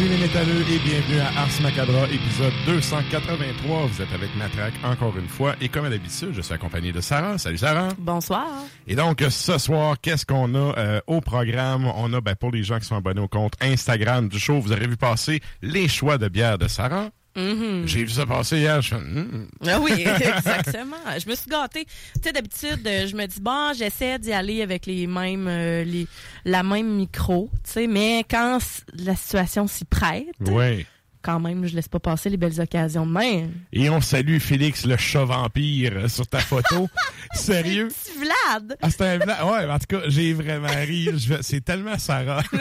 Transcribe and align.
Salut 0.00 0.12
les 0.12 0.18
métalleux 0.18 0.62
et 0.62 0.78
bienvenue 0.78 1.20
à 1.20 1.42
Ars 1.42 1.60
Macabra, 1.60 2.04
épisode 2.04 2.54
283. 2.64 3.86
Vous 3.86 4.00
êtes 4.00 4.10
avec 4.14 4.34
Matraque 4.34 4.72
encore 4.82 5.14
une 5.18 5.28
fois 5.28 5.54
et 5.60 5.68
comme 5.68 5.84
à 5.84 5.90
l'habitude, 5.90 6.30
je 6.32 6.40
suis 6.40 6.54
accompagné 6.54 6.90
de 6.90 7.02
Sarah. 7.02 7.36
Salut 7.36 7.58
Sarah. 7.58 7.88
Bonsoir. 7.98 8.46
Et 8.86 8.94
donc 8.94 9.22
ce 9.28 9.58
soir, 9.58 10.00
qu'est-ce 10.00 10.24
qu'on 10.24 10.54
a 10.54 10.78
euh, 10.78 11.00
au 11.06 11.20
programme? 11.20 11.84
On 11.84 12.10
a, 12.14 12.22
ben, 12.22 12.34
pour 12.34 12.50
les 12.50 12.62
gens 12.62 12.78
qui 12.78 12.86
sont 12.86 12.96
abonnés 12.96 13.20
au 13.20 13.28
compte 13.28 13.52
Instagram 13.60 14.30
du 14.30 14.38
show, 14.38 14.58
vous 14.58 14.72
aurez 14.72 14.86
vu 14.86 14.96
passer 14.96 15.42
les 15.60 15.86
choix 15.86 16.16
de 16.16 16.28
bière 16.28 16.56
de 16.56 16.66
Sarah. 16.66 17.10
Mhm. 17.36 17.86
J'ai 17.86 18.04
vu 18.04 18.10
ça 18.10 18.26
passer 18.26 18.58
hier. 18.58 18.80
Je 18.82 18.88
fais, 18.88 18.96
Hmm. 19.00 19.46
Ah 19.66 19.78
oui, 19.80 19.92
exactement. 20.04 20.96
Je 21.18 21.28
me 21.28 21.34
suis 21.34 21.48
gâtée. 21.50 21.84
Tu 21.84 22.20
sais, 22.24 22.32
d'habitude, 22.32 22.86
euh, 22.86 23.06
je 23.06 23.14
me 23.16 23.26
dis, 23.26 23.40
bon, 23.40 23.72
j'essaie 23.76 24.18
d'y 24.18 24.32
aller 24.32 24.62
avec 24.62 24.86
les 24.86 25.06
mêmes, 25.06 25.46
euh, 25.48 25.84
les, 25.84 26.06
la 26.44 26.62
même 26.62 26.94
micro, 26.96 27.50
tu 27.64 27.70
sais, 27.72 27.86
mais 27.86 28.24
quand 28.28 28.58
la 28.98 29.14
situation 29.16 29.66
s'y 29.66 29.84
prête, 29.84 30.26
Ouais. 30.40 30.86
Quand 31.22 31.40
même, 31.40 31.66
je 31.66 31.74
laisse 31.74 31.88
pas 31.88 31.98
passer 32.00 32.30
les 32.30 32.36
belles 32.36 32.60
occasions 32.60 33.06
de 33.06 33.12
même. 33.12 33.52
Et 33.72 33.90
on 33.90 34.00
salue 34.00 34.38
Félix 34.38 34.84
le 34.86 34.96
chat 34.96 35.24
vampire 35.24 36.10
sur 36.10 36.26
ta 36.26 36.38
photo. 36.38 36.88
Sérieux? 37.34 37.88
Petit 37.88 38.18
Vlad! 38.18 38.76
Ah, 38.82 38.90
c'était 38.90 39.04
un 39.04 39.18
blanc. 39.18 39.34
Ouais, 39.52 39.70
en 39.70 39.78
tout 39.78 39.86
cas, 39.96 40.00
j'ai 40.08 40.32
vraiment 40.32 40.68
ri. 40.68 41.08
C'est 41.42 41.64
tellement 41.64 41.98
Sarah. 41.98 42.42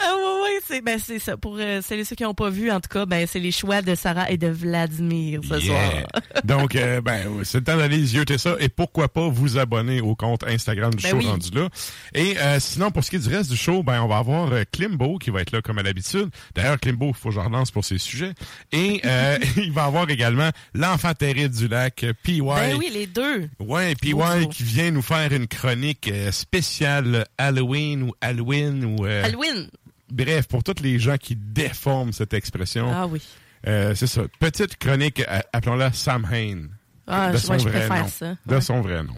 Ah 0.00 0.14
ouais, 0.14 0.42
ouais, 0.42 0.60
c'est 0.66 0.80
ben, 0.80 0.98
c'est 1.04 1.18
ça. 1.18 1.36
Pour 1.36 1.56
euh, 1.58 1.80
celles 1.82 1.98
et 1.98 2.04
ceux 2.04 2.14
qui 2.14 2.22
n'ont 2.22 2.34
pas 2.34 2.50
vu, 2.50 2.70
en 2.70 2.80
tout 2.80 2.88
cas, 2.88 3.04
ben, 3.04 3.26
c'est 3.26 3.40
les 3.40 3.50
choix 3.50 3.82
de 3.82 3.96
Sarah 3.96 4.30
et 4.30 4.36
de 4.38 4.46
Vladimir 4.46 5.40
ce 5.42 5.56
Yeah. 5.56 5.60
soir. 5.66 6.06
Donc, 6.44 6.76
euh, 6.76 7.00
ben, 7.00 7.26
c'est 7.42 7.58
le 7.58 7.64
temps 7.64 7.76
d'aller 7.76 7.98
yeuter 8.14 8.38
ça. 8.38 8.54
Et 8.60 8.68
pourquoi 8.68 9.08
pas 9.08 9.28
vous 9.28 9.58
abonner 9.58 10.00
au 10.00 10.14
compte 10.14 10.44
Instagram 10.44 10.94
du 10.94 11.02
Ben 11.02 11.10
show 11.10 11.16
oui. 11.16 11.26
rendu 11.26 11.50
là. 11.50 11.68
Et 12.14 12.38
euh, 12.38 12.60
sinon, 12.60 12.92
pour 12.92 13.02
ce 13.02 13.10
qui 13.10 13.16
est 13.16 13.28
du 13.28 13.28
reste 13.34 13.50
du 13.50 13.56
show, 13.56 13.82
ben, 13.82 14.00
on 14.02 14.06
va 14.08 14.18
avoir 14.18 14.50
Klimbo 14.72 15.18
qui 15.18 15.30
va 15.30 15.40
être 15.40 15.50
là 15.50 15.60
comme 15.62 15.78
à 15.78 15.82
l'habitude. 15.82 16.28
D'ailleurs, 16.54 16.78
Klimbo, 16.78 17.08
il 17.08 17.14
faut 17.14 17.28
que 17.30 17.34
je 17.34 17.40
relance 17.40 17.70
pour 17.70 17.84
ses 17.84 17.98
sujets. 17.98 18.32
Et 18.72 19.00
euh, 19.04 19.38
il 19.56 19.72
va 19.72 19.84
avoir 19.84 20.08
également 20.08 20.50
l'enfant 20.74 21.12
terrible 21.14 21.54
du 21.54 21.68
lac, 21.68 22.04
euh, 22.04 22.12
PY. 22.22 22.40
Ben 22.40 22.76
oui, 22.78 22.90
les 22.92 23.06
deux. 23.06 23.48
Ouais, 23.58 23.94
PY 23.94 24.14
qui 24.50 24.62
vient 24.62 24.90
nous 24.90 25.02
faire 25.02 25.32
une 25.32 25.46
chronique 25.46 26.08
euh, 26.12 26.30
spéciale 26.32 27.26
Halloween 27.38 28.02
ou 28.04 28.12
Halloween 28.20 28.84
ou... 28.84 29.06
euh, 29.06 29.24
Halloween. 29.24 29.68
Bref, 30.10 30.46
pour 30.46 30.62
tous 30.62 30.80
les 30.82 30.98
gens 30.98 31.16
qui 31.16 31.34
déforment 31.36 32.12
cette 32.12 32.32
expression, 32.34 32.90
Ah 32.94 33.06
oui. 33.06 33.20
euh, 33.66 33.94
c'est 33.94 34.06
ça. 34.06 34.22
Petite 34.38 34.76
chronique, 34.76 35.22
appelons-la 35.52 35.92
Sam 35.92 36.26
Hain. 36.32 36.68
Ah, 37.08 37.30
de 37.32 37.36
je- 37.36 37.42
son 37.42 37.58
je 37.58 37.68
vrai 37.68 37.86
préfère 37.86 38.02
nom. 38.04 38.08
ça. 38.08 38.36
De 38.46 38.54
Ouais. 38.56 38.60
son 38.60 38.80
vrai 38.80 39.02
nom. 39.02 39.14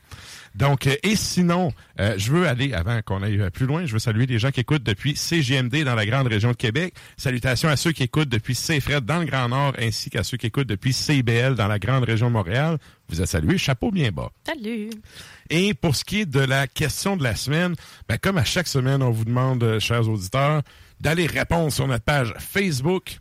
Donc, 0.54 0.86
euh, 0.86 0.94
et 1.02 1.16
sinon, 1.16 1.72
euh, 2.00 2.14
je 2.16 2.32
veux 2.32 2.46
aller, 2.46 2.72
avant 2.72 3.00
qu'on 3.02 3.22
aille 3.22 3.40
euh, 3.40 3.50
plus 3.50 3.66
loin, 3.66 3.86
je 3.86 3.92
veux 3.92 3.98
saluer 3.98 4.26
les 4.26 4.38
gens 4.38 4.50
qui 4.50 4.60
écoutent 4.60 4.82
depuis 4.82 5.16
CGMD 5.16 5.84
dans 5.84 5.94
la 5.94 6.06
grande 6.06 6.26
région 6.26 6.50
de 6.50 6.56
Québec. 6.56 6.94
Salutations 7.16 7.68
à 7.68 7.76
ceux 7.76 7.92
qui 7.92 8.02
écoutent 8.02 8.28
depuis 8.28 8.54
CFRED 8.54 9.04
dans 9.04 9.18
le 9.18 9.26
Grand 9.26 9.48
Nord, 9.48 9.74
ainsi 9.78 10.10
qu'à 10.10 10.24
ceux 10.24 10.36
qui 10.36 10.46
écoutent 10.46 10.68
depuis 10.68 10.92
CBL 10.92 11.54
dans 11.54 11.68
la 11.68 11.78
grande 11.78 12.04
région 12.04 12.28
de 12.28 12.32
Montréal. 12.32 12.78
Vous 13.08 13.20
êtes 13.20 13.28
salués, 13.28 13.58
chapeau 13.58 13.90
bien 13.90 14.10
bas. 14.10 14.30
Salut. 14.46 14.90
Et 15.50 15.74
pour 15.74 15.96
ce 15.96 16.04
qui 16.04 16.20
est 16.20 16.26
de 16.26 16.40
la 16.40 16.66
question 16.66 17.16
de 17.16 17.22
la 17.22 17.34
semaine, 17.34 17.74
ben, 18.08 18.18
comme 18.18 18.38
à 18.38 18.44
chaque 18.44 18.68
semaine, 18.68 19.02
on 19.02 19.10
vous 19.10 19.24
demande, 19.24 19.78
chers 19.78 20.08
auditeurs, 20.08 20.62
d'aller 21.00 21.26
répondre 21.26 21.72
sur 21.72 21.86
notre 21.86 22.04
page 22.04 22.34
Facebook. 22.38 23.18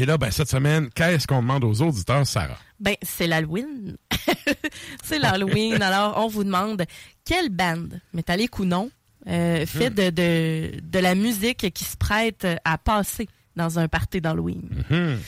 Et 0.00 0.06
là, 0.06 0.16
ben, 0.16 0.30
cette 0.30 0.48
semaine, 0.48 0.90
qu'est-ce 0.94 1.26
qu'on 1.26 1.42
demande 1.42 1.64
aux 1.64 1.82
auditeurs, 1.82 2.24
Sarah? 2.24 2.56
Ben, 2.78 2.94
c'est 3.02 3.26
l'Halloween. 3.26 3.96
c'est 5.02 5.18
l'Halloween. 5.18 5.82
Alors, 5.82 6.18
on 6.18 6.28
vous 6.28 6.44
demande 6.44 6.84
quelle 7.24 7.48
bande, 7.48 8.00
métallique 8.14 8.60
ou 8.60 8.64
non, 8.64 8.90
euh, 9.26 9.66
fait 9.66 9.90
de, 9.90 10.10
de, 10.10 10.80
de 10.80 10.98
la 11.00 11.16
musique 11.16 11.72
qui 11.72 11.84
se 11.84 11.96
prête 11.96 12.46
à 12.64 12.78
passer 12.78 13.28
dans 13.56 13.80
un 13.80 13.88
party 13.88 14.20
d'Halloween. 14.20 14.84
Mhm. 14.88 15.18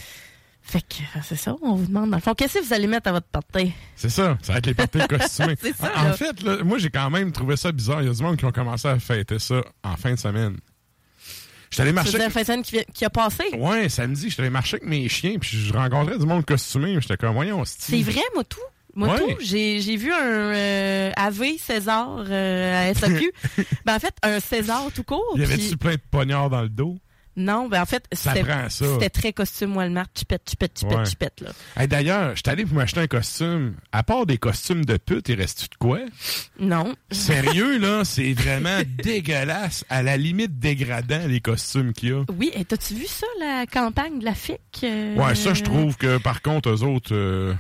Fait 0.63 0.83
que 0.83 1.03
c'est 1.25 1.35
ça, 1.35 1.57
on 1.63 1.75
vous 1.75 1.87
demande 1.87 2.11
dans 2.11 2.19
le 2.19 2.23
fond, 2.23 2.35
qu'est-ce 2.35 2.61
que 2.61 2.65
vous 2.65 2.73
allez 2.73 2.87
mettre 2.87 3.09
à 3.09 3.13
votre 3.13 3.27
party? 3.27 3.73
C'est 3.97 4.09
ça, 4.09 4.39
ça 4.41 4.53
va 4.53 4.59
être 4.61 4.67
les 4.67 4.75
parties 4.75 4.99
costumées. 5.09 5.57
Ça, 5.57 5.91
en 5.97 6.13
fait, 6.13 6.41
là, 6.43 6.63
moi, 6.63 6.79
j'ai 6.79 6.91
quand 6.91 7.11
même 7.11 7.33
trouvé 7.33 7.57
ça 7.57 7.73
bizarre. 7.73 8.03
Il 8.03 8.07
y 8.07 8.11
a 8.11 8.15
du 8.15 8.23
monde 8.23 8.37
qui 8.37 8.45
ont 8.45 8.53
commencé 8.53 8.87
à 8.87 8.97
fêter 9.01 9.41
ça 9.41 9.63
en 9.83 9.97
fin 9.97 10.13
de 10.13 10.19
semaine. 10.19 10.59
Je 11.71 11.77
suis 11.77 11.83
allé 11.83 11.91
C'est 11.91 11.95
marcher. 11.95 12.19
la 12.19 12.31
fin 12.31 12.41
de 12.41 12.47
semaine 12.67 12.85
qui, 12.93 13.05
a 13.05 13.11
passé. 13.11 13.45
Ouais, 13.57 13.89
samedi, 13.89 14.25
je 14.29 14.35
suis 14.35 14.41
allé 14.41 14.51
marcher 14.51 14.77
avec 14.77 14.89
mes 14.89 15.09
chiens, 15.09 15.37
puis 15.41 15.57
je 15.57 15.73
rencontrais 15.73 16.19
du 16.19 16.27
monde 16.27 16.45
costumé. 16.45 16.97
J'étais 17.01 17.17
comme, 17.17 17.35
voyons, 17.35 17.63
C'est 17.65 18.01
vrai, 18.03 18.21
moi 18.35 18.45
tout. 18.45 18.59
Moi 18.95 19.09
Ouais. 19.15 19.19
tout. 19.21 19.37
J'ai, 19.41 19.79
vu 19.97 20.13
un 20.13 20.53
euh, 20.53 21.13
AV 21.17 21.59
César 21.59 22.25
euh, 22.29 22.91
à 22.91 22.93
SAQ. 22.95 23.33
ben, 23.85 23.95
en 23.95 23.99
fait, 24.01 24.15
un 24.25 24.41
César 24.41 24.89
tout 24.93 25.05
court. 25.05 25.33
Il 25.37 25.43
y 25.43 25.45
avait-tu 25.45 25.77
plein 25.77 25.93
de 25.93 26.01
poignards 26.11 26.51
dans 26.51 26.63
le 26.63 26.69
dos? 26.69 26.99
Non, 27.41 27.69
ben 27.69 27.81
en 27.83 27.87
fait, 27.87 28.05
c'était, 28.13 29.11
très 29.11 29.33
costume 29.33 29.77
Walmart, 29.77 30.07
chipette, 30.17 30.43
chipette, 30.49 30.79
chipette, 30.79 30.99
Ouais. 30.99 31.05
chipette, 31.07 31.41
là. 31.41 31.51
Hey, 31.77 31.89
D'ailleurs, 31.89 32.31
je 32.37 32.43
suis 32.45 32.51
allé 32.51 32.65
pour 32.67 32.77
m'acheter 32.77 33.01
un 33.01 33.07
costume. 33.07 33.75
À 33.93 34.03
part 34.03 34.27
des 34.27 34.37
costumes 34.39 34.85
de 34.85 34.97
pute, 34.97 35.29
il 35.29 35.37
reste-tu 35.41 35.69
de 35.69 35.75
quoi? 35.77 36.01
Non. 36.59 36.95
Sérieux, 37.11 37.79
là, 37.79 38.05
c'est 38.05 38.33
vraiment 38.35 38.81
dégueulasse. 39.03 39.85
À 39.89 40.03
la 40.03 40.17
limite 40.17 40.59
dégradant, 40.59 41.27
les 41.27 41.41
costumes 41.41 41.93
qu'il 41.93 42.09
y 42.11 42.13
a. 42.13 42.25
Oui, 42.37 42.51
et 42.55 42.65
t'as-tu 42.65 42.95
vu 42.95 43.07
ça, 43.07 43.27
la 43.39 43.65
campagne 43.67 44.19
de 44.19 44.25
la 44.25 44.35
FIC? 44.35 44.61
euh, 44.85 45.15
Ouais, 45.17 45.35
ça, 45.35 45.55
je 45.55 45.63
trouve 45.63 45.97
que, 45.97 46.19
par 46.19 46.43
contre, 46.43 46.69
eux 46.71 46.83
autres, 46.83 47.15
euh, 47.15 47.55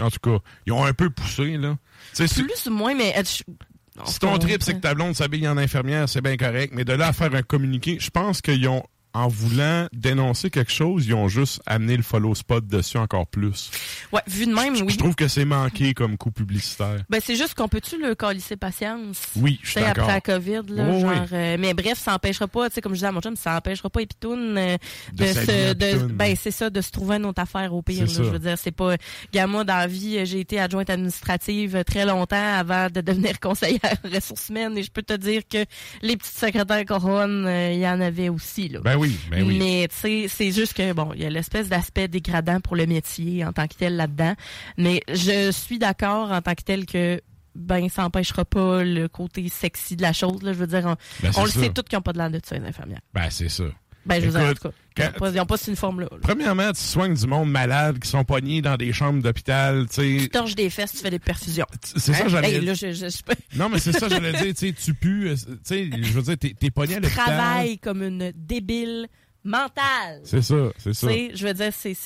en 0.00 0.10
tout 0.10 0.20
cas, 0.20 0.38
ils 0.66 0.72
ont 0.72 0.84
un 0.84 0.92
peu 0.92 1.08
poussé, 1.10 1.56
là. 1.56 1.76
Tu 2.14 2.16
sais, 2.16 2.26
si- 2.28 2.42
Plus 2.42 2.66
ou 2.66 2.70
moins, 2.74 2.94
mais... 2.94 3.14
euh, 3.16 3.22
Si 3.24 4.18
ton 4.20 4.38
trip, 4.38 4.62
c'est 4.62 4.74
que 4.74 4.80
ta 4.80 4.94
blonde 4.94 5.14
s'habille 5.16 5.48
en 5.48 5.56
infirmière, 5.56 6.08
c'est 6.08 6.20
bien 6.20 6.36
correct. 6.36 6.72
Mais 6.76 6.84
de 6.84 6.92
là 6.92 7.08
à 7.08 7.12
faire 7.12 7.34
un 7.34 7.42
communiqué, 7.42 7.96
je 8.00 8.10
pense 8.10 8.40
qu'ils 8.40 8.68
ont, 8.68 8.84
en 9.14 9.28
voulant 9.28 9.86
dénoncer 9.92 10.50
quelque 10.50 10.72
chose, 10.72 11.06
ils 11.06 11.14
ont 11.14 11.28
juste 11.28 11.60
amené 11.66 11.96
le 11.96 12.02
follow 12.02 12.34
spot 12.34 12.66
dessus 12.66 12.98
encore 12.98 13.26
plus. 13.26 13.70
Ouais, 14.12 14.20
vu 14.26 14.46
de 14.46 14.52
même, 14.54 14.76
Je- 14.76 14.84
oui. 14.84 14.92
Je 14.92 14.98
trouve 14.98 15.14
que 15.14 15.28
c'est 15.28 15.44
manqué 15.44 15.94
comme 15.94 16.16
coup 16.16 16.30
publicitaire. 16.30 16.98
Ben, 17.08 17.20
c'est 17.24 17.36
juste 17.36 17.54
qu'on 17.54 17.68
peut-tu 17.68 17.98
le 18.00 18.14
calisser 18.14 18.56
patience? 18.56 19.18
Oui, 19.36 19.58
je 19.62 19.70
suis 19.70 19.80
d'accord. 19.80 20.04
après 20.10 20.14
la 20.14 20.20
COVID, 20.20 20.62
là, 20.74 20.84
Oui, 20.88 21.00
genre, 21.00 21.10
oui. 21.10 21.28
euh, 21.32 21.56
mais 21.58 21.74
bref, 21.74 21.98
ça 21.98 22.14
empêchera 22.14 22.46
pas, 22.48 22.68
tu 22.68 22.74
sais, 22.74 22.80
comme 22.80 22.92
je 22.92 22.96
disais 22.98 23.06
à 23.06 23.12
mon 23.12 23.20
chum, 23.20 23.36
ça 23.36 23.56
empêchera 23.56 23.90
pas 23.90 24.00
Epitoun 24.02 24.56
euh, 24.58 24.76
De 25.12 25.26
se, 25.26 25.72
de, 25.74 26.06
ben, 26.12 26.34
c'est 26.40 26.50
ça, 26.50 26.70
de 26.70 26.80
se 26.80 26.90
trouver 26.90 27.16
une 27.16 27.26
autre 27.26 27.40
affaire 27.42 27.72
au 27.74 27.82
pire, 27.82 28.02
là, 28.04 28.12
je 28.12 28.22
veux 28.22 28.38
dire, 28.38 28.56
c'est 28.58 28.70
pas, 28.72 28.96
Gamma, 29.32 29.64
dans 29.64 29.76
la 29.76 29.86
vie, 29.86 30.24
j'ai 30.26 30.40
été 30.40 30.60
adjointe 30.60 30.90
administrative 30.90 31.82
très 31.84 32.04
longtemps 32.04 32.54
avant 32.58 32.88
de 32.88 33.00
devenir 33.00 33.40
conseillère 33.40 33.80
ressources 34.04 34.48
humaines, 34.50 34.76
et 34.78 34.82
je 34.82 34.90
peux 34.90 35.02
te 35.02 35.14
dire 35.14 35.42
que 35.50 35.64
les 36.02 36.16
petites 36.16 36.36
secrétaires 36.36 36.84
couronnes, 36.84 37.46
euh, 37.46 37.72
il 37.72 37.78
y 37.80 37.88
en 37.88 38.00
avait 38.00 38.28
aussi, 38.28 38.68
là. 38.68 38.80
Ben 38.80 38.96
oui, 38.98 39.18
ben 39.30 39.46
oui. 39.46 39.58
Mais 39.58 39.88
tu 39.88 39.96
sais, 39.96 40.26
c'est 40.28 40.50
juste 40.52 40.74
que 40.74 40.92
bon, 40.92 41.12
il 41.14 41.22
y 41.22 41.24
a 41.24 41.30
l'espèce 41.30 41.68
d'aspect 41.68 42.08
dégradant 42.08 42.60
pour 42.60 42.76
le 42.76 42.86
métier 42.86 43.44
en 43.44 43.52
tant 43.52 43.66
que 43.66 43.74
tel 43.74 43.96
là-dedans. 43.96 44.34
Mais 44.76 45.02
je 45.08 45.50
suis 45.50 45.78
d'accord 45.78 46.30
en 46.32 46.42
tant 46.42 46.54
que 46.54 46.62
tel 46.62 46.86
que 46.86 47.20
ben 47.54 47.88
ça 47.88 48.04
empêchera 48.04 48.44
pas 48.44 48.84
le 48.84 49.08
côté 49.08 49.48
sexy 49.48 49.96
de 49.96 50.02
la 50.02 50.12
chose. 50.12 50.42
Là. 50.42 50.52
Je 50.52 50.58
veux 50.58 50.66
dire, 50.66 50.84
on, 50.86 50.96
Ben, 51.22 51.32
on 51.36 51.44
le 51.44 51.50
sait 51.50 51.70
tous 51.70 51.82
qu'ils 51.82 51.96
n'ont 51.96 52.02
pas 52.02 52.12
de 52.12 52.18
l'air 52.18 52.30
de 52.30 52.40
ça, 52.44 52.56
les 52.56 52.66
infirmières. 52.66 53.00
Ben, 53.12 53.28
c'est 53.30 53.48
ça. 53.48 53.64
Ben, 54.08 54.20
je 54.20 54.26
veux 54.26 54.32
dire, 54.32 54.40
en 54.40 54.50
Écoute, 54.50 54.60
tout 54.62 54.68
cas, 54.94 55.10
ils 55.30 55.36
n'ont 55.36 55.46
pas, 55.46 55.56
cette 55.56 55.68
uniforme-là. 55.68 56.08
là. 56.10 56.18
Premièrement, 56.22 56.72
tu 56.72 56.80
soignes 56.80 57.14
du 57.14 57.26
monde 57.26 57.50
malade 57.50 57.98
qui 57.98 58.08
sont 58.08 58.24
pognés 58.24 58.62
dans 58.62 58.76
des 58.76 58.92
chambres 58.92 59.22
d'hôpital, 59.22 59.86
tu 59.88 60.18
Tu 60.22 60.28
torches 60.30 60.54
des 60.54 60.70
fesses, 60.70 60.92
tu 60.92 60.98
fais 60.98 61.10
des 61.10 61.18
perfusions. 61.18 61.66
C'est 61.84 62.14
ça, 62.14 62.24
Hein? 62.24 62.28
j'allais 62.28 62.54
Hey, 62.54 62.60
là, 62.64 62.74
je, 62.74 62.92
je, 62.92 63.08
je- 63.08 63.58
Non, 63.58 63.68
mais 63.68 63.78
c'est 63.78 63.92
ça, 63.92 64.08
j'allais 64.08 64.32
dire, 64.32 64.54
tu 64.54 64.66
sais, 64.68 64.72
tu 64.72 64.94
pues, 64.94 65.28
euh, 65.28 65.36
tu 65.66 65.90
je 66.02 66.12
veux 66.12 66.22
dire, 66.22 66.36
t'es, 66.38 66.54
t'es 66.58 66.70
pogné 66.70 66.96
à 66.96 67.00
l'hôpital. 67.00 67.24
travaille 67.26 67.78
comme 67.78 68.02
une 68.02 68.32
débile 68.34 69.06
mentale. 69.44 70.20
C'est 70.24 70.42
ça, 70.42 70.56
c'est 70.78 70.90
Tu 70.90 70.96
ça. 70.96 71.08
je 71.34 71.46
veux 71.46 71.54
dire, 71.54 71.72
c'est... 71.72 71.96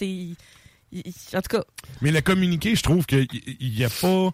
En 1.35 1.41
tout 1.41 1.57
cas, 1.57 1.65
Mais 2.03 2.11
le 2.11 2.21
communiqué, 2.21 2.75
je 2.77 2.83
trouve 2.83 3.07
qu'il 3.07 3.27
y 3.61 3.83
a 3.85 3.89
pas, 3.89 4.31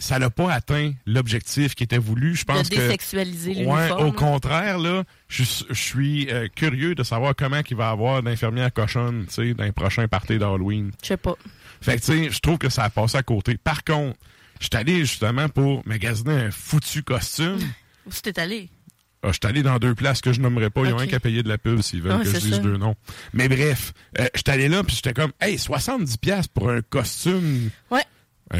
ça 0.00 0.18
n'a 0.18 0.30
pas 0.30 0.52
atteint 0.52 0.92
l'objectif 1.06 1.74
qui 1.74 1.84
était 1.84 1.98
voulu. 1.98 2.34
Je 2.36 2.44
pense 2.44 2.68
de 2.68 2.74
que, 2.76 2.80
désexualiser 2.80 3.50
ouais, 3.64 3.86
l'uniforme. 3.88 4.06
au 4.06 4.12
contraire, 4.12 4.78
là, 4.78 5.04
je, 5.28 5.42
suis- 5.42 5.66
je 5.68 5.74
suis 5.82 6.30
euh, 6.30 6.48
curieux 6.54 6.94
de 6.94 7.02
savoir 7.02 7.34
comment 7.36 7.60
il 7.68 7.76
va 7.76 7.88
y 7.88 7.92
avoir 7.92 8.22
d'infirmières 8.22 8.72
cochonnes, 8.72 9.26
tu 9.28 9.34
sais, 9.34 9.54
dans 9.54 9.64
les 9.64 9.72
prochains 9.72 10.08
parties 10.08 10.38
d'Halloween. 10.38 10.92
Je 11.02 11.08
sais 11.08 11.16
pas. 11.16 11.34
Fait 11.80 11.96
que, 11.96 12.00
tu 12.00 12.06
sais, 12.24 12.30
je 12.30 12.40
trouve 12.40 12.58
que 12.58 12.68
ça 12.68 12.84
a 12.84 12.90
passé 12.90 13.16
à 13.18 13.22
côté. 13.22 13.56
Par 13.56 13.84
contre, 13.84 14.16
je 14.60 14.66
suis 14.66 14.76
allé 14.76 15.00
justement 15.00 15.48
pour 15.48 15.86
magasiner 15.86 16.32
un 16.34 16.50
foutu 16.50 17.02
costume. 17.02 17.58
Où 18.06 18.10
t'es 18.22 18.38
allé? 18.40 18.68
Ah, 19.22 19.28
je 19.28 19.32
suis 19.32 19.40
allé 19.48 19.62
dans 19.64 19.78
deux 19.78 19.94
places 19.96 20.20
que 20.20 20.32
je 20.32 20.40
nommerai 20.40 20.70
pas. 20.70 20.82
Ils 20.82 20.92
ont 20.92 20.94
Ok. 20.94 21.00
rien 21.00 21.08
qu'à 21.10 21.18
payer 21.20 21.42
de 21.42 21.48
la 21.48 21.58
pub 21.58 21.80
s'ils 21.82 22.00
veulent 22.02 22.18
Ah, 22.20 22.22
que 22.24 22.30
je 22.30 22.38
dise 22.38 22.50
ça. 22.52 22.58
deux 22.58 22.76
noms. 22.76 22.94
Mais 23.32 23.48
bref, 23.48 23.92
euh, 24.20 24.26
je 24.32 24.38
suis 24.46 24.50
allé 24.54 24.68
là 24.68 24.84
puis 24.84 24.94
j'étais 24.94 25.12
comme, 25.12 25.32
hey, 25.40 25.56
70$ 25.58 26.16
piastres 26.18 26.52
pour 26.54 26.70
un 26.70 26.80
costume. 26.82 27.70
Ouais. 27.90 28.04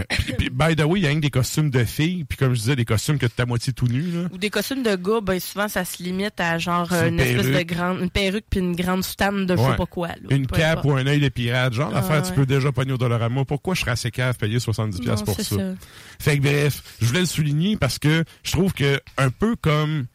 Puis, 0.08 0.32
puis, 0.36 0.50
by 0.50 0.76
the 0.76 0.82
way, 0.84 1.00
il 1.00 1.02
y 1.04 1.06
a 1.06 1.14
des 1.14 1.30
costumes 1.30 1.70
de 1.70 1.82
filles, 1.84 2.24
puis 2.24 2.36
comme 2.36 2.54
je 2.54 2.60
disais, 2.60 2.76
des 2.76 2.84
costumes 2.84 3.18
que 3.18 3.26
tu 3.26 3.40
à 3.40 3.46
moitié 3.46 3.72
tout 3.72 3.86
nu. 3.86 4.02
Là. 4.02 4.28
Ou 4.32 4.36
des 4.38 4.50
costumes 4.50 4.82
de 4.82 4.94
gars, 4.96 5.20
ben 5.22 5.40
souvent 5.40 5.68
ça 5.68 5.84
se 5.84 6.02
limite 6.02 6.38
à 6.40 6.58
genre 6.58 6.92
une, 6.92 7.14
une 7.14 7.20
espèce 7.20 7.46
de 7.46 7.52
perruque. 7.52 7.66
grande 7.68 8.00
une 8.00 8.10
perruque 8.10 8.44
puis 8.50 8.60
une 8.60 8.76
grande 8.76 9.02
soutane 9.04 9.46
de 9.46 9.56
je 9.56 9.62
sais 9.62 9.76
pas 9.76 9.86
quoi. 9.86 10.08
là. 10.08 10.14
Une 10.30 10.46
cape 10.46 10.84
ou 10.84 10.92
un 10.92 11.06
œil 11.06 11.20
de 11.20 11.28
pirate. 11.28 11.72
Genre 11.72 11.90
Ah, 11.94 12.00
d'affaires, 12.00 12.22
tu 12.22 12.32
peux 12.32 12.44
déjà 12.46 12.70
pogner 12.72 12.92
au 12.92 12.98
Dollarama. 12.98 13.44
Pourquoi 13.44 13.74
je 13.74 13.80
serais 13.80 13.92
assez 13.92 14.10
cave 14.10 14.36
payer 14.36 14.58
70$ 14.58 15.00
piastres 15.00 15.26
Non, 15.26 15.34
pour 15.34 15.36
ça? 15.44 15.56
ça. 15.56 15.74
Fait 16.18 16.36
que 16.38 16.42
bref, 16.42 16.82
je 17.00 17.06
voulais 17.06 17.20
le 17.20 17.26
souligner 17.26 17.76
parce 17.76 17.98
que 17.98 18.24
je 18.42 18.52
trouve 18.52 18.72
que 18.74 19.00
un 19.16 19.30
peu 19.30 19.56
comme 19.56 20.06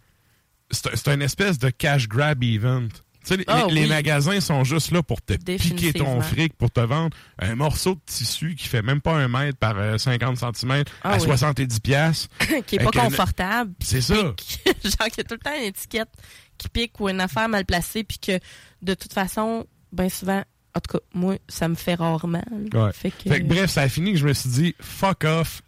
c'est 0.72 1.08
un 1.08 1.20
espèce 1.20 1.60
de 1.60 1.70
cash 1.70 2.08
grab 2.08 2.44
event. 2.44 2.88
Les, 3.30 3.44
Ah, 3.48 3.66
les 3.70 3.84
oui. 3.84 3.88
magasins 3.90 4.40
sont 4.42 4.64
juste 4.64 4.92
là 4.92 5.02
pour 5.04 5.22
te 5.22 5.34
piquer 5.34 5.94
ton 5.94 6.20
fric, 6.22 6.54
pour 6.58 6.70
te 6.72 6.82
vendre 6.82 7.16
un 7.40 7.56
morceau 7.56 7.96
de 7.96 8.00
tissu 8.06 8.56
qui 8.56 8.68
fait 8.68 8.82
même 8.82 9.02
pas 9.02 9.14
un 9.16 9.28
mètre 9.28 9.58
par 9.58 9.78
euh, 9.78 9.98
50 9.98 10.38
cm 10.38 10.84
Ah 11.04 11.12
à 11.14 11.18
oui. 11.18 11.22
70 11.24 11.80
pièces. 11.80 12.28
qui 12.68 12.76
est 12.76 12.80
pas 12.84 12.90
un- 13.02 13.06
confortable. 13.10 13.74
C'est 13.80 14.02
ça. 14.02 14.14
genre 14.16 14.36
qu'il 14.36 15.18
y 15.18 15.22
a 15.22 15.24
tout 15.24 15.36
le 15.36 15.40
temps 15.40 15.56
une 15.58 15.64
étiquette 15.68 16.10
qui 16.58 16.70
pique 16.70 17.00
ou 17.00 17.10
une 17.10 17.22
affaire 17.22 17.48
mal 17.50 17.66
placée 17.66 18.04
puis 18.04 18.20
que 18.20 18.40
de 18.82 18.94
toute 18.94 19.14
façon, 19.14 19.66
ben 19.92 20.10
souvent, 20.10 20.44
en 20.76 20.80
tout 20.80 20.98
cas, 20.98 21.04
moi, 21.14 21.38
ça 21.48 21.68
me 21.68 21.76
fait 21.76 21.96
rarement. 21.96 22.44
Ouais. 22.74 22.92
Fait 22.94 23.12
que, 23.12 23.30
Fait 23.30 23.42
que 23.42 23.48
bref, 23.48 23.70
ça 23.70 23.82
a 23.84 23.90
fini 23.90 24.12
que 24.14 24.18
je 24.20 24.26
me 24.28 24.34
suis 24.34 24.50
dit 24.50 24.76
fuck 24.82 25.24
off. 25.24 25.62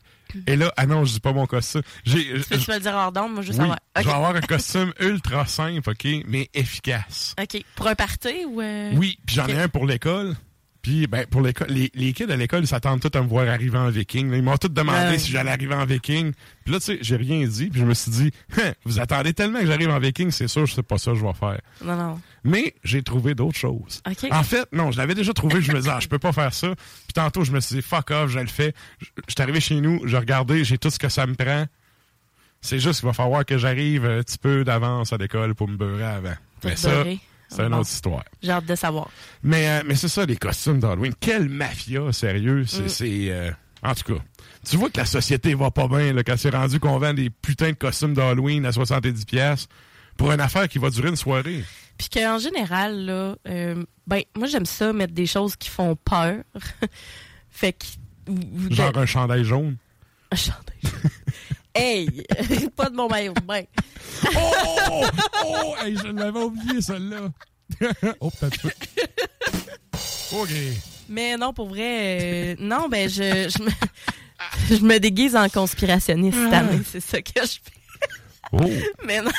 Et 0.48 0.56
là, 0.56 0.74
ah 0.77 0.86
non, 0.86 1.06
je 1.06 1.13
dis 1.13 1.19
pas 1.19 1.33
mon 1.33 1.45
costume. 1.45 1.81
J'ai 2.06 2.42
Tu 2.42 2.57
tu 2.60 2.72
le 2.72 2.80
dire 2.80 2.94
hors 2.94 3.12
moi 3.30 3.42
je 3.42 3.48
veux 3.48 3.54
oui, 3.54 3.56
savoir. 3.57 3.77
je 3.95 4.01
OK. 4.01 4.07
vais 4.07 4.13
avoir 4.13 4.36
un 4.36 4.42
costume 4.42 4.94
ultra 5.00 5.45
simple, 5.45 5.89
OK, 5.89 6.07
mais 6.27 6.50
efficace. 6.54 7.36
OK. 7.42 7.63
Pour 7.75 7.88
un 7.88 7.95
party 7.95 8.45
ou 8.48 8.62
euh, 8.62 8.92
Oui, 8.95 9.18
puis 9.25 9.36
j'en 9.36 9.48
ai 9.48 9.60
un 9.62 9.68
pour 9.69 9.86
l'école. 9.86 10.36
Puis, 10.85 11.07
ben, 11.07 11.25
pour 11.25 11.41
l'école, 11.41 11.65
les, 11.71 11.89
les 11.95 12.13
kids 12.13 12.31
à 12.31 12.35
l'école, 12.35 12.61
ils 12.63 12.67
s'attendent 12.67 12.99
tous 13.01 13.17
à 13.17 13.21
me 13.23 13.27
voir 13.27 13.47
arriver 13.49 13.75
en 13.75 13.89
viking. 13.89 14.31
Ils 14.31 14.43
m'ont 14.43 14.55
tous 14.57 14.67
demandé 14.69 15.13
Ouais. 15.13 15.17
si 15.17 15.31
j'allais 15.31 15.49
arriver 15.49 15.73
en 15.73 15.83
viking. 15.83 16.31
Puis 16.63 16.71
là, 16.73 16.79
tu 16.79 16.85
sais, 16.85 16.99
j'ai 17.01 17.15
rien 17.15 17.43
dit. 17.47 17.69
Puis 17.71 17.79
je 17.79 17.85
me 17.85 17.95
suis 17.95 18.11
dit, 18.11 18.31
Hein, 18.61 18.73
vous 18.83 18.99
attendez 18.99 19.33
tellement 19.33 19.61
que 19.61 19.65
j'arrive 19.65 19.89
en 19.89 19.97
viking, 19.97 20.29
c'est 20.29 20.47
sûr, 20.47 20.69
c'est 20.69 20.83
pas 20.83 20.99
ça 20.99 21.11
que 21.13 21.17
je 21.17 21.25
vais 21.25 21.33
faire. 21.33 21.59
Non, 21.83 21.95
non. 21.95 22.21
Mais 22.43 22.75
j'ai 22.83 23.01
trouvé 23.01 23.33
d'autres 23.33 23.57
choses. 23.57 24.03
En 24.29 24.43
fait, 24.43 24.67
non, 24.73 24.91
je 24.91 24.97
l'avais 24.99 25.15
déjà 25.15 25.33
trouvé. 25.33 25.59
Je 25.59 25.71
me 25.71 25.77
disais, 25.77 25.89
ah, 25.91 25.99
je 25.99 26.07
peux 26.07 26.19
pas 26.19 26.31
faire 26.33 26.53
ça. 26.53 26.75
Puis 26.75 27.13
tantôt, 27.15 27.43
je 27.43 27.51
me 27.51 27.59
suis 27.61 27.77
dit, 27.77 27.81
fuck 27.81 28.11
off, 28.11 28.29
je 28.29 28.37
le 28.37 28.45
fais. 28.45 28.73
Je 29.01 29.07
suis 29.33 29.42
arrivé 29.42 29.59
chez 29.59 29.81
nous, 29.81 30.01
j'ai 30.06 30.18
regardé, 30.19 30.63
j'ai 30.63 30.77
tout 30.77 30.92
ce 30.92 30.99
que 30.99 31.09
ça 31.09 31.25
me 31.25 31.33
prend. 31.33 31.65
C'est 32.61 32.80
juste 32.80 32.99
qu'il 32.99 33.07
va 33.07 33.13
falloir 33.13 33.44
que 33.44 33.57
j'arrive 33.57 34.06
un 34.06 34.21
petit 34.21 34.37
peu 34.37 34.63
d'avance 34.63 35.13
à 35.13 35.18
l'école 35.18 35.56
pour 35.56 35.68
me 35.68 35.77
beurrer 35.77 36.04
avant. 36.04 36.35
Pour 36.61 36.69
Mais 36.69 36.75
ça, 36.75 36.89
beurrer. 36.92 37.19
C'est 37.49 37.61
une 37.64 37.73
autre 37.73 37.90
histoire. 37.90 38.23
J'ai 38.42 38.52
hâte 38.52 38.66
de 38.66 38.75
savoir. 38.75 39.09
Mais, 39.44 39.68
euh, 39.69 39.83
mais 39.85 39.95
c'est 39.95 40.07
ça, 40.07 40.25
les 40.25 40.35
costumes 40.37 40.80
d'Halloween. 40.80 41.14
Quelle 41.19 41.49
mafia, 41.49 42.11
sérieux. 42.11 42.66
C'est, 42.68 42.83
Mm. 42.83 42.90
c'est, 42.90 43.31
euh, 43.31 43.52
en 43.83 43.94
tout 43.94 44.14
cas, 44.16 44.21
tu 44.68 44.78
vois 44.78 44.90
que 44.90 44.97
la 44.97 45.06
société 45.06 45.54
va 45.54 45.71
pas 45.71 45.87
bien 45.87 46.11
là, 46.14 46.23
quand 46.23 46.37
c'est 46.37 46.49
rendu 46.49 46.80
qu'on 46.80 46.97
vend 46.97 47.14
des 47.14 47.30
putains 47.30 47.69
de 47.69 47.75
costumes 47.75 48.14
d'Halloween 48.14 48.66
à 48.66 48.71
70$ 48.71 49.25
pièces 49.25 49.68
pour 50.18 50.31
une 50.31 50.42
affaire 50.42 50.68
qui 50.68 50.80
va 50.80 50.90
durer 50.90 51.09
une 51.09 51.16
soirée. 51.16 51.64
Puis 51.97 52.09
qu'en 52.09 52.40
général, 52.40 53.06
là, 53.06 53.35
euh, 53.47 53.83
ben, 54.07 54.21
moi, 54.35 54.47
j'aime 54.47 54.66
ça, 54.66 54.92
mettre 54.92 55.14
des 55.14 55.25
choses 55.28 55.56
qui 55.56 55.69
font 55.69 55.95
peur. 55.95 56.37
fait 57.49 57.73
que. 57.73 57.85
Genre 58.73 58.97
un 58.97 59.06
chandail 59.06 59.45
jaune. 59.45 59.78
Un 60.31 60.35
chandail. 60.35 60.80
hey! 61.75 62.25
pas 62.75 62.89
de 62.89 62.95
mon 62.95 63.07
maillot 63.07 63.33
de 63.33 63.41
bain. 63.41 63.63
Oh! 64.35 65.03
Oh! 65.45 65.75
Hey, 65.83 65.95
je 65.97 66.07
l'avais 66.07 66.39
oublié, 66.39 66.81
celle-là. 66.81 67.29
oh, 68.19 68.29
peut-être. 68.29 68.67
OK. 70.33 70.49
Mais 71.09 71.37
non, 71.37 71.53
pour 71.53 71.67
vrai, 71.67 72.19
euh, 72.21 72.55
non, 72.59 72.87
ben, 72.89 73.09
je, 73.09 73.49
je, 73.49 73.63
me, 73.63 73.69
je 74.69 74.83
me 74.83 74.97
déguise 74.99 75.35
en 75.35 75.49
conspirationniste 75.49 76.37
cette 76.37 76.53
année. 76.53 76.81
C'est 76.89 76.99
ça 76.99 77.21
que 77.21 77.41
je 77.41 77.59
fais. 77.63 77.75
Oh! 78.51 78.59
Mais 79.05 79.21
non. 79.21 79.31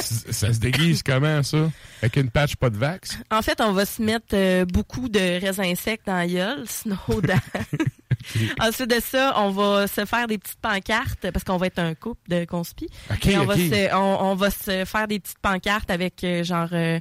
Ça 0.00 0.52
se 0.52 0.58
déguise 0.58 1.02
comment, 1.02 1.42
ça? 1.42 1.70
Avec 2.02 2.16
une 2.16 2.30
patch 2.30 2.56
pas 2.56 2.70
de 2.70 2.76
vax? 2.76 3.18
En 3.30 3.42
fait, 3.42 3.60
on 3.60 3.72
va 3.72 3.86
se 3.86 4.02
mettre 4.02 4.34
euh, 4.34 4.64
beaucoup 4.64 5.08
de 5.08 5.40
raisins 5.40 5.74
secs 5.76 6.00
dans 6.06 6.16
la 6.16 6.26
gueule, 6.26 6.64
sinon 6.66 6.96
dans... 7.08 7.40
Ensuite 8.60 8.90
de 8.90 9.00
ça, 9.00 9.34
on 9.36 9.50
va 9.50 9.86
se 9.86 10.04
faire 10.04 10.26
des 10.26 10.38
petites 10.38 10.60
pancartes 10.60 11.30
parce 11.30 11.44
qu'on 11.44 11.56
va 11.56 11.66
être 11.66 11.78
un 11.78 11.94
couple 11.94 12.28
de 12.28 12.44
conspi. 12.44 12.88
Et 13.26 13.36
on, 13.36 13.44
va 13.44 13.56
se, 13.56 13.94
on, 13.94 14.30
on 14.30 14.34
va 14.34 14.50
se 14.50 14.84
faire 14.84 15.08
des 15.08 15.20
petites 15.20 15.38
pancartes 15.40 15.90
avec 15.90 16.22
euh, 16.24 16.44
genre 16.44 16.68
euh, 16.72 16.98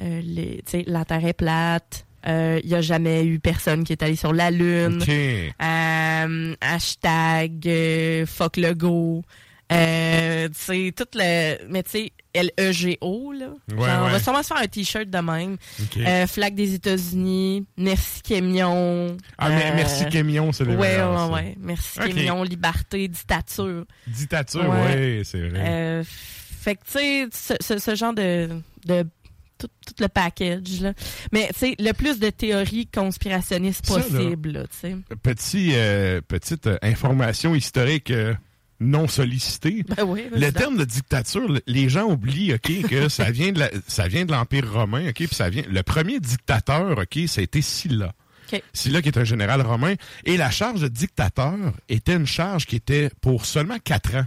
euh, 0.00 0.20
les, 0.22 0.62
tu 0.64 0.70
sais, 0.70 0.84
la 0.86 1.04
Terre 1.04 1.24
est 1.24 1.32
plate. 1.32 2.06
Il 2.24 2.62
n'y 2.64 2.74
a 2.74 2.80
jamais 2.80 3.24
eu 3.24 3.40
personne 3.40 3.82
qui 3.84 3.92
est 3.92 4.02
allé 4.02 4.14
sur 4.14 4.32
la 4.32 4.50
Lune. 4.50 5.02
Euh, 5.60 6.54
hashtag 6.60 8.26
fuck 8.26 8.56
le 8.56 8.74
go. 8.74 9.22
Euh, 9.72 10.48
tu 10.48 10.54
sais, 10.54 10.94
tout 10.96 11.06
le. 11.14 11.66
Mais 11.68 11.82
tu 11.82 11.90
sais, 11.90 12.12
L-E-G-O. 12.34 13.32
Là. 13.32 13.46
Ouais, 13.76 13.88
Genre, 13.88 14.04
On 14.06 14.08
va 14.10 14.18
sûrement 14.20 14.42
se 14.42 14.48
faire 14.48 14.56
un 14.58 14.66
T-shirt 14.66 15.08
de 15.08 15.18
même. 15.18 15.56
Euh, 15.98 16.26
flag 16.26 16.54
des 16.54 16.74
États-Unis. 16.74 17.66
Merci 17.76 18.22
Camion. 18.22 19.16
ah, 19.38 19.48
mais 19.48 19.66
Euh, 19.70 19.72
merci 19.76 20.06
Camion, 20.08 20.52
c'est 20.52 20.64
meilleurs, 20.64 20.80
ouais, 21.12 21.16
ça. 21.18 21.28
ouais. 21.28 21.56
Merci 21.60 21.98
Ok. 22.00 22.08
Camion, 22.08 22.42
liberté, 22.42 23.08
dictature. 23.08 23.84
Dictature, 24.06 24.68
Ouais. 24.68 24.80
ouais, 25.18 25.22
c'est 25.24 25.48
vrai. 25.48 25.60
Euh, 25.66 26.04
fait 26.06 26.76
que, 26.76 26.80
tu 26.84 26.92
sais, 26.92 27.28
ce, 27.32 27.54
ce- 27.60 27.78
ce 27.78 27.94
genre 27.94 28.14
de. 28.14 28.48
de 28.86 29.04
tout, 29.58 29.68
tout 29.86 29.94
le 30.00 30.08
package, 30.08 30.80
là. 30.80 30.92
Mais, 31.30 31.46
tu 31.52 31.58
sais, 31.60 31.74
le 31.78 31.92
plus 31.92 32.18
de 32.18 32.30
théories 32.30 32.88
conspirationnistes 32.88 33.86
Ça, 33.86 33.98
là. 33.98 34.02
possible, 34.02 34.50
là, 34.52 34.62
tu 34.64 34.76
sais. 34.80 34.96
Petit, 35.22 35.70
euh, 35.74 36.20
petite 36.26 36.68
information 36.82 37.54
historique 37.54 38.10
euh, 38.10 38.34
non 38.82 39.08
sollicitée. 39.08 39.84
Ben 39.96 40.04
oui, 40.04 40.24
Le 40.32 40.50
terme 40.52 40.76
de 40.76 40.84
dictature, 40.84 41.48
le- 41.48 41.62
les 41.66 41.88
gens 41.88 42.04
oublient, 42.04 42.54
OK, 42.54 42.82
que 42.88 43.08
ça 43.10 43.30
vient 43.30 43.52
de 43.52 43.60
la- 43.60 43.70
ça 43.86 44.08
vient 44.08 44.24
de 44.24 44.32
l'Empire 44.32 44.70
romain, 44.72 45.08
OK, 45.08 45.14
puis 45.14 45.28
ça 45.30 45.48
vient, 45.50 45.62
le 45.68 45.82
premier 45.82 46.20
dictateur, 46.20 46.98
OK, 46.98 47.16
été 47.16 47.62
Sylla. 47.62 48.12
OK. 48.52 48.62
Sylla 48.72 49.00
qui 49.02 49.08
est 49.08 49.18
un 49.18 49.24
général 49.24 49.62
romain, 49.62 49.94
et 50.24 50.36
la 50.36 50.50
charge 50.50 50.80
de 50.82 50.88
dictateur 50.88 51.54
était 51.88 52.14
une 52.16 52.26
charge 52.26 52.66
qui 52.66 52.76
était 52.76 53.10
pour 53.20 53.46
seulement 53.46 53.78
quatre 53.82 54.14
ans. 54.16 54.26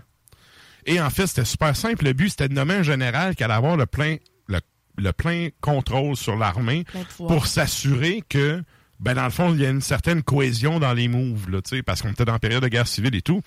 Et 0.87 0.99
en 1.01 1.09
fait, 1.09 1.27
c'était 1.27 1.45
super 1.45 1.75
simple. 1.75 2.05
Le 2.05 2.13
but, 2.13 2.29
c'était 2.29 2.47
de 2.47 2.53
nommer 2.53 2.75
un 2.75 2.83
général 2.83 3.35
qui 3.35 3.43
allait 3.43 3.53
avoir 3.55 3.75
le 3.75 3.85
plein, 3.87 4.17
le, 4.47 4.59
le 4.97 5.11
plein 5.13 5.49
contrôle 5.61 6.15
sur 6.15 6.35
l'armée 6.35 6.85
pour 7.17 7.47
s'assurer 7.47 8.23
que, 8.29 8.61
ben, 8.99 9.15
dans 9.15 9.23
le 9.25 9.31
fond, 9.31 9.51
il 9.53 9.61
y 9.61 9.65
a 9.65 9.69
une 9.71 9.81
certaine 9.81 10.21
cohésion 10.21 10.79
dans 10.79 10.93
les 10.93 11.07
moves, 11.07 11.49
là, 11.49 11.59
parce 11.85 12.01
qu'on 12.03 12.11
était 12.11 12.25
dans 12.25 12.33
la 12.33 12.39
période 12.39 12.61
de 12.61 12.67
guerre 12.67 12.87
civile 12.87 13.15
et 13.15 13.21
tout. 13.23 13.41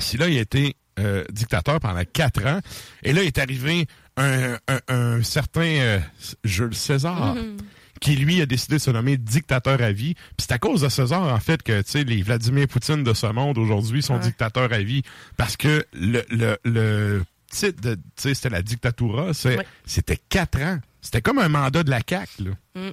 Si 0.00 0.16
là, 0.16 0.28
il 0.28 0.38
a 0.38 0.40
été 0.40 0.76
euh, 0.98 1.24
dictateur 1.30 1.80
pendant 1.80 2.02
quatre 2.12 2.44
ans, 2.46 2.60
et 3.02 3.12
là, 3.12 3.22
il 3.22 3.26
est 3.28 3.38
arrivé 3.38 3.86
un, 4.16 4.54
un- 4.68 4.80
un 4.88 5.22
certain 5.22 5.60
euh, 5.62 5.98
Jules 6.44 6.74
César, 6.74 7.36
qui 8.00 8.16
lui 8.16 8.40
a 8.42 8.46
décidé 8.46 8.76
de 8.76 8.80
se 8.80 8.90
nommer 8.90 9.16
dictateur 9.16 9.80
à 9.82 9.92
vie. 9.92 10.14
Puis 10.14 10.46
c'est 10.48 10.52
à 10.52 10.58
cause 10.58 10.80
de 10.82 10.88
César, 10.88 11.22
en 11.22 11.38
fait, 11.40 11.62
que 11.62 11.82
tu 11.82 11.90
sais, 11.90 12.04
les 12.04 12.22
Vladimir 12.22 12.66
Poutine 12.66 13.02
de 13.04 13.12
ce 13.14 13.26
monde 13.26 13.58
aujourd'hui 13.58 14.02
sont 14.02 14.14
Ouais. 14.14 14.20
dictateurs 14.20 14.72
à 14.72 14.78
vie. 14.78 15.02
Parce 15.36 15.56
que 15.56 15.84
le, 15.92 16.22
le, 16.30 16.56
le 16.64 17.24
titre 17.50 17.80
de, 17.82 17.98
c'était 18.16 18.48
la 18.50 18.62
dictatura, 18.62 19.32
Ouais. 19.44 19.66
c'était 19.84 20.18
quatre 20.28 20.60
ans. 20.62 20.78
C'était 21.02 21.22
comme 21.22 21.38
un 21.38 21.48
mandat 21.48 21.82
de 21.82 21.90
la 21.90 22.00
CAQ, 22.06 22.44
là. 22.44 22.50
Mm. 22.74 22.90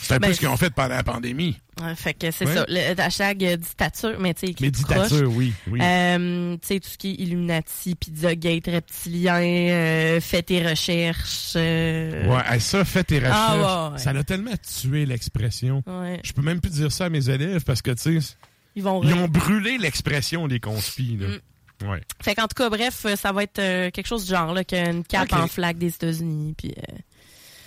C'est 0.00 0.14
un 0.14 0.20
peu 0.20 0.32
ce 0.32 0.38
qu'ils 0.38 0.48
ont 0.48 0.56
fait 0.56 0.70
pendant 0.70 0.94
la 0.94 1.02
pandémie. 1.02 1.58
Ouais, 1.82 1.94
fait 1.94 2.14
que 2.14 2.30
c'est 2.30 2.46
ça. 2.46 2.64
Le 2.68 2.98
hashtag 3.00 3.44
euh, 3.44 3.56
dictature, 3.56 4.16
mais 4.18 4.34
tu 4.34 4.46
sais, 4.48 4.54
Mais 4.60 4.70
dictature, 4.70 5.30
oui. 5.34 5.52
oui. 5.68 5.80
Euh, 5.82 6.56
tu 6.56 6.66
sais, 6.66 6.80
tout 6.80 6.88
ce 6.88 6.98
qui 6.98 7.10
est 7.10 7.14
Illuminati, 7.22 7.94
Pizzagate, 7.94 8.66
Reptilien, 8.66 9.40
euh, 9.42 10.20
fais 10.20 10.42
tes 10.42 10.66
recherches. 10.66 11.52
euh, 11.56 12.26
ouais, 12.26 12.58
ça, 12.60 12.84
fais 12.84 13.04
tes 13.04 13.18
recherches. 13.18 13.36
Ah, 13.38 13.88
ouais, 13.88 13.92
ouais. 13.94 13.98
Ça 13.98 14.12
l'a 14.12 14.22
tellement 14.24 14.52
tué 14.80 15.06
l'expression. 15.06 15.82
ouais. 15.86 16.20
Je 16.24 16.32
peux 16.32 16.42
même 16.42 16.60
plus 16.60 16.70
dire 16.70 16.92
ça 16.92 17.06
à 17.06 17.08
mes 17.08 17.28
élèves 17.30 17.64
parce 17.64 17.82
que, 17.82 17.90
tu 17.92 18.20
sais, 18.20 18.34
Ils 18.76 18.82
vont 18.82 19.02
ils 19.02 19.14
ont 19.14 19.28
brûlé 19.28 19.78
l'expression 19.78 20.48
des 20.48 20.60
conspis, 20.60 21.16
là. 21.20 21.28
Mm. 21.28 21.88
Ouais. 21.90 22.00
Fait 22.22 22.34
qu'en 22.36 22.46
tout 22.46 22.54
cas, 22.54 22.70
bref, 22.70 23.06
ça 23.16 23.32
va 23.32 23.42
être 23.42 23.58
euh, 23.58 23.90
quelque 23.90 24.06
chose 24.06 24.24
du 24.24 24.30
genre, 24.30 24.52
là, 24.54 24.62
qu'une 24.62 25.02
cape 25.04 25.32
en 25.32 25.48
flag 25.48 25.78
des 25.78 25.88
États-Unis, 25.88 26.54
puis... 26.56 26.72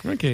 euh, 0.06 0.12
OK. 0.12 0.26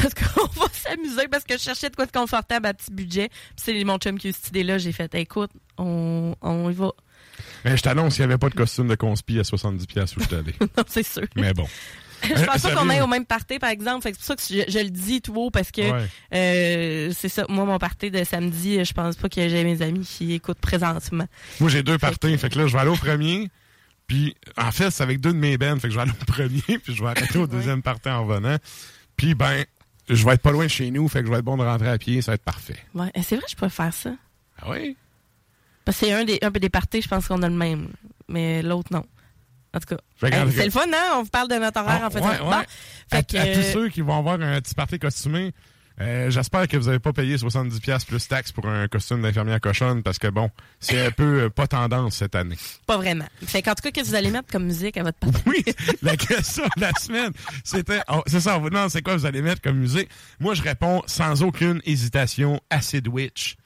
Parce 0.00 0.14
qu'on 0.14 0.46
va 0.60 0.66
s'amuser 0.72 1.28
parce 1.30 1.44
que 1.44 1.54
je 1.56 1.62
cherchais 1.62 1.90
de 1.90 1.96
quoi 1.96 2.06
de 2.06 2.12
confortable 2.12 2.66
à 2.66 2.74
petit 2.74 2.90
budget. 2.92 3.28
Puis 3.28 3.38
c'est 3.64 3.84
mon 3.84 3.98
chum 3.98 4.18
qui 4.18 4.28
a 4.28 4.30
eu 4.30 4.32
cette 4.32 4.48
idée-là. 4.48 4.78
J'ai 4.78 4.92
fait, 4.92 5.14
écoute, 5.14 5.50
on, 5.78 6.34
on 6.40 6.70
y 6.70 6.74
va. 6.74 6.92
Mais 7.64 7.76
je 7.76 7.82
t'annonce 7.82 8.14
qu'il 8.14 8.22
n'y 8.26 8.32
avait 8.32 8.38
pas 8.38 8.48
de 8.48 8.54
costume 8.54 8.88
de 8.88 8.94
conspi 8.94 9.38
à 9.38 9.42
70$ 9.42 9.86
piastres 9.86 10.18
où 10.18 10.22
je 10.28 10.34
allé. 10.36 10.54
non, 10.60 10.84
c'est 10.86 11.02
sûr. 11.06 11.22
Mais 11.36 11.52
bon. 11.54 11.66
je 12.22 12.28
pense 12.34 12.44
pas 12.46 12.58
sérieux? 12.58 12.76
qu'on 12.76 12.88
aille 12.88 13.00
au 13.00 13.06
même 13.08 13.26
party, 13.26 13.58
par 13.58 13.70
exemple. 13.70 14.00
C'est 14.02 14.12
pour 14.12 14.22
ça 14.22 14.36
que 14.36 14.42
je, 14.42 14.70
je 14.70 14.78
le 14.78 14.90
dis 14.90 15.20
tout 15.22 15.34
haut 15.34 15.50
parce 15.50 15.70
que 15.72 15.80
Ouais. 15.80 16.06
euh, 16.34 17.12
c'est 17.16 17.28
ça. 17.28 17.44
Moi, 17.48 17.64
mon 17.64 17.78
party 17.78 18.10
de 18.10 18.22
samedi, 18.22 18.84
je 18.84 18.92
pense 18.92 19.16
pas 19.16 19.28
que 19.28 19.48
j'ai 19.48 19.64
mes 19.64 19.82
amis 19.82 20.04
qui 20.06 20.32
écoutent 20.34 20.60
présentement. 20.60 21.26
Moi, 21.58 21.68
j'ai 21.70 21.82
deux 21.82 21.98
parties. 21.98 22.36
Fait 22.38 22.48
que 22.48 22.58
là, 22.58 22.66
je 22.66 22.72
vais 22.72 22.78
aller 22.78 22.90
au 22.90 22.96
premier. 22.96 23.48
Puis, 24.06 24.34
en 24.56 24.70
fait, 24.72 24.90
c'est 24.90 25.02
avec 25.02 25.20
deux 25.20 25.32
de 25.32 25.38
mes 25.38 25.56
bands. 25.58 25.74
Fait 25.76 25.88
que 25.88 25.90
je 25.90 25.96
vais 25.96 26.02
aller 26.02 26.12
au 26.12 26.24
premier, 26.24 26.60
puis 26.78 26.94
je 26.94 27.02
vais 27.02 27.08
arrêter 27.08 27.38
au 27.38 27.46
deuxième 27.46 27.82
party 27.82 28.08
en 28.08 28.24
revenant. 28.26 28.56
Puis, 29.16 29.34
ben, 29.34 29.64
je 30.08 30.24
vais 30.24 30.32
être 30.34 30.42
pas 30.42 30.52
loin 30.52 30.64
de 30.64 30.70
chez 30.70 30.90
nous. 30.90 31.06
Fait 31.08 31.20
que 31.20 31.26
je 31.26 31.32
vais 31.32 31.38
être 31.38 31.44
bon 31.44 31.56
de 31.56 31.62
rentrer 31.64 31.88
à 31.88 31.98
pied. 31.98 32.22
Ça 32.22 32.32
va 32.32 32.34
être 32.34 32.42
parfait. 32.44 32.76
Ouais, 32.94 33.10
Eh, 33.14 33.22
c'est 33.22 33.36
vrai, 33.36 33.44
je 33.48 33.54
pourrais 33.56 33.70
faire 33.70 33.92
ça. 33.92 34.10
Ah 34.60 34.70
oui? 34.70 34.96
Parce 35.84 35.98
que 35.98 36.06
c'est 36.06 36.12
un 36.12 36.24
des, 36.24 36.38
un 36.42 36.50
peu 36.52 36.60
des 36.60 36.68
parties, 36.70 37.02
je 37.02 37.08
pense 37.08 37.26
qu'on 37.26 37.42
a 37.42 37.48
le 37.48 37.54
même. 37.56 37.88
Mais 38.28 38.62
l'autre, 38.62 38.88
non. 38.92 39.04
En 39.74 39.80
tout 39.80 39.94
cas. 39.94 39.96
Que- 40.20 40.26
Hey, 40.26 40.52
c'est 40.52 40.64
le 40.66 40.70
fun, 40.70 40.86
hein? 40.92 41.12
On 41.16 41.22
vous 41.22 41.28
parle 41.30 41.48
de 41.48 41.54
notre 41.56 41.80
horaire 41.80 42.00
Ah, 42.02 42.06
en 42.06 42.10
fait. 42.10 42.20
ouais, 42.20 42.38
Bon. 42.38 42.50
ouais. 42.50 42.64
Fait 43.10 43.16
à, 43.16 43.22
que, 43.22 43.36
à 43.38 43.54
tous 43.54 43.72
ceux 43.72 43.88
qui 43.88 44.00
vont 44.02 44.16
avoir 44.18 44.40
un 44.40 44.60
petit 44.60 44.74
party 44.74 44.98
costumé, 44.98 45.52
euh, 46.02 46.30
j'espère 46.30 46.68
que 46.68 46.76
vous 46.76 46.86
n'avez 46.86 46.98
pas 46.98 47.12
payé 47.12 47.36
70$ 47.36 47.80
piastres 47.80 48.08
plus 48.08 48.26
taxes 48.26 48.52
pour 48.52 48.66
un 48.66 48.88
costume 48.88 49.22
d'infirmière 49.22 49.60
cochonne 49.60 50.02
parce 50.02 50.18
que 50.18 50.28
bon, 50.28 50.50
c'est 50.80 51.06
un 51.06 51.10
peu 51.10 51.44
euh, 51.44 51.50
pas 51.50 51.66
tendance 51.66 52.16
cette 52.16 52.34
année. 52.34 52.56
Pas 52.86 52.96
vraiment. 52.96 53.26
Fait 53.46 53.62
qu'en 53.62 53.74
tout 53.74 53.82
cas, 53.82 53.90
qu'est-ce 53.90 54.06
que 54.06 54.10
vous 54.10 54.14
allez 54.16 54.30
mettre 54.30 54.50
comme 54.50 54.64
musique 54.64 54.96
à 54.96 55.02
votre 55.02 55.18
party? 55.18 55.38
Oui, 55.46 55.64
la 56.02 56.16
question 56.16 56.64
de 56.76 56.80
la 56.80 56.92
semaine, 56.92 57.32
c'était, 57.64 58.00
oh, 58.08 58.22
c'est 58.26 58.40
ça, 58.40 58.56
on 58.56 58.60
vous 58.60 58.70
demande 58.70 58.90
c'est 58.90 59.02
quoi 59.02 59.16
vous 59.16 59.26
allez 59.26 59.42
mettre 59.42 59.60
comme 59.60 59.78
musique? 59.78 60.08
Moi, 60.40 60.54
je 60.54 60.62
réponds 60.62 61.02
sans 61.06 61.42
aucune 61.42 61.80
hésitation 61.84 62.60
Acid 62.70 63.06
Witch, 63.08 63.56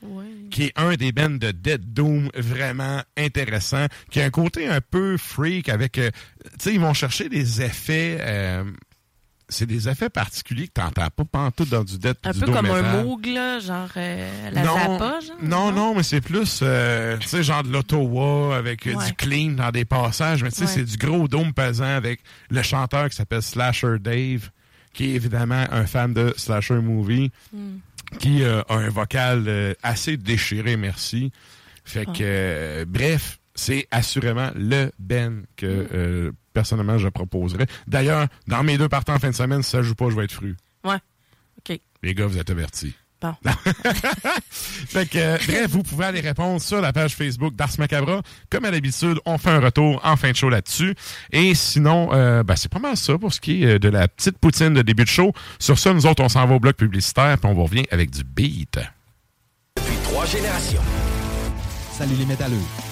qui 0.50 0.64
est 0.64 0.73
un 0.76 0.95
des 0.95 1.12
bands 1.12 1.31
de 1.31 1.50
Dead 1.50 1.93
Doom 1.93 2.31
vraiment 2.35 3.02
intéressant, 3.16 3.87
qui 4.11 4.21
a 4.21 4.25
un 4.25 4.31
côté 4.31 4.66
un 4.69 4.81
peu 4.81 5.16
freak 5.16 5.69
avec, 5.69 5.99
euh, 5.99 6.11
tu 6.45 6.50
sais, 6.59 6.75
ils 6.75 6.81
vont 6.81 6.95
chercher 6.95 7.28
des 7.28 7.62
effets, 7.62 8.19
euh, 8.21 8.64
c'est 9.49 9.67
des 9.67 9.88
effets 9.88 10.09
particuliers 10.11 10.67
que 10.69 10.73
t'entends 10.75 11.09
pas 11.09 11.25
pantoute 11.25 11.69
dans 11.69 11.85
du 11.85 11.99
Dead 11.99 12.17
Un 12.25 12.33
du 12.33 12.41
peu 12.41 12.47
comme 12.53 12.67
un. 12.67 13.03
Moog, 13.05 13.26
là, 13.26 13.61
genre 13.61 13.88
euh, 13.97 14.50
la 14.50 14.62
non, 14.65 14.75
Zappa, 14.75 15.21
genre? 15.21 15.37
non, 15.43 15.73
non, 15.73 15.95
mais 15.95 16.03
c'est 16.03 16.21
plus, 16.21 16.61
euh, 16.62 17.17
tu 17.19 17.29
sais, 17.29 17.43
genre 17.43 17.62
de 17.62 17.71
l'Ottawa 17.71 18.57
avec 18.57 18.87
euh, 18.87 18.95
Ouais. 18.95 19.07
du 19.07 19.12
clean 19.15 19.53
dans 19.53 19.71
des 19.71 19.85
passages, 19.85 20.43
mais 20.43 20.50
tu 20.50 20.57
sais, 20.57 20.62
Ouais. 20.65 20.71
c'est 20.71 20.85
du 20.85 20.97
gros 20.97 21.29
dôme 21.29 21.53
pesant 21.53 21.85
avec 21.85 22.21
le 22.50 22.62
chanteur 22.62 23.09
qui 23.09 23.15
s'appelle 23.17 23.43
Slasher 23.43 23.99
Dave, 24.00 24.50
qui 24.93 25.05
est 25.12 25.15
évidemment 25.15 25.65
un 25.71 25.87
fan 25.87 26.12
de 26.12 26.35
Slasher 26.37 26.81
Movie, 26.81 27.31
Hmm. 27.53 27.79
qui 28.19 28.43
euh, 28.43 28.62
a 28.69 28.75
un 28.75 28.88
vocal 28.88 29.75
assez 29.83 30.17
déchiré, 30.17 30.76
merci. 30.76 31.31
Fait 31.85 32.05
Ah. 32.09 32.12
que, 32.12 32.85
bref, 32.85 33.38
c'est 33.57 33.89
assurément 33.91 34.51
le 34.55 34.93
Ben 35.01 35.45
que, 35.57 35.67
Hmm. 35.67 35.89
euh, 35.95 36.33
personnellement, 36.53 36.99
je 36.99 37.09
proposerais. 37.09 37.67
D'ailleurs, 37.89 38.29
dans 38.47 38.63
mes 38.63 38.79
deux 38.79 38.89
partants 38.89 39.15
en 39.15 39.19
fin 39.19 39.31
de 39.31 39.35
semaine, 39.35 39.63
si 39.65 39.71
ça 39.71 39.83
joue 39.83 39.95
pas, 39.97 40.09
je 40.11 40.15
vais 40.15 40.25
être 40.25 40.33
fru. 40.33 40.57
Ouais. 40.85 40.99
OK. 41.69 41.81
Les 42.05 42.15
gars, 42.15 42.27
vous 42.27 42.39
êtes 42.39 42.51
avertis. 42.51 42.95
Bon. 43.21 43.35
Fait 44.51 45.09
que, 45.09 45.17
euh, 45.19 45.39
bref, 45.47 45.69
vous 45.71 45.83
pouvez 45.83 46.05
aller 46.05 46.21
répondre 46.21 46.61
sur 46.61 46.83
la 46.83 46.93
page 46.93 47.15
Facebook 47.17 47.55
d'Ars 47.57 47.71
Macabra. 47.79 48.21
Comme 48.51 48.67
à 48.67 48.71
l'habitude, 48.71 49.19
on 49.25 49.39
fait 49.39 49.49
un 49.51 49.59
retour 49.61 50.01
en 50.05 50.17
fin 50.17 50.31
de 50.31 50.37
show 50.37 50.51
là-dessus. 50.51 50.95
Et 51.33 51.55
sinon, 51.55 52.11
euh, 52.13 52.43
ben, 52.43 52.57
c'est 52.57 52.71
pas 52.71 52.79
mal 52.79 52.95
ça 52.97 53.17
pour 53.17 53.33
ce 53.33 53.41
qui 53.41 53.65
est 53.65 53.79
de 53.79 53.89
la 53.89 54.07
petite 54.07 54.37
poutine 54.39 54.75
de 54.75 54.83
début 54.83 55.05
de 55.05 55.09
show. 55.09 55.33
Sur 55.59 55.79
ça, 55.79 55.95
nous 55.95 56.05
autres, 56.07 56.23
on 56.23 56.29
s'en 56.29 56.47
va 56.47 56.55
au 56.57 56.61
bloc 56.61 56.77
publicitaire, 56.77 57.39
puis 57.39 57.51
on 57.51 57.55
vous 57.55 57.65
revient 57.65 57.87
avec 57.91 58.11
du 58.11 58.23
beat. 58.23 58.79
Depuis 59.77 59.97
trois 60.05 60.27
générations. 60.27 60.83
Salut 61.93 62.15
les 62.17 62.27
métalleux. 62.27 62.61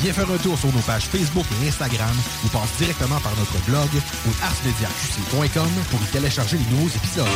Viens 0.00 0.12
faire 0.12 0.30
un 0.30 0.38
tour 0.38 0.56
sur 0.56 0.72
nos 0.72 0.80
pages 0.82 1.06
Facebook 1.06 1.44
et 1.60 1.68
Instagram 1.68 2.14
ou 2.44 2.48
passe 2.48 2.76
directement 2.78 3.18
par 3.18 3.34
notre 3.36 3.58
blog 3.66 3.88
ou 4.26 4.30
arsmediaqc.com 4.42 5.70
pour 5.90 6.00
y 6.00 6.06
télécharger 6.12 6.56
les 6.56 6.76
nouveaux 6.76 6.88
épisodes. 6.88 7.26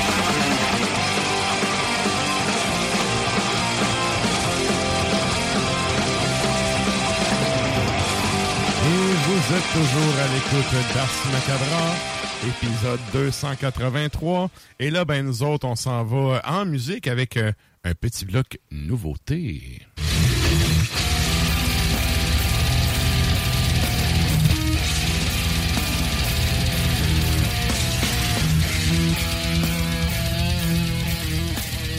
Et 8.84 9.14
vous 9.26 9.32
Vous 9.42 9.54
êtes 9.56 9.72
toujours 9.72 10.14
à 10.20 10.28
l'écoute 10.34 10.72
d'Ars 10.94 11.32
Macabra, 11.32 11.94
épisode 12.46 13.00
283. 13.12 14.50
Et 14.78 14.90
là, 14.90 15.04
ben, 15.04 15.26
nous 15.26 15.42
autres, 15.42 15.66
on 15.66 15.74
s'en 15.74 16.04
va 16.04 16.40
en 16.46 16.64
musique 16.64 17.08
avec 17.08 17.36
euh, 17.36 17.52
un 17.82 17.94
petit 17.94 18.24
bloc 18.24 18.58
nouveauté. 18.70 19.82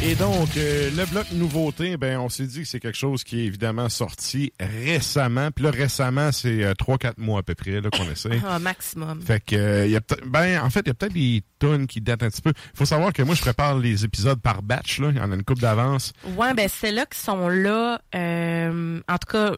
Et 0.06 0.16
donc, 0.16 0.58
euh, 0.58 0.92
le 0.92 1.06
bloc 1.06 1.32
nouveauté, 1.32 1.96
ben, 1.96 2.20
on 2.20 2.28
s'est 2.28 2.46
dit 2.46 2.62
que 2.64 2.68
c'est 2.68 2.82
quelque 2.82 2.98
chose 2.98 3.24
qui 3.24 3.40
est 3.40 3.46
évidemment 3.46 3.88
sorti 3.88 4.52
récemment. 4.60 5.50
Puis 5.52 5.64
là, 5.64 5.72
récemment, 5.72 6.34
c'est 6.34 6.62
euh, 6.62 6.74
3-4 6.74 7.14
mois 7.18 7.40
à 7.40 7.44
peu 7.44 7.56
près 7.56 7.80
là, 7.80 7.90
qu'on 7.90 8.10
essaie. 8.12 8.38
Ah, 8.46 8.60
maximum. 8.60 9.22
Fait 9.22 9.40
que, 9.44 9.56
euh, 9.56 9.88
y 9.88 9.96
a 9.96 10.02
peut-être- 10.02 10.26
ben, 10.28 10.62
en 10.62 10.70
fait, 10.70 10.82
il 10.82 10.88
y 10.88 10.92
a 10.92 10.94
peut-être 10.94 11.14
des 11.14 11.42
tonnes 11.58 11.88
qui 11.88 12.02
datent 12.02 12.24
un 12.24 12.30
petit 12.30 12.42
peu. 12.42 12.52
faut 12.76 12.84
savoir 12.86 13.14
que 13.14 13.24
moi, 13.24 13.34
je 13.34 13.42
prépare 13.42 13.80
les 13.80 14.04
épisodes 14.04 14.42
par 14.42 14.62
batch, 14.62 15.00
là. 15.00 15.10
Il 15.12 15.18
y 15.18 15.22
en 15.22 15.32
a 15.32 15.36
une 15.36 15.44
coupe 15.44 15.60
d'avance. 15.60 16.12
Ouais, 16.36 16.54
ben 16.54 16.68
c'est 16.70 16.92
là 16.92 17.06
qui 17.06 17.18
sont 17.20 17.48
là. 17.48 18.02
euh, 18.14 19.00
en 19.08 19.18
tout 19.18 19.32
cas, 19.32 19.54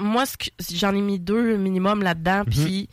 moi, 0.00 0.24
j'en 0.74 0.94
ai 0.94 1.00
mis 1.00 1.18
deux 1.18 1.56
minimum 1.56 2.02
là-dedans, 2.02 2.40
Mhm. 2.40 2.44
puis 2.52 2.88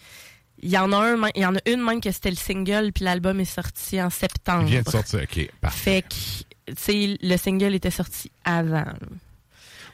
il 0.63 0.69
y 0.69 0.77
en 0.77 0.91
a 0.93 0.97
un, 0.97 1.17
il 1.35 1.41
y 1.41 1.45
en 1.45 1.55
a 1.55 1.59
une 1.69 1.83
même 1.83 1.99
que 1.99 2.11
c'était 2.11 2.31
le 2.31 2.37
single, 2.37 2.91
puis 2.95 3.03
l'album 3.03 3.39
est 3.41 3.45
sorti 3.45 4.01
en 4.01 4.09
septembre. 4.09 4.63
Il 4.63 4.71
vient 4.71 4.81
de 4.81 4.89
sortir. 4.89 5.19
OK, 5.23 5.49
parfait. 5.61 6.03
Fait 6.07 6.44
le 6.67 7.37
single 7.37 7.75
était 7.75 7.91
sorti 7.91 8.31
avant. 8.43 8.85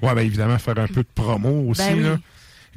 Ouais, 0.01 0.15
ben, 0.15 0.25
évidemment, 0.25 0.57
faire 0.57 0.77
un 0.79 0.87
peu 0.87 1.03
de 1.03 1.07
promo 1.13 1.69
aussi, 1.69 1.81
Ben 1.81 1.97
oui. 1.97 2.03
là. 2.03 2.17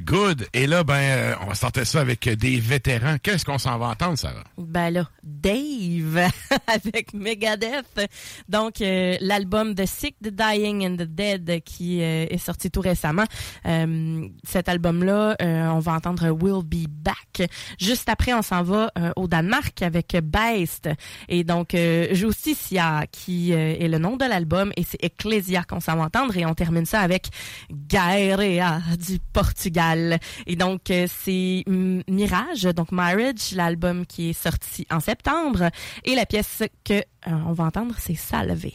Good. 0.01 0.47
Et 0.53 0.67
là, 0.67 0.83
ben, 0.83 0.95
euh, 0.95 1.35
on 1.41 1.45
va 1.45 1.55
sortir 1.55 1.87
ça 1.87 2.01
avec 2.01 2.27
des 2.27 2.59
vétérans. 2.59 3.15
Qu'est-ce 3.23 3.45
qu'on 3.45 3.57
s'en 3.57 3.77
va 3.77 3.87
entendre, 3.87 4.17
Sarah? 4.17 4.43
Ben 4.57 4.89
là, 4.89 5.09
Dave 5.23 6.29
avec 6.67 7.13
Megadeth. 7.13 8.09
Donc 8.49 8.81
euh, 8.81 9.15
l'album 9.21 9.73
The 9.73 9.85
Sick, 9.85 10.17
The 10.21 10.29
Dying 10.29 10.85
and 10.85 10.97
The 10.97 11.07
Dead 11.07 11.63
qui 11.63 12.01
euh, 12.01 12.25
est 12.29 12.37
sorti 12.37 12.69
tout 12.69 12.81
récemment. 12.81 13.23
Cet 14.43 14.69
album-là, 14.69 15.35
on 15.39 15.79
va 15.79 15.93
entendre 15.93 16.29
Will 16.29 16.63
Be 16.63 16.87
Back. 16.89 17.49
Juste 17.79 18.09
après, 18.09 18.33
on 18.33 18.41
s'en 18.41 18.63
va 18.63 18.91
au 19.15 19.27
Danemark 19.27 19.81
avec 19.81 20.15
Beist. 20.23 20.89
Et 21.27 21.43
donc 21.43 21.75
Justicia 22.11 23.05
qui 23.11 23.51
est 23.51 23.87
le 23.87 23.97
nom 23.97 24.17
de 24.17 24.25
l'album 24.25 24.71
et 24.75 24.83
c'est 24.83 25.03
Ecclesia 25.03 25.63
qu'on 25.63 25.79
s'en 25.79 25.95
va 25.95 26.03
entendre 26.03 26.37
et 26.37 26.45
on 26.45 26.53
termine 26.53 26.85
ça 26.85 27.01
avec 27.01 27.27
Gaerea 27.71 28.81
du 28.97 29.19
Portugal. 29.33 29.84
Et 30.45 30.55
donc 30.55 30.89
euh, 30.89 31.07
c'est 31.07 31.63
Mirage, 31.67 32.63
donc 32.63 32.91
Marriage, 32.91 33.51
l'album 33.53 34.05
qui 34.05 34.29
est 34.29 34.33
sorti 34.33 34.87
en 34.89 34.99
septembre 34.99 35.69
et 36.03 36.15
la 36.15 36.25
pièce 36.25 36.63
que 36.83 36.93
euh, 36.93 37.01
on 37.47 37.53
va 37.53 37.65
entendre 37.65 37.95
c'est. 37.99 38.15
Salvé 38.15 38.73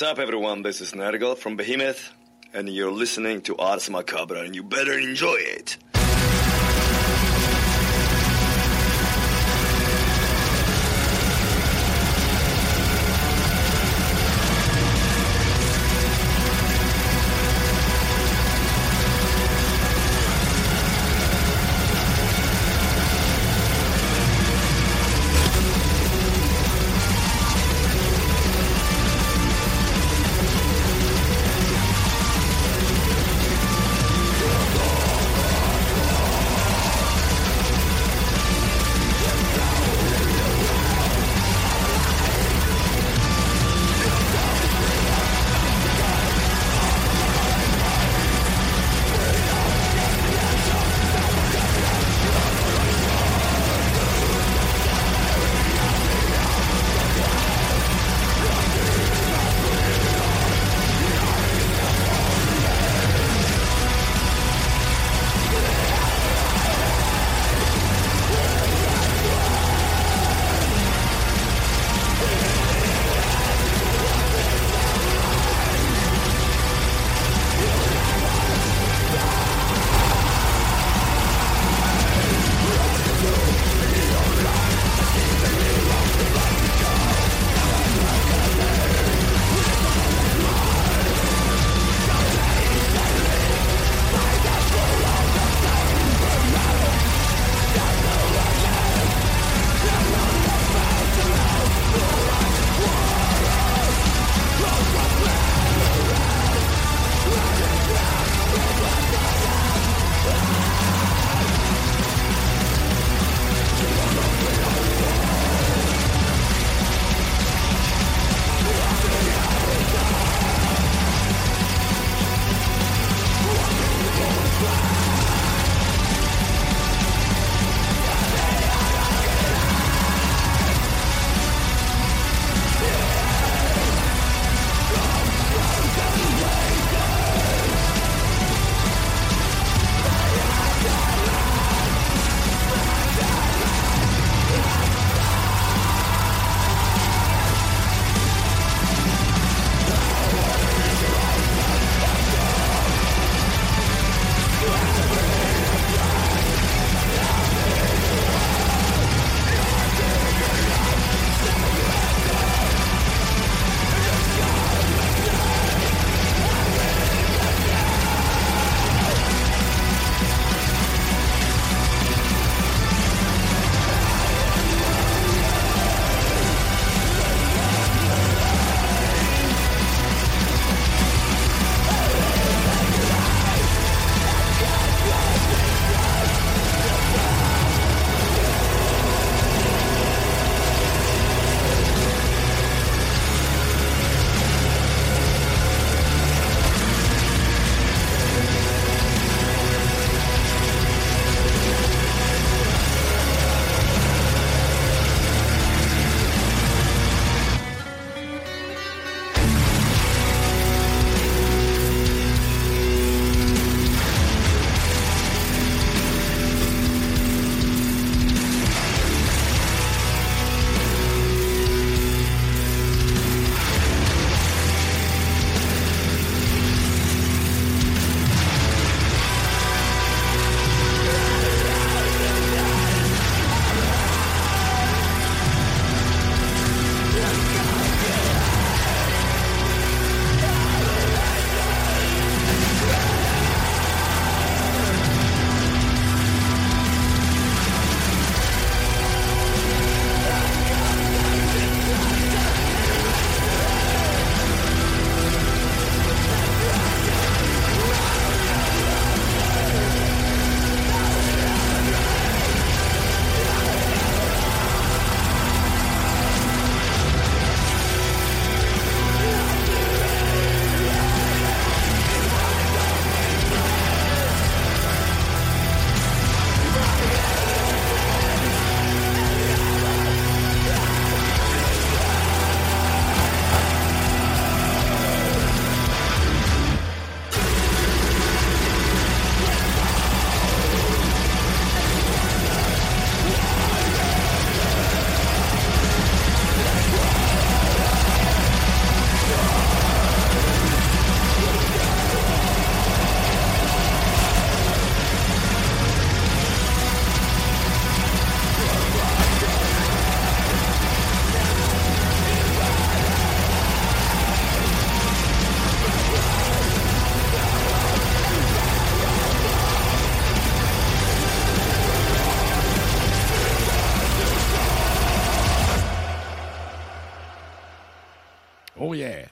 What's 0.00 0.12
up, 0.12 0.18
everyone? 0.18 0.62
This 0.62 0.80
is 0.80 0.92
Nergal 0.92 1.36
from 1.36 1.56
Behemoth, 1.56 2.14
and 2.54 2.66
you're 2.70 2.90
listening 2.90 3.42
to 3.42 3.56
Ars 3.58 3.90
Macabre, 3.90 4.42
and 4.42 4.56
you 4.56 4.62
better 4.62 4.98
enjoy 4.98 5.36
it. 5.36 5.59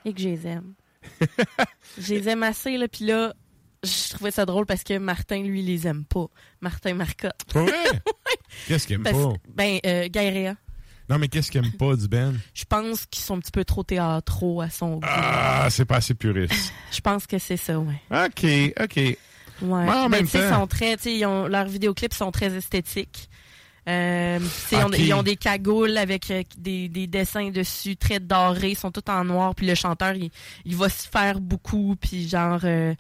Et 0.09 0.15
que 0.15 0.21
je 0.21 0.29
les 0.29 0.47
aime. 0.47 0.75
je 1.99 2.15
les 2.15 2.29
aime 2.29 2.43
assez, 2.43 2.77
là, 2.77 2.89
puis 2.89 3.05
là, 3.05 3.35
je 3.85 4.11
trouvais 4.15 4.31
ça 4.31 4.47
drôle 4.47 4.67
parce 4.67 4.83
que 4.83 4.99
Martin, 4.99 5.43
lui, 5.43 5.63
les 5.63 5.87
aime 5.87 6.05
pas. 6.05 6.27
Martin 6.61 6.95
Marcotte. 6.95 7.35
Vrai? 7.53 7.73
Qu'est-ce 8.67 8.87
qu'il 8.87 8.97
aime 8.97 9.03
Parce- 9.03 9.17
pas? 9.17 9.33
Ben, 9.55 9.79
euh, 9.87 10.09
Gaërea. 10.11 10.55
Non, 11.11 11.19
mais 11.19 11.29
qu'est-ce 11.29 11.51
qu'il 11.51 11.65
aime 11.65 11.73
pas 11.73 11.97
du 11.97 12.07
Ben? 12.07 12.39
Je 12.53 12.65
pense 12.67 13.07
qu'ils 13.07 13.23
sont 13.25 13.37
un 13.37 13.41
petit 13.41 13.51
peu 13.51 13.65
trop 13.65 13.83
théâtraux 13.83 14.61
à 14.61 14.69
son 14.69 14.97
goût. 14.97 15.01
Ah, 15.05 15.67
c'est 15.71 15.87
pas 15.87 15.97
assez 15.97 16.13
puriste. 16.13 16.71
Je 16.93 17.01
pense 17.01 17.27
que 17.27 17.39
c'est 17.39 17.57
ça, 17.57 17.79
ouais. 17.81 17.99
OK, 18.11 18.45
OK. 18.79 18.97
Ouais. 18.97 19.17
Ouais, 19.63 19.89
en 19.91 20.11
même 20.11 20.29
temps. 20.29 20.53
sont 20.61 20.67
très, 20.67 20.97
ils 21.07 21.25
ont- 21.25 21.47
leurs 21.49 21.67
vidéoclips 21.67 22.13
sont 22.13 22.31
très 22.31 22.55
esthétiques. 22.55 23.31
Euh, 23.89 24.39
ils 24.71 24.77
ont- 24.77 24.87
Ok. 24.87 24.99
ils 24.99 25.15
ont 25.15 25.23
des 25.23 25.37
cagoules 25.37 25.97
avec 25.97 26.31
euh, 26.31 26.43
des, 26.59 26.89
des 26.89 27.07
dessins 27.07 27.49
dessus, 27.51 27.97
très 27.97 28.21
dorés, 28.21 28.71
ils 28.73 28.77
sont 28.79 28.91
tous 28.91 29.11
en 29.11 29.25
noir. 29.25 29.55
Puis 29.55 29.67
le 29.67 29.75
chanteur, 29.75 30.13
il, 30.15 30.31
il 30.67 30.77
va 30.77 30.89
se 30.91 31.09
faire 31.09 31.41
beaucoup, 31.41 31.97
puis 32.01 32.29
genre, 32.29 32.61
euh, 32.65 32.95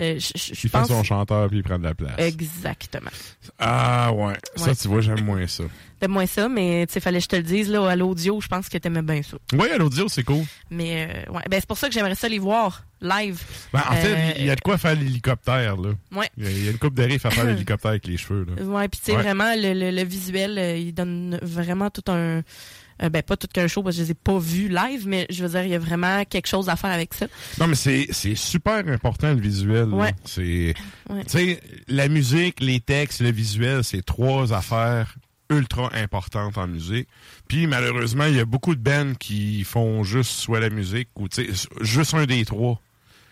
euh, 0.00 0.18
je 0.18 0.54
fait 0.68 0.84
son 0.86 1.02
chanteur 1.02 1.48
puis 1.48 1.58
il 1.58 1.62
prend 1.62 1.78
de 1.78 1.84
la 1.84 1.94
place. 1.94 2.14
exactement. 2.18 3.10
Ah, 3.58 4.12
ouais. 4.12 4.34
Ça, 4.56 4.74
tu 4.74 4.88
vois, 4.88 5.00
j'aime 5.00 5.24
moins 5.24 5.46
ça. 5.46 5.64
T'aimes 5.98 6.10
moins 6.12 6.26
ça, 6.26 6.48
mais 6.48 6.84
tu 6.86 6.92
sais, 6.92 7.00
fallait 7.00 7.18
que 7.18 7.24
je 7.24 7.28
te 7.28 7.36
le 7.36 7.42
dise 7.42 7.70
là 7.70 7.88
à 7.88 7.96
l'audio. 7.96 8.38
Je 8.40 8.48
pense 8.48 8.68
que 8.68 8.76
t'aimais 8.76 9.00
bien 9.02 9.22
ça. 9.22 9.38
Oui, 9.54 9.70
à 9.70 9.78
l'audio, 9.78 10.08
c'est 10.08 10.24
cool. 10.24 10.44
Mais 10.70 11.08
euh, 11.26 11.32
ouais, 11.32 11.42
ben 11.48 11.58
c'est 11.58 11.66
pour 11.66 11.78
ça 11.78 11.88
que 11.88 11.94
j'aimerais 11.94 12.14
ça 12.14 12.28
les 12.28 12.38
voir 12.38 12.84
live. 13.00 13.40
Ben, 13.72 13.80
en 13.90 13.94
Euh, 13.94 14.00
fait, 14.02 14.34
il 14.38 14.44
y 14.46 14.50
a 14.50 14.56
de 14.56 14.60
quoi 14.60 14.76
faire 14.76 14.94
l'hélicoptère, 14.94 15.76
là. 15.76 15.90
Ouais. 16.12 16.28
Il 16.36 16.64
y 16.64 16.68
a- 16.68 16.70
une 16.72 16.78
coupe 16.78 16.94
de 16.94 17.02
riff 17.02 17.24
à 17.24 17.30
faire 17.30 17.44
l'hélicoptère 17.44 17.90
avec 17.92 18.06
les 18.06 18.16
cheveux, 18.18 18.44
là. 18.46 18.62
Ouais, 18.62 18.88
puis 18.88 19.00
tu 19.00 19.06
sais, 19.06 19.16
Ouais. 19.16 19.22
vraiment, 19.22 19.54
le, 19.56 19.72
le- 19.72 19.90
le 19.90 20.04
visuel, 20.04 20.58
euh, 20.58 20.76
il 20.76 20.92
donne 20.92 21.38
vraiment 21.42 21.88
tout 21.88 22.04
un. 22.10 22.42
Euh, 23.02 23.08
ben, 23.08 23.22
pas 23.22 23.36
tout 23.36 23.46
qu'un 23.52 23.66
show, 23.68 23.82
parce 23.82 23.96
que 23.96 24.02
je 24.02 24.06
les 24.06 24.10
ai 24.12 24.14
pas 24.14 24.38
vus 24.38 24.68
live, 24.68 25.06
mais 25.06 25.26
je 25.30 25.42
veux 25.44 25.50
dire, 25.50 25.62
il 25.64 25.70
y 25.70 25.74
a 25.74 25.78
vraiment 25.78 26.24
quelque 26.24 26.46
chose 26.48 26.68
à 26.68 26.76
faire 26.76 26.90
avec 26.90 27.14
ça. 27.14 27.26
Non, 27.60 27.66
mais 27.66 27.74
c'est, 27.74 28.08
c'est 28.10 28.34
super 28.34 28.86
important, 28.88 29.32
le 29.34 29.40
visuel. 29.40 29.88
Ouais. 29.88 30.14
C'est, 30.24 30.74
Ouais. 31.10 31.24
tu 31.24 31.30
sais, 31.38 31.60
la 31.88 32.08
musique, 32.08 32.60
les 32.60 32.80
textes, 32.80 33.20
le 33.20 33.30
visuel, 33.30 33.84
c'est 33.84 34.04
trois 34.04 34.52
affaires 34.52 35.14
ultra 35.50 35.90
importantes 35.94 36.58
en 36.58 36.66
musique. 36.66 37.08
Puis, 37.46 37.66
malheureusement, 37.68 38.24
il 38.24 38.34
y 38.34 38.40
a 38.40 38.44
beaucoup 38.44 38.74
de 38.74 38.80
bands 38.80 39.12
qui 39.18 39.62
font 39.62 40.02
juste 40.02 40.30
soit 40.32 40.58
la 40.58 40.70
musique 40.70 41.08
ou, 41.16 41.28
tu 41.28 41.46
sais, 41.54 41.68
juste 41.82 42.14
un 42.14 42.26
des 42.26 42.44
trois. 42.44 42.80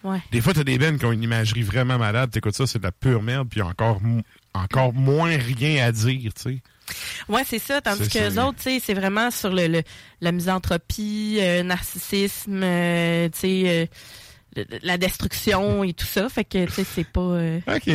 Ouais. 0.05 0.23
Des 0.31 0.41
fois, 0.41 0.53
t'as 0.53 0.65
des 0.65 0.79
bands 0.79 0.97
qui 0.99 1.07
ont 1.07 1.13
une 1.13 1.23
imagerie 1.23 1.63
vraiment 1.63 1.99
malade. 1.99 2.31
T'écoutes 2.31 2.55
ça, 2.55 2.67
c'est 2.67 2.79
de 2.79 2.85
la 2.85 2.93
pure 2.93 3.23
merde, 3.23 3.49
puis 3.51 3.63
encore, 3.63 4.01
encore 4.53 4.93
moins 4.93 5.37
rien 5.37 5.85
à 5.87 5.91
dire, 5.93 6.33
tu 6.35 6.43
sais. 6.43 6.63
Ouais, 7.29 7.43
c'est 7.47 7.59
ça. 7.59 7.81
Tandis 7.81 8.09
que 8.09 8.19
les 8.19 8.39
autres, 8.39 8.59
c'est 8.63 8.95
vraiment 8.95 9.31
sur 9.31 9.51
le, 9.53 9.67
le- 9.69 9.83
la 10.21 10.33
misanthropie, 10.33 11.39
euh, 11.41 11.63
narcissisme, 11.63 12.61
euh, 12.63 13.29
tu 13.31 13.39
sais, 13.39 13.89
euh, 14.57 14.65
la 14.83 14.99
destruction 14.99 15.83
et 15.85 15.93
tout 15.95 16.07
ça. 16.07 16.29
Fait 16.29 16.45
que, 16.45 16.65
tu 16.67 16.73
sais, 16.73 16.85
c'est 16.85 17.07
pas. 17.09 17.21
euh, 17.21 17.61
OK. 17.69 17.89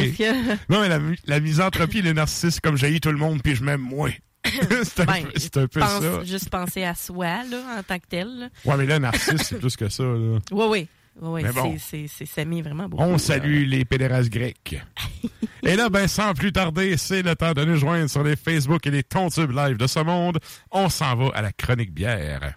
Non, 0.69 0.81
mais 0.81 0.89
la, 0.89 0.99
la 1.25 1.39
misanthropie, 1.39 2.01
le 2.01 2.13
narcissisme, 2.13 2.59
comme 2.61 2.77
j'ai 2.77 2.99
tout 2.99 3.11
le 3.11 3.17
monde, 3.17 3.41
puis 3.43 3.55
je 3.55 3.63
m'aime 3.63 3.81
moins. 3.81 4.11
c'est 4.45 5.01
un, 5.01 5.05
Ben, 5.05 5.23
peu- 5.23 5.31
c'est 5.39 5.57
un 5.57 5.67
peu 5.67 5.79
pense 5.81 6.01
ça. 6.01 6.23
juste 6.23 6.49
penser 6.49 6.83
à 6.83 6.95
soi, 6.95 7.43
là, 7.49 7.61
en 7.77 7.83
tant 7.83 7.99
que 7.99 8.05
tel. 8.09 8.27
là. 8.39 8.49
Ouais, 8.65 8.77
mais 8.77 8.85
là, 8.85 8.97
narcisse, 8.99 9.41
c'est 9.43 9.59
plus 9.59 9.75
que 9.75 9.89
ça, 9.89 10.03
là. 10.03 10.39
Ouais, 10.51 10.67
ouais. 10.67 10.87
Mais 11.21 11.51
bon. 11.51 11.77
c'est- 11.79 12.07
semi 12.25 12.61
vraiment 12.61 12.87
beaucoup. 12.87 13.03
On 13.03 13.13
là. 13.13 13.17
salue 13.17 13.65
les 13.65 13.85
pédérastes 13.85 14.29
grecs. 14.29 14.81
et 15.63 15.75
là, 15.75 15.89
ben, 15.89 16.07
sans 16.07 16.33
plus 16.33 16.51
tarder, 16.51 16.97
c'est 16.97 17.21
le 17.21 17.35
temps 17.35 17.53
de 17.53 17.65
nous 17.65 17.75
joindre 17.75 18.09
sur 18.09 18.23
les 18.23 18.35
Facebook 18.35 18.85
et 18.87 18.91
les 18.91 19.03
Tontubes 19.03 19.51
live 19.51 19.77
de 19.77 19.87
ce 19.87 19.99
monde. 19.99 20.39
On 20.71 20.89
s'en 20.89 21.15
va 21.15 21.31
à 21.35 21.41
la 21.41 21.51
chronique 21.51 21.93
bière. 21.93 22.55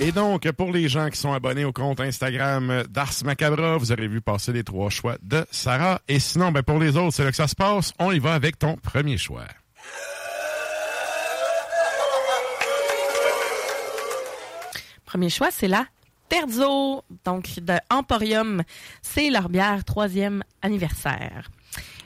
Et 0.00 0.10
donc, 0.12 0.50
pour 0.52 0.72
les 0.72 0.88
gens 0.88 1.08
qui 1.08 1.16
sont 1.16 1.32
abonnés 1.32 1.64
au 1.64 1.72
compte 1.72 2.00
Instagram 2.00 2.82
d'Ars 2.88 3.12
Macabra, 3.24 3.76
vous 3.76 3.92
aurez 3.92 4.08
vu 4.08 4.20
passer 4.20 4.52
les 4.52 4.64
trois 4.64 4.90
choix 4.90 5.16
de 5.22 5.46
Sarah. 5.50 6.00
Et 6.08 6.18
sinon, 6.18 6.50
ben, 6.50 6.62
pour 6.62 6.78
les 6.78 6.96
autres, 6.96 7.14
c'est 7.14 7.24
là 7.24 7.30
que 7.30 7.36
ça 7.36 7.46
se 7.48 7.54
passe. 7.54 7.92
On 7.98 8.10
y 8.10 8.18
va 8.18 8.34
avec 8.34 8.58
ton 8.58 8.76
premier 8.76 9.16
choix. 9.18 9.44
Premier 15.04 15.30
choix, 15.30 15.50
c'est 15.50 15.68
la 15.68 15.86
Terzo, 16.28 17.04
donc 17.24 17.60
de 17.60 17.74
Emporium. 17.90 18.62
C'est 19.02 19.30
leur 19.30 19.48
bière 19.48 19.84
troisième 19.84 20.42
anniversaire. 20.62 21.50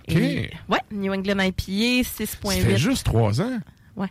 OK. 0.08 0.14
Et, 0.16 0.50
ouais, 0.68 0.80
New 0.90 1.12
England 1.12 1.38
IPA, 1.40 2.04
Ça 2.04 2.26
fait 2.26 2.74
6.8. 2.74 2.76
juste 2.76 3.06
trois 3.06 3.40
ans? 3.40 3.58
Ouais. 3.96 4.08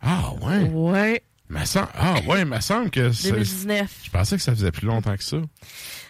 Ah, 0.00 0.32
ouais. 0.42 0.68
Ouais, 0.68 1.22
Ah, 1.94 2.14
ouais, 2.26 2.40
il 2.40 2.46
me 2.46 2.60
semble 2.60 2.90
que 2.90 3.12
c'est... 3.12 3.30
2019. 3.30 3.90
Je 4.04 4.10
pensais 4.10 4.36
que 4.36 4.42
ça 4.42 4.54
faisait 4.54 4.70
plus 4.72 4.86
longtemps 4.86 5.16
que 5.16 5.22
ça. 5.24 5.38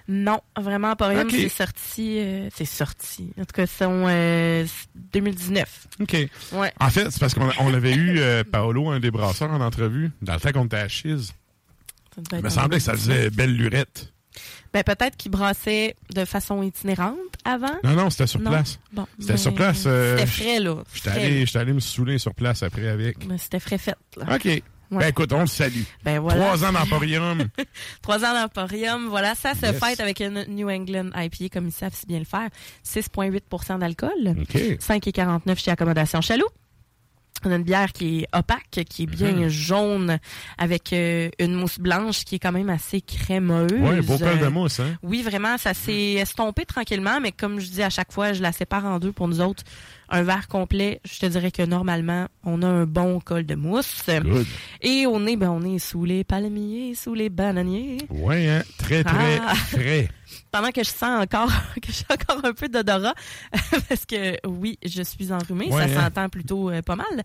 Non, 0.09 0.41
vraiment, 0.61 0.91
Emporium, 0.93 1.23
OK. 1.27 1.31
c'est 1.33 1.49
sorti. 1.49 2.19
euh, 2.19 2.49
c'est 2.55 2.65
sorti. 2.65 3.31
En 3.39 3.43
tout 3.45 3.53
cas, 3.55 3.67
c'est 3.67 3.85
en, 3.85 4.05
euh, 4.09 4.67
2019. 5.13 5.87
OK. 6.01 6.17
Ouais. 6.53 6.73
En 6.81 6.91
fait, 6.91 7.11
c'est 7.11 7.21
parce 7.21 7.35
qu'on 7.35 7.51
on 7.61 7.73
avait 7.75 7.95
eu 7.95 8.19
euh, 8.19 8.43
Paolo, 8.45 8.91
un 8.91 9.01
des 9.01 9.11
brasseurs, 9.11 9.51
en 9.51 9.61
entrevue, 9.61 10.11
dans 10.21 10.35
le 10.35 10.41
temps 10.41 10.53
qu'on 10.53 10.65
était 10.67 10.77
à 10.79 10.89
Chiz. 10.89 11.33
Il 12.33 12.43
me 12.43 12.49
semblait 12.51 12.79
que 12.79 12.83
ça 12.85 12.93
2019. 12.93 12.99
faisait 13.17 13.31
belle 13.31 13.57
lurette. 13.57 14.13
Ben, 14.73 14.83
peut-être 14.83 15.17
qu'ils 15.17 15.31
brassaient 15.31 15.95
de 16.15 16.25
façon 16.25 16.63
itinérante 16.63 17.17
avant. 17.45 17.79
Non, 17.85 17.93
non, 17.93 18.11
c'était 18.11 18.27
sur 18.27 18.41
Non. 18.41 18.51
place. 18.51 18.79
Bon, 18.93 19.07
C'était 19.19 19.33
ben, 19.35 19.39
sur 19.39 19.55
place. 19.55 19.85
euh, 19.87 20.17
C'était 20.19 20.31
frais, 20.31 20.61
là. 20.61 20.77
J'étais 20.95 21.11
allé, 21.11 21.45
allé 21.55 21.73
me 21.75 21.81
saouler 21.81 22.19
sur 22.19 22.35
place 22.35 22.63
après 22.63 22.89
avec. 22.89 23.27
Ben, 23.27 23.37
C'était 23.39 23.61
frais 23.61 23.79
fait, 23.79 23.97
là. 24.17 24.35
OK. 24.35 24.63
Ben 25.01 25.09
écoute, 25.09 25.33
on 25.33 25.41
le 25.41 25.47
salue. 25.47 25.83
Ben 26.05 26.19
voilà. 26.21 26.41
Trois 26.47 26.65
ans 26.69 26.73
d'Emporium. 26.73 27.49
Trois 28.03 28.25
ans 28.25 28.35
d'Emporium. 28.35 29.09
Voilà, 29.09 29.35
ça 29.35 29.55
se 29.55 29.67
Yes. 29.67 29.79
fête 29.79 30.01
avec 30.01 30.21
une 30.21 30.45
New 30.49 30.69
England 30.71 31.11
IPA 31.17 31.49
comme 31.53 31.67
ils 31.69 31.73
savent 31.73 31.95
si 31.95 32.07
bien 32.07 32.19
le 32.19 32.25
faire. 32.25 32.49
6,8% 32.85 33.79
d'alcool. 33.79 34.11
OK. 34.41 34.57
5,49 34.81 35.59
chez 35.59 35.71
Accommodation 35.71 36.21
Chaloux. 36.21 36.47
On 37.45 37.51
a 37.51 37.57
une 37.57 37.65
bière 37.65 37.93
qui 37.93 38.21
est 38.21 38.29
opaque, 38.39 38.85
qui 38.89 39.03
est 39.03 39.07
bien 39.07 39.33
Mhm. 39.33 39.49
jaune, 39.49 40.19
avec 40.59 40.93
euh, 40.93 41.29
une 41.41 41.55
mousse 41.55 41.81
blanche 41.81 42.25
qui 42.25 42.37
est 42.37 42.39
quand 42.39 42.53
même 42.53 42.71
assez 42.71 43.01
crémeuse. 43.01 43.73
Ouais, 43.73 44.01
beau 44.01 44.17
col 44.17 44.39
de 44.39 44.47
mousse, 44.47 44.79
hein? 44.79 44.97
Oui, 45.03 45.23
vraiment, 45.23 45.59
ça 45.59 45.75
s'est 45.75 46.13
estompé 46.13 46.65
tranquillement, 46.67 47.19
mais 47.21 47.33
comme 47.33 47.59
je 47.59 47.69
dis 47.69 47.83
à 47.83 47.91
chaque 47.91 48.13
fois, 48.13 48.33
je 48.33 48.43
la 48.43 48.53
sépare 48.53 48.85
en 48.85 49.01
deux 49.01 49.11
pour 49.11 49.27
nous 49.27 49.41
autres. 49.41 49.65
Un 50.15 50.23
verre 50.25 50.47
complet, 50.47 51.01
je 51.05 51.19
te 51.21 51.27
dirais 51.27 51.51
que 51.51 51.63
normalement, 51.63 52.27
on 52.45 52.61
a 52.63 52.67
un 52.67 52.85
bon 52.85 53.19
col 53.19 53.47
de 53.47 53.55
mousse. 53.55 54.03
Good. 54.07 54.47
Et 54.83 55.07
on 55.07 55.27
est, 55.27 55.37
ben, 55.37 55.49
on 55.51 55.63
est 55.63 55.79
sous 55.79 56.05
les 56.05 56.23
palmiers, 56.23 56.95
sous 56.95 57.15
les 57.15 57.31
bananiers. 57.31 57.97
Ouais, 58.11 58.47
hein? 58.49 58.63
Très, 58.77 59.03
très 59.03 59.41
Ah. 59.41 59.55
frais. 59.55 60.09
Pendant 60.53 60.71
que 60.71 60.83
je 60.85 60.91
sens 60.91 61.23
encore, 61.23 61.51
que 61.83 61.91
j'ai 61.91 62.05
encore 62.11 62.45
un 62.45 62.53
peu 62.53 62.69
d'odorat, 62.69 63.15
parce 63.89 64.05
que 64.05 64.37
oui, 64.47 64.79
je 64.85 65.03
suis 65.03 65.33
enrhumée, 65.33 65.69
Ouais, 65.73 65.89
ça 65.89 66.01
hein? 66.01 66.05
s'entend 66.05 66.29
plutôt 66.29 66.69
euh, 66.71 66.83
pas 66.83 66.97
mal. 66.97 67.25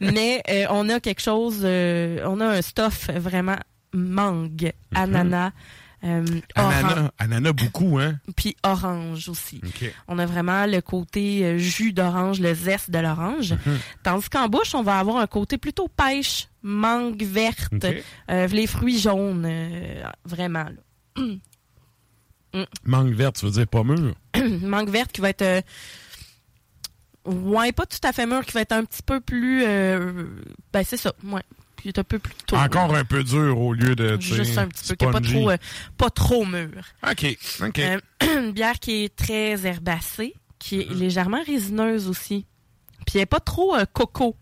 Mais 0.00 0.40
euh, 0.48 0.66
on 0.70 0.88
a 0.90 1.00
quelque 1.00 1.20
chose, 1.22 1.60
euh, 1.64 2.22
on 2.24 2.40
a 2.40 2.46
un 2.46 2.62
stuff 2.62 3.10
vraiment 3.10 3.58
mangue, 3.92 4.72
ananas, 4.94 5.50
euh. 6.04 6.24
Ananas, 6.54 7.10
ananas 7.18 7.52
beaucoup, 7.52 7.98
hein? 7.98 8.20
puis 8.36 8.56
orange 8.62 9.28
aussi. 9.28 9.60
On 10.06 10.18
a 10.18 10.26
vraiment 10.26 10.66
le 10.66 10.80
côté 10.80 11.44
euh, 11.44 11.58
jus 11.58 11.92
d'orange, 11.92 12.40
le 12.40 12.54
zeste 12.54 12.90
de 12.90 12.98
l'orange. 12.98 13.52
Mhm. 13.52 13.78
Tandis 14.04 14.28
qu'en 14.28 14.48
bouche, 14.48 14.74
on 14.74 14.82
va 14.82 14.98
avoir 14.98 15.16
un 15.16 15.26
côté 15.26 15.58
plutôt 15.58 15.88
pêche, 15.88 16.48
mangue 16.62 17.22
verte, 17.22 17.84
euh, 18.30 18.46
les 18.46 18.66
fruits 18.66 18.98
jaunes, 18.98 19.44
euh, 19.44 20.04
vraiment. 20.24 20.64
là. 21.16 21.22
Mangue 22.84 23.12
verte, 23.12 23.36
tu 23.38 23.44
veux 23.44 23.52
dire 23.52 23.68
pas 23.68 23.84
mûr? 23.84 24.14
mangue 24.62 24.88
verte 24.88 25.12
qui 25.12 25.20
va 25.20 25.28
être 25.28 25.62
ouais 27.26 27.72
pas 27.72 27.84
tout 27.84 27.98
à 28.02 28.12
fait 28.12 28.24
mûr 28.24 28.44
qui 28.46 28.52
va 28.52 28.62
être 28.62 28.72
un 28.72 28.84
petit 28.84 29.02
peu 29.02 29.20
plus 29.20 29.64
ben 29.64 30.82
c'est 30.82 30.96
ça 30.96 31.12
ouais 31.24 31.42
qui 31.82 31.88
est 31.88 31.98
un 31.98 32.04
peu 32.04 32.18
plus 32.18 32.34
tôt 32.46 32.56
Encore 32.56 32.94
un 32.94 33.04
peu 33.04 33.22
dur 33.24 33.58
au 33.58 33.72
lieu 33.72 33.94
de, 33.94 34.20
juste 34.20 34.58
un 34.58 34.68
petit 34.68 34.88
peu 34.88 35.06
qui 35.06 35.12
pas 35.12 35.20
trop 35.20 35.50
euh, 35.50 35.56
pas 35.96 36.10
trop 36.10 36.44
mûr 36.44 36.68
OK, 37.08 37.38
OK. 37.62 37.78
Euh, 37.78 38.00
une 38.38 38.52
bière 38.52 38.78
qui 38.78 39.04
est 39.04 39.16
très 39.16 39.66
herbacée 39.66 40.34
qui 40.58 40.80
est 40.80 40.90
légèrement 40.92 41.42
résineuse 41.44 42.08
aussi 42.08 42.46
puis 43.06 43.16
elle 43.16 43.22
est 43.22 43.26
pas 43.26 43.40
trop 43.40 43.76
euh, 43.76 43.84
coco 43.92 44.36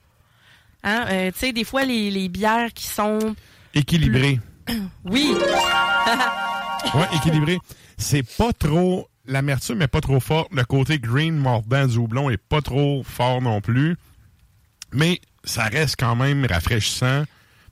hein 0.82 1.30
tu 1.32 1.38
sais 1.38 1.52
des 1.52 1.64
fois 1.64 1.84
les, 1.84 2.10
les 2.10 2.28
bières 2.28 2.72
qui 2.72 2.86
sont 2.86 3.34
Équilibré. 3.74 4.40
oui 5.04 5.34
Ouais, 6.94 7.08
équilibré. 7.16 7.58
C'est 7.98 8.22
pas 8.22 8.52
trop 8.52 9.08
l'amertume 9.26 9.82
est 9.82 9.88
pas 9.88 10.00
trop 10.00 10.20
forte. 10.20 10.52
Le 10.52 10.64
côté 10.64 10.98
green 10.98 11.36
mordant 11.36 11.86
du 11.86 11.98
houblon 11.98 12.30
est 12.30 12.36
pas 12.36 12.60
trop 12.62 13.02
fort 13.04 13.42
non 13.42 13.60
plus. 13.60 13.96
Mais 14.92 15.20
ça 15.46 15.64
reste 15.64 15.96
quand 15.98 16.14
même 16.16 16.44
rafraîchissant. 16.44 17.24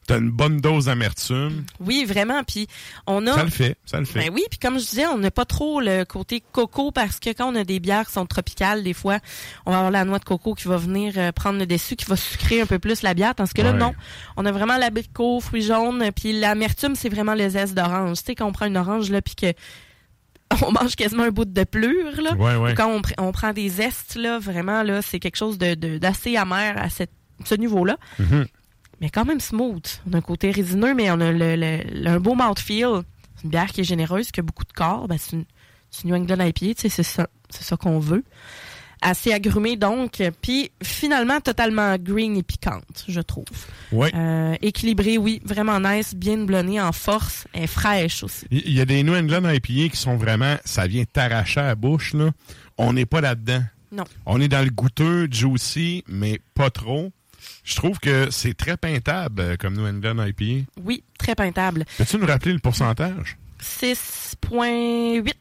T'as 0.07 0.19
une 0.19 0.31
bonne 0.31 0.61
dose 0.61 0.85
d'amertume. 0.85 1.65
Oui, 1.81 2.05
vraiment. 2.05 2.45
Puis 2.45 2.67
on 3.07 3.27
a. 3.27 3.33
Ça 3.37 3.45
le 3.45 3.49
fait, 3.49 3.77
ça 3.87 3.99
le 4.01 4.05
fait. 4.05 4.19
Ben 4.19 4.31
oui, 4.35 4.43
puis 4.51 4.59
comme 4.59 4.79
je 4.79 4.85
disais, 4.85 5.07
on 5.07 5.17
n'a 5.17 5.31
pas 5.31 5.47
trop 5.47 5.81
le 5.81 6.05
côté 6.05 6.43
coco 6.53 6.91
parce 6.93 7.19
que 7.19 7.31
quand 7.31 7.51
on 7.51 7.57
a 7.57 7.65
des 7.65 7.81
bières 7.81 8.07
qui 8.07 8.13
sont 8.13 8.27
tropicales, 8.27 8.83
des 8.83 8.93
fois, 8.93 9.19
on 9.65 9.71
va 9.71 9.79
avoir 9.79 9.91
la 9.91 10.05
noix 10.05 10.19
de 10.19 10.25
coco 10.27 10.53
qui 10.53 10.69
va 10.69 10.77
venir 10.77 11.15
euh, 11.17 11.33
prendre 11.33 11.59
le 11.59 11.65
dessus, 11.65 11.97
qui 11.97 12.05
va 12.05 12.17
sucrer 12.17 12.61
un 12.61 12.67
peu 12.67 12.79
plus 12.79 13.01
la 13.01 13.15
bière. 13.15 13.35
Tandis 13.35 13.55
que 13.55 13.63
là, 13.63 13.73
Ouais. 13.73 13.79
non. 13.79 13.95
On 14.37 14.45
a 14.45 14.53
vraiment 14.53 14.77
l'abricot, 14.77 15.41
fruits 15.41 15.63
jaunes, 15.63 16.11
puis 16.15 16.39
l'amertume, 16.39 16.97
c'est 16.97 17.09
vraiment 17.09 17.35
le 17.35 17.49
zeste 17.49 17.73
d'orange. 17.75 18.19
Tu 18.19 18.25
sais, 18.27 18.35
quand 18.35 18.45
on 18.47 18.53
prend 18.53 18.67
une 18.67 18.77
orange, 18.77 19.09
là, 19.11 19.23
puis 19.23 19.37
que 19.37 19.55
on 20.67 20.71
mange 20.71 20.97
quasiment 20.97 21.23
un 21.23 21.31
bout 21.31 21.47
de 21.47 21.65
plure, 21.65 22.21
là. 22.21 22.35
Ouais, 22.35 22.57
ouais. 22.57 22.73
Ou 22.73 22.75
Quand 22.75 22.89
on, 22.91 23.01
pr- 23.01 23.15
on 23.17 23.33
prend 23.33 23.55
des 23.55 23.71
zestes, 23.71 24.17
là, 24.17 24.39
vraiment, 24.39 24.83
là, 24.83 25.01
c'est 25.01 25.19
quelque 25.19 25.37
chose 25.37 25.57
de- 25.57 25.97
d'assez 25.97 26.37
amer 26.37 26.75
à 26.77 26.91
cette- 26.91 27.11
ce 27.45 27.55
niveau-là. 27.55 27.97
Mhm. 28.19 28.47
Mais 29.01 29.11
quand 29.11 29.25
même 29.25 29.41
smooth. 29.41 30.01
On 30.09 30.13
a 30.15 30.19
un 30.19 30.21
côté 30.23 30.51
résineux, 30.51 30.95
mais 30.95 31.11
on 31.11 31.21
a 31.21 31.33
le, 31.33 31.57
le- 31.57 31.83
le- 32.03 32.07
un 32.09 32.21
beau 32.21 32.35
mouthfeel. 32.35 33.03
C'est 33.37 33.45
une 33.45 33.51
bière 33.51 33.67
qui 33.67 33.81
est 33.81 33.85
généreuse, 33.85 34.31
qui 34.31 34.41
a 34.41 34.43
beaucoup 34.43 34.65
de 34.65 34.73
corps. 34.73 35.09
Ben, 35.09 35.19
c'est 35.19 35.33
une, 35.37 35.45
une 36.05 36.11
New 36.11 36.17
England 36.17 36.45
IPA, 36.45 36.75
c'est 36.77 37.03
ça, 37.03 37.27
c'est 37.51 37.65
ça 37.65 37.77
qu'on 37.77 37.99
veut. 37.99 38.25
Assez 39.03 39.33
agrumée, 39.33 39.77
donc. 39.77 40.23
Puis, 40.41 40.71
finalement, 40.83 41.39
totalement 41.41 41.97
green 41.99 42.37
et 42.39 42.43
piquante, 42.43 43.05
je 43.07 43.21
trouve. 43.21 43.45
Ouais. 43.93 44.11
Euh, 44.15 44.55
équilibrée, 44.63 45.19
oui, 45.19 45.43
vraiment 45.45 45.79
nice, 45.79 46.15
bien 46.15 46.39
blonnée, 46.39 46.81
en 46.81 46.93
force, 46.93 47.47
et 47.53 47.67
fraîche 47.67 48.23
aussi. 48.23 48.47
Il 48.51 48.73
y 48.73 48.81
a 48.81 48.87
des 48.87 49.03
New 49.03 49.15
England 49.15 49.47
IPA 49.51 49.91
qui 49.91 49.97
sont 49.97 50.17
vraiment, 50.17 50.57
ça 50.65 50.87
vient 50.87 51.05
t'arracher 51.05 51.61
à 51.61 51.67
la 51.67 51.75
bouche, 51.75 52.15
là. 52.15 52.31
On 52.79 52.95
n'est 52.95 53.05
pas 53.07 53.21
là-dedans. 53.21 53.63
Non. 53.93 54.05
On 54.25 54.41
est 54.41 54.49
dans 54.49 54.65
le 54.65 54.71
goûteux, 54.71 55.29
juicy, 55.31 56.03
mais 56.09 56.41
pas 56.55 56.71
trop. 56.71 57.13
Je 57.65 57.77
trouve 57.77 57.99
que 57.99 58.31
c'est 58.31 58.55
très 58.55 58.77
peintable 58.77 59.41
euh, 59.41 59.57
comme 59.57 59.75
New 59.75 59.87
England 59.87 60.23
IPA. 60.25 60.67
Oui, 60.83 61.03
très 61.19 61.35
peintable. 61.35 61.85
Peux-tu 61.99 62.19
nous 62.19 62.27
rappeler 62.27 62.53
le 62.53 62.59
pourcentage? 62.59 63.37
6.8. 63.61 65.33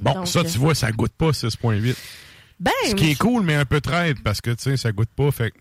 Bon, 0.00 0.12
Donc, 0.14 0.28
ça, 0.28 0.44
tu 0.44 0.58
vois, 0.58 0.74
ça 0.74 0.92
goûte 0.92 1.12
pas 1.12 1.30
6.8. 1.30 1.96
Ben, 2.60 2.70
Ce 2.86 2.94
qui 2.94 3.10
est 3.12 3.18
cool, 3.18 3.42
mais 3.44 3.54
un 3.54 3.64
peu 3.64 3.80
traite, 3.80 4.22
parce 4.22 4.40
que, 4.40 4.50
tu 4.50 4.62
sais, 4.62 4.76
ça 4.76 4.92
goûte 4.92 5.08
pas, 5.16 5.30
fait 5.32 5.50
que 5.50 5.56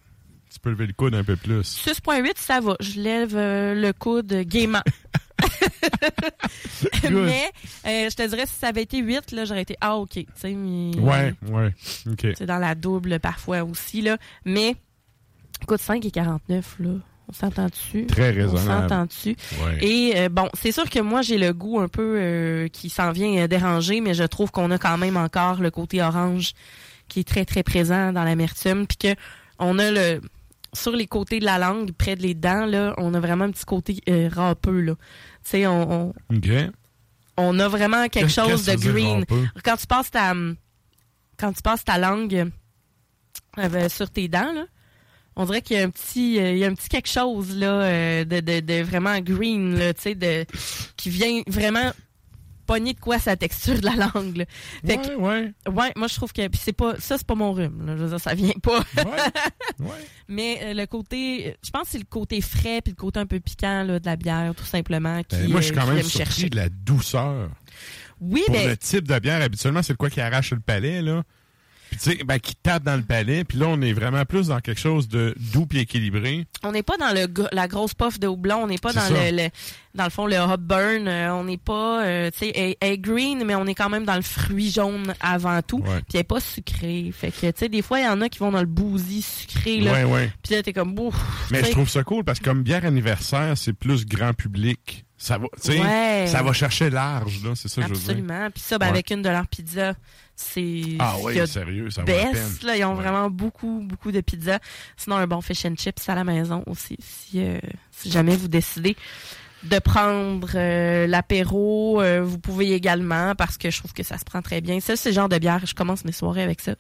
tu 0.54 0.60
peux 0.60 0.70
lever 0.72 0.86
le 0.88 0.94
coude 0.94 1.16
un 1.16 1.24
peu 1.24 1.38
plus. 1.38 1.62
6.8, 1.88 2.34
ça 2.36 2.60
va. 2.60 2.76
Je 2.82 3.00
lève 3.00 3.36
euh, 3.36 3.74
le 3.74 3.94
coude 3.94 4.34
gaiement. 4.42 4.84
mais 7.10 7.52
euh, 7.88 8.10
je 8.10 8.16
te 8.16 8.28
dirais, 8.28 8.46
si 8.46 8.54
ça 8.60 8.68
avait 8.68 8.84
été 8.84 9.00
8, 9.00 9.32
là, 9.32 9.46
j'aurais 9.46 9.62
été 9.62 9.76
Ah, 9.82 9.96
OK. 9.96 10.20
Mais- 10.44 10.92
Ouais, 10.98 11.34
ouais. 11.50 11.74
OK. 12.12 12.28
C'est 12.38 12.46
dans 12.46 12.60
la 12.60 12.76
double 12.76 13.20
parfois 13.20 13.64
aussi. 13.64 14.02
Là. 14.02 14.18
Mais, 14.46 14.76
écoute, 15.62 15.80
5 15.82 16.06
et 16.06 16.12
49, 16.12 16.76
là. 16.80 16.90
On 17.30 17.34
s'entend 17.34 17.68
dessus. 17.68 18.06
Très 18.08 18.32
On 18.32 18.36
raisonnable. 18.52 18.90
s'entend 18.90 19.06
dessus. 19.06 19.36
Ouais. 19.64 19.78
Et 19.86 20.14
euh, 20.18 20.30
bon, 20.30 20.50
c'est 20.54 20.74
sûr 20.74 20.90
que 20.90 21.00
moi, 21.00 21.22
j'ai 21.22 21.38
le 21.38 21.54
goût 21.54 21.80
un 21.80 21.88
peu 21.88 22.18
euh, 22.20 22.68
qui 22.68 22.90
s'en 22.90 23.12
vient 23.14 23.44
euh, 23.44 23.48
déranger, 23.48 24.02
mais 24.02 24.14
je 24.14 24.24
trouve 24.24 24.52
qu'on 24.52 24.70
a 24.72 24.78
quand 24.78 24.98
même 24.98 25.16
encore 25.16 25.62
le 25.62 25.72
côté 25.72 26.02
orange 26.02 26.52
qui 27.08 27.22
est 27.22 27.28
très, 27.28 27.46
très 27.46 27.64
présent 27.64 28.12
dans 28.12 28.26
l'amertume. 28.26 28.86
Puis 28.86 28.98
que 28.98 29.16
on 29.60 29.80
a 29.80 29.92
le. 29.92 30.20
Sur 30.74 30.94
les 30.94 31.06
côtés 31.08 31.40
de 31.42 31.46
la 31.46 31.58
langue, 31.58 31.92
près 31.92 32.16
de 32.16 32.22
les 32.22 32.34
dents, 32.34 32.66
là, 32.66 32.94
on 32.98 33.14
a 33.14 33.20
vraiment 33.20 33.44
un 33.46 33.52
petit 33.52 33.66
côté 33.66 33.98
euh, 34.10 34.30
râpeux, 34.32 34.80
là. 34.82 34.94
Tu 35.44 35.50
sais, 35.52 35.68
on, 35.68 35.92
on, 35.92 36.14
on 37.38 37.60
a 37.60 37.68
vraiment 37.68 38.08
quelque 38.08 38.30
chose 38.32 38.66
de 38.66 38.76
green. 38.76 39.26
Quand 39.64 39.76
tu 39.78 39.88
passes 39.88 40.12
ta 40.12 40.34
quand 41.38 41.54
tu 41.54 41.62
passes 41.62 41.84
ta 41.84 41.98
langue 41.98 42.50
euh, 43.58 43.90
sur 43.90 44.10
tes 44.10 44.28
dents 44.28 44.52
là, 44.54 44.66
on 45.36 45.46
dirait 45.46 45.62
qu'il 45.62 45.78
y 45.78 45.80
a 45.80 45.84
un 45.84 45.90
petit 45.90 46.40
euh, 46.40 46.52
il 46.52 46.58
y 46.58 46.64
a 46.66 46.68
un 46.68 46.74
petit 46.74 46.90
quelque 46.90 47.10
chose 47.10 47.56
là 47.56 47.82
euh, 47.84 48.26
de, 48.26 48.40
de, 48.42 48.60
de 48.60 48.82
vraiment 48.84 49.20
green 49.20 49.78
là, 49.78 49.94
tu 49.94 50.02
sais 50.02 50.16
de 50.16 50.46
qui 50.98 51.10
vient 51.10 51.42
vraiment 51.48 51.92
pogner 52.68 52.94
de 52.94 53.00
quoi 53.00 53.20
sa 53.20 53.36
texture 53.36 53.80
de 53.82 53.86
la 53.86 53.96
langue. 54.14 54.38
là. 54.38 54.46
Fait 54.86 54.98
Ouais, 54.98 55.02
que- 55.02 55.16
ouais. 55.16 55.54
ouais, 55.74 55.92
moi 55.98 56.08
je 56.08 56.16
trouve 56.16 56.32
que 56.32 56.42
c'est 56.58 56.72
pas 56.74 56.96
ça 57.00 57.18
c'est 57.18 57.28
pas 57.28 57.36
mon 57.36 57.52
rhume, 57.54 57.86
là, 57.86 57.98
je 57.98 58.04
veux 58.04 58.10
dire 58.10 58.20
ça 58.20 58.34
vient 58.34 58.52
pas. 58.62 58.84
Mais 60.28 60.60
euh, 60.64 60.74
le 60.74 60.86
côté 60.86 61.56
je 61.64 61.70
pense 61.70 61.84
que 61.84 61.90
c'est 61.92 61.98
le 61.98 62.06
côté 62.06 62.42
frais 62.42 62.82
puis 62.82 62.92
le 62.92 62.96
côté 62.96 63.20
un 63.20 63.26
peu 63.26 63.40
piquant 63.40 63.84
là, 63.84 64.00
de 64.00 64.06
la 64.06 64.16
bière 64.16 64.54
tout 64.56 64.64
simplement 64.66 65.22
qui 65.24 65.36
Ben, 65.38 65.50
moi, 65.50 65.62
je 65.62 65.66
suis 65.68 65.76
quand 65.76 65.88
même 65.88 66.04
surpris 66.04 66.18
chercher. 66.26 66.50
de 66.50 66.56
la 66.56 66.70
douceur. 66.70 67.50
Oui, 68.20 68.44
Pour 68.46 68.56
ben 68.56 68.70
le 68.70 68.78
type 68.78 69.08
de 69.08 69.18
bière, 69.20 69.42
habituellement, 69.42 69.82
c'est 69.82 69.94
le 69.94 69.98
quoi 69.98 70.10
qui 70.12 70.22
arrache 70.22 70.52
le 70.52 70.60
palais, 70.60 71.02
là. 71.02 71.24
Tu 71.92 72.12
sais, 72.12 72.24
ben, 72.26 72.40
qui 72.40 72.56
tape 72.56 72.84
dans 72.84 72.96
le 72.96 73.04
palais. 73.04 73.44
Puis 73.44 73.58
là, 73.58 73.68
on 73.68 73.82
est 73.82 73.94
vraiment 73.94 74.24
plus 74.26 74.48
dans 74.48 74.60
quelque 74.60 74.80
chose 74.80 75.08
de 75.08 75.36
doux 75.54 75.66
puis 75.66 75.80
équilibré. 75.80 76.46
on 76.64 76.72
n'est 76.72 76.84
pas 76.84 76.98
dans 76.98 77.12
le 77.14 77.28
la 77.52 77.68
grosse 77.68 77.94
puff 77.94 78.20
de 78.20 78.28
houblon, 78.28 78.64
on 78.64 78.68
n'est 78.68 78.78
pas 78.78 78.94
dans 78.94 79.10
le, 79.10 79.36
le- 79.44 79.50
dans 79.94 80.06
le 80.06 80.10
fond 80.10 80.26
le 80.26 80.38
hop 80.38 80.62
burn, 80.62 81.08
euh, 81.08 81.34
on 81.34 81.44
n'est 81.44 81.58
pas 81.58 82.06
euh, 82.06 82.32
tu 82.32 82.40
sais 82.52 82.78
est 82.80 82.98
green 82.98 83.44
mais 83.46 83.56
on 83.56 83.66
est 83.68 83.76
quand 83.76 83.90
même 83.90 84.06
dans 84.06 84.16
le 84.16 84.22
fruit 84.22 84.72
jaune 84.72 85.14
avant 85.20 85.62
tout, 85.62 85.80
puis 85.80 85.92
elle 86.14 86.20
est 86.22 86.24
pas 86.24 86.40
sucrée. 86.40 87.12
Fait 87.14 87.30
que 87.32 87.48
tu 87.48 87.54
sais 87.58 87.70
des 87.70 87.82
fois 87.82 88.00
il 88.00 88.06
y 88.06 88.08
en 88.08 88.22
a 88.22 88.30
qui 88.30 88.40
vont 88.40 88.52
dans 88.52 88.62
le 88.62 88.66
boozy 88.68 89.22
sucré 89.22 89.82
là. 89.82 89.92
Ouais, 89.94 90.04
ouais. 90.06 90.32
Puis 90.44 90.56
là 90.56 90.64
t'es 90.64 90.72
comme 90.74 90.96
bouf. 90.96 91.16
Mais 91.52 91.64
je 91.64 91.72
trouve 91.72 91.90
ça 91.90 92.04
cool 92.04 92.24
parce 92.24 92.40
que 92.40 92.46
comme 92.46 92.64
bière 92.64 92.86
anniversaire, 92.86 93.58
c'est 93.58 93.74
plus 93.74 94.06
grand 94.06 94.34
public. 94.34 95.06
Ça 95.18 95.38
va, 95.38 95.46
tu 95.64 95.74
sais, 95.74 95.80
Ouais. 95.80 96.26
ça 96.28 96.42
va 96.42 96.52
chercher 96.52 96.90
large, 96.90 97.44
là. 97.44 97.52
C'est 97.54 97.68
ça 97.68 97.82
que 97.84 97.90
je 97.90 97.94
veux 97.94 98.00
dire. 98.00 98.10
Absolument. 98.10 98.50
Puis 98.50 98.64
ça, 98.64 98.80
ben, 98.80 98.88
Ouais. 98.88 98.92
avec 98.94 99.12
une 99.12 99.22
de 99.22 99.30
leurs 99.30 99.46
pizzas, 99.46 99.94
c'est 100.36 100.84
Ah 101.00 101.16
oui, 101.24 101.36
sérieux, 101.48 101.90
ça 101.90 102.02
vaut 102.02 102.08
la 102.08 102.14
peine. 102.14 102.32
best. 102.34 102.64
Là, 102.64 102.78
ils 102.78 102.84
ont 102.86 102.96
vraiment 102.96 103.30
beaucoup, 103.30 103.82
beaucoup 103.84 104.12
de 104.12 104.22
pizzas. 104.22 104.60
Sinon, 104.98 105.18
un 105.18 105.28
bon 105.28 105.42
fish 105.42 105.66
and 105.66 105.76
chips 105.78 106.08
à 106.10 106.16
la 106.16 106.24
maison 106.24 106.64
aussi, 106.68 106.98
si, 107.00 107.44
euh, 107.44 107.60
si 107.92 108.12
jamais 108.12 108.36
vous 108.36 108.48
décidez 108.48 108.96
de 109.64 109.78
prendre 109.80 110.50
euh, 110.56 111.06
l'apéro, 111.06 112.02
euh, 112.02 112.22
vous 112.24 112.40
pouvez 112.40 112.72
également, 112.74 113.36
parce 113.36 113.58
que 113.58 113.70
je 113.70 113.78
trouve 113.78 113.94
que 113.94 114.04
ça 114.04 114.18
se 114.18 114.26
prend 114.26 114.42
très 114.42 114.60
bien. 114.62 114.80
Ça, 114.80 114.96
c'est 114.96 115.10
le 115.10 115.16
genre 115.16 115.30
de 115.30 115.38
bière, 115.38 115.64
je 115.66 115.76
commence 115.76 116.04
mes 116.04 116.12
soirées 116.12 116.42
avec 116.42 116.62
ça. 116.62 116.74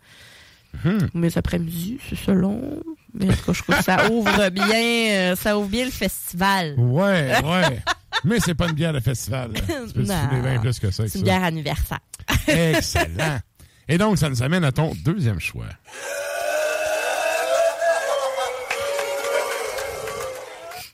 Mhm. 0.84 1.09
Mes 1.13 1.38
après-midi, 1.38 1.99
c'est 2.09 2.15
selon. 2.17 2.82
Mais 3.13 3.26
en 3.30 3.34
tout 3.34 3.43
cas, 3.45 3.53
je 3.53 3.61
trouve 3.63 3.76
que 3.78 3.84
ça 3.84 4.09
ouvre 4.09 4.49
bien, 4.51 5.11
euh, 5.11 5.36
ça 5.36 5.57
ouvre 5.57 5.67
bien 5.69 5.86
le 5.86 5.91
festival. 5.91 6.76
Ouais, 6.78 7.34
ouais. 7.43 7.80
Mais 8.24 8.39
c'est 8.39 8.55
pas 8.55 8.67
une 8.67 8.74
bière 8.76 8.93
de 8.93 8.99
festival. 8.99 9.51
là. 9.53 9.59
Tu 9.88 9.93
peux 9.93 10.03
te 10.03 10.07
Non. 10.07 10.30
fouler 10.30 10.41
bien 10.41 10.59
plus 10.59 10.80
que 10.80 10.89
ça. 10.91 11.03
avec 11.03 11.11
C'est 11.11 11.19
une 11.19 11.26
bière 11.26 11.43
anniversaire. 11.43 11.99
Excellent. 12.47 13.39
Et 13.88 13.97
donc, 13.97 14.17
ça 14.17 14.30
nous 14.30 14.41
amène 14.43 14.63
à 14.63 14.72
ton 14.72 14.93
deuxième 15.03 15.39
choix. 15.39 15.65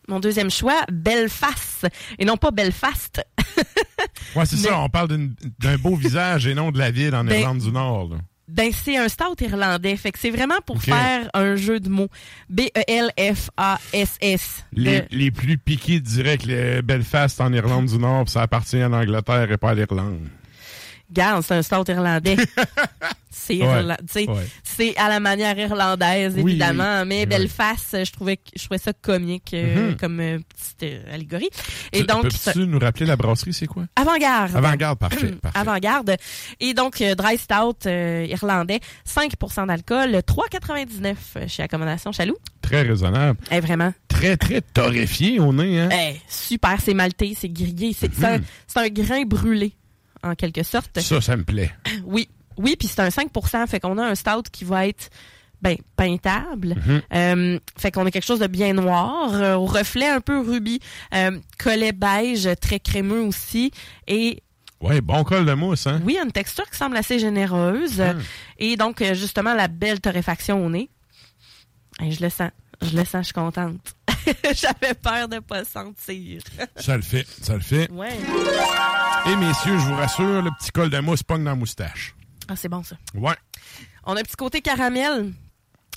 Mon 0.07 0.19
deuxième 0.21 0.49
choix, 0.49 0.85
Belfast. 0.91 1.87
Et 2.17 2.23
non 2.23 2.37
pas 2.37 2.51
Belfast. 2.51 3.21
Ouais, 4.35 4.45
c'est 4.45 4.55
Mais- 4.55 4.69
ça. 4.69 4.79
On 4.79 4.89
parle 4.89 5.09
d'un 5.59 5.77
beau 5.77 5.95
visage 5.95 6.47
et 6.47 6.55
non 6.55 6.71
de 6.71 6.77
la 6.79 6.91
ville 6.91 7.13
en 7.13 7.25
Ben, 7.25 7.39
Irlande 7.41 7.57
du 7.59 7.71
Nord. 7.71 8.09
là. 8.11 8.17
Ben, 8.47 8.71
c'est 8.71 8.95
un 8.97 9.09
stout 9.09 9.35
irlandais. 9.41 9.95
Fait 9.97 10.11
que 10.11 10.19
c'est 10.19 10.29
vraiment 10.29 10.59
pour 10.65 10.77
faire 10.81 11.29
un 11.33 11.55
jeu 11.57 11.79
de 11.79 11.89
mots. 11.89 12.05
E 12.49 12.69
B-E-L-F-A-S-S. 13.37 14.65
Les, 14.73 15.01
De- 15.01 15.05
les 15.11 15.31
plus 15.31 15.57
piqués 15.57 15.99
diraient 15.99 16.37
que 16.37 16.47
le 16.47 16.81
Belfast 16.81 17.41
en 17.41 17.51
Irlande 17.53 17.87
du 17.87 17.97
Nord, 17.97 18.29
ça 18.29 18.41
appartient 18.43 18.77
à 18.81 18.87
l'Angleterre 18.89 19.51
et 19.51 19.57
pas 19.57 19.71
à 19.71 19.73
l'Irlande. 19.75 20.27
Garde, 21.11 21.43
c'est 21.43 21.55
un 21.55 21.61
stout 21.61 21.89
irlandais. 21.89 22.35
c'est 23.29 23.55
irla- 23.55 23.97
ouais. 24.27 24.43
à 24.97 25.07
la 25.09 25.19
manière 25.19 25.57
irlandaise, 25.57 26.37
évidemment. 26.37 27.01
oui. 27.01 27.07
Mais 27.07 27.19
Oui. 27.21 27.25
Belfast, 27.27 28.03
je 28.03 28.11
trouvais, 28.11 28.39
je 28.55 28.63
trouvais 28.65 28.77
ça 28.77 28.91
comique 28.93 29.53
euh, 29.53 29.91
Mhm. 29.91 29.95
comme 29.97 30.19
euh, 30.19 30.39
petite 30.39 30.83
euh, 30.83 31.13
allégorie. 31.13 31.49
Et 31.93 32.01
Tu- 32.01 32.05
donc, 32.07 32.23
Peux-tu 32.23 32.67
nous 32.67 32.79
rappeler 32.79 33.05
la 33.05 33.15
brasserie, 33.15 33.53
c'est 33.53 33.67
quoi? 33.67 33.83
avant-garde. 33.95 34.55
Avant-garde, 34.55 34.99
parfait. 34.99 35.31
parfait. 35.41 35.57
Avant-garde. 35.59 36.15
Et 36.59 36.73
donc, 36.73 36.99
euh, 37.01 37.15
dry 37.15 37.37
stout 37.37 37.87
irlandais, 37.87 38.79
5 39.05 39.31
d'alcool, 39.67 40.21
3,99 40.25 41.47
chez 41.47 41.63
Accommodation 41.63 42.11
Chaloux. 42.11 42.37
Très 42.61 42.81
raisonnable. 42.81 43.39
Eh, 43.51 43.59
vraiment. 43.61 43.93
Très, 44.09 44.35
très 44.35 44.59
torréfié 44.61 45.39
au 45.39 45.53
nez. 45.53 45.79
Hein? 45.79 45.89
Eh, 45.93 46.19
super, 46.27 46.81
c'est 46.83 46.93
maltais, 46.93 47.33
c'est 47.37 47.47
grillé. 47.49 47.95
C'est 47.97 48.23
un, 48.25 48.39
Mhm. 48.39 48.43
c'est 48.67 48.79
un 48.79 48.89
grain 48.89 49.23
brûlé, 49.23 49.73
en 50.23 50.35
quelque 50.35 50.63
sorte. 50.63 50.99
Ça, 50.99 51.21
ça 51.21 51.35
me 51.37 51.43
plaît. 51.43 51.71
Oui, 52.05 52.29
oui, 52.57 52.75
puis 52.77 52.87
c'est 52.87 53.01
un 53.01 53.09
5% 53.09 53.67
fait 53.67 53.79
qu'on 53.79 53.97
a 53.97 54.05
un 54.05 54.15
stout 54.15 54.43
qui 54.51 54.63
va 54.65 54.87
être 54.87 55.09
ben 55.61 55.75
peintable. 55.95 56.75
Mhm. 56.85 57.01
Euh, 57.13 57.59
fait 57.77 57.91
qu'on 57.91 58.05
a 58.05 58.11
quelque 58.11 58.25
chose 58.25 58.39
de 58.39 58.47
bien 58.47 58.73
noir, 58.73 59.33
euh, 59.33 59.55
au 59.55 59.65
reflet 59.65 60.07
un 60.07 60.21
peu 60.21 60.39
rubis, 60.39 60.79
euh, 61.15 61.39
collet 61.57 61.91
beige, 61.93 62.47
très 62.61 62.79
crémeux 62.79 63.21
aussi, 63.21 63.71
et 64.07 64.43
Ouais, 64.79 65.01
bon 65.01 65.23
col 65.23 65.43
de 65.45 65.53
mousse, 65.53 65.87
hein? 65.87 65.99
oui, 66.05 66.19
une 66.23 66.31
texture 66.31 66.69
qui 66.69 66.77
semble 66.77 66.95
assez 66.97 67.17
généreuse, 67.17 67.99
Mhm. 67.99 68.21
et 68.59 68.75
donc 68.77 69.03
justement 69.13 69.55
la 69.55 69.67
belle 69.67 69.99
torréfaction 69.99 70.63
au 70.63 70.69
nez. 70.69 70.89
Et 72.03 72.11
je 72.11 72.21
le 72.23 72.29
sens, 72.29 72.51
je 72.83 72.95
le 72.95 73.03
sens, 73.03 73.21
je 73.21 73.25
suis 73.25 73.33
contente. 73.33 73.95
J'avais 74.55 74.93
peur 74.93 75.27
de 75.27 75.39
pas 75.39 75.63
sentir. 75.65 76.41
Ça 76.75 76.95
le 76.95 77.01
fait, 77.03 77.25
ça 77.41 77.53
le 77.55 77.59
fait. 77.61 77.89
ouais. 77.91 78.17
Et 79.27 79.35
messieurs, 79.35 79.77
je 79.77 79.85
vous 79.85 79.95
rassure, 79.95 80.41
le 80.41 80.51
petit 80.59 80.71
col 80.71 80.89
de 80.89 80.99
mousse 80.99 81.23
pogne 81.23 81.43
dans 81.43 81.51
la 81.51 81.55
moustache. 81.55 82.15
Ah, 82.47 82.55
c'est 82.55 82.69
bon 82.69 82.81
ça. 82.83 82.95
Ouais. 83.13 83.35
On 84.05 84.15
a 84.15 84.19
un 84.19 84.23
petit 84.23 84.35
côté 84.37 84.61
caramel, 84.61 85.33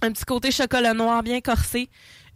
un 0.03 0.13
petit 0.13 0.25
côté 0.25 0.51
chocolat 0.51 0.95
noir 0.95 1.23
bien 1.23 1.41
corsé, 1.41 1.89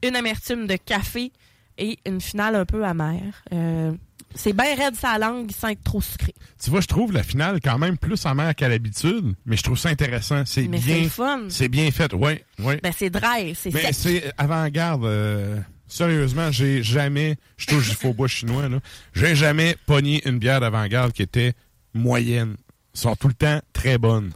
une 0.05 0.15
amertume 0.17 0.67
de 0.67 0.77
café, 0.77 1.33
et 1.79 1.99
une 2.07 2.21
finale 2.21 2.55
un 2.55 2.65
peu 2.65 2.85
amère. 2.85 3.43
Euh, 3.53 3.93
c'est 4.37 4.53
bien 4.53 4.77
raide 4.77 4.95
sa 4.95 5.19
langue 5.19 5.51
sans 5.51 5.69
être 5.69 5.83
trop 5.83 6.01
sucré. 6.01 6.33
Tu 6.63 6.71
vois, 6.71 6.81
je 6.81 6.87
trouve 6.87 7.13
la 7.13 7.25
finale 7.25 7.59
quand 7.61 7.79
même 7.79 7.99
plus 7.99 8.25
amère 8.27 8.55
qu'à 8.55 8.69
l'habitude, 8.69 9.35
mais 9.47 9.57
je 9.57 9.63
trouve 9.65 9.79
ça 9.79 9.89
intéressant. 9.89 10.45
C'est 10.47 10.69
bien. 10.69 10.81
c'est 10.81 11.01
le 11.01 11.09
fun. 11.09 11.41
C'est 11.49 11.69
bien 11.69 11.91
fait, 11.91 12.13
oui. 12.15 12.39
Ouais. 12.61 12.79
Ben, 12.83 12.93
c'est 12.97 13.11
dry, 13.11 13.55
c'est 13.57 13.73
sec. 13.73 13.89
c'est 13.93 14.33
avant-garde. 14.39 15.05
euh, 15.05 15.59
sérieusement, 15.95 16.51
j'ai 16.51 16.83
jamais. 16.83 17.37
Je 17.57 17.67
touche 17.67 17.89
du 17.91 17.95
faux 17.95 18.13
bois 18.13 18.29
chinois, 18.29 18.69
là. 18.69 18.79
J'ai 19.15 19.35
jamais 19.37 19.77
pogné 19.87 20.27
une 20.29 20.39
bière 20.39 20.61
d'avant-garde 20.61 21.13
qui 21.13 21.23
était 21.23 21.55
moyenne. 21.95 22.57
Ils 22.95 23.01
sont 23.01 23.17
tout 23.17 23.29
le 23.29 23.35
temps 23.35 23.61
très 23.73 23.99
bonnes. 23.99 24.33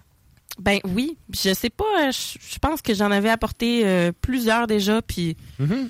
Ben 0.61 0.79
oui, 0.85 1.17
je 1.33 1.55
sais 1.55 1.71
pas, 1.71 1.85
euh, 2.09 2.11
je 2.13 2.59
pense 2.59 2.83
que 2.83 2.93
j'en 2.93 3.11
avais 3.13 3.31
apporté 3.31 3.83
euh, 3.87 4.11
plusieurs 4.21 4.67
déjà, 4.67 5.01
puis 5.03 5.37
Mm-hmm. 5.61 5.89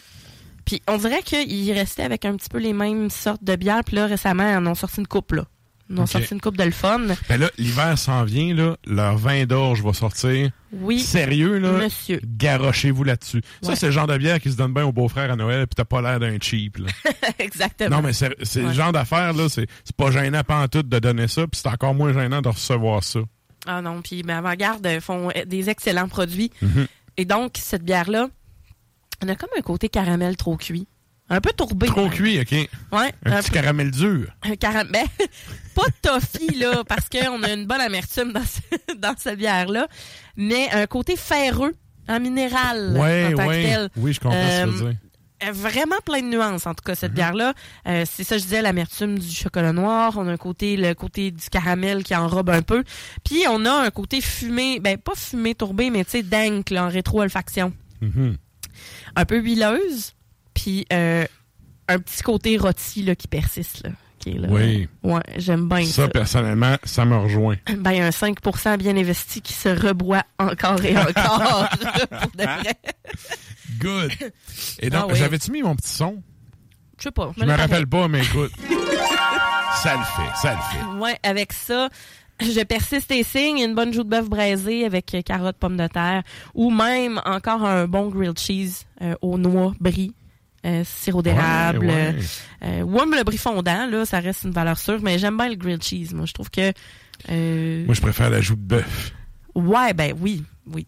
puis 0.66 0.82
on 0.86 0.98
dirait 0.98 1.22
qu'ils 1.22 1.72
restaient 1.72 2.02
avec 2.02 2.26
un 2.26 2.36
petit 2.36 2.50
peu 2.50 2.58
les 2.58 2.74
mêmes 2.74 3.08
sortes 3.08 3.42
de 3.42 3.56
bières, 3.56 3.82
puis 3.84 3.96
là 3.96 4.06
récemment, 4.06 4.46
ils 4.50 4.56
en 4.56 4.66
ont 4.66 4.74
sorti 4.74 5.00
une 5.00 5.06
coupe 5.06 5.32
là. 5.32 5.46
Ils 5.88 5.98
ont 5.98 6.02
Ok. 6.02 6.10
sorti 6.10 6.34
une 6.34 6.40
coupe 6.42 6.58
de 6.58 6.64
le 6.64 6.70
fun. 6.70 7.00
Ben 7.30 7.40
là, 7.40 7.50
l'hiver 7.56 7.96
s'en 7.98 8.24
vient, 8.24 8.54
là. 8.54 8.76
Leur 8.86 9.16
vin 9.16 9.46
d'orge 9.46 9.82
va 9.82 9.94
sortir. 9.94 10.50
Oui. 10.72 11.00
Sérieux, 11.00 11.58
là? 11.58 11.72
Monsieur. 11.72 12.20
Garochez-vous 12.24 13.04
là-dessus. 13.04 13.40
Ça, 13.62 13.74
c'est 13.76 13.86
le 13.86 13.92
genre 13.92 14.06
de 14.06 14.16
bière 14.18 14.40
qui 14.40 14.50
se 14.50 14.56
donne 14.56 14.74
bien 14.74 14.84
au 14.84 14.92
beau-frère 14.92 15.30
à 15.30 15.36
Noël, 15.36 15.66
puis 15.66 15.74
t'as 15.74 15.84
pas 15.84 16.02
l'air 16.02 16.20
d'un 16.20 16.38
cheap, 16.40 16.78
là. 16.78 16.88
Exactement. 17.38 17.96
Non, 17.96 18.02
mais 18.02 18.12
c'est 18.12 18.62
le 18.62 18.72
genre 18.72 18.92
d'affaire, 18.92 19.32
là. 19.32 19.48
C'est 19.48 19.66
pas 19.96 20.10
gênant 20.10 20.42
pas 20.42 20.62
en 20.62 20.68
tout 20.68 20.82
de 20.82 20.98
donner 20.98 21.28
ça, 21.28 21.46
puis 21.46 21.60
c'est 21.62 21.68
encore 21.68 21.94
moins 21.94 22.12
gênant 22.12 22.42
de 22.42 22.48
recevoir 22.48 23.02
ça. 23.02 23.20
Ah 23.66 23.82
non, 23.82 24.02
puis 24.02 24.22
ben, 24.22 24.38
Avant-Garde 24.38 24.86
euh, 24.86 25.00
font 25.00 25.30
euh, 25.30 25.44
des 25.44 25.68
excellents 25.68 26.08
produits. 26.08 26.50
Mhm. 26.62 26.86
Et 27.16 27.24
donc, 27.24 27.56
cette 27.58 27.82
bière-là, 27.82 28.28
on 29.22 29.28
a 29.28 29.34
comme 29.34 29.50
un 29.58 29.62
côté 29.62 29.88
caramel 29.88 30.36
trop 30.36 30.56
cuit. 30.56 30.86
Un 31.30 31.40
peu 31.40 31.50
tourbé. 31.56 31.86
Trop 31.88 32.08
cuit, 32.08 32.40
OK? 32.40 32.50
Ouais. 32.52 32.68
Un 33.24 33.32
un 33.32 33.40
petit 33.42 33.50
peu- 33.50 33.54
caramel 33.60 33.90
dur. 33.90 34.28
un 34.42 34.56
caramel. 34.56 34.90
Ben, 34.92 35.06
pas 35.74 35.86
de 35.86 35.92
toffee, 36.00 36.54
là, 36.58 36.82
parce 36.88 37.08
qu'on 37.08 37.42
a 37.42 37.52
une 37.52 37.66
bonne 37.66 37.80
amertume 37.82 38.32
dans, 38.32 38.42
ce- 38.44 38.94
dans 38.98 39.14
cette 39.18 39.38
bière-là. 39.38 39.88
Mais 40.36 40.70
un 40.72 40.86
côté 40.86 41.16
ferreux, 41.16 41.74
en 42.08 42.18
minéral. 42.20 42.96
Ouais, 42.98 43.26
en 43.34 43.36
tant 43.36 43.46
ouais. 43.48 43.62
que 43.62 43.68
tel. 43.68 43.88
Oui, 43.96 44.12
je 44.14 44.20
comprends 44.20 44.42
ce 44.42 44.64
que 44.64 44.70
tu 44.70 44.76
veux 44.76 44.86
Euh, 44.86 44.90
dire. 44.92 44.98
Vraiment 45.52 45.94
plein 46.04 46.20
de 46.20 46.26
nuances, 46.26 46.66
en 46.66 46.74
tout 46.74 46.82
cas, 46.82 46.94
cette 46.96 47.12
bière-là. 47.12 47.52
Euh, 47.86 48.04
c'est 48.10 48.24
ça, 48.24 48.38
je 48.38 48.42
disais, 48.42 48.60
l'amertume 48.62 49.18
du 49.20 49.30
chocolat 49.30 49.72
noir. 49.72 50.14
On 50.16 50.26
a 50.26 50.32
un 50.32 50.36
côté, 50.36 50.76
le 50.76 50.94
côté 50.94 51.30
du 51.30 51.48
caramel 51.48 52.02
qui 52.02 52.16
enrobe 52.16 52.50
un 52.50 52.62
peu. 52.62 52.82
Puis, 53.24 53.44
on 53.48 53.64
a 53.66 53.72
un 53.72 53.90
côté 53.90 54.20
fumé, 54.20 54.80
ben, 54.80 54.96
pas 54.98 55.14
fumé 55.14 55.54
tourbé, 55.54 55.90
mais 55.90 56.04
tu 56.04 56.10
sais, 56.12 56.22
dank, 56.24 56.70
là, 56.70 56.86
en 56.86 56.88
rétro-olfaction. 56.88 57.72
Mhm. 58.00 58.36
Un 59.14 59.24
peu 59.26 59.38
huileuse. 59.38 60.14
Puis, 60.60 60.86
euh, 60.92 61.24
un 61.88 61.98
petit 61.98 62.22
côté 62.22 62.56
rôti, 62.56 63.02
là, 63.02 63.14
qui 63.14 63.28
persiste, 63.28 63.84
là. 63.84 63.90
qui 64.18 64.30
est 64.30 64.38
là. 64.38 64.48
Oui. 64.50 64.88
Ouais, 65.04 65.20
j'aime 65.36 65.68
bien 65.68 65.84
ça. 65.84 66.02
Ça, 66.02 66.08
personnellement, 66.08 66.76
ça 66.84 67.04
me 67.04 67.16
rejoint. 67.16 67.56
Ben, 67.78 68.02
un 68.02 68.10
5% 68.10 68.76
bien 68.76 68.96
investi 68.96 69.40
qui 69.40 69.52
se 69.52 69.68
reboit 69.68 70.24
encore 70.38 70.84
et 70.84 70.96
encore. 70.98 71.68
pour 72.10 72.30
de 72.36 72.42
vrai. 72.42 72.74
Good. 73.78 74.12
Et 74.80 74.90
donc, 74.90 75.04
Ah 75.04 75.12
oui. 75.12 75.18
j'avais-tu 75.18 75.52
mis 75.52 75.62
mon 75.62 75.76
petit 75.76 75.90
son? 75.92 76.22
Je 76.98 77.04
sais 77.04 77.10
pas. 77.12 77.30
Je 77.38 77.44
me 77.44 77.54
rappelle 77.54 77.86
pas, 77.86 78.08
mais 78.08 78.20
écoute. 78.22 78.50
ça 79.82 79.94
le 79.96 80.02
fait, 80.02 80.36
ça 80.42 80.54
le 80.54 80.58
fait. 80.78 80.98
Ouais, 80.98 81.16
avec 81.22 81.52
ça, 81.52 81.88
je 82.40 82.60
persiste 82.64 83.10
et 83.12 83.22
signe 83.22 83.58
une 83.60 83.74
bonne 83.76 83.92
joue 83.92 84.02
de 84.02 84.08
bœuf 84.08 84.28
braisée 84.28 84.84
avec 84.84 85.14
euh, 85.14 85.22
carottes, 85.22 85.56
pommes 85.58 85.76
de 85.76 85.86
terre 85.86 86.22
ou 86.54 86.70
même 86.72 87.20
encore 87.24 87.64
un 87.64 87.86
bon 87.86 88.08
grilled 88.08 88.38
cheese 88.38 88.84
euh, 89.02 89.14
aux 89.22 89.38
noix, 89.38 89.72
brie. 89.78 90.12
Euh, 90.66 90.82
sirop 90.84 91.22
d'érable, 91.22 91.86
Ouais, 91.86 92.14
ouais. 92.14 92.16
euh, 92.64 92.86
même 92.86 93.14
le 93.14 93.22
brie 93.24 93.38
fondant, 93.38 93.86
là, 93.86 94.04
ça 94.04 94.20
reste 94.20 94.44
une 94.44 94.50
valeur 94.50 94.78
sûre, 94.78 94.98
mais 95.02 95.18
j'aime 95.18 95.36
bien 95.36 95.48
le 95.48 95.54
grilled 95.56 95.82
cheese. 95.82 96.12
Moi, 96.14 96.26
je 96.26 96.32
trouve 96.32 96.50
que 96.50 96.72
euh, 97.30 97.84
Moi, 97.86 97.94
je 97.94 98.00
préfère 98.00 98.30
la 98.30 98.40
joue 98.40 98.56
de 98.56 98.60
bœuf. 98.62 99.12
Ouais, 99.54 99.92
ben 99.94 100.14
oui, 100.20 100.44
oui. 100.72 100.86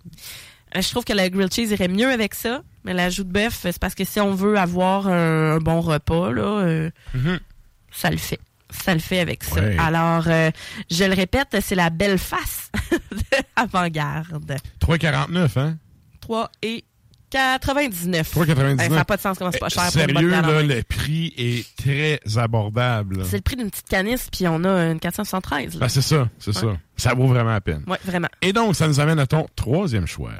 Euh, 0.76 0.80
Je 0.82 0.88
trouve 0.90 1.04
que 1.04 1.12
le 1.12 1.28
grilled 1.28 1.52
cheese 1.52 1.70
irait 1.72 1.88
mieux 1.88 2.08
avec 2.10 2.34
ça, 2.34 2.62
mais 2.84 2.94
l'ajout 2.94 3.24
de 3.24 3.32
bœuf, 3.32 3.58
c'est 3.62 3.78
parce 3.78 3.94
que 3.94 4.04
si 4.04 4.20
on 4.20 4.34
veut 4.34 4.58
avoir 4.58 5.06
un, 5.08 5.56
un 5.56 5.58
bon 5.58 5.80
repas, 5.80 6.30
là, 6.32 6.42
euh, 6.42 6.90
ça 7.92 8.10
le 8.10 8.16
fait. 8.16 8.38
Ça 8.72 8.94
le 8.94 9.00
fait 9.00 9.18
avec 9.18 9.42
ça. 9.42 9.60
Alors, 9.78 10.24
euh, 10.28 10.50
je 10.90 11.02
le 11.04 11.12
répète, 11.14 11.56
c'est 11.60 11.74
la 11.74 11.90
belle 11.90 12.18
face 12.18 12.70
de 12.92 13.18
Avant-Garde. 13.56 14.56
3,49, 14.80 15.58
hein? 15.58 15.76
3 16.20 16.50
et 16.62 16.84
99. 17.30 18.34
3,99. 18.34 18.54
Ben, 18.76 18.78
ça 18.78 18.88
n'a 18.88 19.04
pas 19.04 19.16
de 19.16 19.22
sens 19.22 19.38
comment 19.38 19.50
c'est 19.52 19.58
pas 19.58 19.68
cher 19.68 19.84
pour 19.92 20.00
une 20.02 20.06
bonne 20.12 20.30
Sérieux, 20.30 20.30
là, 20.42 20.62
le 20.62 20.82
prix 20.82 21.32
est 21.36 21.66
très 21.76 22.20
abordable. 22.38 23.24
C'est 23.24 23.36
le 23.36 23.42
prix 23.42 23.56
d'une 23.56 23.70
petite 23.70 23.88
canisse, 23.88 24.28
puis 24.30 24.46
on 24.48 24.62
a 24.64 24.90
une 24.90 25.00
473. 25.00 25.74
Là. 25.74 25.80
Ben, 25.80 25.88
c'est 25.88 26.02
ça, 26.02 26.28
c'est 26.38 26.50
Ouais. 26.54 26.60
ça. 26.60 26.76
Ça 26.96 27.14
vaut 27.14 27.26
vraiment 27.28 27.52
la 27.52 27.60
peine. 27.60 27.84
Ouais, 27.86 27.98
vraiment. 28.04 28.28
Et 28.42 28.52
donc, 28.52 28.76
ça 28.76 28.86
nous 28.88 29.00
amène 29.00 29.18
à 29.18 29.26
ton 29.26 29.46
troisième 29.56 30.06
choix. 30.06 30.32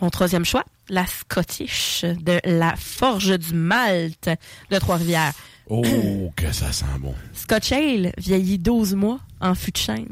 Mon 0.00 0.10
troisième 0.10 0.44
choix, 0.44 0.64
la 0.88 1.06
Scottish 1.06 2.04
de 2.04 2.40
la 2.44 2.74
Forge 2.76 3.38
du 3.38 3.54
Malte 3.54 4.28
de 4.70 4.78
Trois-Rivières. 4.78 5.32
Oh, 5.68 6.32
que 6.34 6.50
ça 6.50 6.72
sent 6.72 6.84
bon. 6.98 7.14
Scotch 7.34 7.70
Ale 7.70 8.12
vieillit 8.18 8.58
12 8.58 8.94
mois 8.96 9.20
en 9.40 9.54
fût 9.54 9.70
de 9.70 9.76
chêne. 9.76 10.08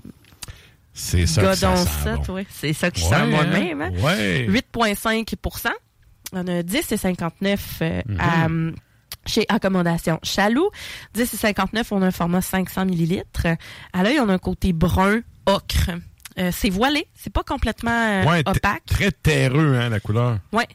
C'est 1.01 1.27
ça 1.27 1.43
Godon 1.43 1.77
sent 1.77 1.89
ça, 2.05 2.17
bon. 2.17 2.23
toi. 2.23 2.41
C'est 2.51 2.73
ça 2.73 2.91
qui 2.91 3.03
Ouais, 3.05 3.09
sent 3.09 3.31
bon 3.31 3.39
hein? 3.39 3.47
même. 3.47 3.81
Hein? 3.83 3.91
Ouais. 4.03 4.47
8,5% 4.49 5.69
On 6.33 6.47
a 6.47 6.63
10,59 6.63 7.59
euh, 7.83 8.03
Mhm. 8.07 8.17
à, 8.21 8.47
hum, 8.47 8.75
chez 9.27 9.45
Accommodation 9.49 10.19
Chaloux. 10.23 10.71
10,59 11.15 11.89
on 11.93 12.03
a 12.03 12.07
un 12.07 12.11
format 12.11 12.41
500 12.43 12.85
millilitres. 12.87 13.47
À 13.93 14.03
l'œil, 14.03 14.21
on 14.21 14.29
a 14.29 14.35
un 14.35 14.39
côté 14.39 14.73
brun, 14.73 15.21
ocre. 15.47 15.91
Euh, 16.39 16.51
c'est 16.53 16.71
voilé, 16.71 17.07
c'est 17.15 17.33
pas 17.33 17.43
complètement 17.43 17.91
euh, 17.91 18.25
Ouais, 18.25 18.41
opaque. 18.47 18.85
Très 18.87 19.11
terreux, 19.11 19.75
hein, 19.77 19.89
la 19.89 19.99
couleur. 20.01 20.39
Ouais, 20.53 20.69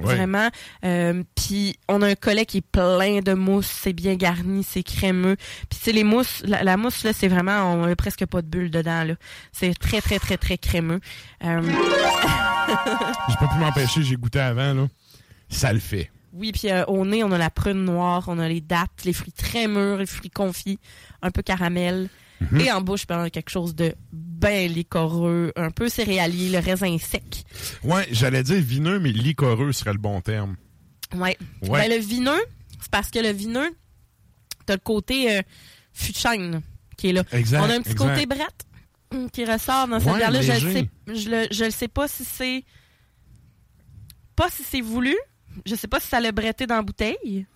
vraiment. 0.00 0.48
Euh, 0.84 1.22
Puis 1.34 1.76
on 1.88 2.02
a 2.02 2.06
un 2.08 2.14
collet 2.14 2.46
qui 2.46 2.58
est 2.58 2.66
plein 2.66 3.20
de 3.20 3.32
mousse, 3.34 3.66
c'est 3.66 3.92
bien 3.92 4.14
garni, 4.14 4.62
c'est 4.64 4.82
crémeux. 4.82 5.36
Puis 5.68 5.78
c'est 5.82 5.92
les 5.92 6.04
mousses, 6.04 6.42
la, 6.44 6.62
la 6.64 6.76
mousse 6.76 7.04
là, 7.04 7.12
c'est 7.12 7.28
vraiment, 7.28 7.72
on 7.74 7.84
a 7.84 7.96
presque 7.96 8.24
pas 8.26 8.42
de 8.42 8.46
bulles 8.46 8.70
dedans 8.70 9.04
là. 9.04 9.14
C'est 9.52 9.74
très 9.78 10.00
très 10.00 10.18
très 10.18 10.36
très 10.36 10.58
crémeux. 10.58 11.00
Euh, 11.44 11.62
J'ai 13.28 13.36
pas 13.36 13.48
pu 13.52 13.58
m'empêcher, 13.58 14.02
j'ai 14.02 14.16
goûté 14.16 14.40
avant, 14.40 14.74
là. 14.74 14.86
Ça 15.48 15.72
le 15.72 15.78
fait. 15.78 16.10
oui, 16.34 16.52
puis 16.52 16.70
euh, 16.70 16.84
au 16.86 17.04
nez, 17.06 17.24
on 17.24 17.32
a 17.32 17.38
la 17.38 17.50
prune 17.50 17.84
noire, 17.84 18.24
on 18.28 18.38
a 18.38 18.48
les 18.48 18.60
dattes, 18.60 19.04
les 19.04 19.12
fruits 19.14 19.32
très 19.32 19.66
mûrs, 19.66 19.96
les 19.98 20.06
fruits 20.06 20.30
confits, 20.30 20.78
un 21.22 21.30
peu 21.30 21.42
caramel. 21.42 22.08
Mhm. 22.40 22.60
Et 22.60 22.72
en 22.72 22.80
bouche, 22.80 23.04
a 23.08 23.30
quelque 23.30 23.50
chose 23.50 23.74
de 23.74 23.94
bien 24.12 24.68
licoreux, 24.68 25.52
un 25.56 25.70
peu 25.70 25.88
céréalier, 25.88 26.50
le 26.50 26.58
raisin 26.58 26.96
sec. 26.98 27.44
Ouais, 27.82 28.06
j'allais 28.12 28.42
dire 28.42 28.60
vineux, 28.62 29.00
mais 29.00 29.10
licoreux 29.10 29.72
serait 29.72 29.92
le 29.92 29.98
bon 29.98 30.20
terme. 30.20 30.56
Ouais. 31.14 31.36
Ouais. 31.62 31.88
Ben, 31.88 31.90
le 31.90 31.98
vineux, 31.98 32.40
c'est 32.80 32.90
parce 32.90 33.10
que 33.10 33.18
le 33.18 33.30
vineux, 33.32 33.70
t'as 34.66 34.74
le 34.74 34.80
côté 34.80 35.36
euh, 35.36 35.42
fût 35.92 36.12
de 36.12 36.16
chêne 36.18 36.62
qui 36.96 37.08
est 37.08 37.12
là. 37.12 37.24
Exact, 37.32 37.60
On 37.60 37.70
a 37.70 37.74
un 37.74 37.80
petit 37.80 37.92
exact. 37.92 38.08
côté 38.10 38.26
brette 38.26 38.66
hum, 39.12 39.30
qui 39.30 39.44
ressort 39.44 39.88
dans 39.88 39.98
cette 39.98 40.08
Ouais, 40.10 40.18
bière-là. 40.18 40.42
Je 40.42 40.52
le 40.52 40.58
léger. 40.58 40.72
sais, 41.06 41.14
je 41.14 41.30
le, 41.30 41.46
je 41.50 41.64
le 41.64 41.70
sais 41.70 41.88
pas 41.88 42.06
si 42.08 42.24
c'est 42.24 42.64
pas 44.36 44.48
si 44.50 44.62
c'est 44.62 44.80
voulu. 44.80 45.16
Je 45.66 45.74
sais 45.74 45.88
pas 45.88 45.98
si 45.98 46.06
ça 46.08 46.20
l'a 46.20 46.30
bretté 46.30 46.66
dans 46.66 46.76
la 46.76 46.82
bouteille. 46.82 47.46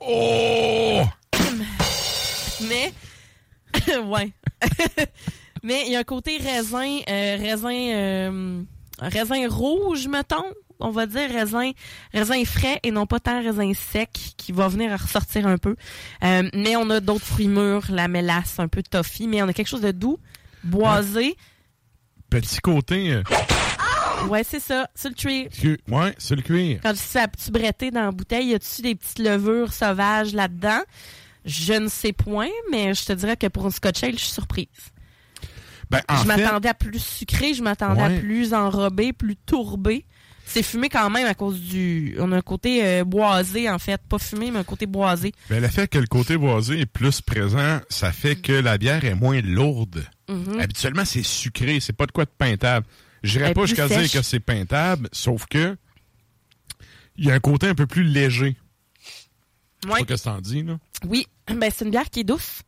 Oh! 0.00 1.02
Mais 2.68 2.92
ouais. 4.04 4.32
Mais 5.62 5.82
il 5.86 5.92
y 5.92 5.96
a 5.96 6.00
un 6.00 6.04
côté 6.04 6.38
raisin, 6.38 6.98
euh, 7.08 7.36
raisin, 7.38 7.72
euh, 7.74 8.62
raisin 8.98 9.46
rouge, 9.48 10.06
mettons. 10.08 10.44
On 10.82 10.90
va 10.90 11.04
dire 11.04 11.28
raisin, 11.30 11.72
raisin 12.14 12.42
frais 12.46 12.80
et 12.82 12.90
non 12.90 13.04
pas 13.04 13.20
tant 13.20 13.42
raisin 13.42 13.70
sec 13.74 14.08
qui 14.38 14.50
va 14.52 14.66
venir 14.68 14.90
ressortir 14.98 15.46
un 15.46 15.58
peu. 15.58 15.76
Euh, 16.24 16.48
mais 16.54 16.74
on 16.76 16.88
a 16.88 17.00
d'autres 17.00 17.26
fruits 17.26 17.48
mûrs, 17.48 17.84
la 17.90 18.08
mélasse, 18.08 18.58
un 18.58 18.68
peu 18.68 18.82
toffee, 18.82 19.26
mais 19.28 19.42
on 19.42 19.48
a 19.48 19.52
quelque 19.52 19.66
chose 19.68 19.82
de 19.82 19.90
doux, 19.90 20.18
boisé. 20.64 21.36
Petit 22.30 22.60
côté. 22.60 23.20
Ouais, 24.28 24.42
c'est 24.44 24.60
ça, 24.60 24.88
sur 24.94 25.10
le 25.10 25.14
tree. 25.16 25.48
cu- 25.50 25.80
ouais, 25.88 26.14
c'est 26.16 26.36
le 26.36 26.42
cuir. 26.42 26.80
Quand 26.82 26.92
tu 26.92 26.98
sais, 26.98 27.26
tu 27.42 27.50
bretté 27.50 27.90
dans 27.90 28.04
la 28.04 28.10
bouteille, 28.10 28.48
y 28.48 28.54
a-tu 28.54 28.80
des 28.82 28.94
petites 28.94 29.18
levures 29.18 29.72
sauvages 29.74 30.32
là-dedans? 30.32 30.80
Je 31.44 31.72
ne 31.74 31.88
sais 31.88 32.12
point, 32.12 32.48
mais 32.70 32.94
je 32.94 33.04
te 33.04 33.12
dirais 33.12 33.36
que 33.36 33.46
pour 33.46 33.64
une 33.64 33.70
Scotch 33.72 34.02
Ale, 34.04 34.12
je 34.12 34.24
suis 34.24 34.32
surprise. 34.32 34.66
Ben, 35.90 36.00
en 36.08 36.16
je 36.18 36.26
m'attendais 36.26 36.68
à 36.68 36.74
plus 36.74 37.02
sucré, 37.02 37.54
je 37.54 37.62
m'attendais 37.62 38.00
Ouais. 38.02 38.16
à 38.16 38.20
plus 38.20 38.54
enrobé, 38.54 39.12
plus 39.12 39.36
tourbé. 39.36 40.06
C'est 40.46 40.62
fumé 40.64 40.88
quand 40.88 41.08
même 41.10 41.26
à 41.26 41.34
cause 41.34 41.60
du. 41.60 42.16
On 42.18 42.32
a 42.32 42.36
un 42.38 42.42
côté 42.42 42.84
euh, 42.84 43.04
boisé, 43.04 43.70
en 43.70 43.78
fait. 43.78 44.00
Pas 44.08 44.18
fumé, 44.18 44.50
mais 44.50 44.58
un 44.58 44.64
côté 44.64 44.86
boisé. 44.86 45.32
ben, 45.48 45.60
le 45.62 45.68
fait 45.68 45.86
que 45.88 45.98
le 45.98 46.06
côté 46.08 46.36
boisé 46.36 46.80
est 46.80 46.86
plus 46.86 47.20
présent, 47.20 47.80
ça 47.88 48.10
fait 48.12 48.34
que 48.36 48.52
la 48.52 48.76
bière 48.76 49.04
est 49.04 49.14
moins 49.14 49.40
lourde. 49.40 50.04
Mhm. 50.28 50.60
Habituellement, 50.60 51.04
c'est 51.04 51.22
sucré, 51.24 51.78
c'est 51.80 51.92
pas 51.92 52.06
de 52.06 52.12
quoi 52.12 52.24
de 52.24 52.30
peintable. 52.36 52.86
Elle 53.22 53.42
est 53.42 53.54
pas 53.54 53.66
jusqu'à 53.66 53.86
dire 53.86 54.10
que 54.10 54.22
c'est 54.22 54.40
peintable, 54.40 55.08
sauf 55.12 55.46
que 55.46 55.76
il 57.16 57.26
y 57.26 57.30
a 57.30 57.34
un 57.34 57.40
côté 57.40 57.68
un 57.68 57.74
peu 57.74 57.86
plus 57.86 58.02
léger. 58.04 58.56
Je 59.82 59.88
sais 59.88 59.94
Ouais. 59.94 60.04
pas 60.04 60.14
que 60.16 60.22
t'en 60.22 60.40
dis, 60.40 60.62
là. 60.62 60.78
Oui, 61.06 61.26
ben 61.48 61.70
c'est 61.74 61.84
une 61.84 61.90
bière 61.90 62.08
qui 62.10 62.20
est 62.20 62.24
douce. 62.24 62.60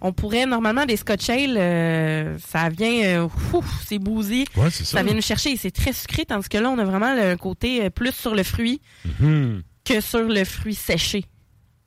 On 0.00 0.12
pourrait 0.12 0.46
normalement 0.46 0.86
des 0.86 0.96
Scotch 0.96 1.28
Ale, 1.28 1.56
euh, 1.58 2.38
ça 2.38 2.68
vient, 2.68 3.02
euh, 3.24 3.28
c'est. 3.84 3.98
Ouais, 4.56 4.70
c'est 4.70 4.84
ça. 4.84 4.98
Ça 4.98 5.02
vient 5.02 5.14
nous 5.14 5.20
chercher 5.22 5.50
et 5.50 5.56
c'est 5.56 5.72
très 5.72 5.92
sucré, 5.92 6.24
tandis 6.24 6.48
que 6.48 6.56
là 6.58 6.70
on 6.70 6.78
a 6.78 6.84
vraiment 6.84 7.14
le- 7.16 7.30
un 7.32 7.36
côté 7.36 7.82
euh, 7.84 7.90
plus 7.90 8.12
sur 8.14 8.36
le 8.36 8.44
fruit 8.44 8.80
Mhm. 9.18 9.62
que 9.84 10.00
sur 10.00 10.22
le 10.22 10.44
fruit 10.44 10.76
séché. 10.76 11.24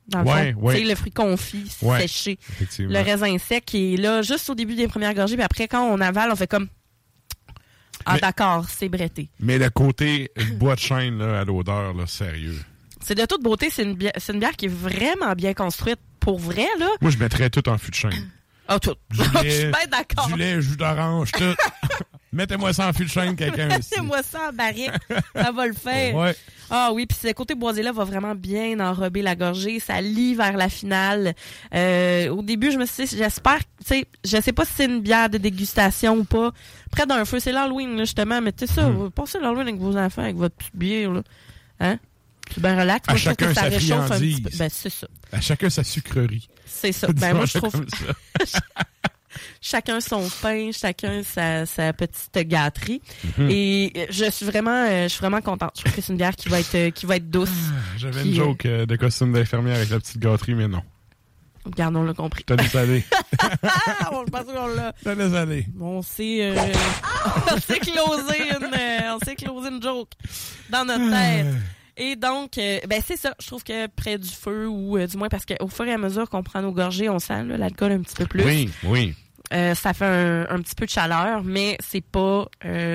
Dans 0.08 0.20
le 0.22 0.26
Ouais, 0.28 0.52
fond, 0.52 0.60
ouais. 0.60 0.74
Tu 0.74 0.82
sais, 0.82 0.88
le 0.90 0.94
fruit 0.94 1.12
confit, 1.12 1.66
séché. 1.68 2.38
Le 2.80 2.98
raisin 3.02 3.38
sec 3.38 3.74
est 3.74 3.96
là 3.96 4.20
juste 4.20 4.50
au 4.50 4.54
début 4.54 4.74
des 4.74 4.88
premières 4.88 5.14
gorgées, 5.14 5.36
puis 5.36 5.44
après 5.44 5.66
quand 5.68 5.82
on 5.88 5.98
avale, 6.00 6.30
on 6.30 6.36
fait 6.36 6.46
comme 6.48 6.68
ah 8.04 8.18
d'accord, 8.18 8.66
c'est 8.68 8.88
bretté. 8.88 9.30
Mais 9.40 9.56
le 9.58 9.70
côté 9.70 10.30
bois 10.56 10.74
de 10.74 10.80
chêne 10.80 11.18
là, 11.18 11.40
à 11.40 11.44
l'odeur, 11.44 11.94
là, 11.94 12.06
sérieux. 12.06 12.58
C'est 13.04 13.14
de 13.14 13.24
toute 13.26 13.42
beauté, 13.42 13.68
c'est 13.70 13.82
une, 13.82 13.94
bière, 13.94 14.12
c'est 14.16 14.32
une 14.32 14.38
bière 14.40 14.52
qui 14.56 14.66
est 14.66 14.72
vraiment 14.72 15.32
bien 15.34 15.54
construite 15.54 15.98
pour 16.20 16.38
vrai 16.38 16.66
là. 16.78 16.88
Moi, 17.00 17.10
je 17.10 17.18
mettrais 17.18 17.50
tout 17.50 17.68
en 17.68 17.78
fût 17.78 17.90
de 17.90 17.96
chêne. 17.96 18.30
Ah 18.68 18.78
tout. 18.78 18.94
Du 19.10 19.18
Je 19.18 19.24
suis 19.24 19.62
lait, 19.64 19.70
bien 19.70 19.86
d'accord. 19.90 20.28
Du 20.28 20.36
lait, 20.36 20.62
jus 20.62 20.76
d'orange, 20.76 21.32
tout. 21.32 21.42
Mettez-moi 22.32 22.72
ça 22.72 22.88
en 22.88 22.92
fût 22.94 23.04
de 23.04 23.10
chêne, 23.10 23.36
quelqu'un. 23.36 23.66
Mettez-moi 23.68 24.22
ça 24.22 24.48
en 24.48 24.52
barrique. 24.54 24.90
ça 25.34 25.52
va 25.52 25.66
le 25.66 25.74
faire. 25.74 26.14
Ouais. 26.14 26.34
Ah 26.70 26.90
oui, 26.94 27.04
puis 27.04 27.18
ce 27.20 27.30
côté 27.34 27.54
boisé-là 27.54 27.92
va 27.92 28.04
vraiment 28.04 28.34
bien 28.34 28.80
enrober 28.80 29.20
la 29.20 29.34
gorgée. 29.36 29.80
Ça 29.80 30.00
lit 30.00 30.34
vers 30.34 30.56
la 30.56 30.70
finale. 30.70 31.34
Euh, 31.74 32.28
au 32.30 32.40
début, 32.40 32.70
je 32.72 32.78
me 32.78 32.86
suis 32.86 33.04
dit, 33.04 33.16
j'espère, 33.18 33.58
tu 33.58 33.64
sais, 33.84 34.06
je 34.24 34.40
sais 34.40 34.52
pas 34.52 34.64
si 34.64 34.72
c'est 34.76 34.84
une 34.86 35.00
bière 35.02 35.28
de 35.28 35.36
dégustation 35.36 36.14
ou 36.16 36.24
pas. 36.24 36.52
Près 36.90 37.04
d'un 37.04 37.26
feu, 37.26 37.38
c'est 37.40 37.52
l'Halloween, 37.52 37.96
là, 37.96 38.04
justement. 38.04 38.40
Mais 38.40 38.52
tu 38.52 38.66
sais 38.66 38.72
ça, 38.72 38.88
Hmm. 38.88 38.94
vous 38.94 39.10
passez 39.10 39.38
l'Halloween 39.38 39.68
avec 39.68 39.80
vos 39.80 39.96
enfants, 39.98 40.22
avec 40.22 40.36
votre 40.36 40.54
petite 40.54 40.76
bière, 40.76 41.10
là. 41.12 41.22
Hein? 41.80 41.98
Bien 42.60 42.78
relax. 42.80 43.08
À 43.08 43.12
Moi, 43.12 43.18
je 43.18 43.24
trouve 43.24 43.34
chacun 43.34 43.46
que 43.48 43.54
ça 43.54 43.60
sa 43.62 43.68
réchauffe 43.68 44.10
un 44.10 44.18
petit 44.18 44.42
peu. 44.42 44.50
Ben, 44.56 44.68
c'est 44.72 44.90
ça. 44.90 45.06
À 45.32 45.40
chacun 45.40 45.70
sa 45.70 45.84
sucrerie. 45.84 46.48
C'est 46.66 46.92
ça. 46.92 47.06
Ben, 47.12 47.34
moi, 47.34 47.46
je 47.46 47.58
trouve 47.58 47.84
chacun 49.60 50.00
son 50.00 50.28
pain, 50.40 50.70
chacun 50.72 51.22
sa, 51.22 51.66
sa 51.66 51.92
petite 51.92 52.48
gâterie. 52.48 53.00
Mhm. 53.38 53.50
Et 53.50 53.92
euh, 53.96 54.06
je 54.10 54.30
suis 54.30 54.46
vraiment, 54.46 54.84
euh, 54.88 55.04
je 55.04 55.08
suis 55.08 55.20
vraiment 55.20 55.40
contente. 55.40 55.72
Je 55.76 55.82
trouve 55.82 55.94
que 55.94 56.00
c'est 56.00 56.12
une 56.12 56.18
bière 56.18 56.36
qui 56.36 56.48
va 56.48 56.60
être, 56.60 56.74
euh, 56.74 56.90
qui 56.90 57.06
va 57.06 57.16
être 57.16 57.30
douce. 57.30 57.48
J'avais 57.96 58.22
Qui, 58.22 58.30
une 58.30 58.34
joke 58.34 58.66
euh, 58.66 58.86
de 58.86 58.96
costume 58.96 59.32
d'infirmière 59.32 59.76
avec 59.76 59.90
la 59.90 59.98
petite 60.00 60.18
gâterie, 60.18 60.54
mais 60.54 60.68
non. 60.68 60.82
Gardons 61.76 62.02
le 62.02 62.12
compris. 62.12 62.44
T'as. 62.44 62.56
Ah, 63.40 64.10
bon, 64.10 64.24
je 64.26 64.30
pense 64.30 64.44
qu'on 64.44 64.66
l'a. 64.66 64.92
T'as 65.04 65.14
laissé 65.14 65.36
aller. 65.36 65.66
On 65.80 66.02
s'est, 66.02 66.52
on 66.52 67.60
s'est 67.60 67.78
closé 67.78 68.50
une, 68.50 68.68
on 69.14 69.18
s'est 69.24 69.36
closé 69.36 69.68
une 69.68 69.82
joke 69.82 70.10
dans 70.70 70.84
notre 70.84 71.10
tête. 71.10 71.46
Et 72.04 72.16
donc, 72.16 72.58
euh, 72.58 72.80
ben 72.88 73.00
c'est 73.06 73.16
ça. 73.16 73.32
Je 73.40 73.46
trouve 73.46 73.62
que 73.62 73.86
près 73.86 74.18
du 74.18 74.28
feu 74.28 74.66
ou 74.66 74.98
euh, 74.98 75.06
du 75.06 75.16
moins 75.16 75.28
parce 75.28 75.44
qu'au 75.46 75.68
fur 75.68 75.84
et 75.86 75.92
à 75.92 75.98
mesure 75.98 76.28
qu'on 76.28 76.42
prend 76.42 76.60
nos 76.60 76.72
gorgées, 76.72 77.08
on 77.08 77.20
sent 77.20 77.44
l'alcool 77.44 77.92
un 77.92 78.00
petit 78.00 78.16
peu 78.16 78.26
plus. 78.26 78.42
Oui, 78.44 78.68
oui. 78.82 79.14
Euh, 79.52 79.74
ça 79.76 79.92
fait 79.94 80.04
un, 80.06 80.46
un 80.50 80.60
petit 80.60 80.74
peu 80.74 80.84
de 80.86 80.90
chaleur, 80.90 81.44
mais 81.44 81.76
c'est 81.80 82.00
pas, 82.04 82.46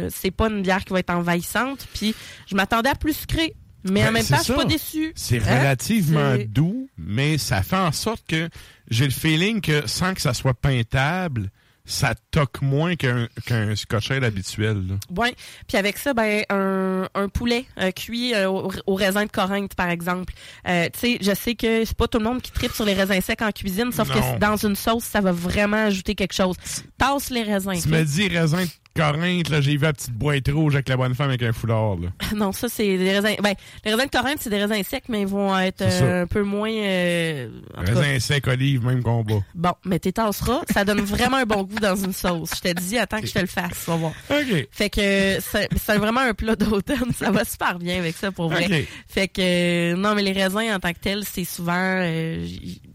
c'est 0.10 0.32
pas 0.32 0.48
une 0.50 0.62
bière 0.62 0.84
qui 0.84 0.92
va 0.92 1.00
être 1.00 1.12
envahissante. 1.12 1.88
Puis 1.94 2.14
je 2.48 2.56
m'attendais 2.56 2.90
à 2.90 2.96
plus 2.96 3.14
sucré, 3.14 3.54
mais 3.86 4.02
Ben, 4.02 4.10
en 4.10 4.12
même 4.12 4.24
c'est 4.24 4.34
temps, 4.34 4.40
je 4.40 4.44
suis 4.44 4.54
pas 4.54 4.66
déçue. 4.66 5.14
C'est 5.16 5.40
Hein? 5.48 5.60
relativement 5.60 6.36
doux, 6.50 6.90
mais 6.98 7.38
ça 7.38 7.62
fait 7.64 7.78
en 7.78 7.92
sorte 7.94 8.26
que 8.28 8.50
j'ai 8.90 9.06
le 9.06 9.12
feeling 9.12 9.62
que 9.62 9.88
sans 9.88 10.14
que 10.16 10.22
ça 10.22 10.34
soit 10.34 10.54
peintable, 10.56 11.50
ça 11.90 12.14
toque 12.32 12.62
moins 12.62 12.96
qu'un 12.96 13.28
qu'un 13.46 13.76
scotch 13.76 14.12
ale 14.12 14.26
habituel. 14.26 14.84
Ouais. 15.16 15.34
Puis 15.68 15.78
avec 15.78 15.98
ça, 15.98 16.14
ben 16.14 16.44
un, 16.50 17.08
un 17.16 17.30
poulet 17.30 17.66
euh, 17.80 17.92
cuit 17.92 18.34
euh, 18.36 18.50
au, 18.50 18.70
au 18.86 18.96
raisin 18.96 19.26
de 19.26 19.32
Corinthe, 19.32 19.74
par 19.74 19.90
exemple. 19.90 20.34
Euh, 20.68 20.88
tu 20.94 21.00
sais, 21.00 21.18
je 21.22 21.34
sais 21.34 21.56
que 21.56 21.86
c'est 21.86 21.96
pas 21.98 22.08
tout 22.08 22.20
le 22.20 22.26
monde 22.26 22.42
qui 22.42 22.52
tripe 22.52 22.74
sur 22.74 22.84
les 22.86 22.94
raisins 22.94 23.22
secs 23.22 23.42
en 23.42 23.52
cuisine, 23.52 23.92
sauf 23.92 24.10
Non. 24.10 24.34
que 24.36 24.40
dans 24.40 24.58
une 24.58 24.76
sauce, 24.76 25.06
ça 25.06 25.22
va 25.22 25.32
vraiment 25.32 25.86
ajouter 25.86 26.14
quelque 26.14 26.34
chose. 26.34 26.58
Tasse 26.98 27.30
les 27.30 27.44
raisins. 27.44 27.80
Tu 27.82 27.88
me 27.90 28.04
dis 28.04 28.28
raisin 28.28 28.64
de 28.64 28.70
Corinthe, 28.98 29.50
là, 29.50 29.62
j'ai 29.62 29.78
vu 29.78 29.84
la 29.84 29.94
petite 29.94 30.14
boîte 30.14 30.48
rouge 30.50 30.74
avec 30.76 30.90
la 30.90 30.98
bonne 30.98 31.14
femme 31.16 31.30
avec 31.30 31.44
un 31.44 31.54
foulard. 31.54 31.96
Là. 31.98 32.10
Non, 32.36 32.52
ça 32.52 32.68
c'est 32.68 32.98
des 32.98 33.18
raisins. 33.20 33.36
Ben, 33.42 33.54
les 33.86 33.92
raisins 33.94 34.06
de 34.06 34.12
Corinthe, 34.12 34.38
c'est 34.42 34.50
des 34.50 34.64
raisins 34.64 34.84
secs, 34.84 35.04
mais 35.10 35.22
ils 35.22 35.28
vont 35.28 35.58
être 35.58 35.82
euh, 35.82 36.24
un 36.24 36.28
peu 36.28 36.44
moins. 36.44 36.70
euh, 36.72 37.48
en 37.76 37.84
tout 37.84 37.94
cas, 37.94 38.00
Raisin 38.00 38.20
sec, 38.20 38.48
olive, 38.48 38.86
même 38.86 39.02
combat. 39.04 39.40
Bon, 39.56 39.72
mais 39.86 40.00
t'es 40.00 40.12
tasseras, 40.12 40.62
ça 40.74 40.84
donne 40.84 41.02
vraiment 41.02 41.38
un 41.38 41.46
bon 41.46 41.64
goût 41.64 41.80
dans 41.80 41.96
une 41.96 42.14
sauce. 42.14 42.52
Je 42.56 42.70
te 42.70 42.80
dis, 42.80 42.98
attends 42.98 43.22
que 43.22 43.28
je 43.28 43.34
te 43.34 43.40
le 43.40 43.48
fasse, 43.48 43.84
tu 43.86 43.92
vas 43.92 43.98
voir. 43.98 44.14
OK. 44.30 44.68
Fait 44.72 44.90
que 44.90 45.38
c'est 45.42 45.98
vraiment 45.98 46.22
un 46.22 46.34
plat 46.34 46.56
d'automne, 46.56 47.12
ça 47.18 47.32
va 47.32 47.46
super 47.46 47.80
bien 47.80 48.00
avec 48.00 48.16
ça 48.16 48.32
pour 48.32 48.50
vrai. 48.50 48.86
Fait 49.08 49.28
que 49.28 49.42
euh, 49.42 49.96
non, 49.96 50.16
mais 50.16 50.24
les 50.24 50.32
raisins 50.34 50.72
en 50.74 50.80
tant 50.80 50.92
que 50.94 51.00
tels, 51.00 51.24
c'est 51.24 51.46
souvent 51.46 51.74
euh, 51.78 52.46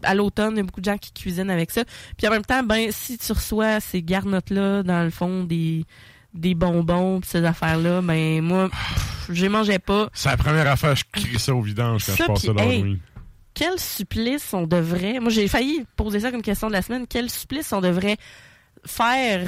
à 0.03 0.13
l'automne, 0.15 0.53
il 0.53 0.57
y 0.57 0.59
a 0.59 0.63
beaucoup 0.63 0.81
de 0.81 0.85
gens 0.85 0.97
qui 0.97 1.11
cuisinent 1.13 1.49
avec 1.49 1.71
ça. 1.71 1.83
Puis 2.17 2.27
en 2.27 2.31
même 2.31 2.45
temps, 2.45 2.63
ben 2.63 2.89
si 2.91 3.17
tu 3.17 3.31
reçois 3.31 3.79
ces 3.79 4.01
garnottes 4.01 4.49
là 4.49 4.83
dans 4.83 5.03
le 5.03 5.09
fond 5.09 5.43
des 5.43 5.85
des 6.33 6.55
bonbons 6.55 7.19
pis 7.21 7.27
ces 7.29 7.43
affaires 7.45 7.77
là, 7.77 8.01
ben 8.01 8.41
moi 8.41 8.69
les 9.29 9.49
mangeais 9.49 9.79
pas. 9.79 10.09
C'est 10.13 10.29
la 10.29 10.37
première 10.37 10.67
affaire, 10.67 10.95
je 10.95 11.03
crie 11.11 11.39
ça 11.39 11.53
au 11.55 11.61
vidange 11.61 12.05
quand 12.05 12.13
Ça, 12.15 12.23
je 12.23 12.27
passe 12.27 12.39
puis, 12.45 12.51
ça 12.57 12.65
hey. 12.65 12.99
Quel 13.53 13.79
supplice 13.79 14.51
on 14.53 14.65
devrait. 14.65 15.19
Moi, 15.19 15.29
j'ai 15.29 15.47
failli 15.47 15.85
poser 15.95 16.19
ça 16.21 16.31
comme 16.31 16.41
question 16.41 16.67
de 16.67 16.73
la 16.73 16.81
semaine. 16.81 17.05
Quel 17.07 17.29
supplice 17.29 17.71
on 17.71 17.81
devrait 17.81 18.17
faire 18.85 19.47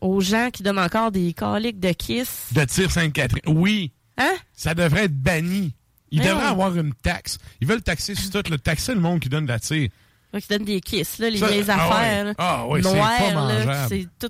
aux 0.00 0.20
gens 0.20 0.48
qui 0.50 0.62
donnent 0.62 0.78
encore 0.78 1.12
des 1.12 1.32
caliques 1.34 1.78
de 1.78 1.92
kiss? 1.92 2.46
De 2.52 2.64
tir 2.64 2.90
Sainte-Catherine. 2.90 3.42
Oui, 3.46 3.92
Hein? 4.18 4.32
ça 4.54 4.74
devrait 4.74 5.04
être 5.04 5.14
banni. 5.16 5.74
Ils 6.10 6.20
Mais 6.20 6.28
devraient 6.28 6.46
avoir 6.46 6.74
une 6.76 6.92
taxe. 6.94 7.38
Ils 7.60 7.66
veulent 7.66 7.82
taxer 7.82 8.14
sur 8.14 8.30
tout, 8.30 8.50
le 8.50 8.58
taxer 8.58 8.94
le 8.94 9.00
monde 9.00 9.20
qui 9.20 9.28
donne 9.28 9.44
de 9.46 9.52
la 9.52 9.58
tire. 9.58 9.88
Ouais, 10.32 10.40
qui 10.40 10.48
donnent 10.48 10.64
des 10.64 10.80
kiss, 10.80 11.18
là, 11.18 11.30
les 11.30 11.38
Ça, 11.38 11.46
ah 11.48 11.74
affaires. 11.74 12.26
ouais. 12.26 12.34
Ah 12.38 12.66
ouais, 12.66 12.82
c'est 12.82 12.94
Noires, 12.94 13.88
tout 14.18 14.28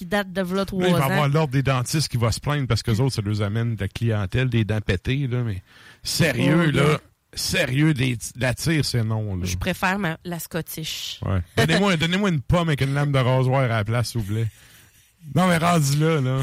qui 0.00 0.06
date 0.06 0.32
de 0.32 0.40
v'là 0.40 0.64
trois 0.64 0.82
Là, 0.82 0.88
il 0.88 0.94
va 0.94 0.98
y 1.00 1.12
avoir 1.12 1.28
l'ordre 1.28 1.52
des 1.52 1.62
dentistes 1.62 2.08
qui 2.08 2.16
va 2.16 2.32
se 2.32 2.40
plaindre 2.40 2.66
parce 2.66 2.82
que 2.82 2.90
autres, 2.92 3.14
ça 3.16 3.20
leur 3.20 3.42
amène 3.42 3.74
de 3.76 3.80
la 3.82 3.88
clientèle, 3.88 4.48
des 4.48 4.64
dents 4.64 4.80
pétées, 4.80 5.26
là, 5.26 5.42
mais 5.42 5.62
sérieux, 6.02 6.68
Oh, 6.68 6.70
là, 6.70 6.98
sérieux, 7.34 7.92
des, 7.92 8.16
la 8.38 8.54
tire, 8.54 8.82
c'est 8.82 9.04
non, 9.04 9.36
là. 9.36 9.44
Je 9.44 9.58
préfère 9.58 9.98
ma- 9.98 10.16
la 10.24 10.38
Scottish. 10.38 11.20
Ouais. 11.26 11.40
Donnez-moi, 11.58 11.96
donnez-moi 11.98 12.30
une 12.30 12.40
pomme 12.40 12.68
avec 12.68 12.80
une 12.80 12.94
lame 12.94 13.12
de 13.12 13.18
rasoir 13.18 13.60
à 13.60 13.68
la 13.68 13.84
place, 13.84 14.12
s'il 14.12 14.22
vous 14.22 14.26
plaît. 14.32 14.46
Non, 15.34 15.48
mais 15.48 15.58
rendu 15.58 15.98
là, 15.98 16.18
là. 16.22 16.40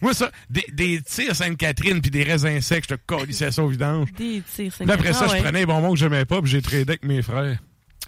Moi, 0.00 0.12
ça, 0.12 0.32
des, 0.50 0.64
des 0.72 1.00
tirs 1.02 1.36
Sainte-Catherine 1.36 2.00
puis 2.02 2.10
des 2.10 2.24
raisins 2.24 2.60
secs, 2.60 2.84
je 2.90 2.96
te 2.96 3.00
colissais 3.06 3.52
ça 3.52 3.62
au 3.62 3.68
vidange. 3.68 4.12
Des 4.14 4.42
tirs, 4.52 4.72
Là, 4.84 4.94
après 4.94 5.12
ça, 5.12 5.26
Ah, 5.26 5.28
je 5.28 5.32
ouais. 5.34 5.42
prenais 5.42 5.60
les 5.60 5.66
bonbons 5.66 5.92
que 5.92 5.98
j'aimais 5.98 6.24
pas 6.24 6.42
puis 6.42 6.50
j'ai 6.50 6.60
tradé 6.60 6.82
avec 6.82 7.04
mes 7.04 7.22
frères. 7.22 7.58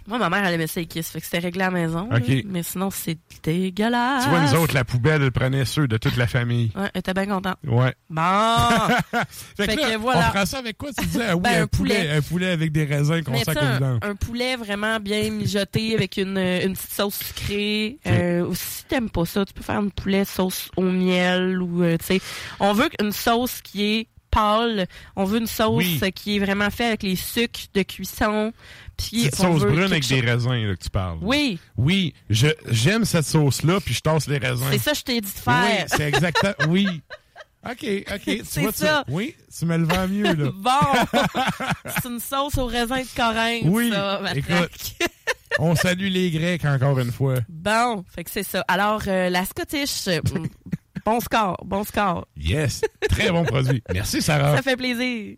Moi, 0.08 0.18
ma 0.18 0.30
mère, 0.30 0.44
elle 0.44 0.54
aimait 0.54 0.66
ça, 0.66 0.80
les 0.80 0.86
kiss. 0.86 1.10
Fait 1.10 1.20
que 1.20 1.24
c'était 1.26 1.38
réglé 1.38 1.62
à 1.62 1.66
la 1.66 1.70
maison. 1.70 2.08
Mais 2.46 2.62
sinon, 2.62 2.90
c'est 2.90 3.18
dégueulasse. 3.42 4.24
Tu 4.24 4.30
vois, 4.30 4.40
nous 4.40 4.54
autres, 4.54 4.74
la 4.74 4.84
poubelle, 4.84 5.22
elle 5.22 5.30
prenait 5.32 5.64
ceux 5.64 5.86
de 5.86 5.96
toute 5.98 6.16
la 6.16 6.26
famille. 6.26 6.70
Ouais, 6.74 6.88
elle 6.94 7.00
était 7.00 7.12
bien 7.14 7.26
contente. 7.26 7.56
Ouais. 7.66 7.94
Bon! 8.08 8.22
Fait, 9.56 9.66
Fait 9.66 9.76
que, 9.76 9.80
là, 9.82 9.90
que 9.92 9.96
voilà. 9.98 10.28
on 10.28 10.32
prend 10.32 10.46
ça 10.46 10.58
avec 10.58 10.78
quoi? 10.78 10.90
Tu 10.98 11.04
disais, 11.06 11.26
ah 11.28 11.36
oui, 11.36 11.42
Ben, 11.42 11.60
un, 11.60 11.62
un 11.62 11.66
poulet. 11.66 11.94
poulet. 11.96 12.10
Un 12.16 12.22
poulet 12.22 12.46
avec 12.50 12.72
des 12.72 12.84
raisins 12.84 13.22
qu'on 13.22 13.36
sac 13.44 13.56
au 13.58 14.06
un, 14.06 14.14
poulet 14.14 14.56
vraiment 14.56 14.98
bien 15.00 15.30
mijoté 15.30 15.94
avec 15.94 16.16
une, 16.16 16.38
une 16.38 16.72
petite 16.72 16.90
sauce 16.92 17.18
sucrée. 17.18 17.98
Ok. 18.06 18.12
Euh, 18.12 18.50
si 18.54 18.84
t'aimes 18.84 19.10
pas 19.10 19.24
ça, 19.26 19.44
tu 19.44 19.52
peux 19.52 19.62
faire 19.62 19.80
une 19.80 19.90
poulet 19.92 20.24
sauce 20.24 20.70
au 20.76 20.82
miel 20.82 21.60
ou 21.60 21.82
euh, 21.82 21.96
tu 21.98 22.06
sais. 22.06 22.20
On 22.60 22.72
veut 22.72 22.88
une 23.02 23.12
sauce 23.12 23.60
qui 23.62 23.84
est 23.84 24.08
pâle. 24.30 24.86
On 25.16 25.24
veut 25.24 25.38
une 25.38 25.46
sauce 25.46 25.76
Oui. 25.76 26.00
euh, 26.02 26.10
qui 26.10 26.36
est 26.36 26.38
vraiment 26.38 26.70
faite 26.70 26.86
avec 26.88 27.02
les 27.02 27.16
sucres 27.16 27.60
de 27.74 27.82
cuisson. 27.82 28.52
Puis 28.98 29.28
Petite 29.28 29.40
on 29.40 29.52
sauce 29.54 29.62
veut 29.62 29.70
brune 29.70 29.84
avec 29.84 30.06
des 30.06 30.20
raisins 30.20 30.50
là, 30.66 30.74
que 30.76 30.82
tu 30.82 30.90
parles. 30.90 31.18
Oui, 31.22 31.58
Oui, 31.76 32.12
je, 32.28 32.48
j'aime 32.68 33.04
cette 33.04 33.24
sauce-là, 33.26 33.78
puis 33.80 33.94
je 33.94 34.00
tasse 34.00 34.26
les 34.26 34.38
raisins. 34.38 34.66
c'est 34.70 34.78
ça 34.78 34.90
que 34.92 34.98
je 34.98 35.02
t'ai 35.04 35.20
dit 35.20 35.28
de 35.32 35.36
Oui, 35.38 35.42
faire. 35.54 35.84
c'est 35.88 36.02
exactement. 36.08 36.52
Oui. 36.68 36.86
OK, 37.68 37.84
OK. 38.14 38.20
Tu 38.24 38.40
C'est 38.44 38.60
vois, 38.60 38.72
tu- 38.72 38.78
ça. 38.78 39.04
oui, 39.08 39.34
tu 39.56 39.66
me 39.66 39.76
le 39.76 39.84
vends 39.84 40.06
mieux, 40.08 40.32
là. 40.32 40.50
Bon, 40.54 41.20
c'est 42.02 42.08
une 42.08 42.20
sauce 42.20 42.56
au 42.58 42.66
raisin 42.66 43.00
de 43.00 43.06
Corinthe, 43.16 43.62
Oui, 43.64 43.90
ça, 43.90 44.20
écoute. 44.34 44.94
On 45.58 45.74
salue 45.74 46.08
les 46.08 46.30
Grecs 46.30 46.64
encore 46.64 46.98
une 47.00 47.10
fois. 47.10 47.34
Bon, 47.48 48.04
fait 48.14 48.22
que 48.24 48.30
c'est 48.30 48.44
ça. 48.44 48.64
Alors, 48.68 49.02
euh, 49.08 49.28
la 49.28 49.44
Scottish, 49.44 50.06
euh, 50.06 50.20
bon 51.04 51.18
score, 51.20 51.56
bon 51.64 51.82
score. 51.84 52.26
Yes, 52.36 52.82
très 53.08 53.30
bon 53.30 53.44
produit. 53.44 53.82
Merci, 53.92 54.22
Sarah. 54.22 54.56
Ça 54.56 54.62
fait 54.62 54.76
plaisir. 54.76 55.36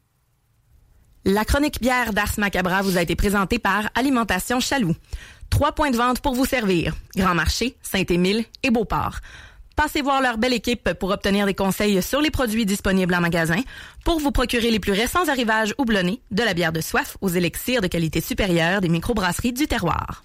La 1.26 1.44
chronique 1.44 1.82
bière 1.82 2.14
d'Ars 2.14 2.38
Macabra 2.38 2.80
vous 2.80 2.96
a 2.96 3.02
été 3.02 3.14
présentée 3.14 3.58
par 3.58 3.90
Alimentation 3.94 4.58
Chaloux. 4.58 4.96
Trois 5.50 5.72
points 5.72 5.90
de 5.90 5.96
vente 5.96 6.20
pour 6.20 6.34
vous 6.34 6.46
servir. 6.46 6.94
Grand 7.14 7.34
Marché, 7.34 7.76
Saint-Émile 7.82 8.44
et 8.62 8.70
Beauport. 8.70 9.18
Passez 9.76 10.00
voir 10.00 10.22
leur 10.22 10.38
belle 10.38 10.54
équipe 10.54 10.94
pour 10.94 11.10
obtenir 11.10 11.44
des 11.44 11.54
conseils 11.54 12.02
sur 12.02 12.22
les 12.22 12.30
produits 12.30 12.64
disponibles 12.64 13.14
en 13.14 13.20
magasin, 13.20 13.60
pour 14.04 14.18
vous 14.18 14.30
procurer 14.30 14.70
les 14.70 14.80
plus 14.80 14.92
récents 14.92 15.28
arrivages 15.28 15.74
houblonnés, 15.76 16.22
de 16.30 16.42
la 16.42 16.54
bière 16.54 16.72
de 16.72 16.80
soif 16.80 17.18
aux 17.20 17.28
élixirs 17.28 17.82
de 17.82 17.86
qualité 17.86 18.22
supérieure 18.22 18.80
des 18.80 18.88
microbrasseries 18.88 19.52
du 19.52 19.66
terroir. 19.66 20.24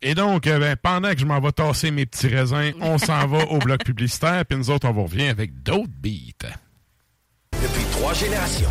Et 0.00 0.14
donc, 0.14 0.46
euh, 0.46 0.58
ben, 0.58 0.76
pendant 0.76 1.12
que 1.12 1.18
je 1.18 1.26
m'en 1.26 1.40
vais 1.40 1.52
tasser 1.52 1.90
mes 1.90 2.06
petits 2.06 2.28
raisins, 2.28 2.72
on 2.80 2.96
s'en 2.96 3.26
va 3.26 3.44
au 3.50 3.58
bloc 3.58 3.84
publicitaire, 3.84 4.46
puis 4.46 4.56
nous 4.56 4.70
autres, 4.70 4.88
on 4.88 4.92
vous 4.92 5.04
revient 5.04 5.28
avec 5.28 5.62
d'autres 5.62 5.92
beats. 6.00 6.48
Depuis 7.52 7.84
trois 7.92 8.14
générations. 8.14 8.70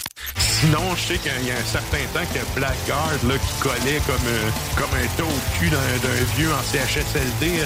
Sinon, 0.37 0.95
je 0.95 1.01
sais 1.13 1.17
qu'il 1.17 1.31
y 1.47 1.51
a 1.51 1.55
un 1.55 1.65
certain 1.65 2.05
temps 2.13 2.25
que 2.33 2.39
Blackguard, 2.59 3.17
là, 3.27 3.33
qui 3.33 3.53
collait 3.61 3.99
comme, 4.05 4.27
euh, 4.27 4.49
comme 4.77 4.93
un 4.93 5.07
taux 5.17 5.25
au 5.27 5.41
cul 5.57 5.69
d'un 5.69 6.25
vieux 6.37 6.51
en 6.53 6.61
CHSLD, 6.61 7.65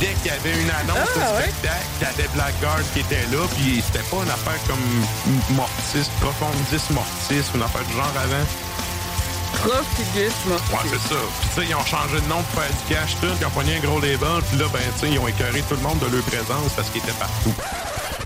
dès 0.00 0.12
qu'il 0.18 0.26
y 0.26 0.34
avait 0.34 0.58
une 0.60 0.70
annonce 0.70 1.08
Ah, 1.22 1.36
ouais? 1.36 1.42
spectacle, 1.54 1.86
t'avais 2.00 2.28
Blackguard 2.34 2.82
qui 2.92 3.00
était 3.00 3.22
là, 3.30 3.46
puis 3.56 3.80
c'était 3.86 4.04
pas 4.10 4.16
une 4.24 4.30
affaire 4.30 4.58
comme 4.66 4.82
Mortis, 5.56 6.10
Profondis 6.20 6.82
Mortis, 6.90 7.46
une 7.54 7.62
affaire 7.62 7.84
du 7.84 7.92
genre 7.94 8.10
avant. 8.16 8.46
Ouais, 10.72 10.90
c'est 10.90 11.14
ça. 11.14 11.20
Puis, 11.40 11.48
tu 11.54 11.60
sais, 11.60 11.66
ils 11.68 11.74
ont 11.74 11.84
changé 11.84 12.20
de 12.20 12.26
nom 12.28 12.42
pour 12.42 12.62
faire 12.62 12.70
du 12.70 12.94
cash, 12.94 13.16
tout. 13.20 13.26
Ils 13.40 13.46
ont 13.46 13.50
pogné 13.50 13.76
un 13.76 13.80
gros 13.80 14.00
label, 14.00 14.42
puis 14.48 14.58
là, 14.58 14.66
ben, 14.72 14.80
tu 14.94 15.00
sais, 15.06 15.12
ils 15.12 15.18
ont 15.18 15.28
écœuré 15.28 15.62
tout 15.68 15.74
le 15.76 15.82
monde 15.82 15.98
de 15.98 16.06
leur 16.06 16.22
présence 16.24 16.72
parce 16.74 16.88
qu'ils 16.90 17.02
étaient 17.02 17.12
partout. 17.18 17.54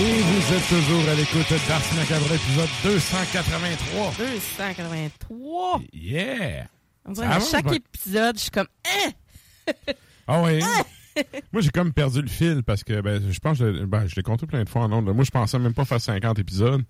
Et 0.00 0.20
vous 0.22 0.54
êtes 0.54 0.68
toujours 0.68 1.08
à 1.08 1.14
l'écoute 1.14 1.50
d'Ars 1.68 1.82
Macabre, 1.96 2.32
épisode 2.32 2.68
283. 2.84 4.12
283. 4.18 5.80
Yeah! 5.92 6.66
On 7.04 7.12
dirait 7.12 7.26
avance, 7.26 7.50
chaque 7.50 7.72
épisode, 7.72 8.36
je 8.36 8.42
suis 8.42 8.50
comme, 8.50 8.68
eh! 8.86 9.72
Ah 10.28 10.42
oui? 10.42 10.60
Moi, 11.52 11.62
j'ai 11.62 11.70
comme 11.70 11.92
perdu 11.92 12.22
le 12.22 12.28
fil 12.28 12.62
parce 12.62 12.84
que 12.84 13.00
ben, 13.00 13.20
je 13.28 13.38
pense 13.40 13.58
que 13.58 13.74
je, 13.74 13.84
ben, 13.86 14.06
je 14.06 14.14
l'ai 14.14 14.22
compté 14.22 14.46
plein 14.46 14.62
de 14.62 14.68
fois 14.68 14.82
en 14.82 14.88
là. 14.88 15.00
Moi, 15.12 15.24
je 15.24 15.30
pensais 15.30 15.58
même 15.58 15.74
pas 15.74 15.84
faire 15.84 16.00
50 16.00 16.38
épisodes. 16.38 16.82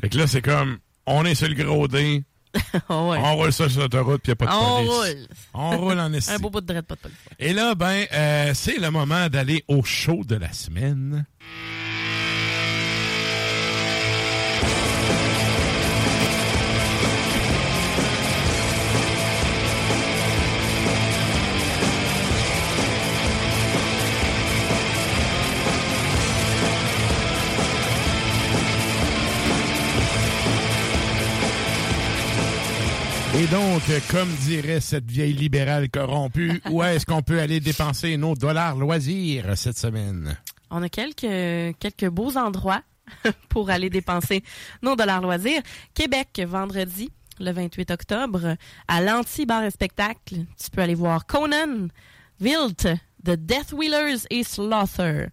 Fait 0.00 0.08
que 0.08 0.18
là, 0.18 0.26
c'est 0.28 0.42
comme, 0.42 0.78
on 1.06 1.24
est 1.24 1.34
sur 1.34 1.48
le 1.48 1.54
gros 1.54 1.88
D. 1.88 2.22
On 2.90 3.36
roule 3.36 3.52
ça 3.52 3.68
sur 3.70 3.80
l'autoroute, 3.80 4.20
puis 4.22 4.30
il 4.30 4.36
n'y 4.36 4.44
a 4.44 4.46
pas 4.46 4.46
de 4.46 4.50
On 4.52 4.76
police. 4.76 5.16
roule. 5.16 5.26
On 5.54 5.78
roule 5.78 5.98
en 5.98 6.12
esti. 6.12 6.30
Un 6.32 6.38
beau 6.38 6.50
bout 6.50 6.60
de 6.60 6.66
dread, 6.66 6.84
pas 6.84 6.94
de 6.96 7.00
police. 7.00 7.16
Et 7.38 7.54
là, 7.54 7.74
ben, 7.74 8.04
euh, 8.12 8.52
c'est 8.54 8.78
le 8.78 8.90
moment 8.90 9.28
d'aller 9.30 9.64
au 9.68 9.82
show 9.82 10.22
de 10.24 10.36
la 10.36 10.52
semaine. 10.52 11.24
Et 33.42 33.48
donc, 33.48 33.82
comme 34.08 34.28
dirait 34.46 34.78
cette 34.78 35.10
vieille 35.10 35.32
libérale 35.32 35.90
corrompue, 35.90 36.62
où 36.70 36.80
est-ce 36.80 37.04
qu'on 37.04 37.22
peut 37.22 37.40
aller 37.40 37.58
dépenser 37.58 38.16
nos 38.16 38.36
dollars 38.36 38.76
loisirs 38.76 39.58
cette 39.58 39.76
semaine? 39.76 40.38
On 40.70 40.80
a 40.80 40.88
quelques, 40.88 41.76
quelques 41.80 42.08
beaux 42.08 42.36
endroits 42.36 42.82
pour 43.48 43.70
aller 43.70 43.90
dépenser 43.90 44.44
nos 44.80 44.94
dollars 44.94 45.22
loisirs. 45.22 45.60
Québec, 45.92 46.40
vendredi, 46.46 47.10
le 47.40 47.50
28 47.50 47.90
octobre, 47.90 48.54
à 48.86 49.00
l'Anti-Bar 49.00 49.64
et 49.64 49.72
Spectacle. 49.72 50.46
Tu 50.56 50.70
peux 50.70 50.82
aller 50.82 50.94
voir 50.94 51.26
Conan, 51.26 51.88
Wilt, 52.40 52.86
The 53.24 53.32
Death 53.32 53.72
Wheelers 53.72 54.24
et 54.30 54.44
Slaughter. 54.44 55.26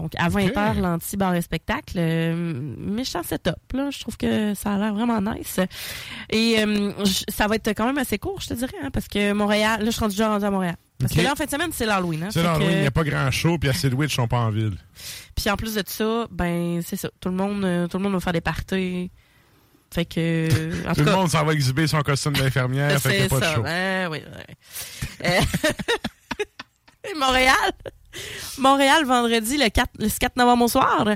Donc, 0.00 0.12
à 0.18 0.28
20h, 0.28 0.80
l'anti-bar 0.80 1.34
et 1.34 1.40
spectacle. 1.40 1.96
Euh, 1.96 2.34
méchant 2.78 3.22
setup, 3.22 3.54
là. 3.72 3.88
Je 3.90 4.00
trouve 4.00 4.16
que 4.18 4.52
ça 4.54 4.74
a 4.74 4.78
l'air 4.78 4.94
vraiment 4.94 5.20
nice. 5.22 5.58
Et 6.30 6.56
euh, 6.58 6.92
ça 7.28 7.46
va 7.46 7.54
être 7.54 7.68
quand 7.70 7.86
même 7.86 7.96
assez 7.98 8.18
court, 8.18 8.40
je 8.42 8.48
te 8.48 8.54
dirais, 8.54 8.76
hein, 8.82 8.90
parce 8.92 9.08
que 9.08 9.32
Montréal... 9.32 9.80
Là, 9.80 9.86
je 9.86 9.90
suis 9.92 10.00
rendu 10.00 10.14
déjà 10.14 10.28
rendu 10.28 10.44
à 10.44 10.50
Montréal. 10.50 10.76
Parce 10.98 11.12
que 11.14 11.20
là, 11.20 11.32
en 11.32 11.34
fin 11.34 11.44
de 11.46 11.50
semaine, 11.50 11.70
c'est 11.72 11.86
l'Halloween. 11.86 12.24
Hein, 12.24 12.28
C'est 12.30 12.42
l'Halloween, 12.42 12.70
il 12.72 12.80
n'y 12.80 12.86
a 12.86 12.90
pas 12.90 13.04
grand 13.04 13.30
show, 13.30 13.58
puis 13.58 13.68
assez 13.68 13.88
de 13.90 13.94
witch 13.94 14.14
sont 14.14 14.28
pas 14.28 14.38
en 14.38 14.50
ville. 14.50 14.76
puis 15.34 15.48
en 15.50 15.56
plus 15.56 15.74
de 15.74 15.82
ça, 15.86 16.26
ben 16.30 16.80
c'est 16.82 16.96
ça. 16.96 17.08
Tout 17.20 17.28
le 17.30 17.34
monde, 17.36 17.64
euh, 17.64 17.86
tout 17.86 17.96
le 17.98 18.02
monde 18.04 18.12
va 18.14 18.20
faire 18.20 18.32
des 18.32 18.40
parties. 18.40 19.10
Fait 19.92 20.04
que, 20.04 20.48
en 20.88 20.94
Tout 20.94 21.00
tout 21.00 21.06
le 21.06 21.12
monde 21.12 21.30
s'en 21.30 21.44
va 21.44 21.52
exhiber 21.52 21.86
son 21.86 22.00
costume 22.00 22.32
d'infirmière, 22.34 23.00
fait 23.00 23.10
qu'il 23.10 23.18
n'y 23.18 23.24
a 23.26 23.28
c'est 23.28 23.28
pas 23.28 23.38
de 23.40 23.44
ça. 23.44 23.54
show. 23.54 23.62
Ben 23.62 24.08
oui, 24.10 24.20
oui. 24.24 24.54
Euh, 25.26 25.40
Montréal, 27.20 27.72
Montréal 28.58 29.04
vendredi 29.04 29.56
le 29.58 29.68
4, 29.68 29.90
le 29.98 30.08
4 30.08 30.36
novembre 30.36 30.64
au 30.64 30.68
soir. 30.68 31.06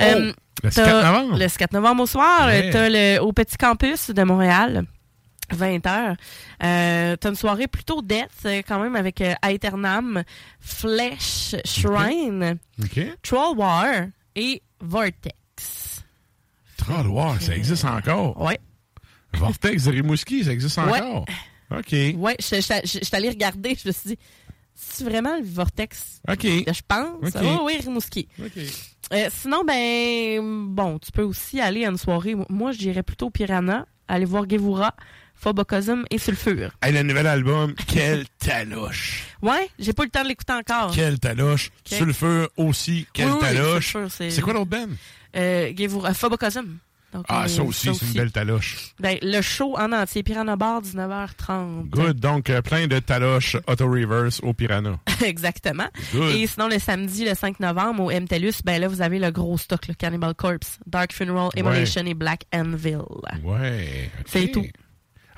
Euh, 0.00 0.32
le 0.62 0.70
t'as- 0.70 0.84
4 0.84 1.04
novembre? 1.12 1.38
Le 1.38 1.48
4 1.58 1.72
novembre 1.72 2.02
au 2.02 2.06
soir, 2.06 2.46
Ouais. 2.46 2.70
t'as 2.70 2.88
le 2.88 3.18
au 3.20 3.32
petit 3.32 3.56
campus 3.56 4.10
de 4.10 4.22
Montréal. 4.22 4.84
20h. 5.52 6.16
Euh, 6.64 7.14
t'as 7.16 7.28
une 7.28 7.36
soirée 7.36 7.68
plutôt 7.68 8.02
death, 8.02 8.30
euh, 8.46 8.62
quand 8.66 8.80
même, 8.80 8.96
avec 8.96 9.20
euh, 9.20 9.32
Aeternam, 9.42 10.24
Flesh 10.60 11.54
Shrine. 11.64 12.58
Troll 13.22 13.56
War 13.56 13.84
et 14.34 14.60
Vortex. 14.80 16.02
Troll 16.76 17.06
War, 17.06 17.40
ça 17.40 17.54
existe 17.54 17.84
encore? 17.84 18.40
Ouais. 18.42 18.58
Vortex 19.34 19.84
de 19.84 19.90
Rimouski, 19.92 20.44
ça 20.44 20.52
existe 20.52 20.78
Ouais. 20.78 21.00
encore? 21.00 21.26
OK. 21.70 21.90
Je- 21.90 22.80
je 22.84 22.86
suis 23.04 23.16
allée 23.16 23.28
regarder, 23.28 23.76
je 23.80 23.88
me 23.88 23.92
suis 23.92 24.10
dit, 24.10 24.18
c'est 24.76 25.04
vraiment 25.04 25.36
le 25.36 25.44
Vortex? 25.44 26.20
OK. 26.28 26.42
Je 26.44 26.80
pense. 26.86 27.16
OK. 27.22 27.32
Ah 27.34 27.62
oui, 27.64 27.78
Rimouski. 27.82 28.28
OK. 28.40 28.62
Euh, 29.12 29.28
sinon, 29.32 29.64
ben, 29.64 30.40
bon, 30.68 30.98
tu 30.98 31.10
peux 31.12 31.22
aussi 31.22 31.60
aller 31.60 31.84
à 31.84 31.90
une 31.90 31.96
soirée. 31.98 32.34
Moi, 32.48 32.72
je 32.72 32.78
dirais 32.78 33.02
plutôt 33.02 33.30
Piranha, 33.30 33.86
aller 34.08 34.24
voir 34.24 34.48
Gevura, 34.48 34.94
Phobocosm 35.34 36.04
et 36.10 36.18
Sulfure. 36.18 36.70
Hey, 36.82 36.92
le 36.92 37.02
nouvel 37.02 37.26
album, 37.26 37.74
quelle 37.86 38.26
taloche! 38.38 39.24
Ouais, 39.42 39.68
j'ai 39.78 39.92
pas 39.92 40.02
eu 40.02 40.06
le 40.06 40.10
temps 40.10 40.22
de 40.22 40.28
l'écouter 40.28 40.52
encore. 40.54 40.92
Quelle 40.94 41.18
taloche! 41.18 41.70
Ok. 41.90 41.98
Sulfur 41.98 42.48
aussi, 42.56 43.06
quelle 43.12 43.30
Oui, 43.30 43.38
taloche! 43.40 43.96
C'est- 44.10 44.40
quoi 44.40 44.54
l'autre 44.54 44.70
band? 44.70 44.88
Euh, 45.36 45.72
Gevura, 45.76 46.14
Phobocosm. 46.14 46.78
Donc, 47.12 47.24
Ah, 47.28 47.44
euh, 47.44 47.48
ça 47.48 47.62
aussi, 47.62 47.94
c'est 47.94 48.04
une 48.06 48.12
belle 48.12 48.32
taloche. 48.32 48.76
Ben, 49.00 49.16
le 49.22 49.40
show 49.40 49.76
en 49.78 49.92
entier, 49.92 50.22
Piranha 50.22 50.56
Bar, 50.56 50.82
19h30. 50.82 51.88
Good, 51.88 52.20
donc 52.20 52.50
euh, 52.50 52.60
plein 52.62 52.86
de 52.88 52.98
taloches 52.98 53.56
auto-reverse 53.66 54.40
au 54.42 54.52
Piranha. 54.52 54.98
Exactement. 55.24 55.86
Good. 56.12 56.34
Et 56.34 56.46
sinon, 56.46 56.68
le 56.68 56.78
samedi, 56.78 57.24
le 57.24 57.34
5 57.34 57.60
novembre, 57.60 58.04
au 58.04 58.10
MTELUS, 58.10 58.62
ben 58.64 58.80
là, 58.80 58.88
vous 58.88 59.00
avez 59.02 59.18
le 59.18 59.30
gros 59.30 59.56
stock, 59.56 59.86
le 59.88 59.94
Cannibal 59.94 60.34
Corpse, 60.34 60.78
Dark 60.86 61.12
Funeral, 61.12 61.50
Immolation 61.56 62.04
et 62.04 62.14
Black 62.14 62.42
Anvil. 62.52 63.00
Ouais. 63.44 64.10
C'est 64.26 64.48
tout. 64.50 64.66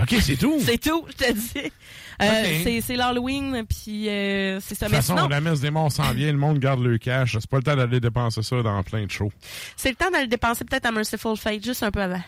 OK, 0.00 0.14
c'est 0.20 0.36
tout? 0.36 0.60
C'est 0.64 0.78
tout, 0.78 1.04
je 1.08 1.24
te 1.26 1.32
dis. 1.32 1.72
Euh, 2.20 2.80
c'est- 2.82 2.96
l'Halloween, 2.96 3.64
puis 3.68 4.08
euh, 4.08 4.58
c'est 4.60 4.74
ça. 4.74 4.86
De 4.86 4.90
toute 4.90 4.96
façon, 5.02 5.16
sinon, 5.16 5.28
la 5.28 5.40
messe 5.40 5.60
des 5.60 5.70
morts 5.70 5.92
s'en 5.92 6.12
vient, 6.12 6.32
le 6.32 6.38
monde 6.38 6.58
garde 6.58 6.80
le 6.80 6.98
cash. 6.98 7.36
C'est 7.38 7.48
pas 7.48 7.58
le 7.58 7.62
temps 7.62 7.76
d'aller 7.76 8.00
dépenser 8.00 8.42
ça 8.42 8.62
dans 8.62 8.82
plein 8.82 9.04
de 9.06 9.10
shows. 9.10 9.32
c'est 9.76 9.90
le 9.90 9.94
temps 9.96 10.10
d'aller 10.10 10.26
dépenser 10.26 10.64
peut-être 10.64 10.86
à 10.86 10.92
Merciful 10.92 11.36
Fate 11.36 11.64
juste 11.64 11.82
un 11.82 11.90
peu 11.90 12.02
avant. 12.02 12.22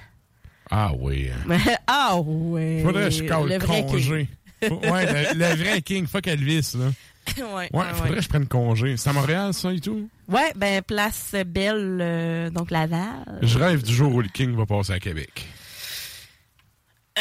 Ah 0.70 0.92
oui. 0.98 1.28
hein. 1.50 1.56
Ah 1.86 2.16
ouais. 2.18 2.82
Faudrait 2.84 3.04
que 3.04 3.10
je 3.10 3.24
cale 3.24 3.48
le 3.48 3.58
congé. 3.58 4.28
Ouais, 4.62 5.32
le, 5.34 5.38
le 5.38 5.54
vrai 5.56 5.82
King, 5.82 6.06
fuck 6.06 6.26
Elvis, 6.26 6.74
là. 6.78 6.92
ouais, 7.38 7.44
Ouais, 7.44 7.68
ouais, 7.72 7.84
faudrait 7.94 8.10
ouais. 8.10 8.16
que 8.16 8.22
je 8.22 8.28
prenne 8.28 8.46
congé. 8.46 8.96
C'est 8.96 9.10
à 9.10 9.12
Montréal, 9.12 9.52
ça 9.54 9.72
et 9.72 9.80
tout? 9.80 10.08
Ouais, 10.28 10.52
ben 10.54 10.82
place 10.82 11.34
Belle, 11.46 11.98
euh, 12.00 12.50
donc 12.50 12.70
Laval. 12.70 13.38
Je 13.42 13.58
rêve 13.58 13.82
du 13.82 13.92
jour 13.92 14.14
où 14.14 14.20
le 14.20 14.28
King 14.28 14.54
va 14.54 14.66
passer 14.66 14.92
à 14.92 14.98
Québec. 15.00 15.46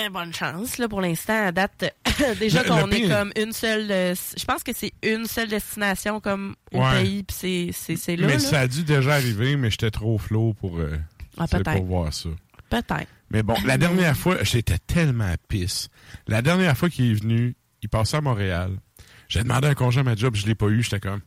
Euh, 0.02 0.10
bonne 0.10 0.34
chance, 0.34 0.78
là, 0.78 0.88
pour 0.88 1.02
l'instant, 1.02 1.48
à 1.48 1.52
date. 1.52 1.94
déjà 2.40 2.64
qu'on 2.64 2.90
est 2.92 3.08
comme 3.08 3.32
une 3.36 3.52
seule. 3.54 3.92
euh, 3.92 4.16
je 4.38 4.46
pense 4.46 4.64
que 4.64 4.72
c'est 4.76 4.94
une 5.04 5.26
seule 5.26 5.50
destination 5.50 6.20
comme 6.20 6.56
au 6.72 6.80
Ouais. 6.82 7.02
pays, 7.04 7.24
puis 7.24 7.72
c'est- 7.74 8.16
là. 8.16 8.28
mais 8.28 8.34
là. 8.34 8.40
ça 8.40 8.60
a 8.62 8.68
dû 8.68 8.84
déjà 8.84 9.14
arriver, 9.16 9.56
mais 9.58 9.70
j'étais 9.72 9.92
trop 9.92 10.18
flow 10.18 10.54
pour, 10.54 10.80
euh, 10.80 10.98
Ah, 11.38 11.48
pour 11.48 11.86
voir 11.86 12.14
ça. 12.14 12.30
Peut-être. 12.70 13.08
Mais 13.32 13.44
bon, 13.44 13.56
la 13.66 13.78
dernière 13.78 14.16
fois, 14.16 14.38
j'étais 14.44 14.78
tellement 14.78 15.34
pisse. 15.48 15.90
La 16.28 16.42
dernière 16.42 16.78
fois 16.78 16.90
qu'il 16.90 17.12
est 17.12 17.14
venu, 17.16 17.56
il 17.82 17.90
passait 17.90 18.18
à 18.18 18.22
Montréal. 18.22 18.78
J'ai 19.28 19.42
demandé 19.44 19.68
un 19.68 19.76
congé 19.76 20.00
à 20.00 20.04
ma 20.04 20.16
job, 20.16 20.36
je 20.36 20.46
l'ai 20.46 20.56
pas 20.56 20.68
eu. 20.68 20.82
J'étais 20.84 21.00
comme, 21.00 21.22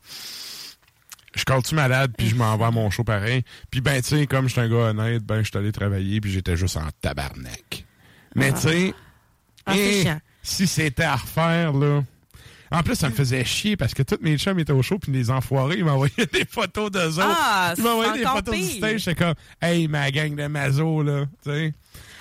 je 1.35 1.45
colle-tu 1.45 1.75
malade, 1.75 2.13
puis 2.17 2.29
je 2.29 2.35
m'en 2.35 2.57
vais 2.57 2.65
à 2.65 2.71
mon 2.71 2.91
show 2.91 3.05
pareil. 3.05 3.43
Puis 3.71 3.81
ben, 3.81 4.01
tu 4.03 4.09
sais, 4.09 4.27
comme 4.27 4.47
je 4.49 4.53
suis 4.53 4.61
un 4.61 4.69
gars 4.69 4.91
honnête, 4.91 5.23
ben, 5.25 5.43
je 5.43 5.49
suis 5.49 5.57
allé 5.59 5.73
travailler, 5.73 6.21
puis 6.21 6.31
j'étais 6.31 6.57
juste 6.57 6.77
en 6.77 6.89
tabarnak. 7.01 7.85
Mais 8.35 8.51
Ah. 8.51 8.61
tu 8.61 8.69
sais, 8.69 8.95
Ah, 9.67 9.75
eh, 9.77 10.05
si 10.43 10.67
c'était 10.67 11.05
à 11.05 11.17
refaire, 11.17 11.73
là... 11.73 12.03
En 12.75 12.83
plus, 12.83 12.95
ça 12.97 13.11
me 13.11 13.15
faisait 13.15 13.45
chier 13.45 13.77
parce 13.77 13.93
que 13.93 14.03
tous 14.03 14.17
mes 14.23 14.39
chums 14.39 14.59
étaient 14.59 14.73
au 14.73 14.81
show, 14.83 14.99
puis 14.99 15.13
les 15.13 15.31
enfoirés, 15.31 15.77
ils 15.79 15.85
m'envoyaient 15.85 16.27
des 16.33 16.47
photos 16.49 16.91
d'eux 16.91 17.19
autres. 17.19 17.29
Ah, 17.39 17.75
ils 17.77 17.83
m'envoyaient 17.85 18.19
des 18.19 18.25
photos 18.25 18.55
du 18.57 18.63
pire. 18.63 18.77
stage, 18.79 19.01
j'étais 19.03 19.25
comme, 19.25 19.35
hey, 19.61 19.87
ma 19.89 20.11
gang 20.11 20.35
de 20.35 20.47
mazo, 20.47 21.03
là, 21.03 21.27
tu 21.45 21.51
sais. 21.51 21.75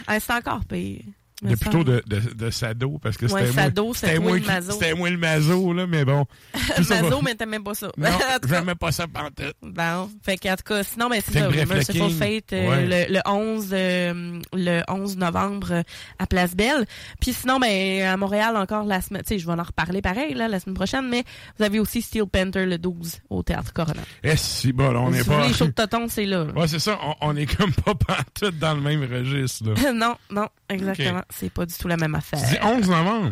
Ah, 0.05 0.19
c'est 0.19 0.33
encore 0.33 0.65
pire. 0.65 1.03
Mais 1.43 1.55
plutôt 1.55 1.83
de, 1.83 2.03
de, 2.05 2.19
de 2.35 2.49
Sado, 2.51 2.99
parce 3.01 3.17
que 3.17 3.25
Ouais, 3.25 3.41
c'était 3.47 3.53
moi, 3.53 3.63
Sado, 3.63 3.93
c'était 3.95 4.19
moi, 4.19 4.31
le 4.33 4.39
qui- 4.41 4.47
mazo. 4.47 4.71
c'était 4.73 4.93
moi 4.93 5.09
le 5.09 5.17
mazo, 5.17 5.73
là, 5.73 5.87
mais 5.87 6.05
bon. 6.05 6.25
Va- 6.77 7.01
Mazo, 7.01 7.21
mais 7.23 7.33
t'aimais 7.35 7.59
pas 7.59 7.73
ça. 7.73 7.91
Non, 7.97 8.09
j'aimais 8.47 8.75
pas 8.75 8.91
ça 8.91 9.07
pantoute. 9.07 9.55
Bon, 9.63 10.09
fait 10.23 10.37
qu'en 10.37 10.55
tout 10.55 10.63
cas, 10.65 10.83
sinon, 10.83 11.09
ben, 11.09 11.19
c'est 11.25 11.33
ça, 11.39 11.49
le 11.49 11.65
Merciful 11.65 12.01
King, 12.09 12.17
Fate, 12.17 12.53
euh, 12.53 12.69
ouais. 12.69 13.07
le, 13.07 13.13
le 13.15 13.21
11, 13.25 13.69
euh, 13.71 14.39
le 14.53 14.81
11 14.87 15.17
novembre 15.17 15.71
euh, 15.71 15.83
à 16.19 16.27
Place 16.27 16.55
Belle. 16.55 16.85
Puis 17.19 17.33
sinon, 17.33 17.59
ben, 17.59 18.03
à 18.03 18.17
Montréal 18.17 18.55
encore 18.55 18.83
la 18.85 19.01
semaine, 19.01 19.23
tu 19.23 19.29
sais, 19.29 19.39
je 19.39 19.47
vais 19.47 19.53
en 19.53 19.63
reparler 19.63 20.01
pareil, 20.03 20.35
là, 20.35 20.47
la 20.47 20.59
semaine 20.59 20.75
prochaine, 20.75 21.09
mais 21.09 21.23
vous 21.57 21.65
avez 21.65 21.79
aussi 21.79 22.01
Steel 22.03 22.25
Panther 22.27 22.65
le 22.67 22.77
12 22.77 23.19
au 23.31 23.41
Théâtre 23.41 23.73
Corona. 23.73 24.01
Eh, 24.23 24.35
si, 24.37 24.71
bon, 24.73 24.95
on 24.95 25.09
vous 25.09 25.25
pas. 25.25 25.47
les 25.47 25.53
shows 25.53 25.65
de 25.65 25.71
Toton, 25.71 26.05
c'est 26.07 26.25
là. 26.25 26.43
Ouais, 26.55 26.67
c'est 26.67 26.77
ça, 26.79 26.99
on, 27.03 27.15
on 27.29 27.35
est 27.35 27.47
comme 27.47 27.73
pas 27.73 27.95
pantoute 27.95 28.59
dans 28.59 28.75
le 28.75 28.81
même 28.81 29.01
registre, 29.11 29.71
là. 29.73 29.91
non, 29.91 30.15
non, 30.29 30.47
exactement. 30.69 31.23
C'est 31.37 31.51
pas 31.51 31.65
du 31.65 31.73
tout 31.73 31.87
la 31.87 31.97
même 31.97 32.15
affaire. 32.15 32.39
Dis 32.39 32.57
11 32.61 32.89
novembre. 32.89 33.31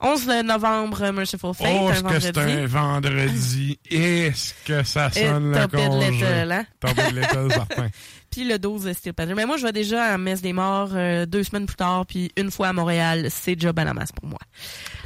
11 0.00 0.28
novembre, 0.44 1.02
euh, 1.04 1.12
Merciful 1.12 1.54
Fate, 1.54 1.68
Oh, 1.80 1.90
est-ce 1.90 2.02
que 2.02 2.20
c'est 2.20 2.36
un 2.36 2.66
vendredi? 2.66 3.78
Est-ce 3.90 4.52
que 4.64 4.82
ça 4.82 5.10
sonne 5.10 5.52
le 5.52 5.66
congé? 5.68 6.26
hein? 6.52 6.66
De 6.82 7.22
certain. 7.52 7.88
Puis 8.30 8.44
le 8.46 8.58
12 8.58 8.92
Steel 8.92 9.14
Panther. 9.14 9.32
Mais 9.34 9.46
moi, 9.46 9.56
je 9.56 9.62
vais 9.62 9.72
déjà 9.72 10.04
à 10.12 10.18
Messe 10.18 10.42
des 10.42 10.52
Morts 10.52 10.90
euh, 10.92 11.24
deux 11.24 11.44
semaines 11.44 11.64
plus 11.64 11.76
tard, 11.76 12.04
puis 12.04 12.30
une 12.36 12.50
fois 12.50 12.68
à 12.68 12.72
Montréal, 12.74 13.28
c'est 13.30 13.54
déjà 13.56 13.72
ben 13.72 13.84
la 13.84 13.94
masse 13.94 14.12
pour 14.12 14.28
moi. 14.28 14.38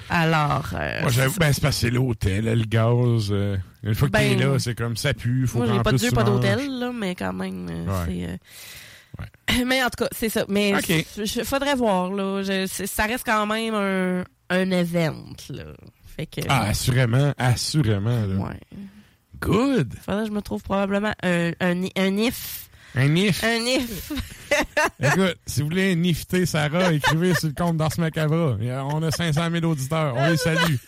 Alors, 0.09 0.71
euh, 0.75 1.03
Moi, 1.03 1.11
j'avoue, 1.13 1.39
ben, 1.39 1.53
c'est 1.53 1.61
parce 1.61 1.77
que 1.77 1.81
c'est 1.83 1.91
l'hôtel, 1.91 2.47
le 2.47 2.65
gaz. 2.65 3.29
euh, 3.31 3.57
une 3.85 3.95
fois 3.95 4.09
que 4.09 4.13
Ben, 4.13 4.37
t'es 4.37 4.45
là, 4.45 4.59
c'est 4.59 4.75
comme 4.75 4.97
ça 4.97 5.15
pue, 5.15 5.47
faut 5.47 5.59
moi, 5.59 5.69
j'ai 5.73 5.83
pas 5.83 5.93
de 5.93 5.99
Dieu, 5.99 6.11
pas 6.11 6.25
d'hôtel, 6.25 6.79
là, 6.81 6.91
mais 6.93 7.15
quand 7.15 7.33
même, 7.33 7.69
euh, 7.71 7.87
Ouais. 7.87 8.27
c'est... 8.27 8.41
euh, 9.51 9.65
Mais 9.67 9.83
en 9.83 9.89
tout 9.91 10.05
cas, 10.05 10.09
c'est 10.13 10.29
ça. 10.29 10.45
Mais 10.49 10.75
Ok. 10.75 11.05
je- 11.17 11.25
je- 11.25 11.45
faudrait 11.45 11.75
voir, 11.75 12.11
là. 12.13 12.43
Je- 12.43 12.67
ça 12.87 13.05
reste 13.05 13.25
quand 13.25 13.47
même 13.47 13.75
un, 13.75 14.25
un 14.51 14.71
event, 14.71 15.25
là. 15.51 15.65
Fait 16.17 16.27
que... 16.27 16.41
Ah, 16.49 16.69
assurément, 16.69 17.33
assurément. 17.39 18.27
Là. 18.27 18.35
Ouais. 18.37 18.61
Good. 19.41 19.95
Faudrait 20.05 20.25
que 20.25 20.29
je 20.29 20.35
me 20.35 20.43
trouve 20.43 20.63
probablement 20.63 21.13
un, 21.23 21.53
un, 21.61 21.83
un 21.97 22.17
if. 22.19 22.69
Un 22.95 23.15
if. 23.15 23.43
Un 23.45 23.65
if. 23.67 24.13
Écoute, 25.01 25.37
si 25.47 25.61
vous 25.61 25.69
voulez 25.69 25.95
nifter 25.95 26.45
Sarah, 26.45 26.93
écrivez 26.93 27.35
sur 27.35 27.49
le 27.49 27.55
compte 27.55 27.77
d'Ars 27.77 27.93
Macabra. 27.99 28.57
A- 28.61 28.85
On 28.85 29.03
a 29.03 29.11
500 29.11 29.49
000 29.51 29.65
auditeurs. 29.65 30.15
On 30.17 30.29
les 30.29 30.37
salue. 30.37 30.75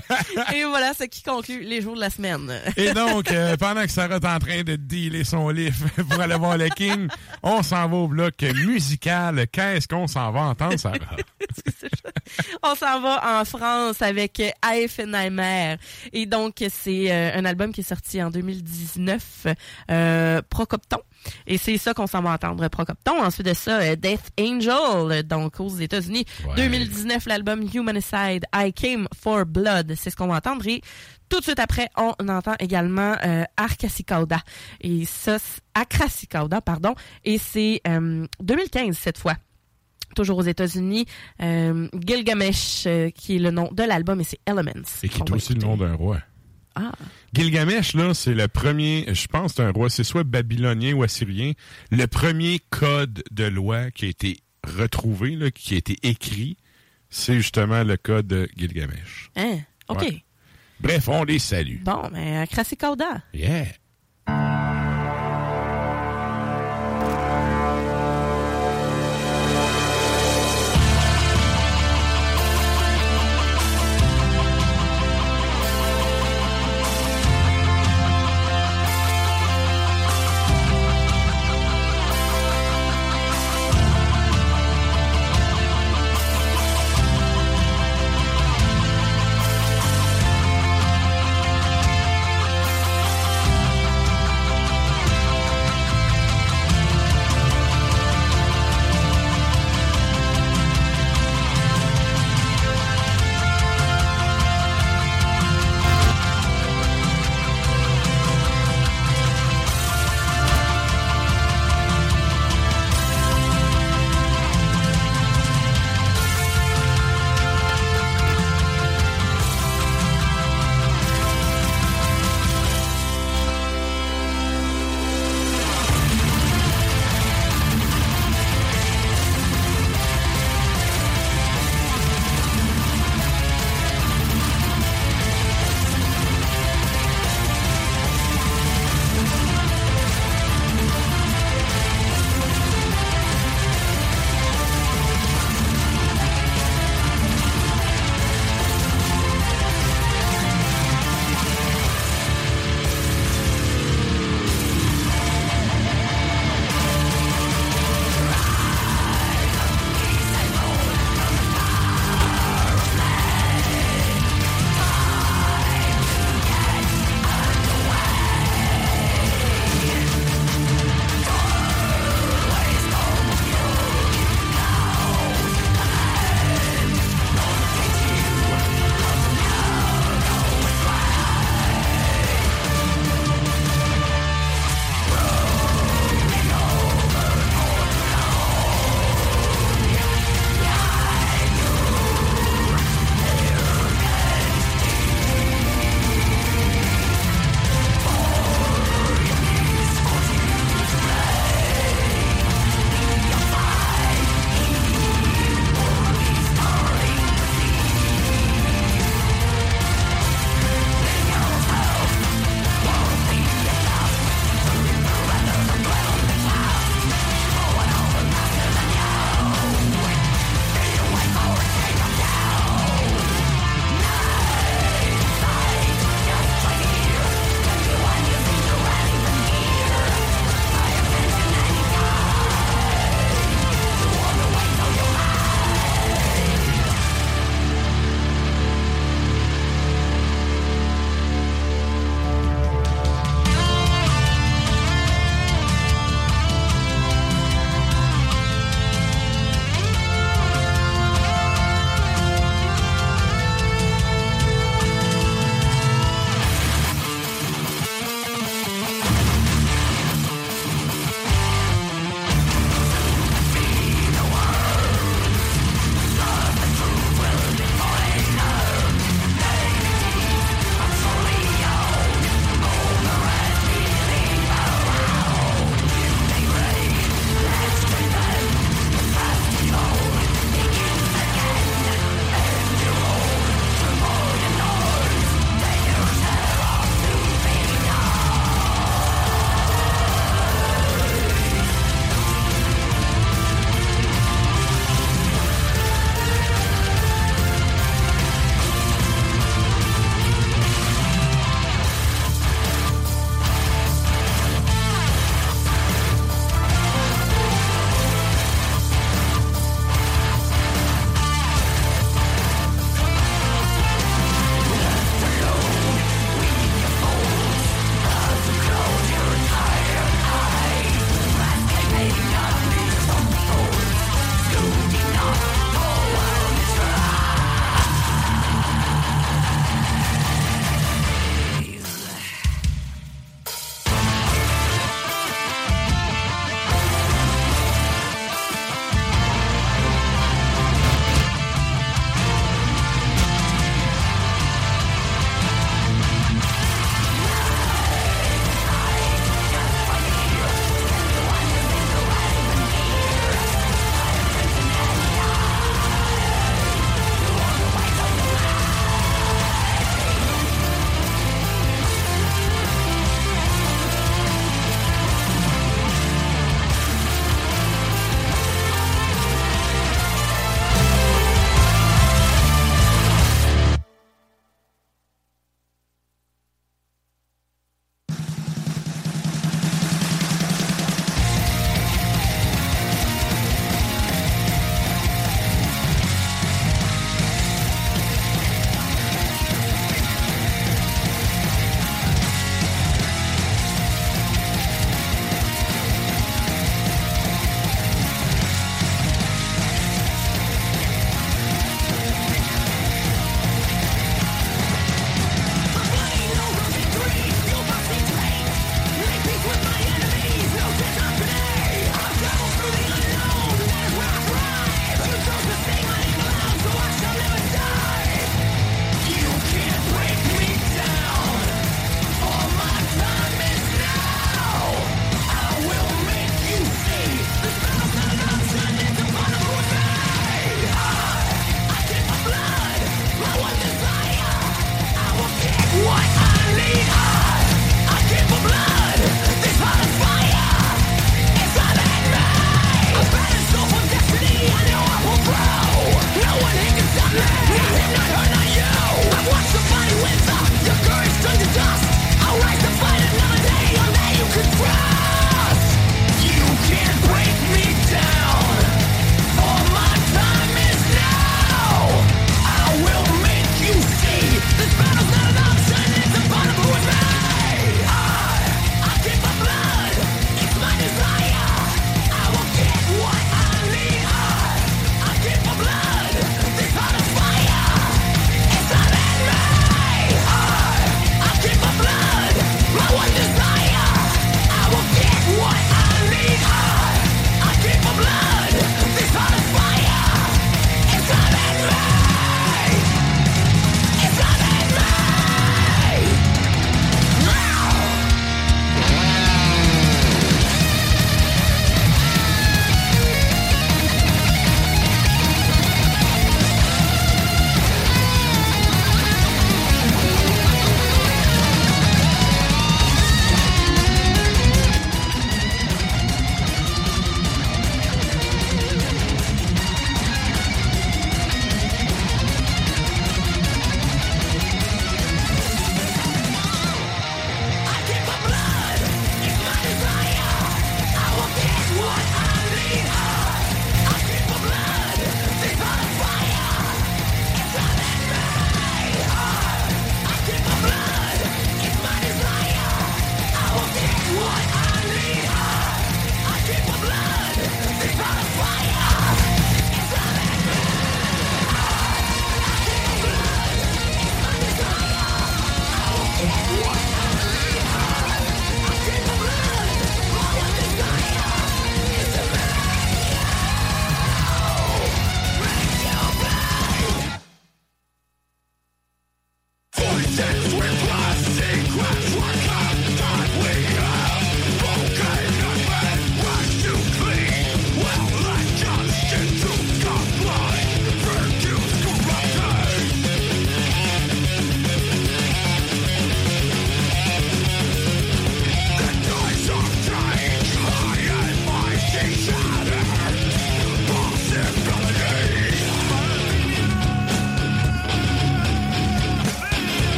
Et 0.54 0.64
voilà 0.64 0.92
ce 0.94 1.04
qui 1.04 1.22
conclut 1.22 1.62
les 1.62 1.80
jours 1.80 1.94
de 1.94 2.00
la 2.00 2.10
semaine. 2.10 2.52
Et 2.76 2.92
donc, 2.92 3.30
euh, 3.30 3.56
pendant 3.56 3.82
que 3.82 3.90
Sarah 3.90 4.16
est 4.16 4.24
en 4.24 4.38
train 4.38 4.62
de 4.62 4.76
dealer 4.76 5.24
son 5.24 5.48
livre 5.48 5.86
pour 6.08 6.20
aller 6.20 6.36
voir 6.36 6.56
le 6.56 6.68
King, 6.68 7.08
on 7.42 7.62
s'en 7.62 7.88
va 7.88 7.96
au 7.96 8.08
bloc 8.08 8.42
musical. 8.42 9.46
Qu'est-ce 9.50 9.88
qu'on 9.88 10.06
s'en 10.06 10.30
va 10.32 10.42
entendre, 10.42 10.78
Sarah? 10.78 10.98
On 12.62 12.74
s'en 12.74 13.00
va 13.00 13.40
en 13.40 13.44
France 13.44 14.00
avec 14.02 14.40
Eifenheimer. 14.64 15.76
Et 16.12 16.26
donc, 16.26 16.64
c'est 16.70 17.12
euh, 17.12 17.32
un 17.34 17.44
album 17.44 17.72
qui 17.72 17.80
est 17.80 17.84
sorti 17.84 18.22
en 18.22 18.30
2019, 18.30 19.46
euh, 19.90 20.42
Procopton. 20.48 20.98
Et 21.46 21.58
c'est 21.58 21.78
ça 21.78 21.94
qu'on 21.94 22.06
s'en 22.06 22.22
va 22.22 22.30
entendre, 22.32 22.66
Procopton. 22.68 23.22
Ensuite 23.22 23.46
de 23.46 23.54
ça, 23.54 23.80
euh, 23.80 23.96
Death 23.96 24.30
Angel, 24.40 25.22
donc 25.24 25.60
aux 25.60 25.68
États-Unis. 25.68 26.24
2019, 26.56 27.26
l'album 27.26 27.68
Humanicide, 27.72 28.44
I 28.54 28.72
Came 28.72 29.08
for 29.20 29.44
Blood. 29.44 29.81
C'est 29.96 30.10
ce 30.10 30.16
qu'on 30.16 30.28
va 30.28 30.36
entendre. 30.36 30.66
Et 30.66 30.80
tout 31.28 31.38
de 31.38 31.44
suite 31.44 31.58
après, 31.58 31.88
on 31.96 32.28
entend 32.28 32.54
également 32.58 33.16
euh, 33.24 33.44
Arcasicauda. 33.56 34.40
Et 34.80 35.04
ça, 35.04 35.38
Acrasicauda, 35.74 36.60
pardon. 36.60 36.94
Et 37.24 37.38
c'est 37.38 37.80
euh, 37.86 38.26
2015 38.40 38.96
cette 38.96 39.18
fois 39.18 39.36
toujours 40.14 40.38
aux 40.38 40.42
États-Unis, 40.42 41.06
euh, 41.40 41.88
Gilgamesh, 42.06 42.84
euh, 42.86 43.10
qui 43.10 43.36
est 43.36 43.38
le 43.38 43.50
nom 43.50 43.70
de 43.72 43.82
l'album, 43.82 44.20
et 44.20 44.24
c'est 44.24 44.40
Elements. 44.46 44.86
Et 45.02 45.08
qui 45.08 45.20
est 45.20 45.30
aussi 45.30 45.54
le 45.54 45.60
nom 45.60 45.76
d'un 45.76 45.94
roi. 45.94 46.18
Ah. 46.74 46.92
Gilgamesh, 47.34 47.94
là, 47.94 48.14
c'est 48.14 48.34
le 48.34 48.48
premier, 48.48 49.06
je 49.12 49.26
pense, 49.26 49.54
c'est 49.54 49.62
un 49.62 49.72
roi, 49.72 49.90
c'est 49.90 50.04
soit 50.04 50.24
babylonien 50.24 50.94
ou 50.94 51.02
assyrien, 51.02 51.52
le 51.90 52.06
premier 52.06 52.60
code 52.70 53.22
de 53.30 53.44
loi 53.44 53.90
qui 53.90 54.06
a 54.06 54.08
été 54.08 54.38
retrouvé, 54.78 55.36
là, 55.36 55.50
qui 55.50 55.74
a 55.74 55.78
été 55.78 55.98
écrit, 56.02 56.56
c'est 57.10 57.36
justement 57.36 57.84
le 57.84 57.96
code 57.96 58.26
de 58.26 58.48
Gilgamesh. 58.56 59.30
Hein? 59.36 59.58
OK. 59.92 60.02
Ouais. 60.02 60.24
Bref, 60.80 61.08
on 61.08 61.24
les 61.24 61.38
salue. 61.38 61.82
Bon, 61.82 62.08
mais 62.12 62.46
Crasicauda. 62.50 63.22
Yeah. 63.32 63.66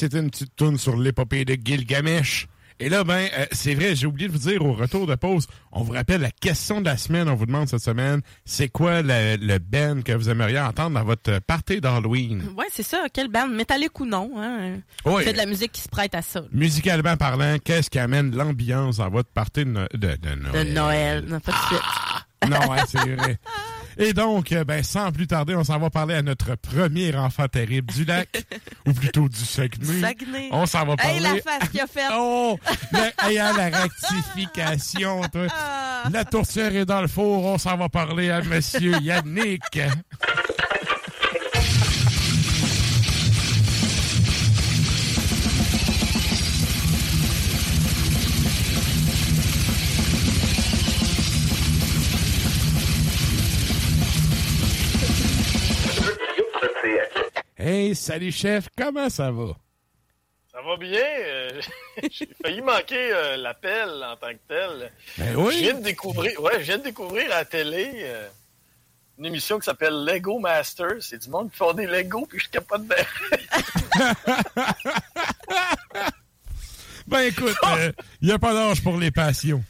C'était 0.00 0.18
une 0.20 0.30
petite 0.30 0.54
tourne 0.56 0.78
sur 0.78 0.96
l'épopée 0.96 1.44
de 1.44 1.54
Gilgamesh. 1.62 2.46
Et 2.82 2.88
là, 2.88 3.04
ben, 3.04 3.28
euh, 3.36 3.44
c'est 3.52 3.74
vrai, 3.74 3.94
j'ai 3.94 4.06
oublié 4.06 4.26
de 4.26 4.32
vous 4.32 4.38
dire 4.48 4.64
au 4.64 4.72
retour 4.72 5.06
de 5.06 5.14
pause, 5.14 5.46
on 5.70 5.82
vous 5.82 5.92
rappelle 5.92 6.22
la 6.22 6.30
question 6.30 6.80
de 6.80 6.86
la 6.86 6.96
semaine, 6.96 7.28
on 7.28 7.34
vous 7.34 7.44
demande 7.44 7.68
cette 7.68 7.82
semaine, 7.82 8.22
c'est 8.46 8.68
quoi 8.70 9.02
le, 9.02 9.36
le 9.36 9.58
band 9.58 10.00
que 10.02 10.12
vous 10.12 10.30
aimeriez 10.30 10.58
entendre 10.60 10.98
dans 10.98 11.04
votre 11.04 11.40
party 11.40 11.82
d'Halloween? 11.82 12.42
Ouais, 12.56 12.64
c'est 12.72 12.82
ça. 12.82 13.04
Quelle 13.12 13.28
band, 13.28 13.48
métallique 13.48 14.00
ou 14.00 14.06
non, 14.06 14.30
hein? 14.38 14.78
Oui. 15.04 15.20
C'est 15.26 15.32
de 15.34 15.36
la 15.36 15.44
musique 15.44 15.72
qui 15.72 15.82
se 15.82 15.90
prête 15.90 16.14
à 16.14 16.22
ça. 16.22 16.40
Musicalement 16.52 17.18
parlant, 17.18 17.56
qu'est-ce 17.62 17.90
qui 17.90 17.98
amène 17.98 18.34
l'ambiance 18.34 18.96
dans 18.96 19.10
votre 19.10 19.28
party 19.28 19.66
de, 19.66 19.70
no- 19.70 19.86
de, 19.92 20.16
de 20.16 20.34
Noël? 20.36 20.66
De 20.68 20.72
Noël. 20.72 21.24
Non, 21.28 21.40
pas 21.40 21.52
de 21.52 21.56
suite. 21.66 22.50
Non, 22.50 22.70
ouais, 22.72 22.78
c'est 22.88 22.98
vrai. 23.14 23.38
Et 24.02 24.14
donc, 24.14 24.50
euh, 24.52 24.64
ben, 24.64 24.82
sans 24.82 25.12
plus 25.12 25.26
tarder, 25.26 25.54
on 25.54 25.62
s'en 25.62 25.78
va 25.78 25.90
parler 25.90 26.14
à 26.14 26.22
notre 26.22 26.54
premier 26.54 27.14
enfant 27.14 27.46
terrible 27.48 27.92
du 27.92 28.06
lac, 28.06 28.28
ou 28.86 28.94
plutôt 28.94 29.28
du 29.28 29.38
Saguenay. 29.38 30.00
Saguenay. 30.00 30.48
On 30.52 30.64
s'en 30.64 30.86
va 30.86 30.96
parler. 30.96 31.16
Hey, 31.16 31.20
la 31.20 31.34
face 31.42 31.68
qu'il 31.68 31.80
a 31.80 31.86
faite. 31.86 32.10
Oh! 32.14 32.58
Le- 32.92 33.34
la 33.36 33.68
rectification, 33.82 35.20
toi. 35.30 35.46
La 36.10 36.24
tourtière 36.24 36.74
est 36.74 36.86
dans 36.86 37.02
le 37.02 37.08
four. 37.08 37.44
On 37.44 37.58
s'en 37.58 37.76
va 37.76 37.90
parler 37.90 38.30
à 38.30 38.40
Monsieur 38.40 38.94
Yannick. 39.02 39.78
Hey, 57.70 57.94
salut 57.94 58.32
chef, 58.32 58.68
comment 58.76 59.08
ça 59.08 59.30
va? 59.30 59.56
Ça 60.50 60.60
va 60.60 60.76
bien. 60.76 60.98
euh, 61.00 61.60
J'ai 62.10 62.28
failli 62.42 62.60
manquer 62.62 63.12
euh, 63.12 63.36
l'appel 63.36 63.88
en 64.02 64.16
tant 64.16 64.32
que 64.32 64.40
tel. 64.48 64.90
Ben 65.16 65.36
oui. 65.36 65.54
Je 65.54 65.58
viens 65.60 65.74
de 65.74 65.84
découvrir, 65.84 66.42
ouais, 66.42 66.54
je 66.58 66.64
viens 66.64 66.78
de 66.78 66.82
découvrir 66.82 67.26
à 67.26 67.36
la 67.36 67.44
télé 67.44 67.92
euh, 67.94 68.28
une 69.18 69.26
émission 69.26 69.60
qui 69.60 69.66
s'appelle 69.66 70.04
Lego 70.04 70.40
Masters. 70.40 71.00
C'est 71.00 71.18
du 71.18 71.30
monde 71.30 71.52
qui 71.52 71.58
font 71.58 71.72
des 71.72 71.86
Lego 71.86 72.26
puis 72.26 72.40
je 72.40 72.48
capote 72.48 72.82
bien. 72.88 72.96
Ben 77.06 77.20
écoute, 77.20 77.54
il 78.20 78.26
n'y 78.28 78.32
a 78.32 78.38
pas 78.40 78.52
d'âge 78.52 78.82
pour 78.82 78.96
les 78.96 79.12
passions. 79.12 79.62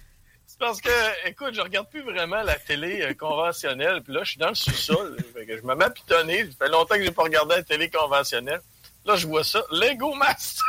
Parce 0.60 0.80
que, 0.80 1.26
écoute, 1.26 1.54
je 1.54 1.60
regarde 1.62 1.88
plus 1.88 2.02
vraiment 2.02 2.42
la 2.42 2.54
télé 2.56 3.00
euh, 3.00 3.14
conventionnelle. 3.14 4.02
Puis 4.02 4.12
là, 4.12 4.20
je 4.22 4.30
suis 4.32 4.38
dans 4.38 4.50
le 4.50 4.54
sous-sol. 4.54 5.16
Je 5.36 5.66
me 5.66 5.74
mets 5.74 5.86
à 5.86 5.90
pitonner. 5.90 6.44
Ça 6.44 6.66
fait 6.66 6.70
longtemps 6.70 6.94
que 6.96 7.02
j'ai 7.02 7.10
pas 7.10 7.22
regardé 7.22 7.56
la 7.56 7.62
télé 7.62 7.88
conventionnelle. 7.90 8.60
Là, 9.06 9.16
je 9.16 9.26
vois 9.26 9.42
ça. 9.42 9.62
Lego 9.72 10.14
Masters. 10.14 10.62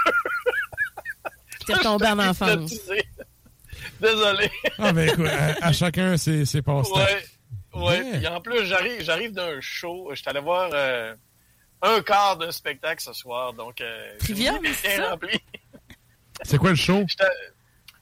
T'es 1.67 1.73
retombé 1.73 2.07
en 2.07 2.19
enfance. 2.29 2.73
Désolé. 3.99 4.49
Ah 4.79 4.93
ben 4.93 5.09
écoute, 5.09 5.27
à, 5.27 5.67
à 5.67 5.71
chacun 5.73 6.17
ses, 6.17 6.45
ses 6.45 6.61
passe-temps. 6.61 6.95
Ouais. 6.95 7.25
Ouais. 7.73 8.03
Yeah. 8.03 8.17
Puis 8.17 8.27
en 8.27 8.41
plus, 8.41 8.65
j'arrive, 8.65 9.01
j'arrive 9.01 9.31
d'un 9.33 9.59
show. 9.61 10.07
Je 10.11 10.15
suis 10.15 10.29
allé 10.29 10.39
voir 10.39 10.69
euh, 10.73 11.13
un 11.81 12.01
quart 12.01 12.37
d'un 12.37 12.51
spectacle 12.51 13.01
ce 13.03 13.13
soir. 13.13 13.53
Donc, 13.53 13.81
euh, 13.81 14.17
Trivium, 14.19 14.59
c'est 14.81 14.95
ça? 14.97 15.09
rempli. 15.11 15.37
C'est 16.43 16.57
quoi 16.57 16.69
le 16.71 16.75
show? 16.75 17.05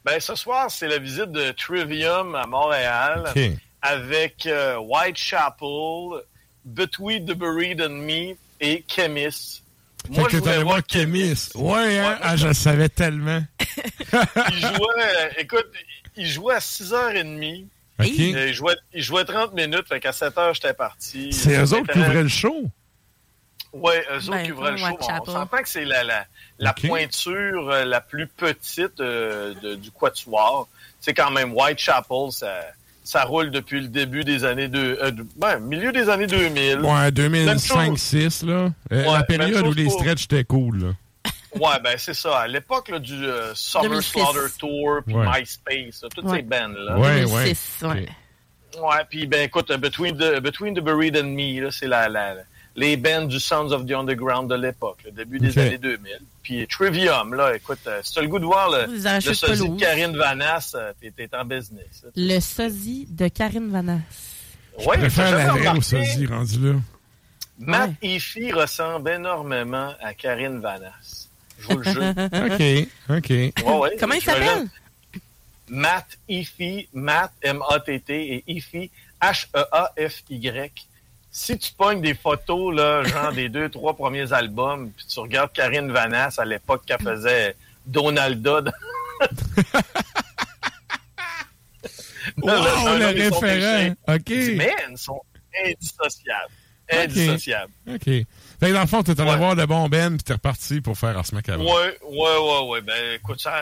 Ben, 0.06 0.20
ce 0.20 0.36
soir, 0.36 0.72
c'est 0.72 0.88
la 0.88 0.98
visite 0.98 1.32
de 1.32 1.52
Trivium 1.52 2.36
à 2.36 2.46
Montréal 2.48 3.32
avec 3.82 4.46
euh, 4.46 4.78
Whitechapel, 4.78 6.24
Between 6.66 7.26
the 7.26 7.34
Buried 7.34 7.82
and 7.82 7.90
Me 7.90 8.36
et 8.62 8.84
Chemist. 8.88 9.64
Fait 10.14 10.24
que 10.24 10.38
t'allais 10.38 10.64
voir. 10.64 10.80
Ouais, 11.56 12.00
hein? 12.00 12.18
Ah, 12.22 12.36
je 12.36 12.48
le 12.48 12.54
savais 12.54 12.90
tellement. 12.90 13.44
il 14.52 14.60
jouait, 14.60 14.78
euh, 15.00 15.30
écoute, 15.38 15.68
il 16.16 16.26
jouait 16.28 16.56
à 16.56 16.60
6h30. 16.60 17.66
OK. 18.00 18.08
Euh, 18.08 18.48
Il 18.48 18.54
jouait, 18.54 18.76
il 18.94 19.04
jouait 19.04 19.26
30 19.26 19.54
minutes, 19.54 19.88
fait 19.90 20.00
qu'à 20.00 20.12
7h, 20.12 20.54
j'étais 20.56 20.74
parti. 20.74 21.34
C'est 21.34 21.58
eux 21.58 21.74
autres 21.74 21.92
qui 21.92 22.00
ouvraient 22.00 22.24
le 22.24 22.30
show? 22.30 22.70
Oui, 23.72 23.94
eux 24.12 24.18
autres 24.18 24.32
Ben, 24.32 24.44
qui 24.44 24.52
ouvraient 24.52 24.72
le 24.72 24.78
show. 24.78 24.86
On 25.00 25.26
s'entend 25.26 25.58
que 25.62 25.70
c'est 25.70 25.86
la, 25.86 26.04
la, 26.04 26.26
la 26.58 26.74
pointure 26.74 27.70
euh, 27.70 27.86
la 27.86 28.02
plus 28.02 28.28
petite 28.28 29.00
euh, 29.00 29.54
de- 29.62 29.76
du 29.76 29.91
quatuor. 29.91 30.68
C'est 31.00 31.14
quand 31.14 31.30
même 31.32 31.54
Whitechapel, 31.54 32.32
ça, 32.32 32.62
ça 33.04 33.24
roule 33.26 33.52
depuis 33.52 33.82
le 33.82 33.88
début 33.88 34.24
des 34.24 34.44
années 34.44 34.68
deux, 34.68 34.98
euh, 35.02 35.12
de- 35.12 35.26
ben, 35.36 35.60
milieu 35.60 35.91
des 35.91 36.10
années 36.10 36.26
2000. 36.28 36.80
Ouais, 36.82 37.12
Même 37.12 37.60
chose. 37.60 37.78
2005-2006, 37.78 38.46
là. 38.46 38.70
Euh, 38.91 39.06
Ouais, 39.06 39.14
la 39.14 39.24
période 39.24 39.68
où 39.68 39.74
les 39.74 39.84
pour- 39.86 40.00
stretches 40.02 40.24
étaient 40.26 40.44
cool, 40.44 40.80
là. 40.84 40.91
Ouais, 41.56 41.80
ben 41.84 41.96
c'est 41.98 42.14
ça. 42.14 42.40
À 42.41 42.48
l'époque 42.48 42.90
là, 42.90 43.00
du 43.00 43.26
euh, 43.26 43.54
Summer 43.56 43.90
2006. 43.90 44.12
Slaughter 44.12 44.54
Tour, 44.60 45.00
puis 45.06 45.16
Ouais. 45.16 45.26
MySpace, 45.28 46.04
là, 46.04 46.10
toutes 46.14 46.26
Ouais. 46.26 46.38
ces 46.38 46.41
bands-là. 46.44 46.98
Ouais, 47.00 47.22
2006, 47.22 47.78
ouais. 47.84 47.88
ouais. 47.90 48.08
Ouais, 48.82 49.04
puis 49.10 49.26
ben 49.26 49.41
écoute, 49.46 49.72
Between 49.78 50.16
the, 50.16 50.40
Between 50.41 50.76
the 50.76 50.80
Buried 50.80 51.18
and 51.18 51.24
Me, 51.30 51.60
là, 51.64 51.70
c'est 51.72 51.88
la, 51.88 52.08
la, 52.08 52.36
les 52.76 52.98
bands 52.98 53.26
du 53.26 53.40
Sounds 53.40 53.72
of 53.72 53.86
the 53.86 53.91
Underground 53.91 54.50
de 54.50 54.56
l'époque, 54.56 55.00
le 55.06 55.12
début 55.12 55.40
des 55.40 55.58
années 55.58 55.78
2000. 55.78 56.20
Puis 56.44 56.66
Trivium, 56.68 57.34
là, 57.34 57.56
écoute, 57.56 57.80
euh, 57.88 58.00
si 58.04 58.14
t'as 58.14 58.22
le 58.22 58.28
goût 58.28 58.40
de 58.40 58.46
voir 58.46 58.70
le, 58.70 59.00
sosie 59.34 59.70
de. 59.70 59.80
Karine 59.80 60.16
Vanasse, 60.16 60.76
euh, 60.76 60.91
t'es, 61.00 61.12
t'es 61.12 61.30
en 61.36 61.46
business. 61.46 62.04
là. 62.04 62.10
Le 62.16 62.40
sosie 62.40 63.08
de 63.10 63.28
Karine 63.28 63.70
Vanasse. 63.70 64.00
Ouais, 64.80 64.96
Je 64.96 65.02
préfère 65.02 65.32
la 65.32 65.48
vraie 65.52 65.78
au 65.78 65.82
sosie 65.82 66.26
rendu 66.26 66.74
là. 66.74 66.80
Matt 67.60 67.91
Effie 68.02 68.54
ressemble 68.54 69.10
énormément 69.10 69.94
à 70.02 70.14
Karine 70.14 70.60
Vanasse. 70.60 71.30
Je 71.60 71.68
vous 71.68 71.78
le 71.80 71.84
jure. 71.84 72.02
OK, 73.12 73.18
OK. 73.18 73.30
Ouais, 73.30 73.54
ouais, 73.80 73.98
Comment 74.00 74.16
il 74.16 74.22
s'appelle? 74.22 74.68
Matt 75.68 76.18
Effie, 76.28 76.88
Matt 76.94 77.32
M-A-T-T 77.41 78.14
et 78.14 78.44
Effie 78.48 78.90
H-E-A-F-Y. 79.22 80.89
Si 81.41 81.57
tu 81.57 81.72
pognes 81.72 82.02
des 82.02 82.14
photos, 82.16 82.76
là, 82.76 83.02
genre 83.03 83.32
des 83.32 83.48
deux, 83.48 83.70
trois 83.70 83.95
premiers 83.95 84.32
albums, 84.34 84.91
puis 84.91 85.06
tu 85.07 85.20
regardes 85.22 85.53
Karine 85.53 85.90
Vanasse 85.90 86.38
à 86.38 86.44
l'époque 86.44 86.84
qu'elle 86.86 87.02
faisait 87.02 87.56
Donalda. 87.86 88.61
dans- 88.61 88.72
Wow, 92.41 92.98
le 92.98 93.06
référent. 93.07 93.95
OK. 94.10 94.30
Man, 94.57 94.91
ils 94.91 94.98
sont 94.98 95.22
indissociables. 95.66 96.53
Ok. 96.91 96.99
Indissociables. 97.03 97.72
OK. 97.88 98.03
Fait 98.06 98.26
que 98.68 98.74
dans 98.74 98.82
le 98.82 98.88
fond, 98.88 99.03
t'es 99.03 99.20
allé 99.22 99.30
Ouais. 99.32 99.38
voir 99.38 99.56
le 99.56 99.66
bon 99.66 99.88
Ben, 99.90 100.18
puis 100.18 100.24
t'es 100.24 100.34
reparti 100.34 100.82
pour 100.82 100.98
faire 100.98 101.18
Ars 101.18 101.26
Macabre. 101.34 101.64
Ouais, 101.64 101.98
ouais, 102.03 102.18
ouais, 102.18 102.68
ouais. 102.70 102.82
Ben, 102.82 103.16
écoute, 103.16 103.40
ça, 103.40 103.53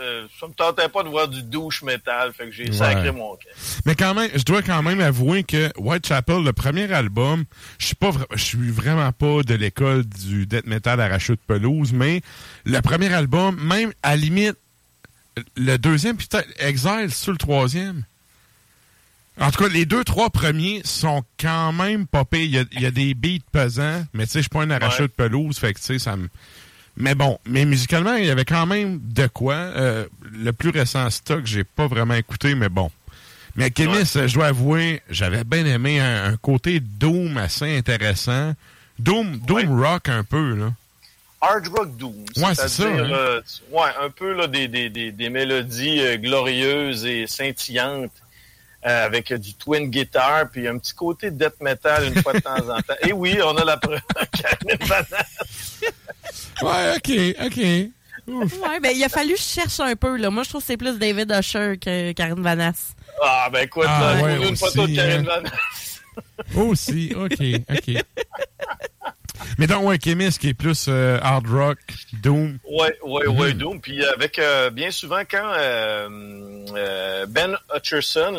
euh, 0.00 0.26
ça 0.38 0.46
me 0.48 0.52
tentait 0.52 0.88
pas 0.88 1.02
de 1.02 1.08
voir 1.08 1.28
du 1.28 1.42
douche 1.42 1.82
métal, 1.82 2.32
fait 2.32 2.46
que 2.46 2.50
j'ai 2.52 2.66
Ouais. 2.66 2.72
sacré 2.76 3.10
mon 3.12 3.30
camp. 3.36 3.48
Mais 3.86 3.94
quand 3.94 4.14
même, 4.14 4.30
je 4.34 4.42
dois 4.42 4.62
quand 4.62 4.82
même 4.82 5.00
avouer 5.00 5.42
que 5.44 5.70
Whitechapel, 5.78 6.42
le 6.42 6.52
premier 6.52 6.92
album, 6.92 7.44
je 7.78 7.86
suis 7.86 7.94
pas, 7.94 8.10
je 8.34 8.42
suis 8.42 8.70
vraiment 8.70 9.12
pas 9.12 9.42
de 9.42 9.54
l'école 9.54 10.04
du 10.04 10.46
death 10.46 10.66
metal 10.66 11.00
arraché 11.00 11.34
de 11.34 11.40
pelouse, 11.46 11.92
mais 11.92 12.20
le 12.64 12.80
premier 12.80 13.12
album, 13.14 13.58
même 13.62 13.92
à 14.02 14.10
la 14.10 14.16
limite, 14.16 14.56
le 15.56 15.76
deuxième, 15.78 16.16
puis 16.16 16.26
peut-être 16.26 16.48
Exile 16.58 17.10
sur 17.12 17.32
le 17.32 17.38
troisième. 17.38 18.02
En 19.40 19.50
tout 19.50 19.64
cas, 19.64 19.68
les 19.70 19.86
deux, 19.86 20.04
trois 20.04 20.30
premiers 20.30 20.82
sont 20.84 21.22
quand 21.40 21.72
même 21.72 22.06
pas 22.06 22.24
pires. 22.24 22.40
Il 22.42 22.50
y 22.50 22.58
a, 22.58 22.64
il 22.72 22.80
y 22.82 22.86
a 22.86 22.90
des 22.90 23.14
beats 23.14 23.38
pesants, 23.50 24.04
mais 24.12 24.26
tu 24.26 24.32
sais, 24.32 24.38
je 24.40 24.42
suis 24.42 24.48
pas 24.50 24.62
un 24.62 24.70
arracheur 24.70 25.00
Ouais. 25.02 25.08
de 25.08 25.12
pelouse, 25.12 25.58
fait 25.58 25.72
que 25.72 25.78
tu 25.78 25.86
sais, 25.86 25.98
ça 25.98 26.16
me... 26.16 26.28
Mais 26.96 27.14
bon, 27.14 27.38
mais 27.46 27.64
musicalement, 27.64 28.14
il 28.14 28.26
y 28.26 28.30
avait 28.30 28.44
quand 28.44 28.66
même 28.66 29.00
de 29.02 29.26
quoi. 29.26 29.54
Euh, 29.54 30.06
le 30.30 30.52
plus 30.52 30.68
récent 30.68 31.08
stock, 31.08 31.46
j'ai 31.46 31.64
pas 31.64 31.86
vraiment 31.86 32.12
écouté, 32.14 32.54
mais 32.54 32.68
bon. 32.68 32.90
Mais 33.56 33.70
Kémis, 33.70 34.04
je 34.14 34.34
dois 34.34 34.48
avouer, 34.48 35.00
j'avais 35.08 35.44
bien 35.44 35.64
aimé 35.64 36.00
un, 36.00 36.32
un 36.32 36.36
côté 36.36 36.80
Doom 36.80 37.38
assez 37.38 37.76
intéressant. 37.78 38.52
Doom, 38.98 39.38
Doom 39.38 39.80
rock 39.82 40.10
un 40.10 40.22
peu, 40.24 40.54
là. 40.54 40.72
Hard 41.40 41.66
Rock 41.68 41.96
Doom. 41.96 42.14
Ouais, 42.36 42.54
c'est 42.54 42.68
ça, 42.68 42.84
hein. 42.84 42.98
euh, 43.10 43.40
ouais, 43.72 43.90
un 44.00 44.10
peu 44.10 44.32
là, 44.34 44.46
des, 44.46 44.68
des, 44.68 44.90
des, 44.90 45.10
des 45.12 45.28
mélodies 45.30 46.00
euh, 46.00 46.16
glorieuses 46.18 47.04
et 47.06 47.26
scintillantes 47.26 48.12
euh, 48.84 49.06
avec 49.06 49.30
euh, 49.30 49.38
du 49.38 49.54
twin 49.54 49.88
guitar, 49.88 50.48
puis 50.50 50.66
un 50.66 50.78
petit 50.78 50.94
côté 50.94 51.30
death 51.30 51.60
metal 51.60 52.04
une 52.08 52.20
fois 52.22 52.32
de 52.32 52.40
temps 52.40 52.56
en 52.68 52.80
temps. 52.80 52.94
Et 53.06 53.12
oui, 53.12 53.38
on 53.44 53.56
a 53.56 53.64
la 53.64 53.76
preuve. 53.76 54.00
Ouais, 56.62 56.94
ok, 56.96 57.10
ok. 57.46 57.56
Ouais, 58.28 58.80
ben, 58.80 58.92
il 58.94 59.02
a 59.02 59.08
fallu 59.08 59.32
que 59.34 59.38
je 59.38 59.44
cherche 59.44 59.80
un 59.80 59.96
peu, 59.96 60.16
là. 60.16 60.30
Moi, 60.30 60.44
je 60.44 60.48
trouve 60.50 60.60
que 60.60 60.66
c'est 60.68 60.76
plus 60.76 60.96
David 60.98 61.30
Usher 61.32 61.76
que 61.76 62.12
Karine 62.12 62.40
Vanasse. 62.42 62.94
Ah, 63.20 63.48
ben 63.52 63.64
écoute, 63.64 63.84
Ah, 63.88 64.14
ouais, 64.22 64.48
une 64.48 64.56
photo 64.56 64.78
de 64.78 64.82
aussi, 64.84 64.94
Karine 64.94 65.28
hein. 65.28 65.42
Vanasse. 65.42 66.00
Aussi, 66.54 67.12
ok, 67.16 67.42
ok. 67.70 68.04
Mais 69.58 69.66
donc, 69.66 69.84
ouais, 69.86 69.98
Kémis 69.98 70.30
qui 70.38 70.48
est 70.48 70.54
plus 70.54 70.86
euh, 70.88 71.18
hard 71.22 71.46
rock, 71.48 71.78
Doom. 72.22 72.58
Ouais, 72.64 72.96
ouais, 73.02 73.26
ouais, 73.26 73.52
Mhm. 73.52 73.58
Doom. 73.58 73.80
Puis 73.80 74.04
avec, 74.04 74.38
euh, 74.38 74.70
bien 74.70 74.90
souvent, 74.90 75.22
quand 75.28 75.52
euh, 75.56 76.08
euh, 76.76 77.26
Ben 77.28 77.56
Hutcherson, 77.74 78.32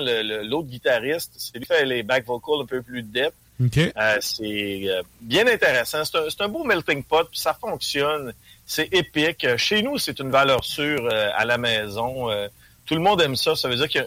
l'autre 0.43 0.67
guitariste, 0.67 1.31
c'est 1.37 1.53
lui 1.57 1.61
qui 1.61 1.67
fait 1.67 1.85
les 1.85 2.03
back 2.03 2.25
vocals 2.25 2.61
un 2.61 2.65
peu 2.65 2.81
plus 2.81 3.01
deep. 3.03 3.31
OK. 3.63 3.77
Euh, 3.77 4.17
c'est 4.19 4.81
euh, 4.89 5.01
bien 5.21 5.45
intéressant. 5.47 6.03
C'est 6.05 6.17
un, 6.17 6.23
c'est 6.29 6.41
un 6.41 6.47
beau 6.47 6.63
melting 6.63 7.03
pot, 7.03 7.27
puis 7.29 7.39
ça 7.39 7.53
fonctionne. 7.59 8.33
C'est 8.65 8.91
épique. 8.93 9.43
Euh, 9.45 9.57
Chez 9.57 9.81
nous, 9.83 9.97
c'est 9.97 10.19
une 10.19 10.31
valeur 10.31 10.63
sûre 10.63 11.07
euh, 11.11 11.29
à 11.35 11.45
la 11.45 11.57
maison. 11.57 12.29
Euh, 12.31 12.47
tout 12.85 12.95
le 12.95 13.01
monde 13.01 13.21
aime 13.21 13.35
ça. 13.35 13.55
Ça 13.55 13.69
veut 13.69 13.75
dire 13.75 13.89
que 13.89 13.99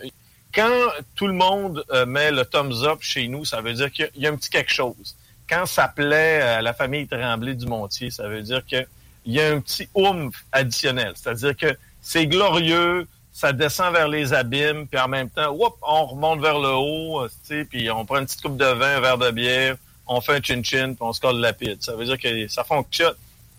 quand 0.54 0.88
tout 1.14 1.26
le 1.26 1.32
monde 1.34 1.84
euh, 1.92 2.06
met 2.06 2.30
le 2.32 2.44
thumbs 2.44 2.82
up 2.84 2.98
chez 3.00 3.28
nous, 3.28 3.44
ça 3.44 3.60
veut 3.60 3.72
dire 3.74 3.90
qu'il 3.92 4.08
y 4.16 4.26
a 4.26 4.30
un 4.30 4.36
petit 4.36 4.50
quelque 4.50 4.72
chose. 4.72 5.14
Quand 5.48 5.66
ça 5.66 5.88
plaît 5.88 6.40
à 6.40 6.62
la 6.62 6.72
famille 6.72 7.06
Tremblay 7.06 7.54
du 7.54 7.66
Montier, 7.66 8.10
ça 8.10 8.28
veut 8.28 8.42
dire 8.42 8.64
qu'il 8.64 8.86
y 9.26 9.40
a 9.40 9.52
un 9.52 9.60
petit 9.60 9.88
oomph 9.94 10.34
additionnel. 10.52 11.12
C'est-à-dire 11.14 11.56
que 11.56 11.76
c'est 12.00 12.26
glorieux, 12.26 13.06
ça 13.32 13.52
descend 13.52 13.92
vers 13.92 14.08
les 14.08 14.32
abîmes, 14.32 14.86
puis 14.86 14.98
en 14.98 15.08
même 15.08 15.28
temps, 15.28 15.52
whoop, 15.52 15.74
on 15.82 16.06
remonte 16.06 16.40
vers 16.40 16.58
le 16.58 16.70
haut, 16.70 17.26
puis 17.68 17.90
on 17.90 18.04
prend 18.04 18.18
une 18.18 18.26
petite 18.26 18.42
coupe 18.42 18.56
de 18.56 18.64
vin, 18.64 18.96
un 18.96 19.00
verre 19.00 19.18
de 19.18 19.30
bière, 19.30 19.76
on 20.06 20.20
fait 20.20 20.36
un 20.36 20.42
chin-chin, 20.42 20.94
puis 20.94 20.98
on 21.00 21.12
se 21.12 21.20
colle 21.20 21.40
la 21.40 21.52
pide. 21.52 21.82
Ça 21.82 21.94
veut 21.94 22.04
dire 22.04 22.18
que 22.18 22.48
ça 22.48 22.64
fonctionne. 22.64 23.14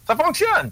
Ça 0.05 0.15
fonctionne! 0.15 0.71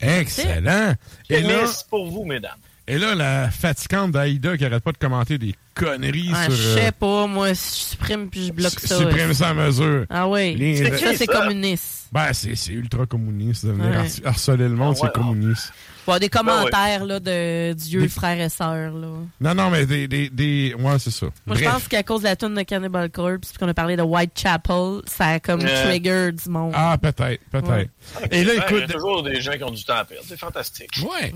Excellent. 0.00 0.94
Et 1.30 1.40
là, 1.40 1.64
pour 1.88 2.10
vous, 2.10 2.24
mesdames. 2.24 2.58
et 2.88 2.98
là, 2.98 3.14
la 3.14 3.50
fatigante 3.50 4.10
d'Aïda 4.10 4.56
qui 4.56 4.64
arrête 4.64 4.82
pas 4.82 4.92
de 4.92 4.98
commenter 4.98 5.38
des 5.38 5.54
conneries 5.74 6.30
Ah, 6.34 6.44
sur... 6.44 6.52
je 6.54 6.68
euh, 6.68 6.74
sais 6.76 6.92
pas, 6.92 7.26
moi, 7.26 7.48
je 7.50 7.54
supprime 7.54 8.28
puis 8.28 8.46
je 8.46 8.52
bloque 8.52 8.78
ça. 8.78 8.98
supprime 8.98 9.32
ça 9.34 9.48
à 9.50 9.54
mesure. 9.54 10.06
Ah 10.10 10.28
oui. 10.28 10.54
Les- 10.54 10.98
Ça, 10.98 11.14
c'est 11.16 11.26
communiste. 11.26 12.01
Ben, 12.12 12.32
c'est 12.34 12.54
c'est 12.56 12.72
ultra 12.72 13.06
communiste. 13.06 13.64
de 13.64 13.72
venir 13.72 14.00
Ouais. 14.00 14.26
harceler 14.26 14.68
le 14.68 14.74
monde, 14.76 14.96
Ah 15.00 15.04
ouais. 15.04 15.10
c'est 15.14 15.20
communiste. 15.20 15.72
Bon, 16.06 16.14
des 16.14 16.28
Ben 16.28 16.30
commentaires 16.30 17.04
là, 17.06 17.20
de 17.20 17.72
Dieu, 17.74 18.00
Des- 18.02 18.08
frères 18.08 18.38
et 18.40 18.48
sœurs. 18.48 18.92
Là. 18.92 19.06
Non, 19.40 19.54
non, 19.54 19.70
mais 19.70 19.86
des... 19.86 20.08
des, 20.08 20.28
des... 20.30 20.74
Ouais, 20.78 20.98
c'est 20.98 21.12
ça. 21.12 21.26
Moi, 21.46 21.56
je 21.56 21.64
pense 21.64 21.86
qu'à 21.86 22.02
cause 22.02 22.20
de 22.22 22.24
la 22.26 22.34
tune 22.36 22.54
de 22.54 22.62
Cannibal 22.62 23.08
Corpse, 23.08 23.50
puis 23.50 23.58
qu'on 23.58 23.68
a 23.68 23.72
parlé 23.74 23.96
de 23.96 24.02
Whitechapel, 24.02 25.00
ça 25.06 25.26
a 25.28 25.40
comme 25.40 25.60
Euh. 25.62 25.84
trigger 25.88 26.32
du 26.32 26.50
monde. 26.50 26.72
Ah, 26.74 26.98
peut-être, 27.00 27.40
peut-être. 27.50 27.68
Ouais. 27.68 27.88
Et 28.32 28.42
là, 28.44 28.54
écoute... 28.54 28.66
Il 28.72 28.80
y 28.80 28.82
a 28.82 28.88
toujours 28.88 29.22
des 29.22 29.40
gens 29.40 29.52
qui 29.52 29.62
ont 29.64 29.70
du 29.70 29.84
temps 29.84 29.96
à 29.96 30.04
perdre. 30.04 30.24
C'est 30.28 30.38
fantastique. 30.38 30.90
Ouais. 31.02 31.32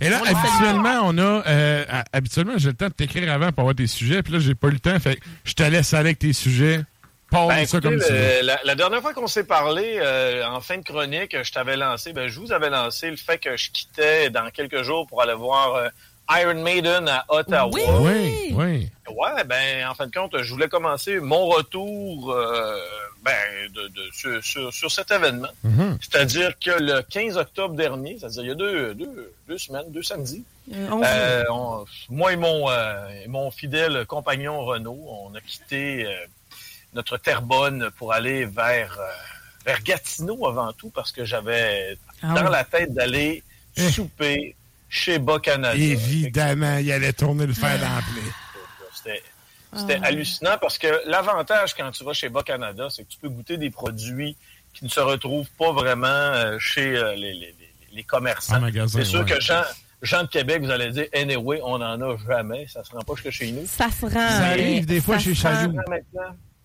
Et 0.00 0.10
là, 0.10 0.20
On 0.22 0.26
habituellement, 0.36 1.00
on 1.04 1.16
a. 1.18 1.42
euh, 1.48 1.84
habituellement, 2.12 2.52
j'ai 2.58 2.68
le 2.68 2.74
temps 2.74 2.88
de 2.88 2.92
t'écrire 2.92 3.32
avant 3.32 3.50
pour 3.52 3.60
avoir 3.60 3.74
tes 3.74 3.86
sujets, 3.86 4.22
puis 4.22 4.34
là, 4.34 4.38
j'ai 4.38 4.54
pas 4.54 4.68
eu 4.68 4.72
le 4.72 4.80
temps. 4.80 4.98
Fait 5.00 5.16
que 5.16 5.20
je 5.44 5.54
te 5.54 5.62
laisse 5.62 5.92
aller 5.94 6.10
avec 6.10 6.18
tes 6.18 6.34
sujets. 6.34 6.82
Ben, 7.48 7.64
écoutez, 7.78 7.88
comme 7.88 7.98
le- 8.40 8.46
la, 8.46 8.60
la 8.64 8.74
dernière 8.74 9.00
fois 9.00 9.14
qu'on 9.14 9.26
s'est 9.26 9.44
parlé, 9.44 9.98
euh, 9.98 10.44
en 10.46 10.60
fin 10.60 10.78
de 10.78 10.82
chronique, 10.84 11.36
je 11.42 11.52
t'avais 11.52 11.76
lancé, 11.76 12.12
ben, 12.12 12.28
je 12.28 12.38
vous 12.40 12.52
avais 12.52 12.70
lancé 12.70 13.10
le 13.10 13.16
fait 13.16 13.38
que 13.38 13.56
je 13.56 13.70
quittais 13.70 14.30
dans 14.30 14.50
quelques 14.50 14.82
jours 14.82 15.06
pour 15.06 15.22
aller 15.22 15.34
voir 15.34 15.74
euh, 15.74 15.88
Iron 16.32 16.54
Maiden 16.62 17.08
à 17.08 17.24
Ottawa. 17.28 17.70
Oui, 18.00 18.52
oui. 18.52 18.88
Ouais, 19.08 19.44
ben, 19.44 19.86
en 19.88 19.94
fin 19.94 20.06
de 20.06 20.12
compte, 20.12 20.40
je 20.42 20.50
voulais 20.52 20.68
commencer 20.68 21.18
mon 21.18 21.46
retour 21.46 22.32
euh, 22.32 22.76
ben, 23.24 23.32
de, 23.74 23.88
de- 23.88 24.10
sur, 24.12 24.42
sur- 24.44 24.72
sur 24.72 24.90
cet 24.90 25.10
événement. 25.10 25.48
Mhm. 25.64 25.98
C'est-à-dire 26.00 26.52
que 26.58 26.70
le 26.70 27.02
15 27.02 27.36
octobre 27.36 27.74
dernier, 27.74 28.16
c'est-à-dire 28.18 28.42
il 28.44 28.48
y 28.48 28.52
a 28.52 28.54
deux, 28.54 28.94
deux, 28.94 29.32
deux 29.48 29.58
semaines, 29.58 29.90
deux 29.90 30.02
samedis, 30.04 30.44
on 30.90 31.02
euh, 31.04 31.42
on- 31.50 31.84
moi 32.08 32.32
et 32.32 32.36
mon, 32.36 32.70
euh, 32.70 33.08
et 33.24 33.28
mon 33.28 33.50
fidèle 33.50 34.04
compagnon 34.06 34.64
Renaud, 34.64 35.04
on 35.08 35.34
a 35.34 35.40
quitté 35.40 36.06
euh, 36.06 36.10
notre 36.94 37.16
Terrebonne 37.18 37.90
pour 37.96 38.12
aller 38.12 38.44
vers, 38.46 38.96
euh, 38.98 39.06
vers 39.64 39.80
Gatineau 39.82 40.46
avant 40.48 40.72
tout 40.72 40.90
parce 40.90 41.12
que 41.12 41.24
j'avais 41.24 41.96
Ah 42.22 42.34
dans 42.34 42.46
oui. 42.46 42.52
la 42.52 42.64
tête 42.64 42.92
d'aller 42.92 43.42
souper 43.76 44.56
chez 44.88 45.18
Bas 45.18 45.38
Canada. 45.38 45.76
Évidemment, 45.76 46.78
il 46.78 46.90
allait 46.90 47.12
tourner 47.12 47.46
le 47.46 47.54
fer 47.54 47.78
dans 47.78 48.12
plaie. 48.12 48.30
C'était 48.94 49.22
c'était 49.76 50.00
Ah. 50.02 50.06
hallucinant 50.06 50.58
parce 50.60 50.78
que 50.78 50.88
l'avantage 51.08 51.74
quand 51.74 51.90
tu 51.92 52.02
vas 52.02 52.12
chez 52.12 52.28
Bas 52.28 52.42
Canada, 52.42 52.88
c'est 52.90 53.04
que 53.04 53.08
tu 53.08 53.18
peux 53.18 53.28
goûter 53.28 53.56
des 53.56 53.70
produits 53.70 54.36
qui 54.74 54.84
ne 54.84 54.90
se 54.90 54.98
retrouvent 54.98 55.48
pas 55.58 55.72
vraiment 55.72 56.06
euh, 56.08 56.58
chez 56.58 56.96
euh, 56.96 57.14
les, 57.14 57.32
les- 57.34 57.54
les- 57.92 58.02
commerçants. 58.02 58.60
C'est 58.88 59.04
sûr 59.04 59.20
ouais. 59.20 59.26
que 59.26 59.40
Jean, 59.40 59.62
Jean 60.02 60.22
de 60.24 60.28
Québec, 60.28 60.62
vous 60.62 60.70
allez 60.70 60.90
dire, 60.90 61.06
anyway, 61.14 61.60
on 61.62 61.78
n'en 61.78 62.00
a 62.00 62.16
jamais. 62.26 62.66
Ça 62.68 62.82
se 62.82 62.90
rend 62.90 63.00
pas 63.02 63.14
jusque 63.14 63.30
chez 63.30 63.52
nous. 63.52 63.64
Ça 63.66 63.90
se 63.90 64.06
rend. 64.06 64.10
Ça 64.12 64.46
arrive 64.46 64.86
des 64.86 65.00
fois 65.00 65.18
ça 65.18 65.24
chez 65.24 65.34
Chaloux. 65.36 65.76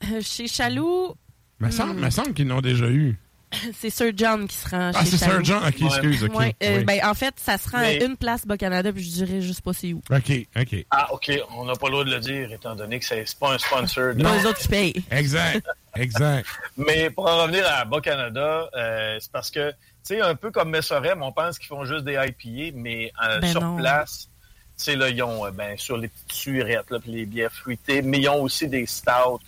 Euh, 0.04 0.22
Chez 0.22 0.48
Chaloux, 0.48 1.16
Me 1.60 1.72
semble, 1.72 2.00
me 2.00 2.10
semble 2.10 2.34
qu'ils 2.34 2.48
l'ont 2.48 2.62
déjà 2.62 2.88
eu. 2.88 3.18
c'est 3.74 3.90
Sir 3.90 4.12
John 4.16 4.48
qui 4.48 4.56
se 4.56 4.68
rend 4.70 4.92
Ah, 4.94 5.04
chez 5.06 5.12
c'est 5.12 5.18
Sir. 5.26 5.44
John? 5.44 5.64
Ok, 5.66 5.82
excuse, 5.82 6.24
ok. 6.26 6.36
Ouais, 6.38 6.56
euh, 6.64 6.80
Oui. 6.80 6.84
ben, 6.84 7.00
en 7.06 7.14
fait, 7.14 7.34
ça 7.38 7.58
se 7.58 7.70
rend 7.70 7.80
Mais- 7.80 8.02
à 8.02 8.06
une 8.06 8.18
place 8.18 8.46
Bas-Canada, 8.46 8.92
puis 8.92 9.04
je 9.04 9.10
dirais 9.24 9.40
juste 9.42 9.62
pas 9.62 9.72
c'est 9.72 9.94
où. 9.94 10.02
OK, 10.12 10.32
OK. 10.58 10.86
Ah, 10.92 11.14
OK, 11.14 11.32
on 11.56 11.64
n'a 11.66 11.76
pas 11.76 11.88
le 11.88 11.92
droit 11.94 12.04
de 12.04 12.10
le 12.12 12.20
dire, 12.20 12.52
étant 12.52 12.76
donné 12.76 13.00
que 13.00 13.06
c'est 13.06 13.24
pas 13.40 13.54
un 13.54 13.58
sponsor. 13.58 14.14
de- 14.16 14.24
Pas 14.24 14.38
les 14.38 14.46
autres 14.46 14.60
qui 14.60 14.68
payent. 14.68 15.04
Exact, 15.12 15.66
exact. 15.96 16.48
Mais 16.78 17.10
pour 17.10 17.28
en 17.28 17.44
revenir 17.44 17.66
à 17.68 17.86
Bas-Canada, 17.86 18.70
euh, 18.76 19.18
c'est 19.22 19.32
parce 19.32 19.50
que, 19.50 19.70
tu 19.72 19.76
sais, 20.04 20.22
un 20.22 20.36
peu 20.36 20.52
comme 20.52 20.72
Messorem, 20.72 21.24
on 21.24 21.32
pense 21.32 21.58
qu'ils 21.58 21.68
font 21.68 21.86
juste 21.86 22.04
des 22.04 22.14
IPA, 22.16 22.76
mais 22.78 23.12
euh, 23.24 23.40
Ben 23.40 23.52
sur 23.52 23.62
non. 23.62 23.78
place, 23.78 24.28
tu 24.78 24.84
sais, 24.84 24.96
là, 24.98 25.08
ils 25.10 25.24
ont, 25.24 25.46
euh, 25.46 25.52
ben, 25.52 25.78
sur 25.78 25.96
les 25.98 26.10
petites 26.10 26.34
surettes, 26.34 26.90
là, 26.92 27.00
puis 27.00 27.12
les 27.12 27.26
bières 27.26 27.54
fruitées, 27.54 28.02
mais 28.02 28.20
ils 28.20 28.28
ont 28.28 28.42
aussi 28.42 28.68
des 28.68 28.86
stouts. 28.86 29.40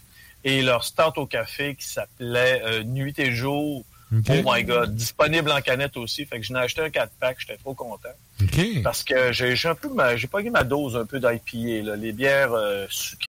Et 0.49 0.61
leur 0.61 0.86
stout 0.86 1.18
au 1.18 1.26
café 1.26 1.76
qui 1.76 1.86
s'appelait 1.86 2.61
euh, 2.64 2.84
Nuit 2.84 3.19
et 3.19 3.32
Jour. 3.34 3.84
OK. 4.15 4.24
Oh 4.30 4.41
my 4.49 4.64
God. 4.64 4.95
Disponible 4.95 5.52
en 5.52 5.60
canette 5.60 5.98
aussi. 5.98 6.26
Fait 6.26 6.40
que 6.40 6.45
j'en 6.45 6.56
ai 6.56 6.60
acheté 6.60 6.82
un 6.82 6.88
4-pack. 6.88 7.36
J'étais 7.40 7.57
trop 7.57 7.74
content. 7.74 8.07
OK. 8.41 8.82
Parce 8.82 9.03
que 9.03 9.34
j'ai 9.34 9.53
un 9.68 9.76
peu, 9.76 9.90
ma- 9.90 10.15
j'ai 10.15 10.28
pas 10.28 10.41
ma 10.44 10.64
dose 10.64 10.95
un 10.95 11.06
peu 11.06 11.19
d'IPA, 11.19 11.86
là. 11.90 11.95
Les 11.98 12.14
bières 12.14 12.53
euh, 12.53 12.86
sucrées. 12.90 13.26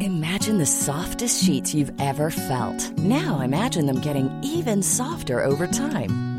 Imagine 0.00 0.58
the 0.58 0.64
softest 0.64 1.44
sheets 1.44 1.74
you've 1.74 1.92
ever 2.00 2.30
felt. 2.30 2.96
Now 2.98 3.40
imagine 3.42 3.84
them 3.86 4.00
getting 4.00 4.30
even 4.42 4.82
softer 4.82 5.44
over 5.44 5.66
time. 5.66 6.31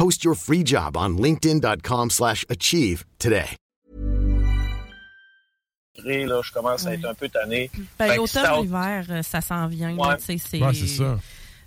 Post 0.00 0.24
your 0.24 0.34
free 0.34 0.62
job 0.64 0.96
on 0.96 1.18
linkedin.com/achieve 1.18 2.08
slash 2.10 2.46
achieve 2.48 3.04
today. 3.18 3.44
Là, 6.02 6.40
je 6.42 6.50
commence 6.52 6.86
à 6.86 6.94
être 6.94 7.04
un 7.04 7.12
peu 7.12 7.28
tanné. 7.28 7.70
Ben, 7.98 8.16
l'automne, 8.16 8.62
l'hiver, 8.62 9.04
euh, 9.10 9.22
ça 9.22 9.42
s'en 9.42 9.66
vient. 9.66 9.94
Ouais. 9.94 10.08
là, 10.08 10.16
tu 10.16 10.24
sais, 10.24 10.38
c'est... 10.38 10.62
Ouais, 10.64 10.72
c'est 10.72 10.86
ça. 10.86 11.18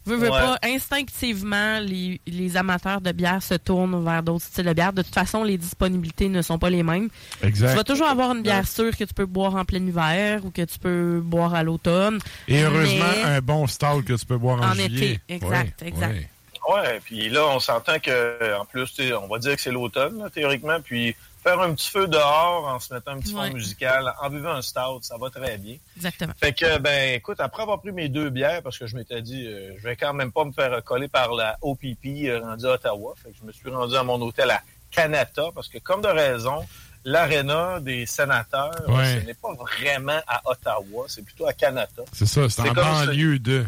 Veux, 0.07 0.15
veux 0.15 0.31
Ouais. 0.31 0.39
pas, 0.39 0.57
instinctivement, 0.63 1.79
les, 1.79 2.19
les 2.25 2.57
amateurs 2.57 3.01
de 3.01 3.11
bière 3.11 3.43
se 3.43 3.53
tournent 3.53 4.03
vers 4.03 4.23
d'autres 4.23 4.45
styles 4.45 4.65
de 4.65 4.73
bière. 4.73 4.93
De 4.93 5.03
toute 5.03 5.13
façon, 5.13 5.43
les 5.43 5.59
disponibilités 5.59 6.27
ne 6.27 6.41
sont 6.41 6.57
pas 6.57 6.71
les 6.71 6.81
mêmes. 6.81 7.09
Exact. 7.43 7.69
Tu 7.69 7.75
vas 7.77 7.83
toujours 7.83 8.07
avoir 8.09 8.31
une 8.35 8.41
bière 8.41 8.67
sûre 8.67 8.97
que 8.97 9.03
tu 9.03 9.13
peux 9.13 9.27
boire 9.27 9.55
en 9.55 9.63
plein 9.63 9.85
hiver 9.85 10.43
ou 10.43 10.49
que 10.49 10.63
tu 10.63 10.79
peux 10.79 11.21
boire 11.23 11.53
à 11.53 11.61
l'automne. 11.61 12.17
Et 12.47 12.63
heureusement, 12.63 13.05
Mais- 13.15 13.23
un 13.23 13.41
bon 13.41 13.67
stout 13.67 14.01
que 14.03 14.13
tu 14.13 14.25
peux 14.25 14.37
boire 14.37 14.59
en, 14.59 14.71
En 14.71 14.73
juillet. 14.73 15.11
été, 15.13 15.19
exact, 15.35 15.81
Ouais, 15.83 15.87
exact. 15.89 16.29
Ouais. 16.69 16.99
Puis 17.03 17.29
là, 17.29 17.45
on 17.47 17.59
s'entend 17.59 17.99
que, 17.99 18.57
en 18.59 18.65
plus, 18.65 18.85
tu 18.93 19.03
sais, 19.07 19.13
on 19.13 19.27
va 19.27 19.39
dire 19.39 19.55
que 19.55 19.61
c'est 19.61 19.71
l'automne, 19.71 20.19
là, 20.19 20.29
théoriquement, 20.29 20.79
puis 20.81 21.15
faire 21.43 21.59
un 21.59 21.73
petit 21.73 21.89
feu 21.89 22.07
dehors 22.07 22.65
en 22.67 22.79
se 22.79 22.93
mettant 22.93 23.11
un 23.11 23.19
petit 23.19 23.33
Ouais. 23.35 23.49
fond 23.49 23.53
musical, 23.55 24.13
en 24.21 24.29
buvant 24.29 24.51
un 24.53 24.61
stout, 24.61 24.99
ça 25.01 25.17
va 25.17 25.29
très 25.29 25.57
bien. 25.57 25.75
Exactement. 25.97 26.31
Fait 26.39 26.53
que, 26.53 26.77
ben, 26.79 27.15
écoute, 27.15 27.39
après 27.41 27.63
avoir 27.63 27.81
pris 27.81 27.91
mes 27.91 28.07
deux 28.07 28.29
bières, 28.29 28.61
parce 28.63 28.77
que 28.77 28.87
je 28.87 28.95
m'étais 28.95 29.21
dit, 29.21 29.45
euh, 29.47 29.73
je 29.77 29.83
vais 29.83 29.95
quand 29.97 30.13
même 30.13 30.31
pas 30.31 30.45
me 30.45 30.53
faire 30.53 30.81
coller 30.85 31.09
par 31.09 31.33
la 31.33 31.57
OPP 31.61 32.05
euh, 32.27 32.39
rendu 32.41 32.65
à 32.65 32.69
Ottawa. 32.71 33.13
Fait 33.21 33.31
que 33.31 33.35
je 33.41 33.45
me 33.45 33.51
suis 33.51 33.69
rendu 33.69 33.95
à 33.95 34.03
mon 34.03 34.21
hôtel 34.21 34.49
à 34.51 34.61
Canada, 34.89 35.43
parce 35.53 35.67
que, 35.67 35.79
comme 35.79 36.01
de 36.01 36.07
raison, 36.07 36.65
l'aréna 37.03 37.81
des 37.81 38.05
sénateurs, 38.05 38.71
Ouais. 38.87 39.19
ce 39.21 39.25
n'est 39.25 39.33
pas 39.33 39.53
vraiment 39.53 40.21
à 40.25 40.41
Ottawa, 40.45 41.05
c'est 41.09 41.23
plutôt 41.25 41.45
à 41.45 41.51
Canada. 41.51 42.03
C'est 42.13 42.25
ça, 42.25 42.49
c'est 42.49 42.61
en 42.61 42.65
comme 42.73 42.75
banlieue 42.75 43.39
de. 43.39 43.65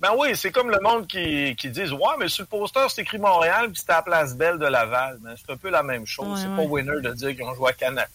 Ben 0.00 0.10
oui, 0.16 0.30
c'est 0.34 0.50
comme 0.50 0.70
le 0.70 0.80
monde 0.80 1.06
qui, 1.06 1.54
qui 1.56 1.68
disent 1.68 1.92
Ouais, 1.92 2.14
mais 2.18 2.28
sur 2.28 2.42
le 2.42 2.46
poster, 2.46 2.80
c'est 2.88 3.02
écrit 3.02 3.18
Montréal, 3.18 3.66
puis 3.70 3.80
c'était 3.80 3.92
à 3.92 4.02
Place 4.02 4.34
Belle 4.34 4.58
de 4.58 4.64
Laval. 4.66 5.18
Ben, 5.20 5.34
c'est 5.36 5.52
un 5.52 5.56
peu 5.56 5.68
la 5.68 5.82
même 5.82 6.06
chose. 6.06 6.26
Ouais, 6.26 6.40
c'est 6.40 6.48
ouais. 6.48 6.56
pas 6.56 6.62
winner 6.62 7.00
de 7.02 7.12
dire 7.12 7.30
qu'ils 7.30 7.42
ont 7.44 7.54
joué 7.54 7.68
à 7.70 7.72
Canada. 7.74 8.06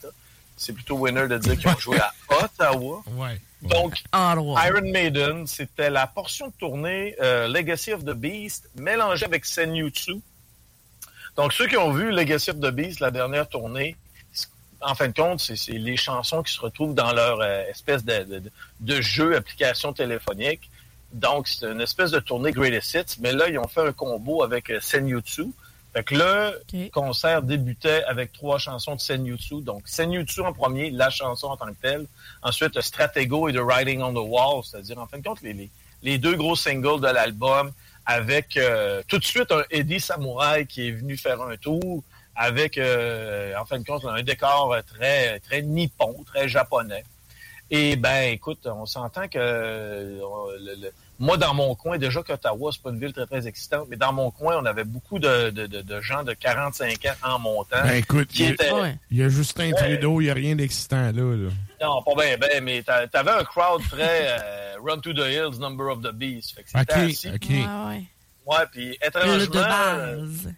C'est 0.58 0.74
plutôt 0.74 0.96
winner 0.98 1.28
de 1.28 1.38
dire 1.38 1.58
qu'ils 1.60 1.68
ont 1.70 1.78
joué 1.78 2.00
à 2.00 2.12
Ottawa. 2.44 3.04
Ouais. 3.12 3.40
Donc, 3.62 4.02
Ottawa. 4.12 4.66
Iron 4.68 4.92
Maiden, 4.92 5.46
c'était 5.48 5.90
la 5.92 6.08
portion 6.08 6.48
de 6.48 6.54
tournée 6.54 7.16
euh, 7.22 7.48
Legacy 7.48 7.94
of 7.94 8.04
the 8.04 8.14
Beast 8.14 8.68
mélangée 8.76 9.26
avec 9.26 9.46
Senjutsu. 9.46 10.16
Donc, 11.38 11.54
ceux 11.54 11.68
qui 11.68 11.78
ont 11.78 11.92
vu 11.92 12.12
Legacy 12.12 12.50
of 12.52 12.58
the 12.60 12.72
Beast, 12.72 13.00
la 13.00 13.12
dernière 13.12 13.48
tournée, 13.48 13.96
en 14.82 14.96
fin 14.96 15.08
de 15.08 15.14
compte, 15.14 15.40
c'est 15.40 15.56
c'est 15.56 15.74
les 15.74 15.98
chansons 15.98 16.42
qui 16.44 16.54
se 16.54 16.60
retrouvent 16.62 16.94
dans 16.94 17.12
leur 17.12 17.42
euh, 17.42 17.64
espèce 17.70 18.04
de- 18.06 18.42
de 18.80 19.02
jeu, 19.02 19.36
application 19.36 19.94
téléphonique. 19.94 20.70
Donc, 21.16 21.48
c'est 21.48 21.66
une 21.66 21.80
espèce 21.80 22.12
de 22.12 22.20
tournée 22.20 22.52
Greatest 22.52 22.94
Hits, 22.94 23.20
mais 23.22 23.32
là, 23.32 23.48
ils 23.48 23.58
ont 23.58 23.70
fait 23.70 23.88
un 23.88 23.94
combo 23.94 24.44
avec 24.44 24.70
euh, 24.70 24.80
Senjutsu. 24.82 25.46
Fait 25.94 26.04
que 26.04 26.14
le 26.14 26.90
concert 26.90 27.42
débutait 27.42 28.04
avec 28.04 28.34
trois 28.34 28.58
chansons 28.58 28.96
de 28.96 29.00
Senjutsu. 29.00 29.62
Donc, 29.62 29.84
Senjutsu 29.88 30.42
en 30.42 30.52
premier, 30.52 30.92
la 30.92 31.10
chanson 31.10 31.48
en 31.48 31.56
tant 31.56 31.68
que 31.68 31.82
telle. 31.82 32.06
Ensuite, 32.44 32.82
Stratego 32.82 33.48
et 33.48 33.54
The 33.54 33.60
Writing 33.60 34.02
on 34.02 34.12
the 34.12 34.28
Wall, 34.30 34.62
c'est-à-dire, 34.66 35.00
en 35.00 35.08
fin 35.08 35.20
de 35.20 35.24
compte, 35.24 35.42
les, 35.42 35.54
les, 35.54 35.70
les 36.04 36.18
deux 36.18 36.36
gros 36.36 36.58
singles 36.58 37.00
de 37.00 37.08
l'album, 37.08 37.72
avec 38.06 38.58
euh, 38.58 39.02
tout 39.08 39.18
de 39.18 39.24
suite 39.24 39.54
un 39.54 39.64
Eddie 39.72 40.02
Samurai 40.02 40.66
qui 40.66 40.90
est 40.90 40.92
venu 40.92 41.16
faire 41.16 41.42
un 41.42 41.56
tour, 41.56 42.04
avec, 42.36 42.78
euh, 42.78 43.54
en 43.58 43.64
fin 43.64 43.80
de 43.80 43.86
compte, 43.86 44.04
un 44.04 44.22
décor 44.22 44.76
très, 44.94 45.40
très 45.40 45.62
nippon, 45.62 46.14
très 46.26 46.50
japonais. 46.50 47.06
Et 47.72 47.96
ben, 47.96 48.34
écoute, 48.34 48.68
on 48.68 48.86
s'entend 48.86 49.28
que 49.30 49.40
euh, 49.40 50.20
le- 50.60 50.76
le- 50.82 50.92
moi, 51.18 51.38
dans 51.38 51.54
mon 51.54 51.76
coin, 51.76 51.98
déjà 51.98 52.22
qu'Ottawa, 52.24 52.72
c'est 52.74 52.82
pas 52.82 52.90
une 52.90 53.00
ville 53.00 53.14
très, 53.14 53.26
très 53.26 53.48
excitante, 53.48 53.88
mais 53.90 53.96
dans 53.96 54.12
mon 54.12 54.32
coin, 54.32 54.58
on 54.62 54.66
avait 54.66 54.84
beaucoup 54.84 55.18
de, 55.20 55.50
de, 55.50 55.66
de, 55.68 55.82
de 55.82 56.02
gens 56.02 56.24
de 56.24 56.34
45 56.34 57.06
ans 57.06 57.10
en 57.36 57.40
montant. 57.40 57.82
Ben 57.84 57.96
écoute, 57.96 58.28
qui 58.28 58.44
il 58.44 58.50
y, 58.50 58.52
étaient... 58.54 58.70
a, 58.70 58.94
il 59.12 59.18
y 59.18 59.24
a 59.24 59.30
Justin 59.30 59.72
Trudeau, 59.72 60.20
il 60.22 60.26
n'y 60.26 60.30
a 60.30 60.34
rien 60.34 60.56
d'excitant 60.56 61.02
là. 61.02 61.12
là. 61.14 61.50
Non, 61.82 62.02
pas 62.04 62.16
bien, 62.22 62.38
ben, 62.38 62.64
mais 62.64 62.82
t'a- 62.84 63.08
t'avais 63.08 63.32
un 63.32 63.44
crowd 63.44 63.82
très 63.90 64.28
euh, 64.40 64.76
Run 64.86 65.00
to 65.00 65.14
the 65.14 65.20
Hills, 65.28 65.60
Number 65.60 65.88
of 65.88 66.02
the 66.02 66.12
Beast. 66.14 66.54
Fait 66.56 66.64
que 66.64 66.70
c'était 66.70 66.94
Ok, 66.94 67.10
assis. 67.10 67.30
ok. 67.30 67.50
Ouais, 67.50 67.66
ouais. 67.88 68.04
Ouais, 68.46 68.66
puis 68.72 68.88
Le 69.02 69.08
étrangement, 69.08 69.38
de 69.46 69.48
base. 69.60 70.54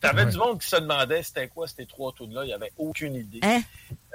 T'avais 0.00 0.24
Ouais. 0.24 0.30
du 0.30 0.36
monde 0.38 0.60
qui 0.60 0.68
se 0.68 0.76
demandait 0.76 1.22
c'était 1.22 1.48
quoi 1.48 1.66
ces 1.68 1.86
trois 1.86 2.12
tunes-là. 2.12 2.44
Il 2.44 2.48
n'y 2.48 2.52
avait 2.54 2.72
aucune 2.78 3.14
idée. 3.14 3.40
Hein? 3.42 3.60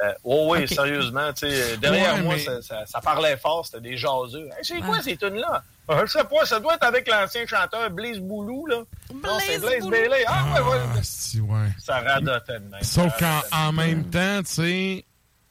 Euh, 0.04 0.14
oh 0.24 0.48
oui, 0.56 0.68
sérieusement, 0.68 1.32
tu 1.34 1.50
sais, 1.50 1.78
derrière 1.78 2.16
Ouais, 2.16 2.22
moi, 2.22 2.36
mais- 2.36 2.42
ça, 2.42 2.62
ça- 2.62 2.86
ça 2.86 3.02
parlait 3.02 3.36
fort, 3.38 3.66
c'était 3.66 3.82
des 3.82 3.98
jaseux. 3.98 4.48
Hey, 4.58 4.64
c'est 4.64 4.80
quoi 4.82 5.02
ces 5.02 5.18
tunes-là? 5.18 5.64
Euh, 5.92 6.06
Je 6.06 6.12
sais 6.12 6.24
pas, 6.24 6.46
ça 6.46 6.60
doit 6.60 6.76
être 6.76 6.84
avec 6.84 7.08
l'ancien 7.08 7.46
chanteur 7.46 7.90
Blaze 7.90 8.20
Boulou, 8.20 8.66
là. 8.68 8.84
non, 9.14 9.38
c'est 9.40 9.60
Blaze 9.60 9.80
Boulou. 9.80 9.92
Bailey. 9.92 10.24
Ah, 10.28 10.46
ouais, 10.54 10.70
ouais. 10.70 10.78
Ah, 10.96 11.00
si, 11.02 11.40
ouais. 11.42 11.68
Ça 11.80 12.00
radotait 12.00 12.60
de 12.60 12.66
même. 12.70 12.84
Sauf 12.84 13.18
qu'en 13.20 13.42
en 13.52 13.72
même 13.74 14.06
temps, 14.10 14.40
tu 14.44 14.52
sais, 14.54 15.06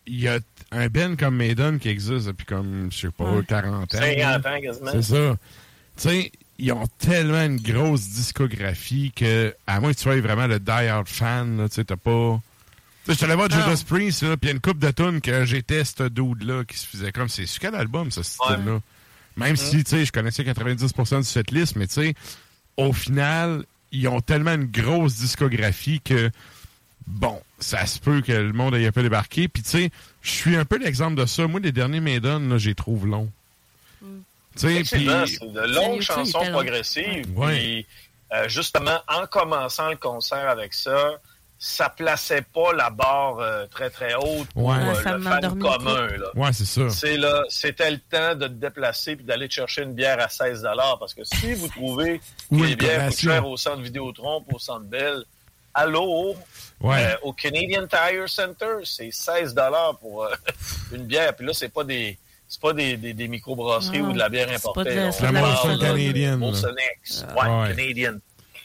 il 0.06 0.20
y 0.20 0.28
a 0.28 0.38
un 0.70 0.86
Ben 0.88 1.16
comme 1.16 1.36
Maiden 1.36 1.78
qui 1.78 1.88
existe 1.90 2.26
depuis 2.28 2.46
comme, 2.46 2.88
je 2.90 2.98
sais 2.98 3.10
pas, 3.10 3.24
Ouais. 3.24 3.44
40 3.46 3.94
ans. 3.94 3.98
50 3.98 4.46
ans 4.46 4.60
quasiment. 4.62 4.90
C'est 4.92 5.02
ça. 5.02 5.36
Tu 5.96 6.08
sais, 6.08 6.32
ils 6.58 6.72
ont 6.72 6.86
tellement 6.98 7.42
une 7.44 7.60
grosse 7.60 8.08
discographie 8.08 9.12
que, 9.14 9.54
à 9.66 9.80
moins 9.80 9.92
que 9.92 9.96
tu 9.96 10.02
sois 10.02 10.20
vraiment 10.20 10.46
le 10.46 10.58
die-hard 10.58 11.08
fan, 11.08 11.66
tu 11.68 11.74
sais, 11.74 11.84
t'as 11.84 11.96
pas... 11.96 12.40
Je 13.06 13.14
te 13.14 13.24
voir. 13.24 13.48
Judas 13.50 13.82
Priest, 13.88 14.22
là, 14.22 14.36
puis 14.36 14.48
il 14.48 14.48
y 14.48 14.52
a 14.52 14.54
une 14.54 14.60
coupe 14.60 14.78
de 14.78 14.90
tunes 14.90 15.20
que 15.22 15.44
j'étais 15.46 15.82
ce 15.84 16.08
dude-là 16.08 16.64
qui 16.64 16.76
se 16.76 16.86
faisait 16.86 17.10
comme, 17.10 17.28
c'est 17.28 17.46
sur 17.46 17.60
quel 17.60 17.74
album, 17.74 18.10
ça, 18.10 18.22
ce 18.22 18.36
Ouais. 18.42 18.54
style-là? 18.56 18.80
Même 19.38 19.56
si, 19.56 19.82
tu 19.84 19.90
sais, 19.90 20.04
je 20.04 20.12
connaissais 20.12 20.42
90% 20.42 21.18
du 21.18 21.24
setlist, 21.24 21.76
mais 21.76 21.86
tu 21.86 21.94
sais, 21.94 22.14
au 22.76 22.92
final, 22.92 23.64
ils 23.92 24.08
ont 24.08 24.20
tellement 24.20 24.52
une 24.54 24.66
grosse 24.66 25.14
discographie 25.16 26.00
que, 26.02 26.30
bon, 27.06 27.40
ça 27.60 27.86
se 27.86 27.98
peut 27.98 28.20
que 28.20 28.32
le 28.32 28.52
monde 28.52 28.74
ait 28.74 28.86
un 28.86 28.92
peu 28.92 29.02
débarqué. 29.02 29.48
Puis, 29.48 29.62
tu 29.62 29.70
sais, 29.70 29.90
je 30.20 30.30
suis 30.30 30.56
un 30.56 30.64
peu 30.66 30.76
l'exemple 30.78 31.14
de 31.18 31.24
ça. 31.24 31.46
Moi, 31.46 31.60
les 31.60 31.72
derniers 31.72 32.00
Maiden, 32.00 32.48
là, 32.50 32.58
j'y 32.58 32.74
trouve 32.74 33.06
long. 33.06 33.30
C'est 34.58 35.52
de 35.52 35.74
longues 35.74 36.00
chansons 36.00 36.44
progressives. 36.52 37.26
Ouais. 37.38 37.52
Puis, 37.58 37.86
euh, 38.32 38.48
justement, 38.48 38.98
en 39.08 39.26
commençant 39.26 39.88
le 39.90 39.96
concert 39.96 40.48
avec 40.48 40.74
ça, 40.74 41.12
ça 41.60 41.88
plaçait 41.88 42.42
pas 42.42 42.72
la 42.72 42.88
barre 42.90 43.38
euh, 43.40 43.66
très 43.66 43.90
très 43.90 44.14
haute 44.14 44.46
pour 44.54 44.66
Ouais. 44.66 44.76
euh, 44.78 44.88
le 45.16 45.20
fan 45.22 45.58
commun. 45.58 46.06
Là. 46.06 46.26
Ouais, 46.36 46.52
c'est 46.52 46.64
ça. 46.64 46.88
C'est 46.90 47.16
là, 47.16 47.42
c'était 47.48 47.90
le 47.90 47.98
temps 47.98 48.34
de 48.36 48.46
te 48.46 48.52
déplacer 48.52 49.16
puis 49.16 49.24
d'aller 49.24 49.48
te 49.48 49.54
chercher 49.54 49.82
une 49.82 49.92
bière 49.92 50.20
à 50.20 50.28
16 50.28 50.64
parce 51.00 51.14
que 51.14 51.24
si 51.24 51.54
vous 51.54 51.66
trouvez 51.68 52.20
Ou 52.52 52.58
que 52.60 52.64
les 52.64 52.76
bières 52.76 53.08
coûtent 53.08 53.18
cher 53.18 53.44
au 53.46 53.56
centre 53.56 53.80
Vidéotron 53.82 54.44
au 54.52 54.58
centre 54.60 54.84
Bell, 54.84 55.24
allô, 55.74 56.36
Ouais. 56.80 57.06
euh, 57.06 57.16
au 57.22 57.32
Canadian 57.32 57.88
Tire 57.88 58.28
Center, 58.28 58.76
c'est 58.84 59.10
16 59.10 59.52
pour 60.00 60.24
euh, 60.24 60.30
une 60.92 61.06
bière. 61.06 61.34
Puis 61.34 61.44
là, 61.44 61.52
c'est 61.52 61.72
pas 61.72 61.82
des 61.82 62.16
c'est 62.48 62.60
pas 62.60 62.72
des, 62.72 62.96
des, 62.96 63.12
des 63.12 63.28
microbrasseries 63.28 64.00
ou 64.00 64.12
de 64.12 64.18
la 64.18 64.28
bière 64.28 64.50
importée. 64.50 65.10
c'est 65.12 65.22
la 65.24 65.32
Molson 65.32 65.78
canadienne, 65.78 66.30
là. 66.30 66.36
Molson 66.36 66.74
X. 67.02 67.24
Ah. 67.36 67.60
Ouais. 67.62 67.68
Canadian. 67.76 68.14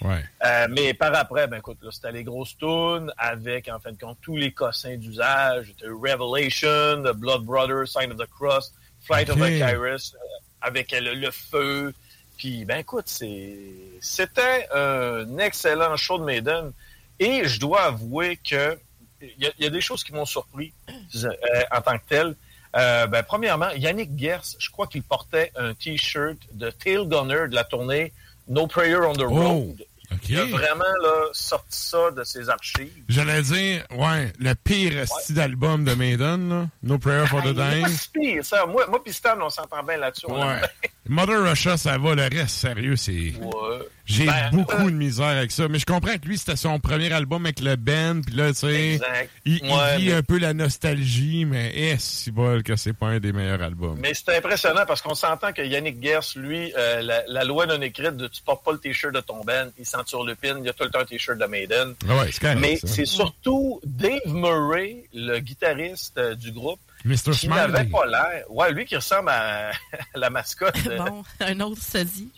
Ouais. 0.02 0.24
Euh, 0.46 0.68
mais 0.70 0.94
par 0.94 1.14
après, 1.16 1.48
ben 1.48 1.58
écoute, 1.58 1.78
là, 1.82 1.90
c'était 1.92 2.12
les 2.12 2.24
grosses 2.24 2.58
tunes 2.58 3.12
avec, 3.18 3.70
en 3.70 3.80
fin 3.80 3.92
de 3.92 3.98
compte, 3.98 4.18
tous 4.22 4.36
les 4.36 4.52
cossins 4.52 4.98
d'usage. 4.98 5.68
C'était 5.78 5.88
Revelation, 5.92 7.04
The 7.04 7.16
Blood 7.16 7.44
Brothers, 7.44 7.88
Sign 7.88 8.12
of 8.12 8.18
the 8.18 8.30
Cross, 8.30 8.74
Flight 9.02 9.30
of 9.30 9.38
the 9.38 9.60
Kairos, 9.60 10.14
euh, 10.16 10.18
avec 10.62 10.92
euh, 10.94 11.00
le, 11.00 11.14
le 11.14 11.32
feu. 11.32 11.94
Puis, 12.38 12.66
ben 12.66 12.80
écoute, 12.80 13.06
c'est, 13.08 13.60
c'était 14.02 14.68
un 14.74 15.38
excellent 15.38 15.96
show 15.96 16.18
de 16.18 16.24
Maiden. 16.26 16.72
Et 17.20 17.48
je 17.48 17.60
dois 17.60 17.84
avouer 17.84 18.38
que 18.38 18.78
il 19.22 19.44
y, 19.44 19.48
a- 19.48 19.52
il 19.58 19.64
y 19.64 19.68
a 19.68 19.70
des 19.70 19.80
choses 19.80 20.04
qui 20.04 20.12
m'ont 20.14 20.26
surpris 20.26 20.74
euh, 20.90 21.30
en 21.72 21.80
tant 21.82 21.98
que 21.98 22.04
tel. 22.10 22.36
Euh, 22.76 23.08
ben, 23.08 23.24
premièrement, 23.24 23.70
Yannick 23.72 24.18
Gers, 24.18 24.56
je 24.58 24.70
crois 24.70 24.88
qu'il 24.88 25.04
portait 25.04 25.52
un 25.56 25.74
T-shirt 25.74 26.38
de 26.54 26.70
Tail 26.72 27.08
Gunner 27.08 27.48
de 27.50 27.56
la 27.56 27.64
tournée 27.64 28.14
No 28.48 28.68
Prayer 28.68 28.98
on 28.98 29.14
the 29.14 29.22
Oh, 29.22 29.34
Road. 29.34 29.86
Il 30.30 30.40
a 30.40 30.46
vraiment 30.46 30.84
là, 31.02 31.30
sorti 31.34 31.78
ça 31.78 32.12
de 32.12 32.24
ses 32.24 32.50
archives. 32.50 33.04
J'allais 33.10 33.42
dire, 33.42 33.86
ouais, 33.92 34.32
le 34.40 34.54
pire 34.54 35.08
style 35.08 35.36
d'album 35.36 35.84
de 35.84 35.94
Maiden, 35.96 36.50
là. 36.50 36.68
No 36.84 36.98
Prayer 36.98 37.26
for 37.26 37.42
the 37.42 37.54
Dying. 37.54 37.82
pas 37.84 37.90
si 37.90 38.10
pire, 38.10 38.46
ça. 38.46 38.66
Moi, 38.66 38.86
moi 38.90 39.04
pis 39.04 39.14
Stan, 39.14 39.38
on 39.42 39.50
s'entend 39.50 39.84
bien 39.84 39.98
là-dessus. 39.98 40.28
Ouais. 40.28 40.62
Mother 41.08 41.44
Russia, 41.44 41.78
ça 41.78 41.98
va. 41.98 42.16
Le 42.16 42.24
reste, 42.24 42.56
sérieux, 42.58 42.96
c'est... 42.96 43.34
Ouais. 43.40 43.80
J'ai 44.06 44.26
Ben, 44.26 44.50
beaucoup 44.52 44.74
euh, 44.76 44.92
de 44.92 44.96
misère 44.96 45.28
avec 45.28 45.52
ça. 45.52 45.68
Mais 45.70 45.80
je 45.80 45.86
comprends 45.86 46.18
que 46.18 46.28
lui, 46.28 46.38
c'était 46.38 46.58
son 46.58 46.78
premier 46.80 47.12
album 47.14 47.46
avec 47.46 47.62
le 47.62 47.78
band. 47.78 48.20
Puis 48.26 48.36
là, 48.36 48.50
tu 48.50 48.56
sais, 48.60 48.94
Exact. 48.96 49.30
il, 49.46 49.60
il 49.64 49.72
Ouais, 49.72 49.98
vit 49.98 50.08
mais- 50.08 50.14
un 50.16 50.22
peu 50.24 50.38
la 50.40 50.54
nostalgie. 50.54 51.46
Mais 51.46 51.74
est 51.74 52.02
si 52.02 52.30
bol 52.32 52.64
que 52.64 52.76
c'est 52.76 52.92
pas 52.94 53.08
un 53.08 53.20
des 53.20 53.32
meilleurs 53.32 53.62
albums. 53.62 53.98
Mais 54.00 54.14
c'est 54.14 54.36
impressionnant 54.36 54.84
parce 54.86 55.02
qu'on 55.02 55.16
s'entend 55.16 55.54
que 55.54 55.62
Yannick 55.62 56.04
Gers, 56.04 56.20
lui, 56.36 56.74
euh, 56.78 57.02
la, 57.02 57.24
la 57.28 57.44
loi 57.46 57.66
non 57.66 57.82
écrite 57.82 58.18
de 58.18 58.28
tu 58.28 58.42
portes 58.42 58.66
pas 58.66 58.74
le 58.74 58.80
t-shirt 58.80 59.14
de 59.16 59.22
ton 59.22 59.42
band, 59.44 59.68
il 59.80 59.86
sent 59.86 59.98
sur 60.06 60.24
le 60.26 60.36
pin, 60.36 60.60
il 60.62 60.68
a 60.68 60.74
tout 60.74 60.84
le 60.84 60.90
temps 60.90 61.00
un 61.00 61.06
t-shirt 61.06 61.38
de 61.38 61.46
Maiden. 61.46 61.94
Ah 62.10 62.18
ouais, 62.18 62.30
c'est 62.32 62.42
correct, 62.42 62.60
Mais 62.60 62.76
ça. 62.78 62.88
c'est 62.88 63.06
surtout 63.06 63.80
Dave 63.86 64.20
Murray, 64.28 65.06
le 65.14 65.40
guitariste 65.40 66.18
euh, 66.18 66.36
du 66.36 66.52
groupe, 66.52 66.80
Mr. 67.06 67.32
qui 67.32 67.48
n'avait 67.48 67.86
pas 67.86 68.06
l'air. 68.06 68.44
Ouais, 68.50 68.72
lui 68.74 68.86
qui 68.86 68.96
ressemble 68.98 69.30
à, 69.30 69.70
à 70.14 70.18
la 70.18 70.30
mascotte. 70.30 70.76
Bon, 70.98 71.24
un 71.40 71.60
autre 71.62 71.82
sosie. 71.82 72.30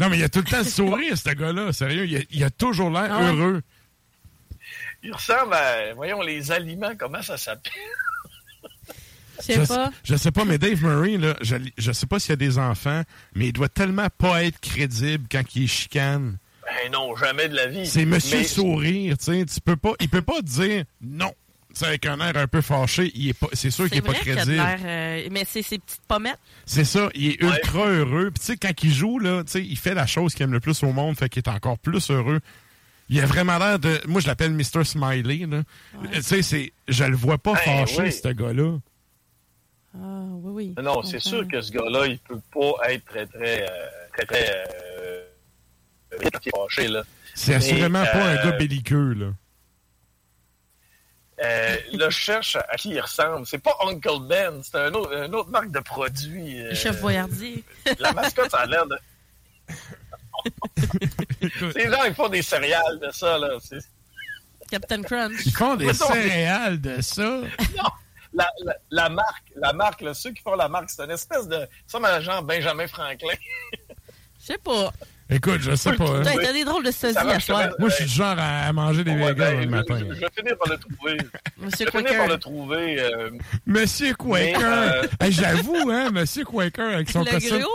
Non, 0.00 0.08
mais 0.10 0.18
il 0.18 0.24
a 0.24 0.28
tout 0.28 0.40
le 0.40 0.44
temps 0.44 0.58
le 0.58 0.64
sourire, 0.64 1.16
ce 1.16 1.30
gars-là. 1.30 1.72
Sérieux, 1.72 2.06
il 2.06 2.16
a, 2.16 2.20
il 2.30 2.44
a 2.44 2.50
toujours 2.50 2.90
l'air 2.90 3.08
Ah 3.10 3.18
ouais? 3.20 3.26
heureux. 3.26 3.62
Il 5.02 5.12
ressemble 5.12 5.54
à, 5.54 5.92
voyons, 5.94 6.20
les 6.22 6.50
aliments, 6.50 6.92
comment 6.98 7.22
ça 7.22 7.36
s'appelle? 7.36 7.72
Je 9.40 9.52
sais 9.52 9.66
pas. 9.66 9.90
Je 10.04 10.16
sais 10.16 10.30
pas, 10.30 10.44
mais 10.44 10.58
Dave 10.58 10.82
Murray, 10.82 11.16
là, 11.16 11.36
je, 11.42 11.56
je 11.76 11.92
sais 11.92 12.06
pas 12.06 12.18
s'il 12.18 12.30
y 12.30 12.32
a 12.32 12.36
des 12.36 12.58
enfants, 12.58 13.02
mais 13.34 13.48
il 13.48 13.52
doit 13.52 13.68
tellement 13.68 14.08
pas 14.16 14.44
être 14.44 14.60
crédible 14.60 15.26
quand 15.30 15.42
il 15.56 15.64
est 15.64 15.66
chicane. 15.66 16.38
Ben 16.64 16.90
non, 16.92 17.14
jamais 17.16 17.48
de 17.48 17.54
la 17.56 17.66
vie. 17.66 17.86
C'est 17.86 18.04
Monsieur 18.06 18.38
Mais- 18.38 18.44
Sourire, 18.44 19.18
tu 19.18 19.24
sais. 19.24 19.44
Tu 19.44 19.60
peux 19.60 19.76
pas, 19.76 19.92
il 20.00 20.08
peut 20.08 20.22
pas 20.22 20.40
dire 20.40 20.84
non. 21.02 21.32
Sais, 21.74 21.86
avec 21.86 22.06
un 22.06 22.20
air 22.20 22.36
un 22.36 22.46
peu 22.46 22.60
fâché, 22.60 23.10
il 23.14 23.30
est 23.30 23.32
pas, 23.38 23.48
c'est 23.52 23.70
sûr 23.70 23.90
qu'il 23.90 23.94
C'est 23.94 23.98
est 23.98 24.02
pas 24.02 24.12
a 24.12 24.14
de 24.14 24.18
crédible. 24.18 24.62
euh, 24.86 25.28
mais 25.32 25.44
c'est 25.48 25.62
ses 25.62 25.78
petites 25.78 26.02
pommettes. 26.06 26.38
C'est 26.66 26.84
ça, 26.84 27.08
il 27.14 27.30
est 27.32 27.42
ultra 27.42 27.86
heureux. 27.88 28.30
Puis 28.30 28.40
tu 28.40 28.46
sais, 28.46 28.56
quand 28.56 28.82
il 28.82 28.92
joue, 28.92 29.18
là, 29.18 29.42
tu 29.44 29.50
sais, 29.52 29.64
il 29.64 29.76
fait 29.76 29.94
la 29.94 30.06
chose 30.06 30.34
qu'il 30.34 30.44
aime 30.44 30.52
le 30.52 30.60
plus 30.60 30.82
au 30.84 30.92
monde, 30.92 31.16
fait 31.18 31.28
qu'il 31.28 31.42
est 31.42 31.48
encore 31.48 31.78
plus 31.78 32.10
heureux. 32.10 32.40
Il 33.10 33.20
a 33.20 33.26
vraiment 33.26 33.58
l'air 33.58 33.78
de. 33.78 34.00
Moi, 34.06 34.20
je 34.20 34.26
l'appelle 34.28 34.52
Mr. 34.52 34.84
Smiley, 34.84 35.46
là. 35.46 35.62
Tu 36.14 36.22
sais, 36.22 36.42
c'est. 36.42 36.72
Je 36.88 37.04
le 37.04 37.16
vois 37.16 37.38
pas 37.38 37.52
Ben, 37.52 37.58
fâché, 37.86 38.02
oui. 38.02 38.12
ce 38.12 38.28
gars-là. 38.28 38.78
Ah, 39.96 40.24
oui, 40.42 40.74
oui. 40.76 40.82
Non, 40.82 41.02
c'est 41.02 41.20
sûr 41.20 41.46
que 41.46 41.60
ce 41.60 41.70
gars-là, 41.72 42.06
il 42.06 42.18
peut 42.18 42.40
pas 42.52 42.90
être 42.92 43.04
très, 43.04 43.26
très, 43.26 43.62
euh, 43.62 43.66
très, 44.16 44.24
très, 44.26 44.46
euh, 44.48 45.24
fâché, 46.54 46.88
là. 46.88 47.02
C'est 47.34 47.54
assurément 47.54 48.04
pas 48.04 48.24
un 48.30 48.36
euh, 48.36 48.44
gars 48.44 48.52
belliqueux, 48.56 49.12
là. 49.14 49.26
Euh, 51.42 51.76
là, 51.92 52.10
je 52.10 52.16
cherche 52.18 52.56
à 52.56 52.76
qui 52.76 52.90
il 52.90 53.00
ressemble. 53.00 53.44
C'est 53.46 53.58
pas 53.58 53.76
Uncle 53.86 54.20
Ben, 54.28 54.60
c'est 54.62 54.76
un 54.76 54.92
autre, 54.94 55.12
une 55.12 55.34
autre 55.34 55.50
marque 55.50 55.70
de 55.72 55.80
produits. 55.80 56.60
euh, 56.62 56.74
Chef 56.74 57.00
Boyardier. 57.00 57.64
La 57.98 58.12
mascotte, 58.12 58.50
ça 58.50 58.58
a 58.60 58.66
l'air 58.66 58.86
de. 58.86 58.96
Ces 61.72 61.90
gens, 61.90 62.04
ils 62.04 62.14
font 62.14 62.28
des 62.28 62.42
céréales 62.42 62.98
de 63.00 63.10
ça, 63.10 63.38
là. 63.38 63.58
Captain 64.70 65.02
Crunch. 65.02 65.44
Ils 65.46 65.52
font 65.54 65.74
des 65.76 65.86
Mettons- 65.86 66.12
céréales 66.12 66.80
de 66.80 67.00
ça. 67.00 67.22
Non, 67.22 67.90
la, 68.32 68.50
la, 68.64 68.74
la 68.90 69.08
marque, 69.08 69.44
la 69.56 69.72
marque, 69.72 70.00
là, 70.00 70.14
ceux 70.14 70.32
qui 70.32 70.42
font 70.42 70.54
la 70.56 70.68
marque, 70.68 70.90
c'est 70.90 71.02
une 71.04 71.10
espèce 71.12 71.46
de... 71.46 71.66
Ça, 71.86 72.00
ma 72.00 72.20
genre 72.20 72.42
Benjamin 72.42 72.86
Franklin. 72.88 73.34
Je 74.40 74.46
sais 74.46 74.58
pas. 74.58 74.92
Écoute, 75.30 75.60
je 75.60 75.74
sais 75.74 75.92
pas. 75.94 76.04
hein. 76.18 76.22
T'as 76.22 76.52
des 76.52 76.64
drôles 76.64 76.84
de 76.84 76.90
sosie 76.90 77.16
à 77.16 77.40
soir. 77.40 77.70
Moi, 77.78 77.88
je 77.88 77.94
suis 77.94 78.04
du 78.04 78.10
genre 78.12 78.36
à, 78.38 78.66
à 78.66 78.72
manger 78.74 79.04
des 79.04 79.12
Ouais, 79.12 79.32
vegans 79.32 79.34
ben, 79.36 79.56
le 79.56 79.62
je- 79.62 79.68
matin. 79.68 79.98
Je, 79.98 80.14
je 80.14 80.20
vais 80.20 80.26
finir 80.36 80.58
par 80.58 80.68
le 80.72 80.76
trouver. 80.78 81.16
Monsieur 81.56 81.78
je 81.78 81.84
vais 81.84 81.90
finir 81.90 82.04
Quaker. 82.04 82.16
par 82.18 82.28
le 82.28 82.38
trouver. 82.38 83.00
euh, 83.00 83.30
Monsieur 83.66 84.14
Quaker. 84.14 84.60
Euh, 84.62 85.02
Hey, 85.20 85.32
J'avoue, 85.32 85.90
hein, 85.90 86.10
Monsieur 86.12 86.44
Quaker 86.44 86.94
avec 86.94 87.10
son 87.10 87.20
Le 87.24 87.30
costume. 87.30 87.60
gros, 87.60 87.70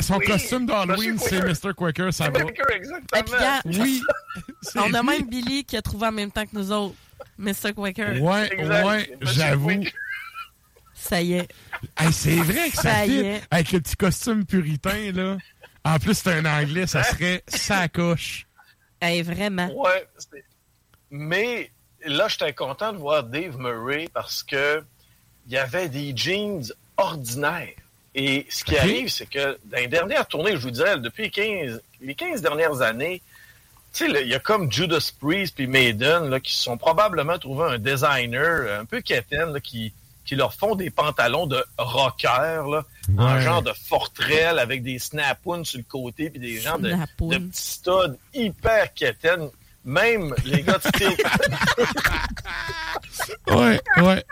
Son 0.00 0.16
Oui, 0.18 0.26
costume 0.26 0.66
d'Halloween, 0.66 1.18
c'est. 1.18 1.40
Mr. 1.42 1.74
Quaker, 1.76 2.14
ça 2.14 2.30
va. 2.30 2.40
Quaker, 2.40 2.64
Et 2.72 2.76
exactement. 2.76 3.60
puis, 3.64 3.72
Oui. 3.82 4.02
on 4.76 4.94
a 4.94 5.02
même 5.02 5.26
Billy 5.28 5.64
qui 5.64 5.76
a 5.76 5.82
trouvé 5.82 6.06
en 6.06 6.12
même 6.12 6.30
temps 6.30 6.44
que 6.44 6.54
nous 6.54 6.70
autres. 6.72 6.94
Mr. 7.36 7.72
Quaker. 7.74 8.22
Ouais, 8.22 8.48
Exact. 8.52 8.86
ouais, 8.86 9.16
j'avoue. 9.22 9.82
Ça 10.94 11.20
y 11.20 11.32
est. 11.34 11.48
Hey, 11.98 12.12
c'est 12.12 12.36
vrai 12.36 12.70
que 12.70 12.76
ça, 12.76 12.82
Ça 12.82 13.06
y 13.06 13.18
est. 13.20 13.42
avec 13.50 13.72
le 13.72 13.80
petit 13.80 13.96
costume 13.96 14.44
puritain, 14.46 15.10
là. 15.12 15.36
En 15.84 15.98
plus, 15.98 16.14
c'est 16.14 16.32
un 16.32 16.44
anglais, 16.44 16.86
ça 16.86 17.02
serait 17.02 17.42
sacoche. 17.48 18.46
Hey, 19.00 19.22
vraiment. 19.22 19.68
Ouais. 19.74 20.06
c'est- 20.16 20.44
Mais 21.10 21.70
là, 22.06 22.28
j'étais 22.28 22.52
content 22.52 22.92
de 22.92 22.98
voir 22.98 23.24
Dave 23.24 23.58
Murray 23.58 24.08
parce 24.12 24.42
que 24.42 24.82
il 25.46 25.52
y 25.52 25.58
avait 25.58 25.88
des 25.88 26.16
jeans 26.16 26.62
ordinaires. 26.96 27.74
Et 28.14 28.46
ce 28.48 28.62
qui 28.64 28.76
arrive, 28.78 29.08
c'est 29.08 29.26
que 29.26 29.58
dans 29.64 29.78
les 29.78 29.88
dernières 29.88 30.26
tournées, 30.28 30.52
je 30.52 30.58
vous 30.58 30.70
disais, 30.70 30.98
depuis 30.98 31.30
15, 31.30 31.80
les 32.00 32.14
15 32.14 32.40
dernières 32.42 32.80
années, 32.80 33.20
tu 33.92 34.06
sais, 34.06 34.08
là, 34.08 34.20
il 34.20 34.28
y 34.28 34.34
a 34.34 34.38
comme 34.38 34.70
Judas 34.70 35.10
Priest 35.20 35.54
puis 35.56 35.66
Maiden 35.66 36.30
là, 36.30 36.38
qui 36.38 36.54
se 36.54 36.62
sont 36.62 36.78
probablement 36.78 37.38
trouvé 37.38 37.64
un 37.74 37.78
designer 37.78 38.80
un 38.80 38.84
peu 38.84 39.00
quétaine 39.00 39.52
là, 39.52 39.60
qui, 39.60 39.92
qui 40.24 40.36
leur 40.36 40.54
font 40.54 40.74
des 40.76 40.90
pantalons 40.90 41.46
de 41.46 41.62
rocker, 41.78 42.62
là, 42.70 42.84
en 43.18 43.34
Ouais. 43.36 43.42
genre 43.42 43.62
de 43.62 43.72
fortrelle 43.88 44.58
avec 44.58 44.82
des 44.82 44.98
snap-ons 44.98 45.64
sur 45.64 45.78
le 45.78 45.84
côté 45.84 46.30
puis 46.30 46.38
des 46.40 46.60
gens 46.60 46.78
de, 46.78 46.90
de 46.90 47.38
petits 47.38 47.62
studs 47.62 48.16
hyper 48.34 48.92
quétaines. 48.94 49.50
Même 49.84 50.32
les 50.44 50.62
gars 50.62 50.78
de. 50.78 51.16
Ouais, 53.48 53.80
ouais. 53.98 54.24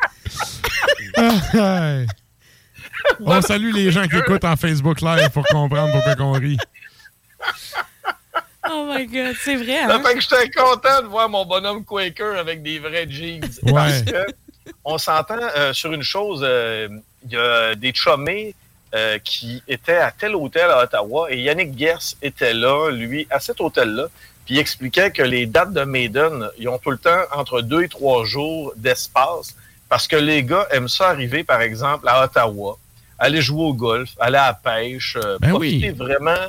Ouais. 1.19 2.07
On 3.21 3.43
salue 3.43 3.73
les 3.75 3.91
gens 3.91 4.07
qui 4.07 4.17
écoutent 4.17 4.45
en 4.45 4.57
Facebook 4.57 5.01
Live 5.01 5.31
pour 5.31 5.45
comprendre 5.47 5.93
pourquoi 5.93 6.15
qu'on 6.17 6.33
rit. 6.33 6.59
Oh 8.71 8.87
my 8.89 9.07
god, 9.07 9.35
c'est 9.43 9.57
vrai, 9.57 9.81
Ça 9.87 9.97
hein? 9.97 10.03
fait 10.05 10.15
que 10.15 10.21
j'étais 10.21 10.51
content 10.51 11.03
de 11.03 11.07
voir 11.09 11.29
mon 11.29 11.45
bonhomme 11.45 11.85
Quaker 11.85 12.39
avec 12.39 12.63
des 12.63 12.79
vrais 12.79 13.09
jeans. 13.11 13.41
Parce 13.73 14.03
que 14.03 14.27
on 14.85 14.99
s'entend 14.99 15.39
euh, 15.57 15.73
sur 15.73 15.93
une 15.93 16.03
chose, 16.03 16.43
euh, 16.45 16.89
il 17.25 17.33
y 17.33 17.37
a 17.37 17.75
des 17.75 17.93
chummés 17.93 18.55
euh, 18.95 19.19
qui 19.19 19.63
étaient 19.69 19.99
à 19.99 20.11
tel 20.11 20.35
hôtel 20.35 20.69
à 20.71 20.83
Ottawa 20.83 21.31
et 21.31 21.41
Yannick 21.41 21.79
Gers 21.79 22.17
était 22.23 22.55
là, 22.55 22.91
lui, 22.91 23.27
à 23.31 23.39
cet 23.39 23.61
hôtel-là. 23.61 24.07
Puis 24.45 24.57
il 24.57 24.59
expliquait 24.59 25.11
que 25.13 25.23
les 25.23 25.47
dates 25.47 25.73
de 25.73 25.85
Maiden, 25.85 26.49
ils 26.59 26.69
ont 26.69 26.79
tout 26.79 26.91
le 26.91 26.99
temps 26.99 27.23
entre 27.33 27.61
deux 27.61 27.85
et 27.85 27.89
trois 27.89 28.25
jours 28.25 28.73
d'espace 28.77 29.55
parce 29.89 30.09
que 30.09 30.17
les 30.17 30.43
gars 30.43 30.67
aiment 30.71 30.89
ça 30.89 31.09
arriver, 31.09 31.45
par 31.45 31.61
exemple, 31.61 32.09
à 32.09 32.25
Ottawa, 32.25 32.79
aller 33.19 33.41
jouer 33.41 33.65
au 33.65 33.75
golf, 33.75 34.11
aller 34.19 34.39
à 34.39 34.49
la 34.49 34.55
pêche, 34.55 35.17
euh, 35.17 35.39
Ben 35.41 35.51
profiter 35.51 35.91
oui. 35.91 35.97
vraiment 35.97 36.49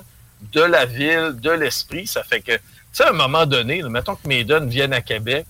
de 0.54 0.62
la 0.62 0.86
ville, 0.86 1.34
de 1.40 1.52
l'esprit. 1.52 2.08
Ça 2.08 2.24
fait 2.24 2.42
que, 2.42 2.54
tu 2.54 2.62
sais, 2.94 3.04
à 3.04 3.10
un 3.10 3.14
moment 3.14 3.46
donné, 3.46 3.82
là, 3.82 3.90
mettons 3.90 4.16
que 4.16 4.28
Maiden 4.28 4.68
vienne 4.68 4.94
à 4.94 5.02
Québec, 5.02 5.46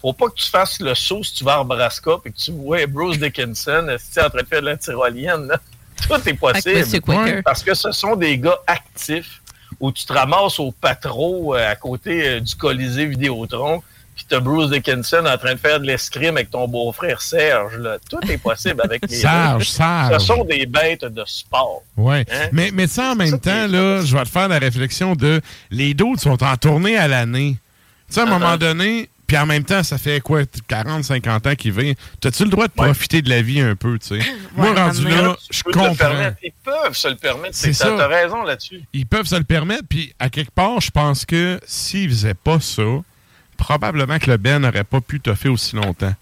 faut 0.00 0.12
pas 0.14 0.28
que 0.28 0.34
tu 0.34 0.48
fasses 0.48 0.80
le 0.80 0.94
saut 0.94 1.22
si 1.22 1.34
tu 1.34 1.44
vas 1.44 1.56
à 1.56 1.58
Nebraska 1.58 2.12
et 2.24 2.30
que 2.30 2.36
tu 2.36 2.52
vois 2.52 2.86
Bruce 2.86 3.18
Dickinson 3.18 3.86
en 3.88 4.30
train 4.30 4.42
de 4.42 4.46
faire 4.46 4.60
de 4.62 4.66
la 4.66 4.76
tyrolienne. 4.78 5.46
là? 5.46 5.60
Tout 6.08 6.28
est 6.28 6.34
possible. 6.34 7.00
Quaker. 7.02 7.42
Parce 7.44 7.62
que 7.62 7.74
ce 7.74 7.92
sont 7.92 8.16
des 8.16 8.38
gars 8.38 8.58
actifs 8.66 9.40
où 9.78 9.92
tu 9.92 10.04
te 10.04 10.12
ramasses 10.12 10.58
au 10.58 10.72
patro 10.72 11.54
euh, 11.54 11.70
à 11.70 11.76
côté 11.76 12.26
euh, 12.28 12.40
du 12.40 12.54
Colisée 12.56 13.06
Vidéotron 13.06 13.82
puis 14.16 14.26
t'as 14.28 14.40
Bruce 14.40 14.68
Dickinson 14.70 15.24
en 15.24 15.38
train 15.38 15.54
de 15.54 15.58
faire 15.58 15.80
de 15.80 15.86
l'escrime 15.86 16.36
avec 16.36 16.50
ton 16.50 16.68
beau-frère 16.68 17.22
Serge. 17.22 17.78
Là. 17.78 17.96
Tout 18.10 18.20
est 18.30 18.36
possible 18.36 18.82
avec 18.84 19.00
les 19.08 19.16
Serge, 19.16 19.64
Ce 19.70 19.76
Serge. 19.76 20.18
sont 20.22 20.44
des 20.44 20.66
bêtes 20.66 21.06
de 21.06 21.22
sport. 21.24 21.82
Ouais. 21.96 22.26
Hein? 22.30 22.48
Mais, 22.52 22.70
mais 22.70 22.86
ça, 22.86 23.12
en 23.12 23.14
même 23.14 23.38
temps, 23.40 23.66
là, 23.66 24.02
je 24.04 24.14
vais 24.14 24.24
te 24.24 24.28
faire 24.28 24.48
la 24.48 24.58
réflexion 24.58 25.14
de 25.14 25.40
les 25.70 25.94
d'autres 25.94 26.20
sont 26.20 26.42
en 26.42 26.56
tournée 26.58 26.98
à 26.98 27.08
l'année. 27.08 27.56
Tu 28.08 28.14
sais, 28.14 28.20
à 28.20 28.24
un 28.24 28.26
Uh-huh. 28.26 28.30
moment 28.30 28.56
donné, 28.58 29.08
puis 29.30 29.38
en 29.38 29.46
même 29.46 29.62
temps, 29.62 29.84
ça 29.84 29.96
fait 29.96 30.20
quoi, 30.20 30.40
40, 30.66 31.04
50 31.04 31.46
ans 31.46 31.54
qu'ils 31.54 31.70
vivent. 31.70 31.94
T'as-tu 32.20 32.42
le 32.42 32.50
droit 32.50 32.66
de 32.66 32.72
profiter 32.72 33.22
de 33.22 33.30
la 33.30 33.42
vie 33.42 33.60
un 33.60 33.76
peu, 33.76 33.96
tu 33.96 34.18
sais? 34.18 34.26
Moi, 34.56 34.74
rendu 34.74 35.04
là, 35.08 35.36
je 35.52 35.62
comprends. 35.62 36.32
Ils 36.42 36.50
peuvent 36.64 36.96
se 36.96 37.06
le 37.06 37.14
permettre. 37.14 37.54
C'est 37.54 37.72
ça. 37.72 37.94
T'as 37.96 38.08
raison 38.08 38.42
là-dessus. 38.42 38.80
Ils 38.92 39.06
peuvent 39.06 39.26
se 39.28 39.36
le 39.36 39.44
permettre, 39.44 39.84
puis 39.88 40.12
à 40.18 40.30
quelque 40.30 40.50
part, 40.50 40.80
je 40.80 40.90
pense 40.90 41.24
que 41.24 41.60
s'ils 41.64 42.08
faisaient 42.10 42.34
pas 42.34 42.58
ça, 42.58 42.82
probablement 43.56 44.18
que 44.18 44.28
le 44.32 44.36
Ben 44.36 44.58
n'aurait 44.58 44.82
pas 44.82 45.00
pu 45.00 45.20
toffer 45.20 45.48
aussi 45.48 45.76
longtemps. 45.76 46.12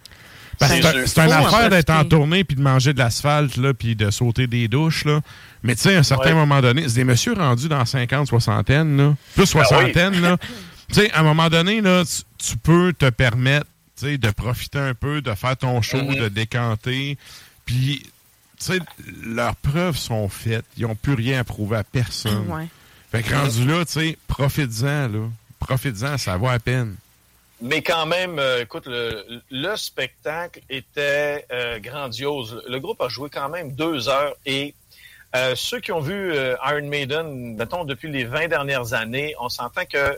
Parce 0.58 0.72
que 0.74 1.06
C'est 1.06 1.20
une 1.24 1.32
affaire 1.32 1.70
d'être 1.70 1.88
en 1.90 2.04
tournée 2.04 2.44
puis 2.44 2.56
de 2.56 2.60
manger 2.62 2.92
de 2.92 2.98
l'asphalte 2.98 3.56
là 3.56 3.72
puis 3.72 3.96
de 3.96 4.10
sauter 4.10 4.46
des 4.48 4.68
douches 4.68 5.06
là. 5.06 5.20
Mais 5.62 5.74
tu 5.76 5.82
sais, 5.82 5.94
à 5.96 6.00
un 6.00 6.02
certain 6.02 6.30
Ouais. 6.30 6.34
moment 6.34 6.60
donné, 6.60 6.82
c'est 6.88 6.96
des 6.96 7.04
messieurs 7.04 7.34
rendus 7.34 7.68
dans 7.68 7.84
50, 7.86 8.26
soixantaine 8.26 8.96
là, 8.98 9.14
plus 9.34 9.42
Ah 9.42 9.42
oui. 9.42 9.46
soixantaine 9.46 10.20
là. 10.20 10.36
Tu 10.88 10.94
sais, 10.94 11.10
à 11.12 11.20
un 11.20 11.22
moment 11.22 11.48
donné 11.48 11.80
là, 11.80 12.04
tu, 12.04 12.22
tu 12.38 12.56
peux 12.56 12.92
te 12.92 13.10
permettre, 13.10 13.66
tu 13.98 14.06
sais, 14.06 14.18
de 14.18 14.30
profiter 14.30 14.78
un 14.78 14.94
peu, 14.94 15.20
de 15.20 15.34
faire 15.34 15.56
ton 15.56 15.82
show, 15.82 15.98
Mhm. 16.02 16.14
de 16.16 16.28
décanter. 16.28 17.18
Puis 17.64 18.02
tu 18.58 18.64
sais, 18.72 18.78
leurs 19.22 19.54
preuves 19.56 19.96
sont 19.96 20.28
faites, 20.28 20.64
ils 20.76 20.86
ont 20.86 20.94
plus 20.96 21.14
rien 21.14 21.40
à 21.40 21.44
prouver 21.44 21.76
à 21.76 21.84
personne. 21.84 22.50
Ouais. 22.50 22.66
Fait 23.12 23.22
que 23.22 23.32
rendu 23.34 23.64
là, 23.66 23.84
tu 23.84 23.92
sais, 23.92 24.18
profites-en, 24.26 25.08
là. 25.08 25.28
Profites-en, 25.60 26.18
ça 26.18 26.36
vaut 26.36 26.48
à 26.48 26.58
peine. 26.58 26.96
Mais 27.60 27.82
quand 27.82 28.06
même, 28.06 28.38
euh, 28.38 28.62
écoute, 28.62 28.86
le, 28.86 29.42
le 29.50 29.76
spectacle 29.76 30.60
était 30.70 31.44
euh, 31.52 31.78
grandiose. 31.80 32.62
Le 32.68 32.78
groupe 32.78 33.00
a 33.00 33.08
joué 33.08 33.28
quand 33.30 33.48
même 33.48 33.72
deux 33.74 34.08
heures 34.08 34.34
et 34.46 34.74
euh, 35.34 35.54
ceux 35.56 35.80
qui 35.80 35.90
ont 35.92 36.00
vu 36.00 36.32
euh, 36.32 36.54
Iron 36.68 36.86
Maiden, 36.88 37.56
mettons, 37.56 37.84
depuis 37.84 38.10
les 38.10 38.24
20 38.24 38.48
dernières 38.48 38.92
années, 38.92 39.34
on 39.40 39.48
s'entend 39.48 39.84
que 39.84 40.16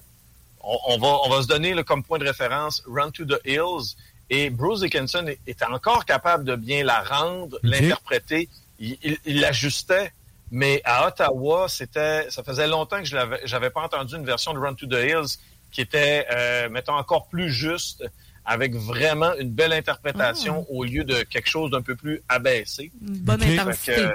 on, 0.62 0.78
on 0.88 0.98
va, 0.98 1.18
on 1.24 1.30
va 1.30 1.42
se 1.42 1.46
donner 1.48 1.74
là, 1.74 1.82
comme 1.82 2.02
point 2.02 2.18
de 2.18 2.24
référence 2.24 2.82
Run 2.86 3.10
to 3.10 3.24
the 3.24 3.40
Hills 3.44 3.96
et 4.30 4.50
Bruce 4.50 4.80
Dickinson 4.80 5.26
était 5.46 5.64
encore 5.64 6.04
capable 6.04 6.44
de 6.44 6.56
bien 6.56 6.84
la 6.84 7.02
rendre, 7.02 7.58
l'interpréter. 7.62 8.48
Il 8.78 9.18
l'ajustait. 9.26 10.12
Mais 10.52 10.80
à 10.84 11.06
Ottawa, 11.06 11.68
c'était, 11.68 12.28
ça 12.30 12.42
faisait 12.42 12.66
longtemps 12.66 12.98
que 12.98 13.04
je 13.04 13.14
l'avais, 13.14 13.40
j'avais 13.44 13.70
pas 13.70 13.82
entendu 13.82 14.16
une 14.16 14.24
version 14.24 14.52
de 14.52 14.58
Run 14.58 14.74
to 14.74 14.86
the 14.86 14.94
Hills 14.94 15.38
qui 15.70 15.80
était, 15.80 16.26
euh, 16.32 16.68
mettons, 16.68 16.94
encore 16.94 17.28
plus 17.28 17.52
juste, 17.52 18.04
avec 18.44 18.74
vraiment 18.74 19.32
une 19.36 19.50
belle 19.50 19.72
interprétation 19.72 20.66
au 20.68 20.82
lieu 20.82 21.04
de 21.04 21.22
quelque 21.22 21.48
chose 21.48 21.70
d'un 21.70 21.82
peu 21.82 21.94
plus 21.94 22.20
abaissé. 22.28 22.90
Une 23.00 23.18
bonne 23.18 23.42
intensité. 23.42 23.94
Que, 23.94 24.12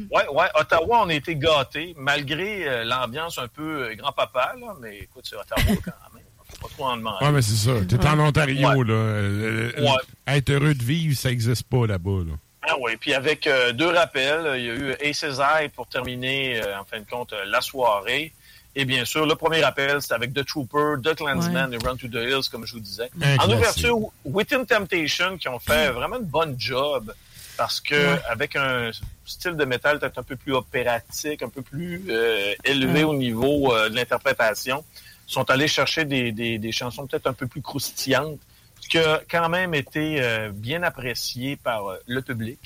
euh, 0.00 0.16
ouais, 0.16 0.28
ouais, 0.28 0.46
Ottawa, 0.54 1.02
on 1.04 1.08
a 1.08 1.14
été 1.14 1.36
gâtés, 1.36 1.94
malgré 1.96 2.66
euh, 2.68 2.84
l'ambiance 2.84 3.38
un 3.38 3.48
peu 3.48 3.84
euh, 3.90 3.94
grand-papa, 3.94 4.54
là, 4.60 4.74
mais 4.80 4.98
écoute, 4.98 5.24
c'est 5.28 5.36
Ottawa 5.36 5.62
quand 5.84 6.14
même. 6.14 6.24
Faut 6.48 6.66
pas 6.68 6.74
trop 6.74 6.84
en 6.86 6.96
demander. 6.96 7.24
Ouais, 7.24 7.32
mais 7.32 7.42
c'est 7.42 7.54
ça. 7.68 7.72
T'es 7.88 8.04
en 8.06 8.18
Ontario, 8.18 8.68
Ouais. 8.68 8.84
là. 8.84 8.92
Euh, 8.94 9.72
Ouais. 9.78 9.88
Être 10.36 10.50
heureux 10.50 10.74
de 10.74 10.82
vivre, 10.82 11.16
ça 11.16 11.30
existe 11.30 11.64
pas 11.68 11.86
là-bas, 11.86 12.24
là. 12.26 12.32
Ah 12.62 12.74
oui, 12.80 12.96
puis 12.98 13.14
avec 13.14 13.46
euh, 13.46 13.72
deux 13.72 13.88
rappels, 13.88 14.58
il 14.58 14.64
y 14.64 14.70
a 14.70 14.74
eu 14.74 14.92
Aces 15.02 15.38
Eye 15.40 15.68
pour 15.70 15.86
terminer, 15.86 16.60
euh, 16.62 16.78
en 16.78 16.84
fin 16.84 17.00
de 17.00 17.06
compte, 17.08 17.32
euh, 17.32 17.44
la 17.46 17.60
soirée. 17.60 18.32
Et 18.76 18.84
bien 18.84 19.04
sûr, 19.04 19.26
le 19.26 19.34
premier 19.34 19.62
rappel, 19.64 20.00
c'est 20.02 20.12
avec 20.14 20.32
The 20.34 20.44
Trooper, 20.44 20.96
The 21.02 21.14
Clansman 21.16 21.72
et 21.72 21.78
Run 21.84 21.96
to 21.96 22.06
the 22.06 22.14
Hills, 22.22 22.48
comme 22.52 22.66
je 22.66 22.74
vous 22.74 22.80
disais. 22.80 23.10
Un 23.20 23.34
en 23.34 23.36
classique. 23.38 23.54
ouverture, 23.56 23.98
Within 24.24 24.64
Temptation, 24.64 25.38
qui 25.38 25.48
ont 25.48 25.58
fait 25.58 25.90
vraiment 25.90 26.18
une 26.18 26.26
bonne 26.26 26.54
job, 26.58 27.12
parce 27.60 27.78
que 27.78 27.94
Ouais. 28.14 28.20
avec 28.30 28.56
un 28.56 28.90
style 29.26 29.54
de 29.54 29.66
métal 29.66 29.98
peut-être 29.98 30.16
un 30.18 30.22
peu 30.22 30.36
plus 30.36 30.54
opératique, 30.54 31.42
un 31.42 31.50
peu 31.50 31.60
plus 31.60 32.02
euh, 32.08 32.54
élevé 32.64 33.00
Ouais. 33.04 33.10
au 33.12 33.14
niveau 33.14 33.74
euh, 33.74 33.90
de 33.90 33.96
l'interprétation, 33.96 34.82
sont 35.26 35.46
allés 35.50 35.68
chercher 35.68 36.06
des, 36.06 36.32
des, 36.32 36.58
des 36.58 36.72
chansons 36.72 37.06
peut-être 37.06 37.26
un 37.26 37.34
peu 37.34 37.46
plus 37.46 37.60
croustillantes, 37.60 38.38
ce 38.80 38.88
qui 38.88 38.96
a 38.98 39.20
quand 39.30 39.50
même 39.50 39.74
été 39.74 40.22
euh, 40.22 40.50
bien 40.54 40.82
apprécié 40.82 41.56
par 41.56 41.82
le 42.06 42.22
public. 42.22 42.58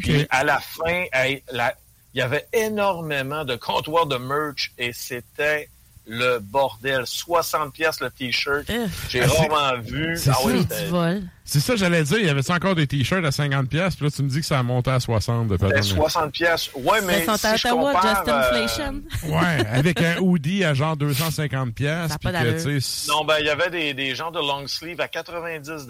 Puis 0.00 0.26
à 0.30 0.44
la 0.44 0.58
fin, 0.60 1.04
la- 1.52 1.74
il 2.14 2.18
y 2.18 2.22
avait 2.22 2.46
énormément 2.54 3.44
de 3.44 3.56
comptoirs 3.56 4.06
de 4.06 4.16
merch 4.16 4.72
et 4.78 4.94
c'était 4.94 5.68
le 6.06 6.38
bordel. 6.40 7.06
60 7.06 7.72
pièces 7.72 8.00
le 8.00 8.10
t-shirt. 8.10 8.64
J'ai 9.08 9.22
Ah, 9.22 9.26
rarement 9.28 9.80
vu. 9.82 10.16
c'est 10.16 10.30
Ah 10.30 10.36
oui. 10.44 10.66
C'est 11.44 11.60
ça, 11.60 11.76
j'allais 11.76 12.02
dire. 12.02 12.18
Il 12.18 12.26
y 12.26 12.28
avait 12.30 12.42
encore 12.54 12.74
des 12.74 12.86
t-shirts 12.86 13.24
à 13.24 13.30
50$, 13.30 13.66
pièces 13.66 13.96
puis 13.96 14.06
là, 14.06 14.10
tu 14.10 14.22
me 14.22 14.28
dis 14.28 14.40
que 14.40 14.46
ça 14.46 14.58
a 14.58 14.62
monté 14.62 14.90
à 14.90 14.98
60$. 14.98 15.46
de 15.48 15.56
c'était 15.56 15.68
pardon. 15.68 15.82
60 15.82 16.32
pièces. 16.32 16.70
Ouais, 16.74 17.00
mais 17.02 17.20
Ils 17.20 17.24
sont 17.26 17.36
si 17.36 17.46
à 17.46 17.54
Ottawa, 17.54 17.92
compare, 17.92 18.16
Just 18.16 18.28
euh, 18.28 18.38
Inflation. 18.40 19.02
Ouais, 19.28 19.66
avec 19.70 20.00
un 20.02 20.16
hoodie 20.18 20.64
à 20.64 20.74
genre 20.74 20.96
250$. 20.96 21.72
pièces 21.72 22.12
Non, 23.08 23.24
ben, 23.24 23.36
il 23.40 23.46
y 23.46 23.50
avait 23.50 23.70
des, 23.70 23.94
des 23.94 24.14
gens 24.14 24.30
de 24.30 24.38
long 24.38 24.66
sleeve 24.66 25.00
à 25.00 25.08
90 25.08 25.86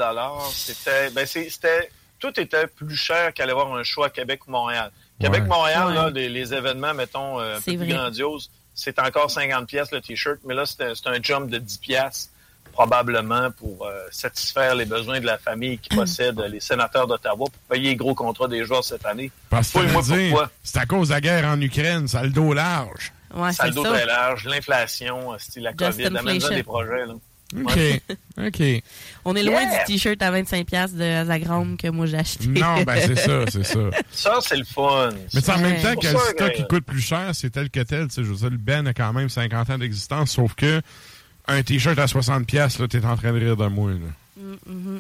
C'était, 0.53 1.11
ben, 1.11 1.27
c'est- 1.27 1.49
c'était, 1.51 1.91
tout 2.19 2.39
était 2.41 2.67
plus 2.67 2.97
cher 2.97 3.33
qu'aller 3.35 3.53
voir 3.53 3.73
un 3.75 3.83
show 3.83 4.03
à 4.03 4.11
Québec 4.11 4.41
ou 4.47 4.51
Montréal. 4.51 4.91
Québec-Montréal, 5.21 5.89
Ouais. 5.89 5.95
là, 5.95 6.11
les, 6.11 6.29
les 6.29 6.53
événements, 6.55 6.95
mettons, 6.95 7.39
euh, 7.41 7.57
un 7.57 7.61
peu 7.61 7.77
plus 7.77 7.77
vrai. 7.77 7.89
grandioses, 7.89 8.51
c'est 8.75 8.99
encore 8.99 9.31
50 9.31 9.67
pièces 9.67 9.91
le 9.93 10.01
t-shirt, 10.01 10.39
mais 10.45 10.55
là, 10.55 10.65
c'est 10.67 10.83
un, 10.83 10.95
c'est 10.95 11.09
un 11.09 11.23
jump 11.23 11.51
de 11.51 11.59
10 11.59 11.79
pièces 11.79 12.31
probablement 12.73 13.51
pour 13.51 13.87
euh, 13.87 14.07
satisfaire 14.11 14.75
les 14.75 14.87
besoins 14.87 15.21
de 15.21 15.27
la 15.27 15.39
famille 15.39 15.79
qui 15.79 15.95
possède 15.95 16.39
les 16.41 16.61
sénateurs 16.61 17.07
d'Ottawa 17.07 17.37
pour 17.37 17.51
payer 17.69 17.91
les 17.91 17.97
gros 17.97 18.15
contrats 18.15 18.49
des 18.49 18.65
joueurs 18.65 18.83
cette 18.83 19.05
année. 19.05 19.31
Parce 19.51 19.73
dire, 19.73 19.83
pourquoi. 19.93 20.51
c'est 20.63 20.79
à 20.79 20.87
cause 20.87 21.09
de 21.09 21.15
la 21.15 21.21
guerre 21.21 21.45
en 21.47 21.61
Ukraine, 21.61 22.09
ça 22.09 22.21
a 22.21 22.23
le 22.25 22.31
dos 22.31 22.55
large. 22.55 23.13
Ouais, 23.35 23.53
Ça 23.53 23.65
c'est 23.65 23.69
le 23.71 23.75
dos 23.75 23.85
ça. 23.85 23.91
très 23.93 24.07
large, 24.07 24.45
l'inflation, 24.47 25.33
euh, 25.35 25.37
la 25.57 25.71
Just 25.71 25.79
COVID, 25.79 26.07
amène 26.07 26.29
inflation. 26.37 26.55
des 26.55 26.63
projets. 26.63 27.07
Là. 27.07 27.15
OK. 28.47 28.63
On 29.25 29.37
est 29.37 29.43
loin 29.43 29.61
Yeah! 29.61 29.85
du 29.85 29.93
t-shirt 29.93 30.21
à 30.23 30.33
25$ 30.33 30.95
de 30.95 31.27
Zagrom 31.27 31.77
que 31.77 31.89
moi 31.89 32.07
j'ai 32.07 32.19
acheté. 32.19 32.47
Non, 32.49 32.83
ben 32.83 32.97
c'est 33.01 33.17
ça, 33.17 33.45
c'est 33.51 33.65
ça. 33.65 33.81
Ça, 34.11 34.39
c'est 34.41 34.57
le 34.57 34.65
fun. 34.65 35.11
Mais 35.35 35.41
tu 35.41 35.47
sais, 35.47 35.53
en 35.53 35.59
même 35.59 35.81
temps 35.83 35.95
C'est 36.01 36.09
que 36.09 36.13
le 36.13 36.19
stock 36.19 36.53
qui 36.53 36.67
coûte 36.67 36.85
plus 36.85 37.01
cher, 37.01 37.31
c'est 37.35 37.51
tel 37.51 37.71
que 37.71 37.81
tel. 37.81 38.09
Tu 38.09 38.15
sais, 38.15 38.25
je 38.25 38.29
veux 38.29 38.37
dire, 38.37 38.51
le 38.51 38.57
Ben 38.57 38.87
a 38.87 38.95
quand 38.95 39.13
même 39.13 39.29
50 39.29 39.71
ans 39.71 39.79
d'existence, 39.79 40.31
sauf 40.33 40.55
que 40.55 40.81
un 41.49 41.63
t-shirt 41.63 41.99
à 41.99 42.07
60$, 42.07 42.45
piastres, 42.45 42.81
là, 42.83 42.89
t'es 42.89 43.05
en 43.05 43.17
train 43.17 43.33
de 43.33 43.39
rire 43.39 43.57
de 43.57 43.67
moi. 43.67 43.91
Là. 43.91 43.99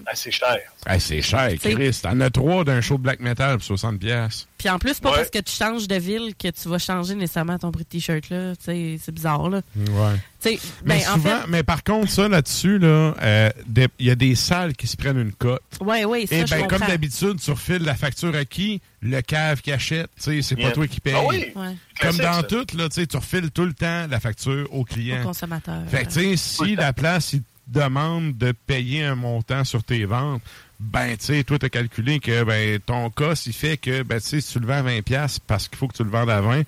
Ah, 0.07 0.13
c'est 0.15 0.31
cher. 0.31 0.59
Hey, 0.87 1.01
c'est 1.01 1.23
cher, 1.23 1.51
Chris. 1.61 1.99
T'en 2.03 2.21
as 2.21 2.31
trois 2.31 2.65
d'un 2.65 2.81
show 2.81 2.97
de 2.99 3.03
black 3.03 3.21
metal 3.21 3.59
pour 3.59 3.67
60$. 3.67 3.99
piastres. 3.99 4.49
Puis 4.59 4.69
en 4.69 4.79
plus, 4.79 5.01
pas 5.01 5.11
Ouais. 5.11 5.17
parce 5.17 5.31
que 5.31 5.41
tu 5.41 5.53
changes 5.53 5.89
de 5.89 5.97
ville 5.97 6.35
que 6.39 6.49
tu 6.49 6.69
vas 6.69 6.79
changer 6.79 7.15
nécessairement 7.17 7.59
ton 7.59 7.73
prix 7.73 7.83
de 7.85 7.89
t-shirt 7.89 8.31
là. 8.31 8.53
C'est 8.61 9.11
bizarre 9.11 9.49
là. 9.51 9.61
Ouais. 9.77 10.17
Mais 10.45 10.59
ben 10.85 10.99
en 11.09 11.15
souvent, 11.15 11.41
fait, 11.41 11.47
mais 11.49 11.63
par 11.63 11.83
contre, 11.85 12.11
ça 12.11 12.29
là-dessus, 12.29 12.79
là, 12.79 13.15
euh, 13.23 13.51
il 13.99 14.07
y 14.07 14.11
a 14.11 14.15
des 14.17 14.35
salles 14.35 14.75
qui 14.75 14.87
se 14.89 14.97
prennent 14.97 15.19
une 15.19 15.33
cote. 15.33 15.63
ouais, 15.81 16.03
ça 16.27 16.35
Et 16.37 16.47
je 16.47 16.51
ben, 16.51 16.63
comprends. 16.63 16.79
comme 16.79 16.87
d'habitude, 16.89 17.41
tu 17.41 17.51
refiles 17.53 17.83
la 17.85 17.95
facture 17.95 18.35
à 18.35 18.45
qui? 18.45 18.81
Le 19.03 19.21
cave 19.21 19.61
qui 19.63 19.73
achète. 19.73 20.11
C'est 20.17 20.57
pas 20.57 20.71
toi 20.73 20.87
qui 20.87 21.01
paye. 21.01 21.15
Ah 21.17 21.25
oui? 21.27 21.47
Ouais, 21.57 21.77
Comme 22.01 22.17
dans 22.19 22.35
ça. 22.35 22.43
tout, 22.45 22.67
là, 22.77 22.89
tu 22.89 23.17
refiles 23.17 23.51
tout 23.51 23.65
le 23.65 23.73
temps 23.75 24.07
la 24.09 24.21
facture 24.21 24.69
au 24.73 24.81
au 24.83 24.85
client. 24.85 25.23
consommateur. 25.23 25.83
Fait 25.89 26.05
que, 26.05 26.13
tu 26.13 26.37
sais, 26.37 26.37
si 26.37 26.75
la 26.77 26.93
place, 26.93 27.33
il 27.35 27.43
te 27.43 27.52
demande 27.67 28.37
de 28.37 28.53
payer 28.53 29.05
un 29.05 29.15
montant 29.15 29.65
sur 29.65 29.83
tes 29.83 30.05
ventes, 30.05 30.43
ben, 30.81 31.17
tu 31.17 31.27
sais, 31.27 31.45
toi, 31.45 31.59
t'as 31.59 31.69
calculé 31.69 32.19
que, 32.19 32.43
ben, 32.43 32.81
ton 32.81 33.09
cost, 33.11 33.47
il 33.47 33.53
fait 33.53 33.77
que, 33.77 34.03
ben, 34.03 34.21
tu 34.21 34.29
sais, 34.29 34.41
si 34.41 34.53
tu 34.53 34.61
le 34.61 34.67
vends 34.67 34.79
à 34.79 34.83
20$ 34.83 35.03
piastres 35.03 35.41
parce 35.47 35.69
qu'il 35.69 35.79
faut 35.79 35.87
que 35.87 35.97
tu 35.97 36.03
le 36.03 36.11
vendes 36.11 36.31
à 36.31 36.41
20$, 36.41 36.65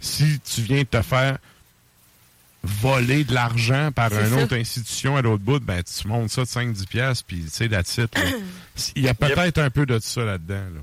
si 0.00 0.40
tu 0.40 0.62
viens 0.62 0.78
de 0.78 0.84
te 0.84 1.02
faire 1.02 1.38
voler 2.62 3.24
de 3.24 3.34
l'argent 3.34 3.90
par 3.92 4.12
une 4.12 4.30
ça. 4.30 4.42
autre 4.42 4.56
institution 4.56 5.16
à 5.16 5.22
l'autre 5.22 5.42
bout, 5.42 5.62
ben, 5.62 5.82
tu 5.82 6.08
montes 6.08 6.30
ça 6.30 6.42
de 6.42 6.46
5-10$, 6.46 6.86
piastres, 6.86 7.24
puis, 7.26 7.44
tu 7.44 7.50
sais, 7.50 7.66
it, 7.66 7.70
là. 7.72 8.06
Il 8.96 9.02
y 9.02 9.08
a 9.08 9.14
peut-être 9.14 9.58
un 9.58 9.70
peu 9.70 9.86
de 9.86 9.98
ça 9.98 10.24
là-dedans, 10.24 10.54
là. 10.74 10.80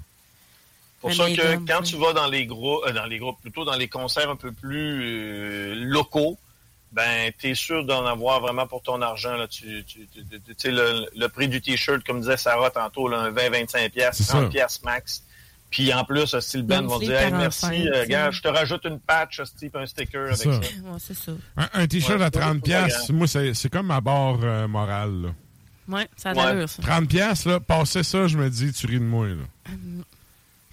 Pour 1.02 1.14
ça 1.14 1.30
que 1.30 1.56
quand 1.68 1.84
tu 1.84 1.98
vas 1.98 2.14
dans 2.14 2.28
les 2.28 2.48
gros, 2.48 2.84
euh, 2.88 2.92
dans 2.92 3.06
les 3.06 3.20
groupes, 3.20 3.40
plutôt 3.40 3.64
dans 3.64 3.76
les 3.76 3.88
concerts 3.88 4.30
un 4.30 4.36
peu 4.36 4.52
plus 4.52 5.02
euh, 5.04 5.76
locaux, 5.76 6.40
ben 6.96 7.32
t'es 7.40 7.54
sûr 7.56 7.84
d'en 7.86 8.06
avoir 8.06 8.40
vraiment 8.40 8.66
pour 8.68 8.82
ton 8.82 9.02
argent. 9.02 9.36
Là. 9.36 9.48
Tu, 9.48 9.84
tu, 9.86 10.08
tu- 10.08 10.24
tu- 10.26 10.40
tu 10.40 10.54
sais, 10.58 10.72
le, 10.72 11.06
le 11.16 11.28
prix 11.28 11.48
du 11.50 11.62
t-shirt, 11.62 12.04
comme 12.06 12.22
disait 12.22 12.38
Sarah 12.38 12.70
tantôt, 12.72 13.08
là, 13.10 13.20
un 13.20 13.32
20-25 13.32 13.90
pièces, 13.90 14.16
C'est 14.18 14.24
ça. 14.24 14.34
30 14.40 14.50
pièces 14.52 14.82
max. 14.84 15.24
Puis 15.72 15.94
en 15.94 16.06
plus, 16.06 16.34
euh, 16.34 16.40
si 16.40 16.58
le 16.58 16.64
band 16.64 16.86
va 16.88 17.00
dire 17.00 17.20
hey, 17.20 17.32
45, 17.32 17.70
merci, 17.70 17.90
euh, 17.90 18.04
tu 18.04 18.10
gars, 18.10 18.32
je 18.32 18.42
te 18.42 18.48
rajoute 18.48 18.86
une 18.86 19.00
patch, 19.00 19.42
un 19.42 19.86
sticker 19.86 20.22
avec 20.28 20.38
ça. 20.38 20.44
ça. 20.44 20.60
Ouais, 20.60 20.98
c'est 21.00 21.18
ça. 21.18 21.32
Un, 21.58 21.68
un 21.74 21.88
t-shirt 21.88 22.20
Ouais, 22.20 22.26
à 22.26 22.30
c'est 22.34 22.40
pas 22.40 22.54
30$, 22.54 22.62
piastres, 22.62 23.12
moi, 23.14 23.28
c'est 23.28 23.54
c'est 23.54 23.70
comme 23.70 23.88
ma 23.88 24.00
barre 24.00 24.38
euh, 24.44 24.68
morale, 24.68 25.22
là. 25.24 25.30
Ouais, 25.98 26.08
ça 26.16 26.30
a 26.32 26.34
Ouais. 26.56 26.66
ça. 26.68 26.82
30 26.82 27.10
pièces 27.10 27.46
là, 27.46 27.60
passer 27.60 28.04
ça, 28.04 28.26
je 28.28 28.38
me 28.38 28.50
dis, 28.50 28.72
tu 28.72 28.88
ris 28.88 29.00
de 29.00 29.04
moi, 29.04 29.28
là. 29.28 29.36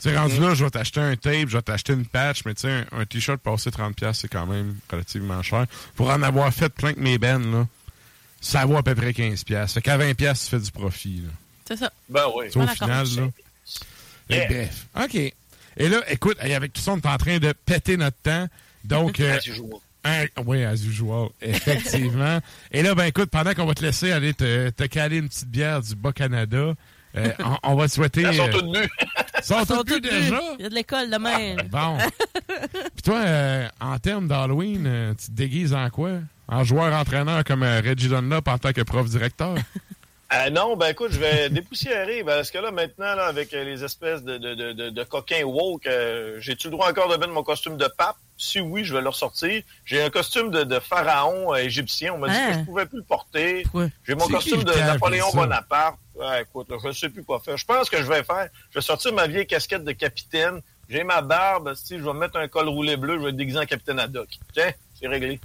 Tu 0.03 0.09
sais, 0.09 0.17
rendu 0.19 0.41
là, 0.41 0.55
je 0.55 0.65
vais 0.65 0.71
t'acheter 0.71 1.01
un 1.01 1.15
tape, 1.15 1.49
je 1.49 1.57
vais 1.57 1.63
t'acheter 1.63 1.93
une 1.93 2.07
patch, 2.07 2.45
mais 2.45 2.55
tu 2.55 2.63
sais, 2.63 2.71
un, 2.93 3.01
un 3.01 3.05
t-shirt 3.05 3.41
passé 3.41 3.71
30 3.71 3.95
pièces 3.95 4.19
c'est 4.19 4.29
quand 4.29 4.47
même 4.47 4.77
relativement 4.91 5.43
cher. 5.43 5.67
Pour 5.95 6.11
en 6.11 6.23
avoir 6.23 6.53
fait 6.53 6.71
plein 6.71 6.93
que 6.93 7.01
mes 7.01 7.19
bennes, 7.19 7.53
là, 7.53 7.67
ça 8.41 8.65
vaut 8.67 8.77
à 8.77 8.83
peu 8.83 8.97
près 8.97 9.15
15 9.15 9.45
pièces 9.45 9.75
Fait 9.75 9.83
qu'à 9.83 9.97
20 9.97 10.15
pièces 10.15 10.45
tu 10.45 10.51
fais 10.51 10.59
du 10.59 10.71
profit, 10.73 11.23
là. 11.25 11.31
C'est 11.69 11.77
ça. 11.77 11.93
Ben 12.09 12.25
oui. 12.37 12.47
Au 12.57 12.67
final, 12.67 13.07
là. 13.17 13.29
Yeah. 14.29 14.47
bref. 14.49 14.87
OK. 15.01 15.15
Et 15.15 15.89
là, 15.89 16.03
écoute, 16.09 16.37
avec 16.41 16.73
tout 16.73 16.81
ça, 16.83 16.93
on 16.93 16.97
est 16.99 17.07
en 17.07 17.17
train 17.17 17.39
de 17.39 17.53
péter 17.65 17.97
notre 17.97 18.17
temps. 18.19 18.49
Donc, 18.85 19.21
euh, 19.21 19.37
As 19.37 19.47
usual. 19.47 19.71
un- 20.05 20.27
oui, 20.45 20.65
as 20.65 20.75
usual, 20.85 21.29
effectivement. 21.41 22.41
Et 22.73 22.83
là, 22.83 22.95
ben 22.97 23.05
écoute, 23.05 23.31
pendant 23.31 23.55
qu'on 23.55 23.67
va 23.67 23.75
te 23.75 23.83
laisser 23.83 24.11
aller 24.11 24.35
te, 24.35 24.71
te 24.71 24.85
caler 24.85 25.19
une 25.19 25.29
petite 25.29 25.49
bière 25.49 25.81
du 25.81 25.95
Bas-Canada, 25.95 26.75
euh, 27.17 27.33
on, 27.45 27.57
on 27.73 27.75
va 27.75 27.89
te 27.89 27.93
souhaiter... 27.93 28.23
Sont 28.33 28.49
euh, 28.49 28.53
toutes 28.53 28.67
nues. 28.67 28.89
sont 29.43 29.61
Ils 29.61 29.67
sont 29.67 29.77
toutes 29.77 29.87
plus 29.87 30.01
toutes 30.01 30.11
déjà? 30.11 30.41
Il 30.59 30.63
y 30.63 30.67
a 30.67 30.69
de 30.69 30.75
l'école 30.75 31.11
demain. 31.11 31.57
Bon. 31.71 31.99
Puis 32.49 33.03
toi, 33.05 33.19
euh, 33.19 33.69
en 33.81 33.99
termes 33.99 34.29
d'Halloween, 34.29 34.85
euh, 34.87 35.15
tu 35.15 35.27
te 35.27 35.33
déguises 35.33 35.75
en 35.75 35.89
quoi? 35.91 36.11
En 36.49 36.65
joueur-entraîneur 36.65 37.45
comme 37.45 37.63
euh, 37.63 37.81
Reggie 37.85 38.09
Dunlop 38.09 38.47
en 38.49 38.59
tant 38.59 38.73
que 38.73 38.83
prof-directeur? 38.83 39.55
Ah 40.29 40.51
non, 40.51 40.77
ben 40.77 40.89
écoute, 40.89 41.13
je 41.13 41.19
vais 41.19 41.49
dépoussiérer. 41.51 42.25
Parce 42.25 42.51
que 42.51 42.59
là, 42.59 42.71
maintenant, 42.71 43.15
là, 43.15 43.27
avec 43.27 43.53
les 43.53 43.85
espèces 43.85 44.23
de, 44.23 44.39
de, 44.39 44.55
de, 44.55 44.73
de, 44.73 44.91
de 44.91 45.05
coquins 45.05 45.45
woke, 45.45 45.87
euh, 45.87 46.37
j'ai-tu 46.41 46.69
le 46.69 46.73
droit 46.73 46.91
encore 46.91 47.09
de 47.11 47.17
mettre 47.17 47.33
mon 47.33 47.43
costume 47.43 47.77
de 47.77 47.89
pape? 47.97 48.17
Si 48.39 48.61
oui, 48.61 48.85
je 48.85 48.93
vais 48.93 49.01
le 49.03 49.09
ressortir. 49.09 49.63
J'ai 49.85 50.03
un 50.03 50.11
costume 50.11 50.51
de, 50.51 50.65
de 50.65 50.79
pharaon 50.81 51.53
euh, 51.55 51.59
égyptien. 51.59 52.13
On 52.15 52.19
m'a 52.19 52.29
dit 52.29 52.35
Hein? 52.37 52.53
que 52.53 52.59
je 52.61 52.65
pouvais 52.65 52.87
plus 52.87 52.99
le 52.99 53.05
porter. 53.05 53.65
J'ai 54.07 54.15
mon 54.15 54.27
costume 54.27 54.65
de 54.65 54.73
Napoléon? 54.73 55.27
Bonaparte. 55.33 55.97
Ouais, 56.15 56.43
écoute, 56.43 56.69
là, 56.71 56.77
je 56.83 56.89
ne 56.89 56.93
sais 56.93 57.09
plus 57.09 57.25
quoi 57.25 57.41
faire. 57.41 57.57
Je 57.57 57.65
pense 57.65 57.89
que 57.89 57.97
je 57.99 58.03
vais 58.09 58.23
faire. 58.23 58.49
Je 58.71 58.79
vais 58.79 58.83
sortir 58.83 59.13
ma 59.15 59.27
vieille 59.27 59.47
casquette 59.47 59.85
de 59.85 59.93
capitaine. 59.93 60.61
J'ai 60.89 61.05
ma 61.05 61.23
barbe. 61.23 61.73
Si 61.75 61.99
je 61.99 62.03
vais 62.05 62.13
mettre 62.13 62.37
un 62.37 62.49
col 62.49 62.69
roulé 62.69 62.97
bleu, 62.97 63.17
je 63.19 63.23
vais 63.25 63.31
être 63.31 63.37
déguisé 63.37 63.59
en 63.59 63.65
capitaine 63.65 63.99
Haddock. 63.99 64.29
Tiens, 64.53 64.73
c'est 65.01 65.09
réglé. 65.09 65.41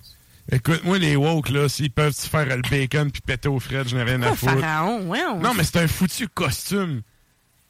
Écoute, 0.51 0.83
moi, 0.83 0.97
les 0.97 1.15
woke, 1.15 1.49
là, 1.49 1.67
s'ils 1.69 1.91
peuvent 1.91 2.13
se 2.13 2.27
faire 2.27 2.45
le 2.45 2.61
bacon 2.69 3.11
puis 3.11 3.21
péter 3.21 3.47
aux 3.49 3.59
frais, 3.59 3.83
je 3.85 3.95
n'ai 3.95 4.03
rien 4.03 4.21
à 4.21 4.27
Quoi, 4.27 4.35
foutre. 4.35 4.59
pharaon, 4.59 5.01
ouais. 5.07 5.21
on- 5.29 5.39
Non, 5.39 5.53
mais 5.53 5.63
c'est 5.63 5.77
un 5.79 5.87
foutu 5.87 6.27
costume. 6.27 7.01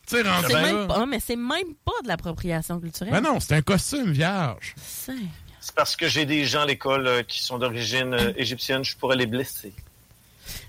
Tu 0.08 0.16
sais, 0.16 0.22
rendu 0.22 0.46
c'est 0.48 0.54
là... 0.54 0.62
même 0.62 0.88
pas, 0.88 1.06
mais 1.06 1.20
c'est 1.20 1.36
même 1.36 1.74
pas 1.84 1.92
de 2.04 2.08
l'appropriation 2.08 2.80
culturelle. 2.80 3.12
Ben 3.14 3.22
non, 3.22 3.40
c'est 3.40 3.54
un 3.56 3.62
costume 3.62 4.12
vierge. 4.12 4.74
C'est- 4.78 5.12
C'est 5.60 5.76
parce 5.76 5.96
que 5.98 6.08
j'ai 6.08 6.26
des 6.26 6.46
gens 6.46 6.62
à 6.62 6.66
l'école 6.66 7.08
euh, 7.08 7.24
qui 7.24 7.44
sont 7.44 7.58
d'origine 7.58 8.14
euh, 8.14 8.32
égyptienne. 8.38 8.86
Je 8.86 8.96
pourrais 8.96 9.18
les 9.18 9.26
blesser. 9.26 9.74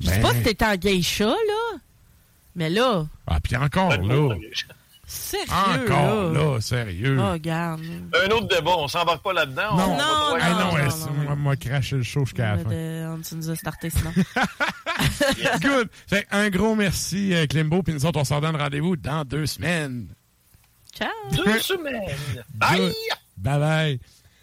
Je 0.01 0.09
sais 0.09 0.21
pas 0.21 0.33
que 0.35 0.39
t'es 0.49 0.65
en 0.65 0.75
geisha, 0.75 1.27
là. 1.27 1.79
Mais 2.59 2.69
là, 2.69 3.07
Ah, 3.29 3.39
puis 3.41 3.57
encore, 3.57 3.91
là. 3.97 4.35
sérieux, 5.07 5.47
Encore, 5.51 6.33
là. 6.33 6.41
là, 6.55 6.61
sérieux. 6.61 7.17
Oh, 7.21 7.33
regarde. 7.33 7.81
Un 8.27 8.31
autre 8.33 8.49
débat, 8.49 8.73
on 8.77 8.89
s'embarque 8.89 9.23
pas 9.23 9.33
là-dedans. 9.33 9.77
Non. 9.77 9.85
on 9.93 9.97
Non, 9.97 10.37
Hey, 10.37 10.53
non, 10.53 10.59
non, 10.59 11.23
moi, 11.25 11.35
moi, 11.37 11.57
cracher 11.57 11.97
le 11.97 12.03
show 12.03 12.25
jusqu'à 12.25 12.57
la 12.57 12.63
fin. 12.65 12.69
De- 12.71 13.23
Tu 13.23 13.35
nous 13.37 13.49
as 13.51 13.57
starté 13.57 13.91
sinon. 13.91 14.13
Good. 15.63 15.89
Fait 16.09 16.27
un 16.31 16.51
gros 16.51 16.75
merci, 16.75 17.33
euh, 17.35 17.47
Klimbo. 17.47 17.83
Puis 17.83 17.95
nous 17.95 18.05
autres, 18.07 18.19
on 18.21 18.25
s'en 18.25 18.41
donne 18.41 18.57
rendez-vous 18.57 18.97
dans 18.97 19.25
deux 19.25 19.47
semaines. 19.47 20.09
Ciao. 20.93 21.09
Deux 21.33 21.61
semaines. 21.61 22.03
Bye! 22.55 22.93
Bye 23.37 23.59
bye. 23.61 24.01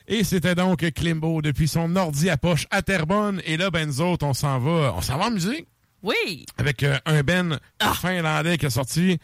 Et 0.08 0.24
c'était 0.24 0.56
donc 0.56 0.90
Klimbo 0.92 1.42
depuis 1.42 1.68
son 1.68 1.96
ordi 1.96 2.30
à 2.30 2.38
poche 2.38 2.66
à 2.72 2.82
Terrebonne. 2.82 3.42
Et 3.46 3.58
là, 3.58 3.72
ben 3.72 3.88
nous 3.88 4.02
autres, 4.02 4.26
on 4.26 4.34
s'en 4.34 4.60
va. 4.60 4.94
On 4.96 5.02
s'en 5.02 5.18
va 5.18 5.26
en 5.26 5.32
musique 5.32 5.68
Oui. 6.06 6.46
avec 6.58 6.84
euh, 6.84 6.98
un 7.06 7.22
Ben 7.24 7.60
finlandais 8.02 8.58
qui 8.58 8.66
a 8.66 8.70
sorti. 8.70 9.20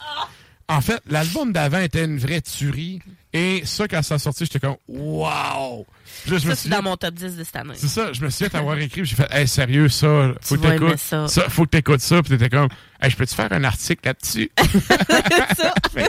En 0.68 0.80
fait, 0.80 1.00
l'album 1.08 1.52
d'avant 1.52 1.80
était 1.80 2.04
une 2.04 2.18
vraie 2.18 2.40
tuerie. 2.40 3.00
Et 3.34 3.62
ça, 3.64 3.88
quand 3.88 4.02
ça 4.02 4.14
a 4.16 4.18
sorti, 4.18 4.44
j'étais 4.44 4.60
comme 4.60 4.76
Wow! 4.88 5.86
Là, 6.26 6.26
je 6.26 6.32
me 6.34 6.38
Ça, 6.38 6.54
suis 6.54 6.56
c'est 6.56 6.68
dans 6.68 6.82
mon 6.82 6.96
top 6.96 7.14
10 7.14 7.36
de 7.36 7.44
cette 7.44 7.56
année. 7.56 7.72
C'est 7.76 7.88
ça, 7.88 8.12
je 8.12 8.20
me 8.22 8.28
souviens 8.30 8.48
t'avoir 8.50 8.76
écrit, 8.78 9.04
j'ai 9.06 9.16
fait, 9.16 9.26
hey, 9.30 9.48
sérieux, 9.48 9.88
ça, 9.88 10.32
faut 10.42 10.56
Tu 10.56 10.62
que 10.62 10.68
t'écoutes 10.68 10.98
ça. 10.98 11.26
ça. 11.28 11.48
faut 11.48 11.64
que 11.64 11.70
t'écoutes 11.70 12.00
ça, 12.02 12.22
puis 12.22 12.36
t'étais 12.36 12.50
comme, 12.54 12.68
hey, 13.00 13.10
je 13.10 13.16
peux-tu 13.16 13.34
faire 13.34 13.50
un 13.50 13.64
article 13.64 14.02
là-dessus? 14.04 14.50
ça. 15.56 15.74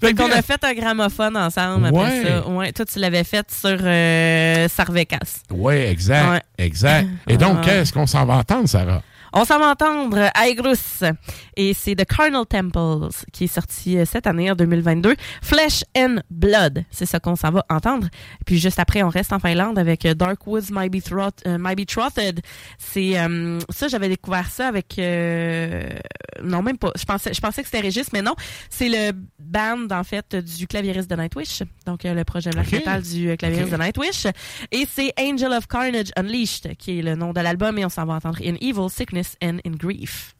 Fait 0.00 0.14
qu'on 0.14 0.30
a 0.30 0.40
fait 0.42 0.62
un 0.64 0.72
gramophone 0.74 1.36
ensemble 1.36 1.86
après 1.86 2.22
ça. 2.24 2.48
Ouais, 2.48 2.72
toi, 2.72 2.84
tu 2.86 2.98
l'avais 2.98 3.24
fait 3.24 3.46
sur 3.52 3.78
euh, 3.82 4.68
Sarvecas. 4.68 5.42
Ouais, 5.50 5.90
exact, 5.90 6.30
Ouais. 6.30 6.42
exact. 6.58 7.08
Et 7.28 7.36
donc, 7.36 7.58
Ouais. 7.58 7.64
qu'est-ce 7.66 7.92
qu'on 7.92 8.06
s'en 8.06 8.24
va 8.24 8.34
entendre, 8.36 8.68
Sarah? 8.68 9.02
On 9.34 9.44
s'en 9.44 9.58
va 9.58 9.70
entendre 9.70 10.30
Aigrus 10.44 11.02
et 11.56 11.72
c'est 11.74 11.94
The 11.94 12.04
Carnal 12.04 12.44
Temples 12.46 13.08
qui 13.32 13.44
est 13.44 13.54
sorti 13.54 13.96
euh, 13.98 14.04
cette 14.04 14.26
année 14.26 14.50
en 14.50 14.54
2022. 14.54 15.14
Flesh 15.42 15.84
and 15.96 16.16
Blood, 16.30 16.84
c'est 16.90 17.06
ça 17.06 17.18
qu'on 17.18 17.36
s'en 17.36 17.50
va 17.50 17.64
entendre. 17.70 18.08
Puis 18.44 18.58
juste 18.58 18.78
après, 18.78 19.02
on 19.02 19.08
reste 19.08 19.32
en 19.32 19.38
Finlande 19.38 19.78
avec 19.78 20.04
euh, 20.04 20.14
Dark 20.14 20.46
Woods 20.46 20.70
Might 20.70 20.92
Be, 20.92 21.02
Throat, 21.02 21.30
euh, 21.46 21.58
Trotted. 21.86 22.40
C'est 22.78 23.14
ça, 23.70 23.88
j'avais 23.88 24.08
découvert 24.08 24.48
ça 24.50 24.68
avec 24.68 24.98
euh, 24.98 25.88
non 26.42 26.62
même 26.62 26.78
pas. 26.78 26.92
Je 26.96 27.04
pensais, 27.04 27.32
je 27.32 27.40
pensais 27.40 27.62
que 27.62 27.68
c'était 27.68 27.80
Régis, 27.80 28.12
mais 28.12 28.22
non, 28.22 28.34
c'est 28.70 28.88
le 28.88 29.12
band 29.38 29.86
en 29.90 30.04
fait 30.04 30.36
du 30.36 30.66
claviériste 30.66 31.10
de 31.10 31.16
Nightwish, 31.16 31.62
donc 31.86 32.04
euh, 32.04 32.14
le 32.14 32.24
projet 32.24 32.50
black 32.50 32.66
Ok. 32.66 32.72
metal 32.72 33.02
du 33.02 33.36
claviériste 33.36 33.72
Ok. 33.72 33.78
de 33.78 33.84
Nightwish. 33.84 34.26
Et 34.70 34.86
c'est 34.90 35.12
Angel 35.18 35.52
of 35.52 35.66
Carnage 35.66 36.10
Unleashed 36.16 36.76
qui 36.76 36.98
est 36.98 37.02
le 37.02 37.14
nom 37.14 37.32
de 37.32 37.40
l'album 37.40 37.78
et 37.78 37.84
on 37.84 37.88
s'en 37.88 38.04
va 38.04 38.14
entendre 38.14 38.38
In 38.44 38.54
Evil, 38.60 38.88
Sickness 38.90 39.21
and 39.40 39.60
in 39.64 39.76
Grief. 39.76 40.31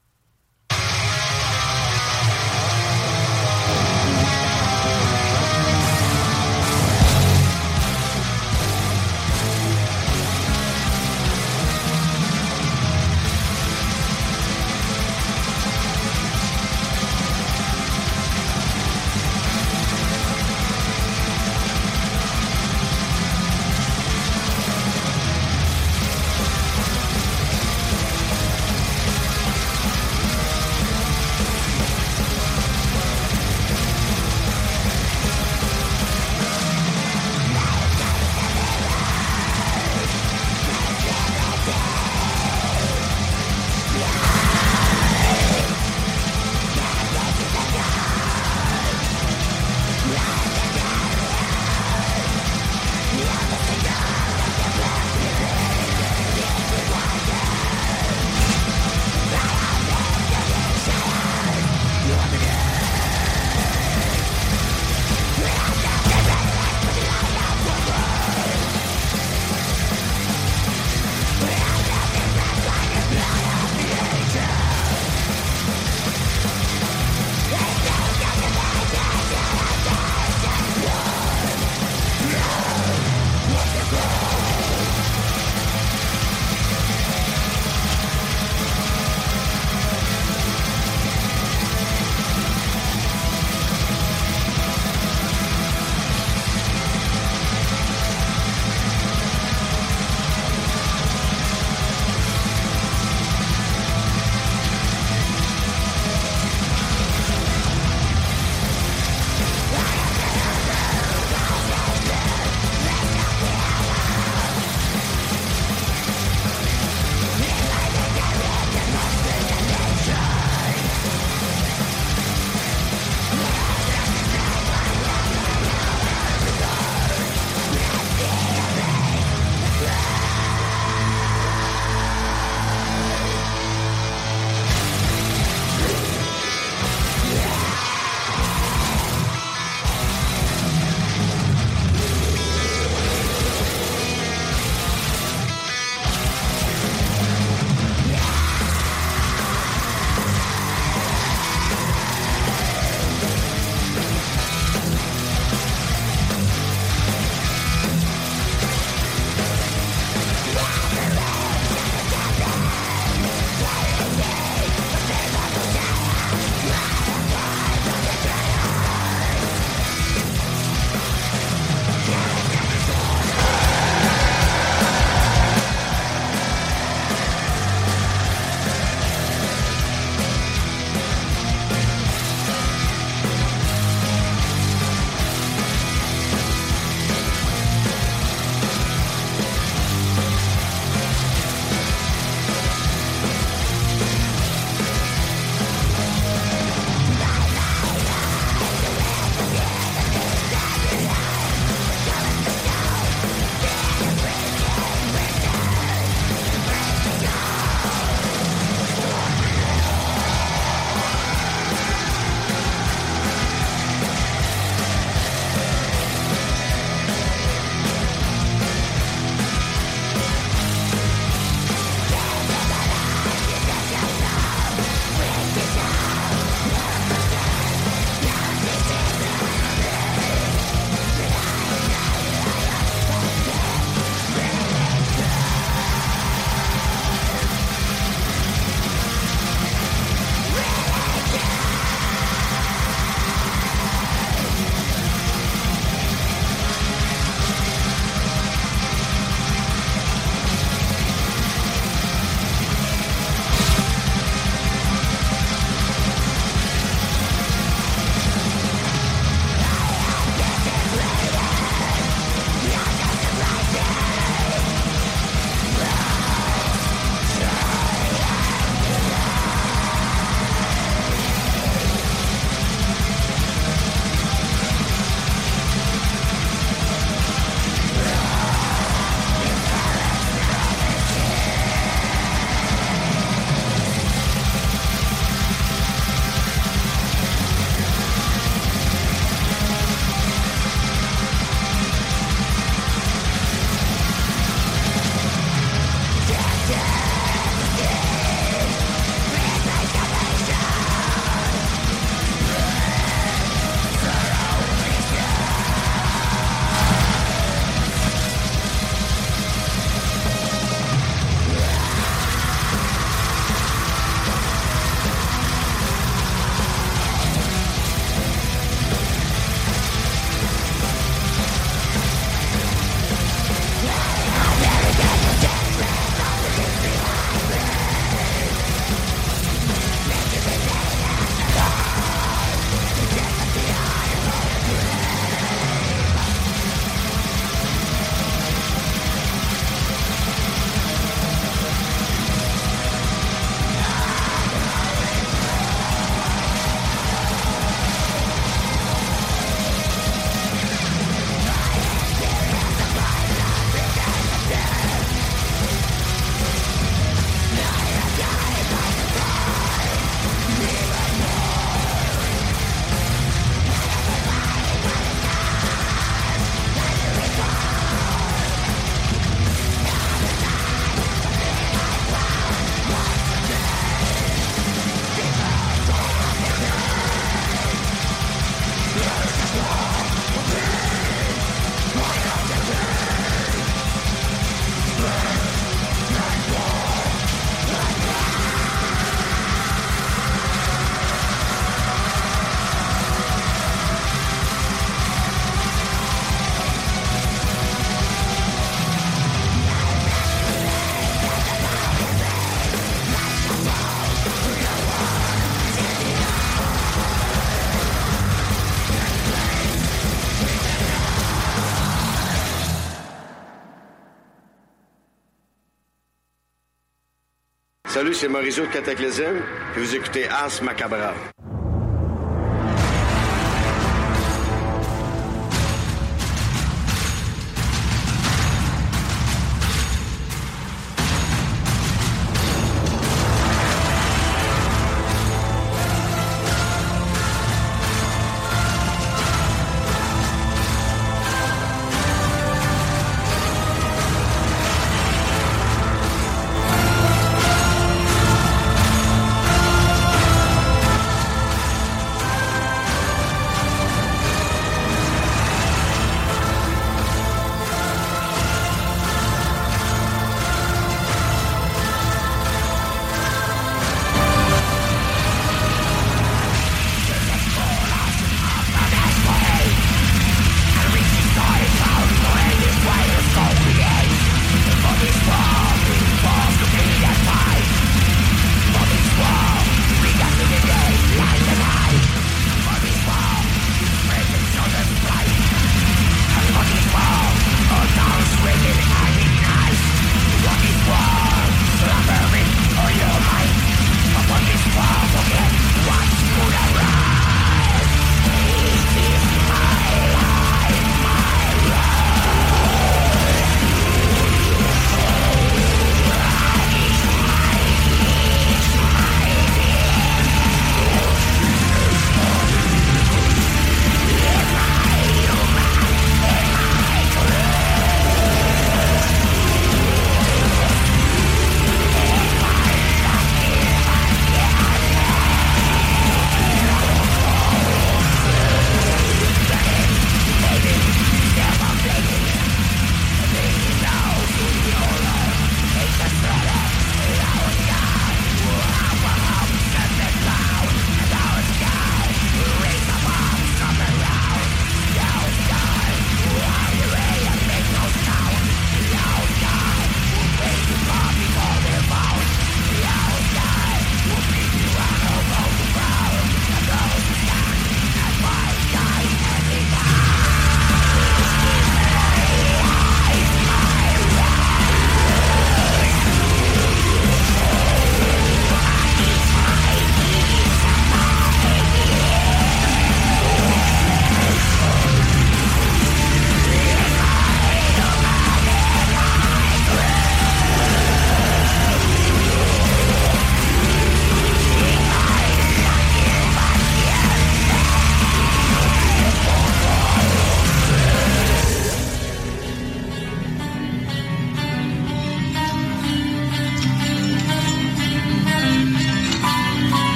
Salut, 418.02 418.14
c'est 418.14 418.26
Mauricio 418.26 418.66
de 418.66 418.72
Cataclysm, 418.72 419.36
puis 419.72 419.82
vous 419.84 419.94
écoutez 419.94 420.26
Ars 420.28 420.60
Macabra. 420.64 421.14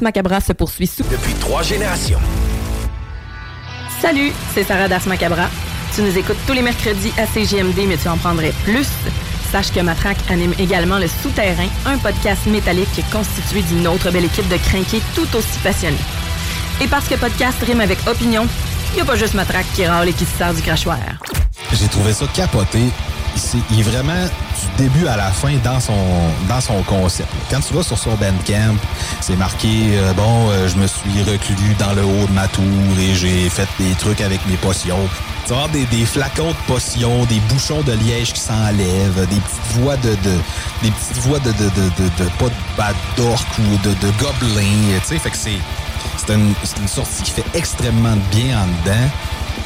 Macabra 0.00 0.40
se 0.40 0.52
poursuit 0.52 0.86
sous... 0.86 1.02
Depuis 1.04 1.34
trois 1.34 1.62
générations. 1.62 2.18
Salut, 4.00 4.32
c'est 4.54 4.64
Sarah 4.64 4.88
d'Ars 4.88 5.06
Macabra. 5.06 5.48
Tu 5.94 6.02
nous 6.02 6.16
écoutes 6.16 6.38
tous 6.46 6.52
les 6.52 6.62
mercredis 6.62 7.12
à 7.18 7.26
CGMD, 7.26 7.86
mais 7.86 7.96
tu 7.96 8.08
en 8.08 8.16
prendrais 8.16 8.52
plus. 8.64 8.86
Sache 9.52 9.72
que 9.72 9.80
Matraque 9.80 10.18
anime 10.30 10.54
également 10.58 10.98
Le 10.98 11.08
Souterrain, 11.08 11.66
un 11.84 11.98
podcast 11.98 12.46
métallique 12.46 13.02
constitué 13.12 13.62
d'une 13.62 13.86
autre 13.88 14.10
belle 14.10 14.24
équipe 14.26 14.48
de 14.48 14.56
crinqués 14.56 15.02
tout 15.14 15.26
aussi 15.36 15.58
passionnés. 15.62 15.96
Et 16.80 16.86
parce 16.86 17.08
que 17.08 17.16
podcast 17.16 17.58
rime 17.66 17.80
avec 17.80 17.98
opinion, 18.06 18.46
il 18.92 18.96
n'y 18.96 19.00
a 19.02 19.04
pas 19.04 19.16
juste 19.16 19.34
Matraque 19.34 19.66
qui 19.74 19.84
râle 19.86 20.08
et 20.08 20.12
qui 20.12 20.24
se 20.24 20.36
sert 20.38 20.54
du 20.54 20.62
crachoir. 20.62 20.98
J'ai 21.72 21.88
trouvé 21.88 22.12
ça 22.12 22.26
capoté. 22.32 22.78
C'est- 23.36 23.58
il 23.72 23.80
est 23.80 23.82
vraiment 23.82 24.24
début 24.80 25.06
à 25.06 25.16
la 25.16 25.30
fin 25.30 25.52
dans 25.62 25.78
son 25.78 25.92
dans 26.48 26.60
son 26.60 26.82
concept. 26.84 27.28
Quand 27.50 27.60
tu 27.60 27.74
vas 27.74 27.82
sur 27.82 27.98
son 27.98 28.14
Bandcamp, 28.14 28.76
c'est 29.20 29.36
marqué 29.36 29.68
euh, 29.92 30.14
bon, 30.14 30.48
euh, 30.48 30.68
je 30.68 30.76
me 30.76 30.86
suis 30.86 31.22
reclus 31.22 31.74
dans 31.78 31.92
le 31.92 32.02
haut 32.02 32.26
de 32.26 32.32
ma 32.32 32.48
tour 32.48 32.64
et 32.98 33.14
j'ai 33.14 33.50
fait 33.50 33.68
des 33.78 33.94
trucs 33.94 34.22
avec 34.22 34.40
mes 34.46 34.56
potions. 34.56 35.06
Tu 35.46 35.52
vas 35.52 35.68
des, 35.68 36.06
flacons 36.06 36.52
de 36.52 36.72
potions, 36.72 37.24
des 37.26 37.40
bouchons 37.50 37.82
de 37.82 37.92
liège 37.92 38.32
qui 38.32 38.40
s'enlèvent, 38.40 39.26
des 39.28 39.40
petites 39.40 39.80
voix 39.80 39.96
de, 39.96 40.10
de 40.10 40.34
des 40.82 40.90
petites 40.90 41.18
voix 41.26 41.38
de 41.40 41.52
de, 41.52 41.68
de, 41.68 42.24
de, 42.24 42.30
pas 42.38 42.48
de 42.48 42.76
bad 42.78 42.96
d'orc 43.16 43.46
ou 43.58 43.76
de, 43.86 43.92
de 43.94 44.10
gobelin, 44.18 44.98
tu 45.00 45.08
sais, 45.08 45.18
fait 45.18 45.30
que 45.30 45.36
c'est 45.36 45.58
c'est 46.16 46.34
une, 46.34 46.54
une 46.80 46.88
sortie 46.88 47.22
qui 47.22 47.32
fait 47.32 47.44
extrêmement 47.54 48.16
bien 48.30 48.62
en 48.62 48.66
dedans. 48.66 49.08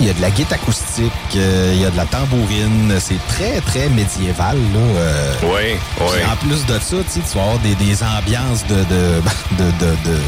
Il 0.00 0.06
y 0.06 0.10
a 0.10 0.12
de 0.12 0.20
la 0.20 0.30
guitare 0.30 0.58
acoustique, 0.60 1.12
euh, 1.36 1.72
il 1.74 1.80
y 1.80 1.84
a 1.84 1.90
de 1.90 1.96
la 1.96 2.06
tambourine. 2.06 2.94
C'est 2.98 3.24
très, 3.28 3.60
très 3.60 3.88
médiéval. 3.88 4.56
Là, 4.56 4.80
euh. 4.80 5.34
Oui, 5.42 5.76
oui. 6.00 6.06
Puis 6.12 6.24
En 6.24 6.36
plus 6.36 6.66
de 6.66 6.78
ça, 6.80 6.96
tu 7.12 7.20
vas 7.36 7.42
avoir 7.42 7.58
des, 7.60 7.76
des 7.76 8.02
ambiances 8.02 8.66
de... 8.66 8.74
de, 8.74 8.82
de, 9.58 9.70
de, 9.84 9.94
de 10.10 10.18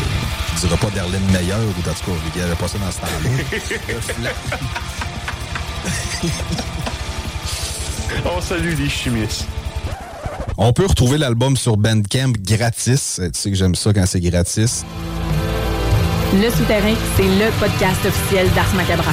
je 0.56 0.60
dirais 0.66 0.78
pas 0.78 0.88
d'Erlen 0.88 1.22
Meyer 1.32 1.52
ou 1.52 1.68
en 1.68 1.72
tout 1.72 1.82
cas, 1.82 1.90
il 2.34 2.40
n'y 2.40 2.46
avait 2.46 2.56
pas 2.56 2.66
ça 2.66 2.78
dans 2.78 2.90
ce 2.90 3.00
temps-là. 3.00 4.30
On 8.24 8.40
salue 8.40 8.74
les 8.78 8.88
chimistes. 8.88 9.46
On 10.56 10.72
peut 10.72 10.86
retrouver 10.86 11.18
l'album 11.18 11.56
sur 11.56 11.76
Bandcamp 11.76 12.32
gratis. 12.40 13.20
Tu 13.22 13.30
sais 13.34 13.50
que 13.50 13.56
j'aime 13.56 13.74
ça 13.74 13.92
quand 13.92 14.06
c'est 14.06 14.20
gratis. 14.20 14.84
Le 16.34 16.50
Souterrain, 16.50 16.94
c'est 17.16 17.22
le 17.22 17.50
podcast 17.60 18.04
officiel 18.06 18.48
d'Ars 18.54 18.74
Macabra. 18.74 19.12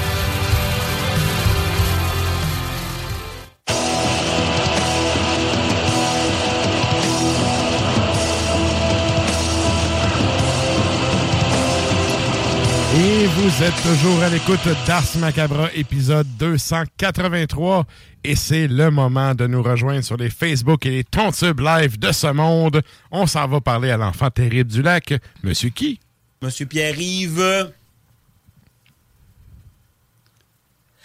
Et 13.13 13.27
vous 13.27 13.63
êtes 13.63 13.75
toujours 13.83 14.23
à 14.23 14.29
l'écoute 14.29 14.65
d'Ars 14.87 15.03
Macabra, 15.19 15.69
épisode 15.73 16.25
283. 16.37 17.85
Et 18.23 18.37
c'est 18.37 18.69
le 18.69 18.89
moment 18.89 19.35
de 19.35 19.47
nous 19.47 19.61
rejoindre 19.61 20.05
sur 20.05 20.15
les 20.15 20.29
Facebook 20.29 20.85
et 20.85 20.91
les 20.91 21.03
Tontubes 21.03 21.59
live 21.59 21.99
de 21.99 22.13
ce 22.13 22.27
monde. 22.27 22.81
On 23.11 23.27
s'en 23.27 23.49
va 23.49 23.59
parler 23.59 23.91
à 23.91 23.97
l'enfant 23.97 24.29
terrible 24.29 24.71
du 24.71 24.81
lac. 24.81 25.13
Monsieur 25.43 25.71
qui? 25.71 25.99
Monsieur 26.41 26.67
Pierre-Yves. 26.67 27.73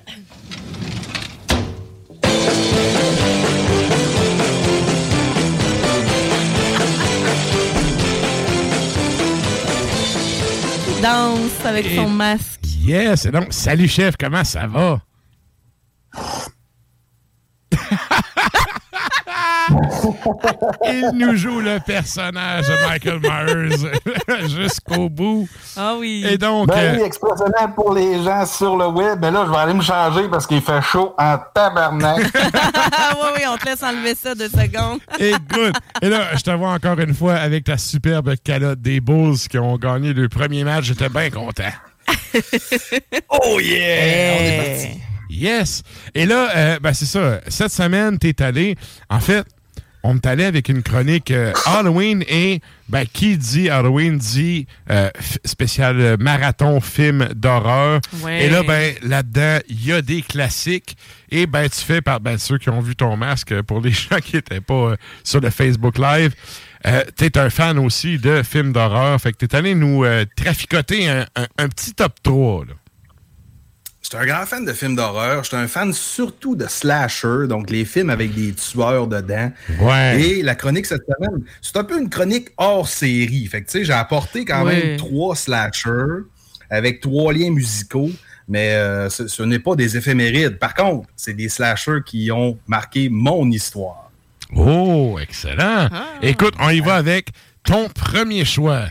Danse 11.02 11.66
avec 11.66 11.86
Et- 11.86 11.96
son 11.96 12.10
masque. 12.10 12.60
Yes! 12.82 13.26
Et 13.26 13.32
donc, 13.32 13.48
salut 13.54 13.88
chef, 13.88 14.16
comment 14.18 14.44
ça 14.44 14.68
va? 14.68 15.02
Il 20.86 21.12
nous 21.14 21.36
joue 21.36 21.60
le 21.60 21.80
personnage 21.80 22.66
de 22.68 22.88
Michael 22.88 23.20
Myers 23.20 24.48
jusqu'au 24.48 25.10
bout. 25.10 25.48
Ah 25.78 25.96
oui. 25.98 26.26
Et 26.30 26.38
donc, 26.38 26.68
Ben 26.68 26.78
euh, 26.78 26.96
oui, 26.98 27.04
explosionnel 27.04 27.74
pour 27.76 27.94
les 27.94 28.24
gens 28.24 28.46
sur 28.46 28.76
le 28.76 28.88
web. 28.88 29.20
Mais 29.22 29.32
là, 29.32 29.44
je 29.46 29.52
vais 29.52 29.58
aller 29.58 29.74
me 29.74 29.82
changer 29.82 30.28
parce 30.30 30.48
qu'il 30.48 30.62
fait 30.62 30.82
chaud 30.82 31.14
en 31.18 31.38
tabarnak. 31.54 32.26
Ah 32.36 33.14
oui, 33.22 33.28
oui, 33.38 33.42
on 33.52 33.58
te 33.58 33.66
laisse 33.66 33.84
enlever 33.84 34.16
ça 34.16 34.36
deux 34.36 34.50
secondes. 34.50 35.00
Écoute, 35.20 35.76
et 36.02 36.10
là, 36.10 36.36
je 36.36 36.42
te 36.42 36.52
vois 36.52 36.72
encore 36.72 37.00
une 37.00 37.14
fois 37.14 37.36
avec 37.36 37.66
ta 37.66 37.78
superbe 37.78 38.34
calotte 38.44 38.82
des 38.82 39.00
Bulls 39.00 39.38
qui 39.50 39.58
ont 39.58 39.78
gagné 39.78 40.14
le 40.14 40.30
premier 40.30 40.64
match. 40.64 40.86
J'étais 40.86 41.10
bien 41.10 41.30
content. 41.30 41.72
Oh 43.30 43.60
yeah! 43.60 44.36
On 44.36 44.44
est 44.44 44.58
parti. 44.58 45.00
Yes! 45.30 45.84
Et 46.16 46.26
là, 46.26 46.50
euh, 46.56 46.80
ben 46.82 46.94
c'est 46.94 47.06
ça. 47.06 47.40
Cette 47.48 47.72
semaine, 47.72 48.18
t'es 48.18 48.42
allé. 48.42 48.76
En 49.10 49.20
fait, 49.20 49.46
on 50.04 50.16
est 50.16 50.26
allé 50.26 50.46
avec 50.46 50.70
une 50.70 50.82
chronique 50.82 51.30
euh, 51.32 51.52
Halloween 51.66 52.24
et 52.30 52.62
ben, 52.88 53.06
qui 53.12 53.38
dit 53.38 53.70
Halloween 53.70 54.18
dit 54.18 54.66
euh, 54.90 55.10
spécial 55.44 56.00
euh, 56.00 56.18
marathon 56.20 56.80
film 56.82 57.28
d'horreur. 57.36 58.00
Ouais. 58.22 58.46
Et 58.46 58.50
là, 58.50 58.64
ben 58.64 58.96
là-dedans, 59.04 59.60
il 59.68 59.86
y 59.86 59.92
a 59.92 60.02
des 60.02 60.22
classiques. 60.22 60.96
Et 61.32 61.46
ben 61.48 61.68
tu 61.70 61.82
fais 61.82 62.02
par 62.02 62.20
ben, 62.22 62.38
ceux 62.38 62.58
qui 62.58 62.70
ont 62.70 62.80
vu 62.82 62.96
ton 62.96 63.18
masque, 63.18 63.52
euh, 63.52 63.62
pour 63.64 63.82
les 63.82 63.92
gens 64.10 64.18
qui 64.24 64.38
n'étaient 64.38 64.62
pas 64.62 64.74
euh, 64.92 64.96
sur 65.24 65.42
le 65.42 65.50
Facebook 65.50 65.98
Live. 65.98 66.34
Euh, 66.88 67.04
t'es 67.18 67.38
un 67.38 67.50
fan 67.50 67.78
aussi 67.78 68.18
de 68.20 68.42
films 68.42 68.72
d'horreur. 68.72 69.20
Fait 69.20 69.34
que 69.34 69.38
t'es 69.46 69.54
allé 69.54 69.76
nous 69.76 70.06
euh, 70.06 70.24
traficoter 70.38 71.10
un, 71.10 71.26
un- 71.36 71.48
un 71.58 71.68
petit 71.68 71.94
top 71.94 72.14
3. 72.24 72.66
Là. 72.68 72.74
Je 74.12 74.18
suis 74.18 74.24
un 74.24 74.26
grand 74.26 74.44
fan 74.48 74.66
de 74.66 74.74
films 74.74 74.96
d'horreur. 74.96 75.44
Je 75.44 75.50
suis 75.50 75.58
un 75.58 75.68
fan 75.68 75.94
surtout 75.94 76.56
de 76.56 76.66
slasher, 76.66 77.46
donc 77.48 77.70
les 77.70 77.86
films 77.86 78.10
avec 78.10 78.34
des 78.34 78.54
tueurs 78.54 79.06
dedans. 79.06 79.52
Ouais. 79.80 80.20
Et 80.20 80.42
la 80.42 80.56
chronique 80.56 80.88
cette 80.88 81.04
semaine, 81.06 81.44
c'est 81.62 81.78
un 81.78 81.84
peu 81.84 82.02
une 82.02 82.10
chronique 82.10 82.48
hors 82.58 82.88
série. 82.88 83.46
Fait 83.46 83.62
que 83.62 83.68
tu 83.70 83.78
sais, 83.80 83.86
j'ai 83.86 83.94
apporté 83.94 84.46
quand 84.46 84.66
Ouais. 84.66 84.84
même 84.84 84.98
trois 84.98 85.36
slashers 85.36 86.24
avec 86.72 87.02
trois 87.02 87.34
liens 87.34 87.52
musicaux, 87.52 88.10
mais 88.48 88.74
euh, 88.74 89.12
ce, 89.12 89.28
ce 89.28 89.44
n'est 89.44 89.60
pas 89.60 89.76
des 89.76 89.96
éphémérides. 89.96 90.58
Par 90.58 90.74
contre, 90.74 91.08
c'est 91.16 91.36
des 91.36 91.48
slashers 91.50 92.00
qui 92.04 92.32
ont 92.32 92.58
marqué 92.66 93.10
mon 93.10 93.52
histoire. 93.52 94.10
Oh, 94.56 95.20
excellent. 95.22 95.88
Écoute, 96.24 96.56
on 96.60 96.70
y 96.70 96.80
va 96.80 96.96
avec 96.96 97.28
ton 97.64 97.88
premier 97.90 98.44
choix. 98.44 98.86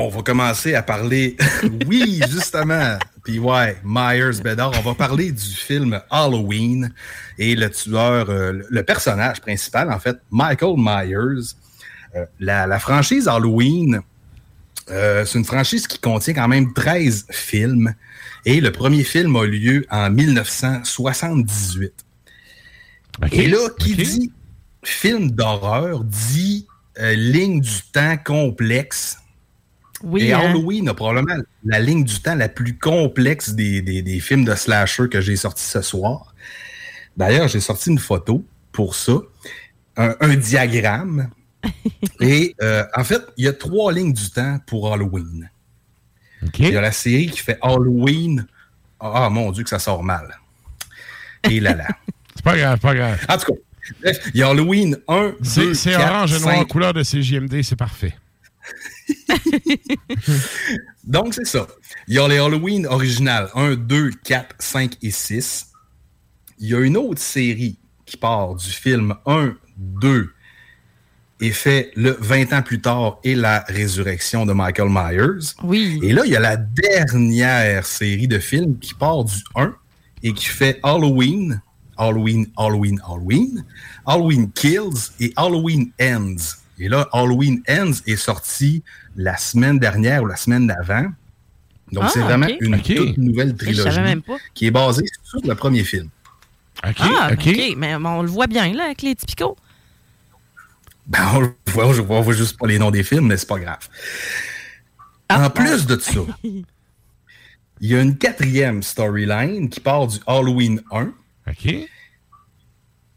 On 0.00 0.06
va 0.06 0.22
commencer 0.22 0.76
à 0.76 0.82
parler. 0.84 1.36
oui, 1.88 2.20
justement. 2.30 2.96
Puis 3.24 3.40
ouais, 3.40 3.76
Myers 3.82 4.40
Bedard. 4.44 4.70
On 4.78 4.82
va 4.82 4.94
parler 4.94 5.32
du 5.32 5.42
film 5.42 6.00
Halloween 6.08 6.94
et 7.36 7.56
le 7.56 7.68
tueur, 7.68 8.30
euh, 8.30 8.62
le 8.70 8.82
personnage 8.84 9.40
principal, 9.40 9.90
en 9.92 9.98
fait, 9.98 10.16
Michael 10.30 10.76
Myers. 10.76 11.56
Euh, 12.14 12.24
la, 12.38 12.68
la 12.68 12.78
franchise 12.78 13.26
Halloween, 13.26 14.00
euh, 14.88 15.24
c'est 15.24 15.36
une 15.36 15.44
franchise 15.44 15.88
qui 15.88 15.98
contient 15.98 16.32
quand 16.32 16.46
même 16.46 16.72
13 16.72 17.26
films. 17.32 17.92
Et 18.44 18.60
le 18.60 18.70
premier 18.70 19.02
film 19.02 19.34
a 19.34 19.46
lieu 19.46 19.84
en 19.90 20.10
1978. 20.10 21.92
Et 23.32 23.48
là, 23.48 23.68
qui 23.80 23.96
dit 23.96 24.32
film 24.84 25.32
d'horreur 25.32 26.04
dit 26.04 26.68
ligne 27.00 27.60
du 27.60 27.82
temps 27.92 28.16
complexe. 28.16 29.18
Oui, 30.02 30.22
Et 30.24 30.32
hein. 30.32 30.40
Halloween 30.40 30.88
a 30.88 30.94
probablement 30.94 31.42
la 31.64 31.80
ligne 31.80 32.04
du 32.04 32.20
temps 32.20 32.34
la 32.36 32.48
plus 32.48 32.76
complexe 32.78 33.50
des, 33.50 33.82
des- 33.82 34.02
des 34.02 34.20
films 34.20 34.44
de 34.44 34.54
slasher 34.54 35.08
que 35.08 35.20
j'ai 35.20 35.34
sortis 35.36 35.64
ce 35.64 35.82
soir. 35.82 36.34
D'ailleurs, 37.16 37.48
j'ai 37.48 37.60
sorti 37.60 37.90
une 37.90 37.98
photo 37.98 38.44
pour 38.70 38.94
ça, 38.94 39.14
un, 39.96 40.14
un 40.20 40.36
diagramme. 40.36 41.30
Et 42.20 42.54
euh, 42.62 42.84
en 42.94 43.02
fait, 43.02 43.22
il 43.36 43.44
y 43.44 43.48
a 43.48 43.52
trois 43.52 43.92
lignes 43.92 44.12
du 44.12 44.30
temps 44.30 44.58
pour 44.66 44.92
Halloween. 44.92 45.50
Il 46.60 46.68
y 46.70 46.76
a 46.76 46.80
la 46.80 46.92
série 46.92 47.26
qui 47.28 47.40
fait 47.40 47.58
Halloween. 47.60 48.46
Ah, 49.00 49.28
mon 49.30 49.50
Dieu, 49.50 49.64
que 49.64 49.70
ça 49.70 49.80
sort 49.80 50.04
mal. 50.04 50.38
Et 51.50 51.58
là 51.58 51.74
là. 51.74 51.86
C'est 52.36 52.44
pas 52.44 52.56
grave, 52.56 52.78
pas 52.78 52.94
grave. 52.94 53.26
En 53.28 53.36
tout 53.36 53.52
cas, 53.52 53.58
bref, 54.00 54.30
il 54.32 54.38
y 54.38 54.42
a 54.44 54.48
Halloween 54.48 54.96
1, 55.08 55.32
C'est 55.42 55.60
2, 55.62 55.74
c'est 55.74 55.90
4, 55.90 56.08
orange 56.14 56.32
et 56.34 56.40
noir 56.40 56.54
5, 56.58 56.68
couleur 56.68 56.92
de 56.94 57.02
CJMD, 57.02 57.62
c'est 57.62 57.74
parfait. 57.74 58.14
Donc, 61.04 61.34
c'est 61.34 61.46
ça. 61.46 61.66
Il 62.06 62.14
y 62.14 62.18
a 62.18 62.28
les 62.28 62.38
Halloween 62.38 62.86
originales 62.86 63.48
1, 63.54 63.76
2, 63.76 64.10
4, 64.24 64.56
5 64.58 64.96
et 65.02 65.10
6. 65.10 65.66
Il 66.58 66.68
y 66.68 66.74
a 66.74 66.80
une 66.80 66.96
autre 66.96 67.20
série 67.20 67.78
qui 68.04 68.16
part 68.16 68.54
du 68.54 68.70
film 68.70 69.14
1, 69.26 69.54
2, 69.76 70.32
est 71.40 71.50
fait 71.50 71.92
le 71.94 72.16
20 72.20 72.52
ans 72.52 72.62
plus 72.62 72.80
tard 72.80 73.18
et 73.22 73.34
la 73.34 73.60
résurrection 73.68 74.44
de 74.44 74.52
Michael 74.52 74.88
Myers. 74.90 75.54
Oui. 75.62 76.00
Et 76.02 76.12
là, 76.12 76.22
il 76.24 76.32
y 76.32 76.36
a 76.36 76.40
la 76.40 76.56
dernière 76.56 77.86
série 77.86 78.28
de 78.28 78.38
films 78.38 78.78
qui 78.78 78.94
part 78.94 79.24
du 79.24 79.36
1 79.54 79.74
et 80.22 80.32
qui 80.32 80.46
fait 80.46 80.80
Halloween, 80.82 81.60
Halloween, 81.96 82.48
Halloween, 82.56 83.00
Halloween, 83.06 83.64
Halloween 84.06 84.50
Kills 84.52 85.12
et 85.20 85.32
Halloween 85.36 85.90
Ends. 86.00 86.56
Et 86.78 86.88
là, 86.88 87.08
Halloween 87.12 87.62
Ends 87.68 87.92
est 88.06 88.16
sorti 88.16 88.82
la 89.16 89.36
semaine 89.36 89.78
dernière 89.78 90.22
ou 90.22 90.26
la 90.26 90.36
semaine 90.36 90.66
d'avant. 90.66 91.06
Donc, 91.90 92.04
Ah, 92.06 92.10
c'est 92.12 92.20
vraiment 92.20 92.46
une 92.60 92.80
toute 92.80 93.18
nouvelle 93.18 93.56
trilogie 93.56 94.00
même 94.00 94.22
pas. 94.22 94.36
qui 94.54 94.66
est 94.66 94.70
basée 94.70 95.04
sur 95.22 95.40
le 95.44 95.54
premier 95.54 95.84
film. 95.84 96.08
ah, 96.82 97.30
OK. 97.32 97.74
Mais 97.76 97.94
on 97.96 98.22
le 98.22 98.28
voit 98.28 98.46
bien, 98.46 98.72
là, 98.74 98.84
avec 98.84 99.02
les 99.02 99.14
typicaux. 99.14 99.56
Ben, 101.06 101.26
on 101.32 101.40
le 101.40 101.54
voit, 101.68 101.86
on 101.86 102.32
juste 102.32 102.58
pas 102.58 102.66
les 102.66 102.78
noms 102.78 102.90
des 102.90 103.02
films, 103.02 103.26
mais 103.26 103.38
c'est 103.38 103.48
pas 103.48 103.58
grave. 103.58 103.88
en 105.30 105.48
plus 105.50 105.86
de 105.86 105.98
ça, 105.98 106.20
il 106.44 106.64
y 107.80 107.94
a 107.94 108.00
une 108.02 108.18
quatrième 108.18 108.82
storyline 108.82 109.70
qui 109.70 109.80
part 109.80 110.06
du 110.06 110.18
Halloween 110.26 110.82
1. 110.90 111.12
OK. 111.48 111.74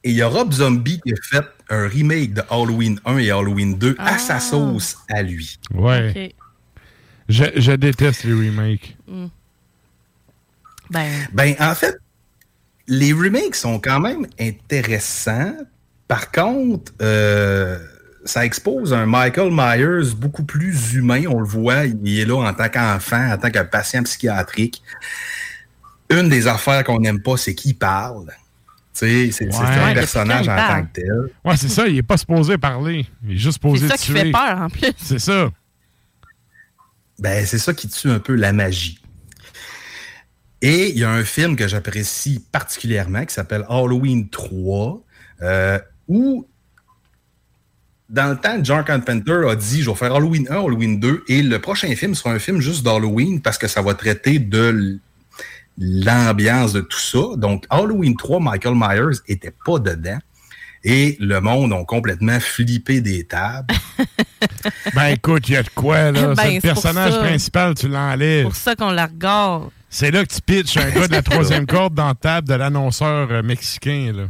Et 0.03 0.11
il 0.11 0.15
y 0.15 0.21
a 0.21 0.27
Rob 0.27 0.51
Zombie 0.51 0.99
qui 1.01 1.13
a 1.13 1.15
fait 1.21 1.45
un 1.69 1.87
remake 1.87 2.33
de 2.33 2.41
Halloween 2.49 2.99
1 3.05 3.17
et 3.17 3.29
Halloween 3.29 3.77
2 3.77 3.95
à 3.99 4.17
sa 4.17 4.39
sauce 4.39 4.97
à 5.09 5.21
lui. 5.21 5.59
Ouais. 5.73 6.33
Je, 7.29 7.45
je 7.55 7.71
déteste 7.71 8.23
les 8.23 8.33
remakes. 8.33 8.97
Ben, 10.89 11.09
Ben, 11.33 11.55
en 11.59 11.75
fait, 11.75 11.97
les 12.87 13.13
remakes 13.13 13.55
sont 13.55 13.79
quand 13.79 13.99
même 13.99 14.25
intéressants. 14.39 15.55
Par 16.07 16.31
contre, 16.31 16.91
euh, 17.01 17.79
ça 18.25 18.45
expose 18.45 18.93
un 18.93 19.05
Michael 19.05 19.49
Myers 19.51 20.13
beaucoup 20.15 20.43
plus 20.43 20.93
humain. 20.93 21.23
On 21.29 21.39
le 21.39 21.45
voit, 21.45 21.85
il 21.85 22.19
est 22.19 22.25
là 22.25 22.37
en 22.37 22.53
tant 22.53 22.69
qu'enfant, 22.69 23.31
en 23.31 23.37
tant 23.37 23.49
que 23.49 23.59
patient 23.59 24.03
psychiatrique. 24.03 24.81
Une 26.09 26.27
des 26.27 26.47
affaires 26.47 26.83
qu'on 26.83 26.99
n'aime 26.99 27.21
pas, 27.21 27.37
c'est 27.37 27.55
qu'il 27.55 27.77
parle. 27.77 28.25
Tu 28.93 28.99
sais, 28.99 29.31
c'est 29.31 29.45
Ouais. 29.47 29.65
un 29.65 29.93
personnage 29.93 30.47
en 30.49 30.55
tant 30.55 30.83
que 30.83 30.91
tel. 30.93 31.29
Ouais, 31.45 31.55
c'est 31.57 31.69
ça, 31.69 31.87
il 31.87 31.97
est 31.97 32.03
pas 32.03 32.17
supposé 32.17 32.57
parler. 32.57 33.05
Il 33.25 33.31
est 33.35 33.37
juste 33.37 33.53
supposé 33.53 33.87
c'est 33.87 33.93
ça 33.95 33.97
tuer. 33.97 34.13
qui 34.13 34.19
fait 34.25 34.31
peur, 34.31 34.57
en 34.61 34.69
plus. 34.69 34.91
C'est 34.97 35.19
ça. 35.19 35.49
Ben, 37.19 37.45
c'est 37.45 37.57
ça 37.59 37.73
qui 37.73 37.87
tue 37.87 38.09
un 38.09 38.19
peu 38.19 38.35
la 38.35 38.51
magie. 38.51 38.99
Et 40.61 40.89
il 40.89 40.99
y 40.99 41.03
a 41.03 41.09
un 41.11 41.23
film 41.23 41.55
que 41.55 41.67
j'apprécie 41.67 42.43
particulièrement 42.51 43.25
qui 43.25 43.33
s'appelle 43.33 43.65
Halloween 43.69 44.29
3, 44.29 45.01
euh, 45.41 45.79
où 46.07 46.47
dans 48.09 48.29
le 48.29 48.35
temps, 48.37 48.59
John 48.61 48.83
Carpenter 48.83 49.47
a 49.49 49.55
dit, 49.55 49.81
je 49.81 49.89
vais 49.89 49.95
faire 49.95 50.13
Halloween 50.13 50.45
1, 50.49 50.53
Halloween 50.55 50.99
2, 50.99 51.23
et 51.29 51.41
le 51.41 51.59
prochain 51.59 51.95
film 51.95 52.13
sera 52.13 52.31
un 52.33 52.39
film 52.39 52.59
juste 52.59 52.83
d'Halloween 52.83 53.41
parce 53.41 53.57
que 53.57 53.67
ça 53.67 53.81
va 53.81 53.93
traiter 53.93 54.37
de 54.37 54.99
l'ambiance 55.77 56.73
de 56.73 56.81
tout 56.81 56.99
ça. 56.99 57.35
Donc, 57.37 57.65
Halloween 57.69 58.15
3, 58.15 58.39
Michael 58.39 58.75
Myers 58.75 59.19
était 59.27 59.53
pas 59.65 59.79
dedans. 59.79 60.19
Et 60.83 61.15
le 61.19 61.39
monde 61.41 61.73
ont 61.73 61.85
complètement 61.85 62.39
flippé 62.39 63.01
des 63.01 63.25
tables. 63.25 63.73
Ben 64.95 65.07
écoute, 65.07 65.47
il 65.47 65.53
y 65.53 65.57
a 65.57 65.63
de 65.63 65.69
quoi, 65.69 66.11
là? 66.11 66.33
Ben, 66.33 66.35
c'est 66.35 66.45
le 66.45 66.53
c'est 66.53 66.61
personnage 66.61 67.19
principal, 67.19 67.75
tu 67.75 67.87
l'enlèves. 67.87 68.43
pour 68.43 68.55
ça 68.55 68.75
qu'on 68.75 68.89
la 68.89 69.05
regarde. 69.05 69.69
C'est 69.89 70.09
là 70.11 70.25
que 70.25 70.33
tu 70.33 70.41
pitches 70.41 70.77
un 70.77 70.89
gars 70.89 71.07
de 71.07 71.11
la 71.11 71.21
troisième 71.21 71.65
corde 71.65 71.93
dans 71.93 72.07
la 72.07 72.15
table 72.15 72.47
de 72.47 72.53
l'annonceur 72.55 73.31
euh, 73.31 73.43
mexicain, 73.43 74.11
là. 74.15 74.23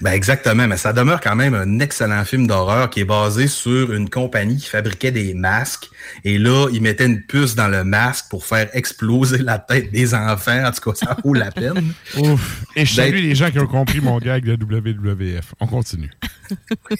Ben 0.00 0.12
exactement, 0.12 0.66
mais 0.66 0.76
ça 0.76 0.92
demeure 0.92 1.20
quand 1.20 1.36
même 1.36 1.54
un 1.54 1.78
excellent 1.78 2.24
film 2.24 2.46
d'horreur 2.46 2.90
qui 2.90 3.00
est 3.00 3.04
basé 3.04 3.46
sur 3.46 3.92
une 3.92 4.10
compagnie 4.10 4.56
qui 4.56 4.66
fabriquait 4.68 5.12
des 5.12 5.34
masques. 5.34 5.88
Et 6.24 6.38
là, 6.38 6.68
ils 6.72 6.82
mettaient 6.82 7.06
une 7.06 7.22
puce 7.22 7.54
dans 7.54 7.68
le 7.68 7.84
masque 7.84 8.26
pour 8.28 8.44
faire 8.44 8.68
exploser 8.72 9.38
la 9.38 9.58
tête 9.58 9.92
des 9.92 10.14
enfants. 10.14 10.64
En 10.64 10.72
tout 10.72 10.90
cas, 10.90 10.96
ça 11.06 11.16
vaut 11.24 11.34
la 11.34 11.50
peine. 11.52 11.92
Ouf. 12.18 12.64
Et 12.76 12.84
je 12.84 12.94
salue 12.94 13.12
D'être- 13.14 13.22
les 13.22 13.34
gens 13.36 13.50
qui 13.50 13.58
ont 13.60 13.66
compris 13.66 14.00
mon 14.00 14.18
gag 14.18 14.44
de 14.44 14.54
WWF. 14.54 15.54
On 15.60 15.66
continue. 15.66 16.10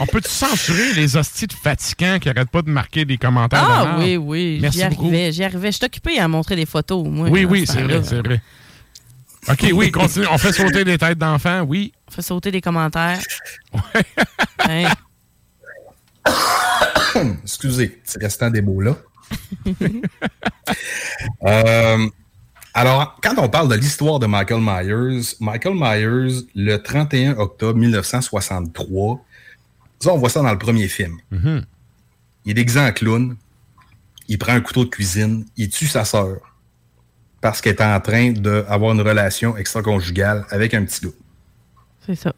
On 0.00 0.06
peut-tu 0.06 0.28
censurer 0.30 0.92
les 0.94 1.16
hosties 1.16 1.46
de 1.46 1.52
fatigants 1.54 2.18
qui 2.20 2.28
arrêtent 2.28 2.50
pas 2.50 2.62
de 2.62 2.70
marquer 2.70 3.04
des 3.04 3.16
commentaires 3.16 3.64
Ah 3.68 3.96
oui, 3.98 4.16
oui. 4.16 4.58
Merci 4.60 4.80
J'y 4.80 4.88
beaucoup. 4.90 5.06
arrivais, 5.08 5.32
j'y 5.32 5.42
arrivais. 5.44 5.72
Je 5.72 5.76
suis 5.78 5.86
occupée 5.86 6.18
à 6.18 6.28
montrer 6.28 6.54
des 6.56 6.66
photos, 6.66 7.04
moi. 7.08 7.28
Oui, 7.30 7.44
oui, 7.46 7.66
ce 7.66 7.72
c'est 7.72 7.82
vrai, 7.82 8.00
c'est 8.04 8.24
vrai. 8.24 8.40
OK, 9.48 9.66
oui, 9.72 9.90
continue. 9.90 10.26
On 10.30 10.38
fait 10.38 10.52
sauter 10.52 10.84
des 10.84 10.98
têtes 10.98 11.18
d'enfants, 11.18 11.62
oui. 11.62 11.92
On 12.08 12.12
fait 12.12 12.22
sauter 12.22 12.50
des 12.50 12.60
commentaires. 12.60 13.20
Hein? 14.68 14.84
Excusez, 17.42 17.88
petit 17.88 18.18
restant 18.18 18.50
des 18.50 18.62
mots 18.62 18.80
là. 18.80 18.96
Euh, 21.44 22.08
alors, 22.74 23.18
quand 23.22 23.34
on 23.38 23.48
parle 23.48 23.68
de 23.68 23.74
l'histoire 23.74 24.20
de 24.20 24.26
Michael 24.26 24.60
Myers, 24.60 25.34
Michael 25.40 25.74
Myers, 25.74 26.46
le 26.54 26.76
31 26.76 27.36
octobre 27.38 27.78
1963, 27.78 29.24
ça, 29.98 30.12
on 30.12 30.18
voit 30.18 30.28
ça 30.28 30.42
dans 30.42 30.52
le 30.52 30.58
premier 30.58 30.86
film. 30.86 31.16
Mhm. 31.30 31.64
Il 32.44 32.52
est 32.52 32.54
déguisé 32.54 32.78
en 32.78 32.92
clown, 32.92 33.36
il 34.28 34.38
prend 34.38 34.52
un 34.52 34.60
couteau 34.60 34.84
de 34.84 34.90
cuisine, 34.90 35.44
il 35.56 35.70
tue 35.70 35.88
sa 35.88 36.04
sœur 36.04 36.36
parce 37.40 37.60
qu'elle 37.60 37.74
est 37.74 37.82
en 37.82 38.00
train 38.00 38.32
d'avoir 38.32 38.92
une 38.94 39.00
relation 39.00 39.56
extra-conjugale 39.56 40.44
avec 40.50 40.74
un 40.74 40.84
petit 40.84 41.06
gars. 41.06 41.12
C'est 42.06 42.14
ça. 42.16 42.32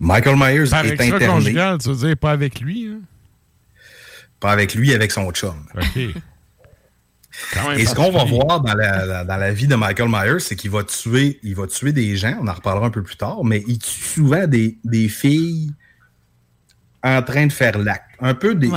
Michael 0.00 0.36
Myers 0.36 0.68
Par 0.70 0.84
est 0.86 1.00
interné, 1.00 1.78
tu 1.82 1.88
veux 1.90 2.06
dire 2.08 2.16
pas 2.16 2.30
avec 2.30 2.60
lui, 2.60 2.86
hein? 2.88 3.00
pas 4.38 4.52
avec 4.52 4.74
lui, 4.74 4.94
avec 4.94 5.10
son 5.10 5.30
chum. 5.32 5.64
OK. 5.74 5.82
Quand 7.54 7.68
même 7.70 7.78
Et 7.78 7.86
ce 7.86 7.94
qu'on 7.94 8.10
va 8.10 8.24
voir 8.24 8.60
dans 8.60 8.74
la, 8.74 9.04
la- 9.06 9.24
dans 9.24 9.36
la 9.36 9.52
vie 9.52 9.66
de 9.68 9.74
Michael 9.76 10.08
Myers, 10.08 10.40
c'est 10.40 10.56
qu'il 10.56 10.70
va 10.70 10.82
tuer, 10.84 11.38
il 11.42 11.54
va 11.54 11.66
tuer 11.68 11.92
des 11.92 12.16
gens, 12.16 12.36
on 12.40 12.48
en 12.48 12.52
reparlera 12.52 12.86
un 12.86 12.90
peu 12.90 13.02
plus 13.02 13.16
tard, 13.16 13.44
mais 13.44 13.62
il 13.68 13.78
tue 13.78 14.02
souvent 14.02 14.46
des, 14.46 14.76
des 14.84 15.08
filles 15.08 15.72
en 17.04 17.22
train 17.22 17.46
de 17.46 17.52
faire 17.52 17.78
l'acte. 17.78 18.10
Un 18.20 18.34
peu 18.34 18.54
des. 18.56 18.68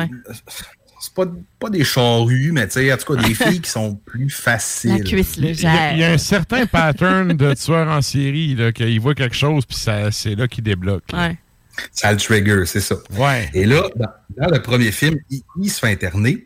C'est 1.01 1.13
pas, 1.15 1.25
pas 1.59 1.69
des 1.71 1.83
charrues, 1.83 2.51
mais 2.51 2.67
tu 2.67 2.73
sais, 2.73 2.93
en 2.93 2.97
tout 2.97 3.15
cas, 3.15 3.21
des 3.23 3.33
filles 3.33 3.59
qui 3.61 3.69
sont 3.71 3.95
plus 3.95 4.29
faciles. 4.29 5.03
Il 5.57 5.63
y, 5.63 5.65
a, 5.67 5.93
il 5.93 5.99
y 5.99 6.03
a 6.03 6.11
un 6.11 6.17
certain 6.19 6.65
pattern 6.67 7.33
de 7.33 7.53
tueur 7.55 7.87
en 7.87 8.01
série, 8.01 8.53
là, 8.55 8.71
qu'il 8.71 8.99
voit 8.99 9.15
quelque 9.15 9.35
chose, 9.35 9.65
puis 9.65 9.77
ça- 9.77 10.11
c'est 10.11 10.35
là 10.35 10.47
qu'il 10.47 10.63
débloque. 10.63 11.11
là. 11.11 11.17
Ça 11.91 12.11
le 12.11 12.17
trigger, 12.19 12.63
c'est 12.65 12.81
ça. 12.81 12.95
Ouais. 13.17 13.49
Et 13.53 13.65
là, 13.65 13.83
dans, 13.95 14.09
dans 14.37 14.53
le 14.53 14.61
premier 14.61 14.91
film, 14.91 15.17
il, 15.31 15.41
il 15.61 15.69
se 15.71 15.79
fait 15.79 15.91
interner. 15.91 16.45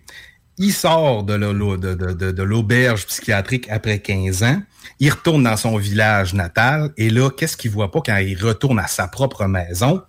Il 0.57 0.71
sort 0.71 1.23
de 1.23 1.33
la- 1.33 1.51
la- 1.51 1.77
de- 1.77 1.93
de- 1.95 2.13
de- 2.13 2.31
de 2.31 2.43
l'auberge 2.43 3.05
psychiatrique 3.07 3.67
après 3.69 3.99
15 3.99 4.43
ans. 4.43 4.61
Il 4.99 5.09
retourne 5.11 5.43
dans 5.43 5.57
son 5.57 5.75
village 5.77 6.33
natal. 6.33 6.91
Et 6.95 7.09
là, 7.09 7.29
qu'est-ce 7.29 7.57
qu'il 7.57 7.71
voit 7.71 7.91
pas 7.91 7.99
quand 8.05 8.15
il 8.17 8.41
retourne 8.41 8.79
à 8.79 8.87
sa 8.87 9.07
propre 9.09 9.45
maison? 9.47 10.01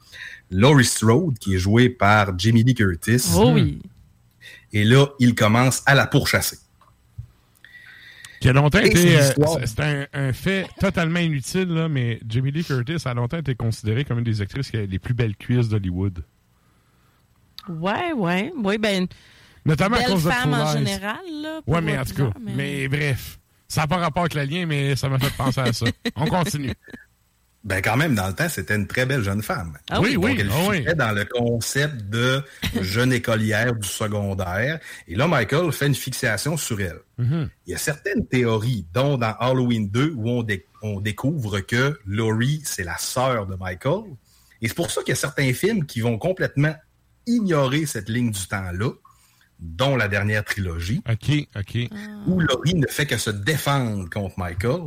Laurie 0.52 0.84
Strode, 0.84 1.36
qui 1.40 1.56
est 1.56 1.58
jouée 1.58 1.88
par 1.88 2.38
Jamie 2.38 2.62
Lee 2.62 2.74
Curtis. 2.74 3.24
Oh 3.34 3.50
oui. 3.54 3.80
Et 4.76 4.84
là, 4.84 5.06
il 5.20 5.34
commence 5.34 5.82
à 5.86 5.94
la 5.94 6.06
pourchasser. 6.06 6.58
Qui 8.40 8.50
a 8.50 8.52
longtemps 8.52 8.80
Et 8.80 8.88
été. 8.88 8.98
c'est 9.22 9.38
euh, 9.40 9.56
c'est 9.64 9.80
un, 9.80 10.06
un 10.12 10.32
fait 10.34 10.66
totalement 10.78 11.18
inutile, 11.18 11.68
là, 11.68 11.88
mais 11.88 12.20
Jamie 12.28 12.50
Lee 12.50 12.62
Curtis 12.62 12.98
a 13.06 13.14
longtemps 13.14 13.38
été 13.38 13.54
considérée 13.54 14.04
comme 14.04 14.18
une 14.18 14.24
des 14.24 14.42
actrices 14.42 14.70
qui 14.70 14.76
a 14.76 14.84
les 14.84 14.98
plus 14.98 15.14
belles 15.14 15.34
cuisses 15.34 15.70
d'Hollywood. 15.70 16.22
Ouais, 17.70 18.12
ouais. 18.12 18.52
Oui, 18.62 18.76
ben. 18.76 19.06
Notamment 19.64 19.96
à 19.96 20.00
belle 20.00 20.08
cause 20.10 20.24
de 20.24 20.30
femme 20.30 20.52
en 20.52 20.72
général, 20.72 21.16
là. 21.40 21.60
Ouais, 21.66 21.80
mais 21.80 21.96
en 21.98 22.04
tout 22.04 22.14
cas, 22.14 22.30
mais- 22.38 22.52
mais 22.54 22.88
bref. 22.88 23.38
Ça 23.68 23.80
n'a 23.80 23.86
pas 23.86 23.96
rapport 23.96 24.24
avec 24.24 24.34
le 24.34 24.42
lien, 24.44 24.66
mais 24.66 24.94
ça 24.94 25.08
m'a 25.08 25.18
fait 25.18 25.34
penser 25.34 25.60
à 25.60 25.72
ça. 25.72 25.86
On 26.16 26.26
continue. 26.26 26.74
Ben 27.66 27.82
quand 27.82 27.96
même, 27.96 28.14
dans 28.14 28.28
le 28.28 28.32
temps, 28.32 28.48
c'était 28.48 28.76
une 28.76 28.86
très 28.86 29.06
belle 29.06 29.24
jeune 29.24 29.42
femme. 29.42 29.76
Ah 29.90 30.00
oui, 30.00 30.14
Donc, 30.14 30.24
oui, 30.24 30.36
Elle 30.38 30.50
ah 30.52 30.68
oui. 30.68 30.78
fitait 30.78 30.94
dans 30.94 31.10
le 31.10 31.24
concept 31.24 31.96
de 32.08 32.40
jeune 32.80 33.12
écolière 33.12 33.74
du 33.74 33.88
secondaire. 33.88 34.78
Et 35.08 35.16
là, 35.16 35.26
Michael 35.26 35.72
fait 35.72 35.88
une 35.88 35.96
fixation 35.96 36.56
sur 36.56 36.80
elle. 36.80 37.00
Mhm. 37.18 37.50
Il 37.66 37.72
y 37.72 37.74
a 37.74 37.78
certaines 37.78 38.24
théories, 38.28 38.86
dont 38.94 39.18
dans 39.18 39.34
Halloween 39.40 39.90
2, 39.90 40.12
où 40.16 40.30
on, 40.30 40.42
dé- 40.44 40.64
on 40.80 41.00
découvre 41.00 41.58
que 41.58 41.98
Laurie, 42.06 42.62
c'est 42.64 42.84
la 42.84 42.98
sœur 42.98 43.46
de 43.48 43.56
Michael. 43.56 44.12
Et 44.62 44.68
c'est 44.68 44.74
pour 44.74 44.92
ça 44.92 45.00
qu'il 45.02 45.08
y 45.10 45.12
a 45.12 45.16
certains 45.16 45.52
films 45.52 45.86
qui 45.86 46.00
vont 46.00 46.18
complètement 46.18 46.74
ignorer 47.26 47.84
cette 47.86 48.08
ligne 48.08 48.30
du 48.30 48.46
temps-là, 48.46 48.90
dont 49.58 49.96
la 49.96 50.06
dernière 50.06 50.44
trilogie. 50.44 51.02
OK, 51.10 51.32
OK. 51.56 51.78
Où 52.28 52.38
Laurie 52.38 52.74
ne 52.74 52.86
fait 52.86 53.06
que 53.06 53.16
se 53.16 53.30
défendre 53.30 54.08
contre 54.08 54.38
Michael. 54.38 54.82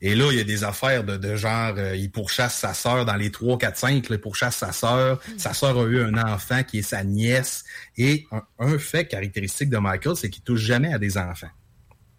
Et 0.00 0.14
là, 0.14 0.30
il 0.30 0.38
y 0.38 0.40
a 0.40 0.44
des 0.44 0.62
affaires 0.62 1.02
de, 1.02 1.16
de 1.16 1.34
genre, 1.34 1.74
euh, 1.76 1.96
il 1.96 2.10
pourchasse 2.10 2.56
sa 2.58 2.72
sœur 2.72 3.04
dans 3.04 3.16
les 3.16 3.30
3, 3.32 3.58
4, 3.58 3.76
5, 3.76 4.08
là, 4.08 4.16
il 4.16 4.20
pourchasse 4.20 4.56
sa 4.56 4.70
sœur. 4.72 5.20
Sa 5.36 5.52
sœur 5.54 5.76
a 5.78 5.84
eu 5.86 6.00
un 6.02 6.14
enfant 6.16 6.62
qui 6.62 6.78
est 6.78 6.82
sa 6.82 7.02
nièce. 7.02 7.64
Et 7.96 8.26
un, 8.30 8.42
un 8.60 8.78
fait 8.78 9.06
caractéristique 9.06 9.70
de 9.70 9.78
Michael, 9.78 10.14
c'est 10.14 10.30
qu'il 10.30 10.42
touche 10.44 10.60
jamais 10.60 10.92
à 10.94 10.98
des 10.98 11.18
enfants. 11.18 11.50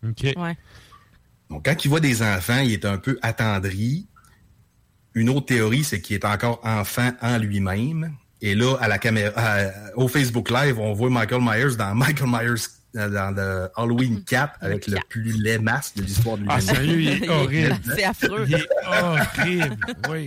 OK. 0.05 0.33
Ouais. 0.35 0.57
Donc, 1.49 1.65
quand 1.65 1.85
il 1.85 1.87
voit 1.87 1.99
des 2.01 2.21
enfants, 2.21 2.59
il 2.59 2.73
est 2.73 2.85
un 2.85 2.97
peu 2.97 3.17
attendri. 3.21 4.07
une 5.13 5.29
autre 5.29 5.45
théorie, 5.47 5.83
c'est 5.83 6.01
qu'il 6.01 6.15
est 6.15 6.25
encore 6.25 6.59
enfant 6.63 7.11
en 7.21 7.37
lui-même. 7.37 8.13
Et 8.41 8.55
là, 8.55 8.75
à 8.79 8.87
la 8.87 8.97
caméra, 8.99 9.33
à- 9.35 9.71
au 9.95 10.07
Facebook 10.07 10.49
Live, 10.49 10.79
on 10.79 10.93
voit 10.93 11.09
Michael 11.09 11.41
Myers 11.41 11.75
dans 11.77 11.93
Michael 11.95 12.27
Myers 12.29 12.61
dans 12.93 13.35
le 13.35 13.69
Halloween 13.75 14.23
4 14.25 14.57
avec 14.61 14.87
le 14.87 14.97
plus 15.09 15.33
laid 15.41 15.59
masque 15.61 15.97
de 15.97 16.03
l'histoire 16.03 16.37
de 16.37 16.45
Ah, 16.47 16.59
l'humanité. 16.59 16.75
sérieux, 16.75 17.01
il 17.01 17.23
est 17.23 17.29
horrible. 17.29 17.79
C'est 17.95 18.03
affreux. 18.03 18.45
Il 18.47 18.55
est 18.55 18.67
horrible, 18.87 19.77
oui. 20.09 20.25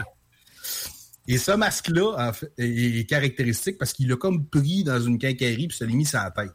Et 1.29 1.39
ce 1.39 1.53
masque-là 1.53 2.29
en 2.29 2.33
fait, 2.33 2.51
est 2.59 2.99
est 3.01 3.05
caractéristique 3.05 3.79
parce 3.79 3.93
qu'il 3.93 4.09
l'a 4.09 4.17
comme 4.17 4.45
pris 4.47 4.83
dans 4.85 5.01
une 5.01 5.19
quincaillerie 5.19 5.69
puis 5.69 5.77
se 5.77 5.85
l'est 5.85 5.93
mis 5.95 6.05
sur 6.07 6.19
la 6.21 6.31
tête. 6.31 6.53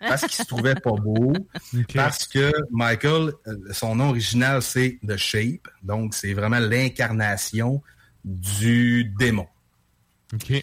Parce 0.00 0.22
qu'il 0.22 0.32
se 0.32 0.44
trouvait 0.44 0.74
pas 0.74 0.90
beau. 0.92 1.32
Parce 1.94 2.26
que 2.26 2.52
Michael, 2.70 3.32
euh, 3.46 3.56
son 3.72 3.96
nom 3.96 4.10
original, 4.10 4.60
c'est 4.60 4.98
The 5.06 5.16
Shape. 5.16 5.68
Donc, 5.82 6.14
c'est 6.14 6.34
vraiment 6.34 6.58
l'incarnation 6.58 7.82
du 8.22 9.04
démon. 9.18 9.46
OK. 10.34 10.62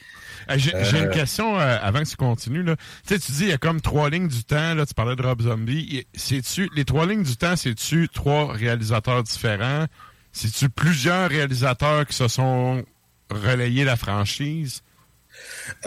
Euh, 0.49 0.55
J'ai 0.57 0.71
j'ai 0.83 0.97
Euh, 0.97 1.03
une 1.05 1.09
question 1.11 1.59
euh, 1.59 1.77
avant 1.81 1.99
que 2.03 2.09
tu 2.09 2.15
continues. 2.15 2.63
Là. 2.63 2.75
Tu 3.07 3.13
sais, 3.15 3.19
tu 3.19 3.31
dis 3.33 3.43
il 3.43 3.49
y 3.49 3.53
a 3.53 3.57
comme 3.57 3.81
trois 3.81 4.09
lignes 4.09 4.27
du 4.27 4.43
temps. 4.43 4.73
Là, 4.75 4.85
tu 4.85 4.93
parlais 4.93 5.15
de 5.15 5.21
Rob 5.21 5.41
Zombie. 5.41 6.05
C'est-tu 6.13 6.69
les 6.75 6.85
trois 6.85 7.05
lignes 7.05 7.23
du 7.23 7.35
temps, 7.37 7.55
c'est-tu 7.55 8.09
trois 8.09 8.51
réalisateurs 8.53 9.23
différents? 9.23 9.85
C'est-tu 10.31 10.69
plusieurs 10.69 11.29
réalisateurs 11.29 12.05
qui 12.07 12.15
se 12.15 12.27
sont 12.27 12.83
relayés 13.29 13.83
la 13.83 13.95
franchise? 13.95 14.81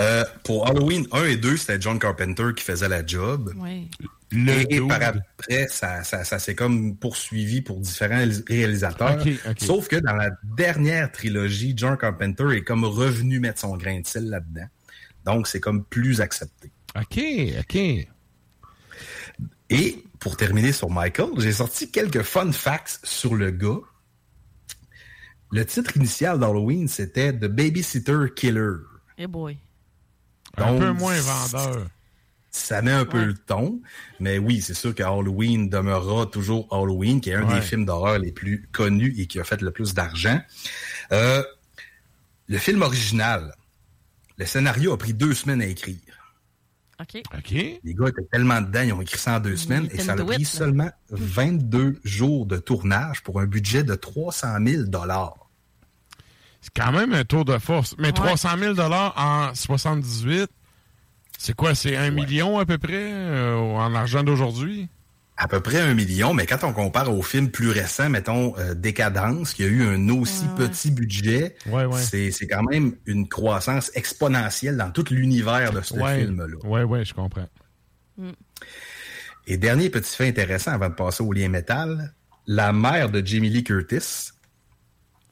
Euh, 0.00 0.24
pour 0.44 0.68
Halloween 0.68 1.06
1 1.12 1.24
et 1.24 1.36
2, 1.36 1.56
c'était 1.56 1.80
John 1.80 1.98
Carpenter 1.98 2.46
qui 2.56 2.64
faisait 2.64 2.88
la 2.88 3.04
job. 3.06 3.52
Oui. 3.56 3.88
Le 4.32 4.52
et 4.62 4.66
dude. 4.66 4.88
par 4.88 5.00
après, 5.02 5.68
ça, 5.68 6.02
ça, 6.02 6.24
ça 6.24 6.38
s'est 6.40 6.56
comme 6.56 6.96
poursuivi 6.96 7.62
pour 7.62 7.78
différents 7.78 8.16
réalis- 8.16 8.42
réalisateurs. 8.48 9.22
Sauf 9.58 9.86
que 9.86 9.96
dans 9.96 10.14
la 10.14 10.30
dernière 10.56 11.12
trilogie, 11.12 11.74
John 11.76 11.96
Carpenter 11.96 12.48
est 12.56 12.62
comme 12.64 12.84
revenu 12.84 13.38
mettre 13.38 13.60
son 13.60 13.76
grain 13.76 14.00
de 14.00 14.06
sel 14.06 14.28
là-dedans. 14.28 14.66
Donc, 15.24 15.46
c'est 15.46 15.60
comme 15.60 15.84
plus 15.84 16.20
accepté. 16.20 16.72
OK, 16.96 17.20
OK. 17.60 18.08
Et 19.70 20.04
pour 20.18 20.36
terminer 20.36 20.72
sur 20.72 20.90
Michael, 20.90 21.30
j'ai 21.38 21.52
sorti 21.52 21.90
quelques 21.90 22.22
fun 22.22 22.50
facts 22.52 23.00
sur 23.04 23.34
le 23.34 23.50
gars. 23.50 23.78
Le 25.52 25.64
titre 25.64 25.96
initial 25.96 26.40
d'Halloween, 26.40 26.88
c'était 26.88 27.32
The 27.32 27.46
Babysitter 27.46 28.26
Killer. 28.34 28.78
Eh 29.18 29.26
boy. 29.26 29.58
Un 30.56 30.78
peu 30.78 30.90
moins 30.92 31.18
vendeur. 31.20 31.86
Ça 32.56 32.80
met 32.80 32.90
un 32.92 33.04
peu 33.04 33.22
le 33.22 33.34
ton, 33.34 33.80
mais 34.18 34.38
oui, 34.38 34.62
c'est 34.62 34.72
sûr 34.74 34.94
que 34.94 35.02
Halloween 35.02 35.68
demeurera 35.68 36.24
toujours 36.26 36.66
Halloween, 36.70 37.20
qui 37.20 37.30
est 37.30 37.34
un 37.34 37.46
Ouais. 37.46 37.56
des 37.56 37.60
films 37.60 37.84
d'horreur 37.84 38.18
les 38.18 38.32
plus 38.32 38.66
connus 38.72 39.14
et 39.18 39.26
qui 39.26 39.38
a 39.38 39.44
fait 39.44 39.60
le 39.60 39.70
plus 39.70 39.92
d'argent. 39.92 40.40
Euh, 41.12 41.42
le 42.48 42.58
film 42.58 42.80
original, 42.82 43.54
le 44.38 44.46
scénario 44.46 44.92
a 44.94 44.98
pris 44.98 45.12
deux 45.12 45.34
semaines 45.34 45.60
à 45.60 45.66
écrire. 45.66 45.98
OK. 46.98 47.22
OK. 47.36 47.50
Les 47.50 47.78
gars 47.94 48.08
étaient 48.08 48.26
tellement 48.32 48.62
dedans, 48.62 48.80
ils 48.80 48.92
ont 48.94 49.02
écrit 49.02 49.18
ça 49.18 49.36
en 49.36 49.40
deux 49.40 49.56
semaines 49.56 49.88
et 49.92 49.98
ça 50.00 50.12
a 50.12 50.16
pris 50.16 50.46
seulement 50.46 50.90
22 51.10 52.00
jours 52.04 52.46
de 52.46 52.56
tournage 52.56 53.22
pour 53.22 53.38
un 53.40 53.44
budget 53.46 53.84
de 53.84 53.94
300 53.94 54.56
000 54.66 54.84
C'est 56.62 56.70
quand 56.74 56.92
même 56.92 57.12
un 57.12 57.24
tour 57.24 57.44
de 57.44 57.58
force. 57.58 57.94
Mais 57.98 58.12
300 58.12 58.48
000 58.58 58.80
en 58.80 59.54
78, 59.54 60.48
c'est 61.38 61.54
quoi? 61.54 61.74
C'est 61.74 61.96
un 61.96 62.10
million 62.10 62.58
à 62.58 62.66
peu 62.66 62.78
près 62.78 63.12
euh, 63.12 63.54
en 63.56 63.94
argent 63.94 64.22
d'aujourd'hui? 64.22 64.88
À 65.38 65.48
peu 65.48 65.60
près 65.60 65.80
un 65.80 65.92
million, 65.92 66.32
mais 66.32 66.46
quand 66.46 66.64
on 66.64 66.72
compare 66.72 67.12
aux 67.12 67.20
films 67.20 67.50
plus 67.50 67.68
récents, 67.68 68.08
mettons 68.08 68.56
euh, 68.58 68.72
Décadence, 68.74 69.52
qui 69.52 69.64
a 69.64 69.66
eu 69.66 69.82
un 69.82 70.08
aussi 70.08 70.46
petit 70.56 70.90
budget, 70.90 71.56
c'est 71.98 72.30
c'est 72.30 72.46
quand 72.46 72.62
même 72.62 72.94
une 73.04 73.28
croissance 73.28 73.90
exponentielle 73.94 74.78
dans 74.78 74.90
tout 74.90 75.04
l'univers 75.10 75.72
de 75.74 75.82
ce 75.82 75.92
Ouais. 75.92 76.20
film-là. 76.20 76.46
Ouais, 76.64 76.84
ouais, 76.84 77.04
je 77.04 77.12
comprends. 77.12 77.46
Et 79.46 79.58
dernier 79.58 79.90
petit 79.90 80.16
fait 80.16 80.26
intéressant 80.28 80.72
avant 80.72 80.88
de 80.88 80.94
passer 80.94 81.22
au 81.22 81.32
lien 81.34 81.48
métal, 81.50 82.14
la 82.46 82.72
mère 82.72 83.10
de 83.10 83.24
Jamie 83.24 83.50
Lee 83.50 83.62
Curtis. 83.62 84.30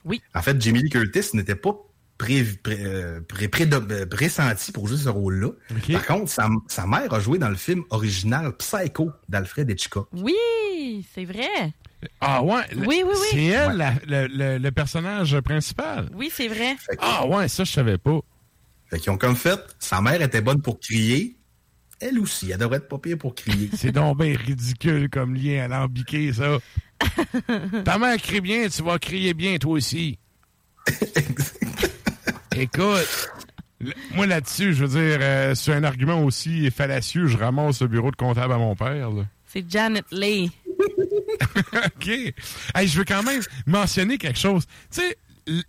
Oui. 0.05 0.21
En 0.35 0.43
fait, 0.43 0.61
Jamie 0.61 0.83
Lee 0.83 0.91
Curtis 0.91 1.31
n'était 1.33 1.55
pas 1.55 1.75
pré, 2.19 2.45
pré- 2.63 2.79
euh, 2.85 3.21
pré- 3.27 4.07
pressenti 4.07 4.73
pour 4.73 4.89
jouer 4.89 4.99
ce 4.99 5.09
rôle-là. 5.09 5.51
Par 5.93 6.07
contre, 6.07 6.31
sa, 6.31 6.49
sa 6.69 6.87
mère 6.87 7.13
a 7.13 7.21
joué 7.21 7.39
dans 7.39 7.49
le 7.51 7.57
film 7.57 7.83
original 7.91 8.57
Psycho 8.57 9.11
d'Alfred 9.29 9.69
Hitchcock. 9.71 10.09
Oui, 10.13 11.05
c'est 11.15 11.25
vrai. 11.25 11.73
Ah 12.21 12.43
ouais? 12.43 12.63
Oui, 12.77 13.03
oui, 13.03 13.03
oui. 13.07 13.27
C'est 13.31 13.45
elle, 13.45 13.77
la- 13.77 13.95
le, 14.07 14.27
le- 14.29 14.59
le 14.59 14.71
personnage 14.71 15.39
principal. 15.41 16.09
Oui, 16.15 16.31
c'est 16.33 16.49
vrai. 16.49 16.77
Ah 16.99 17.27
ouais, 17.27 17.49
ça, 17.49 17.65
je 17.65 17.73
savais 17.73 17.99
pas. 17.99 18.21
Fait 18.91 18.99
qu'ils 18.99 19.11
ont 19.11 19.17
comme 19.17 19.37
fait, 19.37 19.59
sa 19.79 20.01
mère 20.01 20.21
était 20.21 20.43
bonne 20.43 20.61
pour 20.61 20.79
crier. 20.79 21.37
Elle 22.01 22.19
aussi, 22.19 22.51
elle 22.51 22.59
devrait 22.59 22.77
être 22.79 22.89
pas 22.89 22.99
pire 22.99 23.17
pour 23.17 23.35
crier. 23.35 23.71
C'est 23.77 23.93
donc 23.93 24.19
bien 24.19 24.37
ridicule 24.37 25.09
comme 25.09 25.35
lien 25.35 25.65
alambiqué, 25.65 26.33
ça. 26.35 26.59
Ta 27.85 27.99
mère 27.99 28.17
crie 28.19 28.41
bien, 28.43 28.69
tu 28.69 28.83
vas 28.83 28.99
crier 28.99 29.33
bien, 29.33 29.57
toi 29.57 29.73
aussi. 29.73 30.19
Écoute, 32.57 33.31
moi 34.15 34.27
là-dessus, 34.27 34.75
je 34.75 34.85
veux 34.85 35.01
dire, 35.01 35.19
euh, 35.21 35.55
sur 35.55 35.75
un 35.75 35.85
argument 35.85 36.23
aussi 36.23 36.71
fallacieux, 36.71 37.27
je 37.27 37.37
ramasse 37.37 37.83
le 37.83 37.89
bureau 37.89 38.11
de 38.11 38.17
comptable 38.17 38.53
à 38.53 38.59
mon 38.59 38.75
père. 38.75 39.11
C'est 39.47 39.65
Janet 39.69 40.05
Leigh. 40.11 40.51
OK. 41.87 42.09
Hey, 42.75 42.89
je 42.89 42.99
veux 42.99 43.05
quand 43.05 43.23
même 43.23 43.41
mentionner 43.67 44.19
quelque 44.19 44.39
chose. 44.39 44.67
Tu 44.91 45.01
sais, 45.01 45.17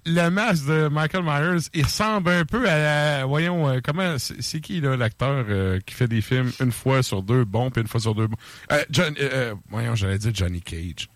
le 0.06 0.30
masque 0.30 0.66
de 0.68 0.88
Michael 0.88 1.24
Myers, 1.24 1.70
il 1.74 1.84
ressemble 1.84 2.30
un 2.30 2.46
peu 2.46 2.68
à 2.70 2.78
la... 2.78 3.26
Voyons, 3.26 3.68
euh, 3.70 3.80
comment... 3.84 4.16
C'est 4.18 4.62
qui, 4.62 4.80
là, 4.80 4.96
l'acteur 4.96 5.46
euh, 5.50 5.80
qui 5.86 5.94
fait 5.94 6.08
des 6.08 6.22
films 6.22 6.52
une 6.60 6.72
fois 6.72 7.04
sur 7.04 7.22
deux 7.22 7.44
bons, 7.44 7.70
puis 7.72 7.82
une 7.82 7.88
fois 7.88 8.00
sur 8.00 8.16
deux 8.16 8.28
bons? 8.28 8.38
Euh, 8.72 8.84
John, 8.90 9.14
voyons, 9.70 9.96
j'allais 9.96 10.18
dire 10.18 10.32
Johnny 10.34 10.62
Cage. 10.62 11.10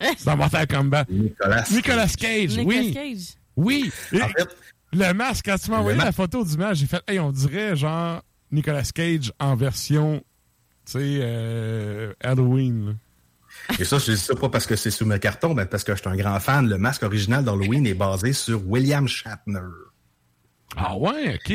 C'est 0.00 0.24
dans 0.24 0.36
Mortal 0.36 0.66
Kombat. 0.66 1.06
Nicolas, 1.10 1.64
Nicolas 1.70 2.08
Cage, 2.08 2.56
Nicolas 2.56 2.64
oui. 2.64 2.94
Cage. 2.94 3.26
Oui. 3.56 3.92
Et 4.12 4.22
En 4.22 4.28
fait, 4.28 4.48
le 4.92 5.12
masque, 5.12 5.46
quand 5.46 5.56
tu 5.58 5.70
m'as 5.70 5.78
envoyé 5.78 5.98
la 5.98 6.12
photo 6.12 6.44
du 6.44 6.56
masque, 6.56 6.74
j'ai 6.80 6.86
fait, 6.86 7.02
hey, 7.08 7.18
on 7.20 7.30
dirait 7.32 7.76
genre 7.76 8.22
Nicolas 8.50 8.82
Cage 8.94 9.32
en 9.38 9.54
version, 9.56 10.22
tu 10.86 10.92
sais, 10.92 10.98
euh, 11.22 12.12
Halloween. 12.22 12.86
là. 12.86 12.92
Et 13.78 13.84
ça, 13.84 13.98
je 13.98 14.12
dis 14.12 14.16
ça 14.18 14.34
pas 14.34 14.48
parce 14.48 14.66
que 14.66 14.76
c'est 14.76 14.90
sur 14.90 15.06
mes 15.06 15.18
cartons, 15.18 15.54
mais 15.54 15.66
parce 15.66 15.84
que 15.84 15.94
je 15.94 16.00
suis 16.00 16.08
un 16.08 16.16
grand 16.16 16.38
fan. 16.40 16.68
Le 16.68 16.78
masque 16.78 17.02
original 17.02 17.44
d'Halloween 17.44 17.86
est 17.86 17.94
basé 17.94 18.32
sur 18.32 18.60
William 18.66 19.06
Shatner. 19.08 19.60
Ah 20.76 20.96
ouais, 20.96 21.34
OK. 21.34 21.46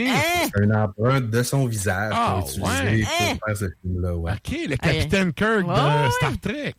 C'est 0.54 0.62
une 0.64 0.76
empreinte 0.76 1.30
de 1.30 1.42
son 1.42 1.66
visage 1.68 2.14
Ah, 2.16 2.40
pour 2.42 2.50
utiliser 2.50 2.64
ouais. 3.04 3.06
pour 3.06 3.28
Hein? 3.28 3.38
faire 3.46 3.58
ce 3.58 3.66
film-là. 3.82 4.16
Ouais. 4.16 4.34
OK, 4.34 4.58
le 4.70 4.76
capitaine 4.76 5.34
Kirk 5.34 5.62
de 5.62 5.68
Ouais, 5.70 6.12
Star 6.12 6.40
Trek. 6.42 6.76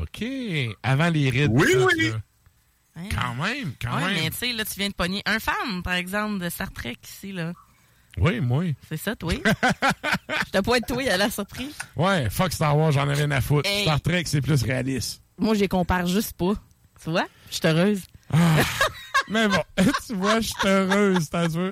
OK. 0.00 0.24
Avant 0.82 1.08
les 1.08 1.30
rides. 1.30 1.52
Oui, 1.54 1.68
oui. 1.76 2.12
Ça. 3.10 3.16
Quand 3.20 3.34
même, 3.34 3.72
quand 3.80 3.96
Ouais, 3.96 4.14
mais 4.14 4.22
même. 4.22 4.30
tu 4.30 4.36
sais, 4.38 4.52
là, 4.52 4.64
tu 4.64 4.78
viens 4.78 4.88
de 4.88 4.94
pogner 4.94 5.22
un 5.26 5.38
fan, 5.38 5.82
par 5.82 5.94
exemple, 5.94 6.42
de 6.42 6.48
Star 6.48 6.70
Trek 6.72 6.96
ici, 7.04 7.32
là. 7.32 7.52
Oui, 8.16 8.40
moi. 8.40 8.64
C'est 8.88 8.96
ça, 8.96 9.14
toi? 9.14 9.32
Je 10.46 10.50
t'ai 10.50 10.62
pas 10.62 10.76
être 10.78 10.86
toi, 10.88 11.02
à 11.12 11.16
la 11.16 11.30
surprise. 11.30 11.74
Ouais, 11.94 12.28
fuck 12.30 12.52
Star 12.52 12.76
Wars, 12.76 12.90
j'en 12.92 13.08
ai 13.08 13.14
rien 13.14 13.30
à 13.30 13.40
foutre. 13.40 13.68
Hey. 13.68 13.82
Star 13.82 14.00
Trek, 14.00 14.24
c'est 14.26 14.40
plus 14.40 14.62
réaliste. 14.62 15.22
Moi, 15.38 15.54
je 15.54 15.60
les 15.60 15.68
compare 15.68 16.06
juste 16.06 16.32
pas. 16.32 16.54
Tu 17.02 17.10
vois? 17.10 17.26
Je 17.50 17.54
suis 17.56 17.66
heureuse. 17.68 18.00
Mais 19.28 19.46
bon, 19.46 19.62
tu 20.06 20.14
vois, 20.14 20.40
je 20.40 20.48
suis 20.48 20.56
heureuse, 20.68 21.30
t'as 21.30 21.46
vu? 21.46 21.70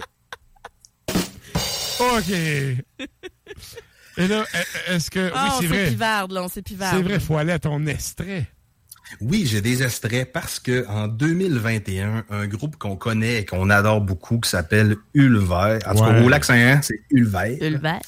OK. 1.98 2.30
Et 4.18 4.28
là, 4.28 4.44
e- 4.54 4.92
est-ce 4.92 5.10
que... 5.10 5.30
Ah, 5.34 5.44
oui, 5.44 5.50
on 5.56 5.60
c'est 5.60 5.66
vrai. 5.66 5.88
pivarde, 5.88 6.32
là, 6.32 6.42
on 6.42 6.48
s'est 6.48 6.62
pivarde. 6.62 6.96
C'est 6.96 7.02
vrai, 7.02 7.18
faut 7.20 7.36
aller 7.36 7.52
à 7.52 7.58
ton 7.58 7.84
extrait. 7.86 8.46
Oui, 9.20 9.46
j'ai 9.46 9.60
des 9.60 9.82
extraits 9.82 10.32
parce 10.32 10.58
que 10.58 10.86
en 10.88 11.06
2021, 11.08 12.24
un 12.28 12.46
groupe 12.46 12.76
qu'on 12.76 12.96
connaît 12.96 13.40
et 13.40 13.44
qu'on 13.44 13.70
adore 13.70 14.00
beaucoup 14.00 14.40
qui 14.40 14.50
s'appelle 14.50 14.96
Ulver, 15.14 15.78
en 15.86 15.94
tout 15.94 16.02
cas 16.02 16.22
au 16.22 16.28
lac 16.28 16.44
Saint-Anne, 16.44 16.80
c'est 16.82 17.00
Ulver. 17.10 17.56
Ulver. 17.64 17.98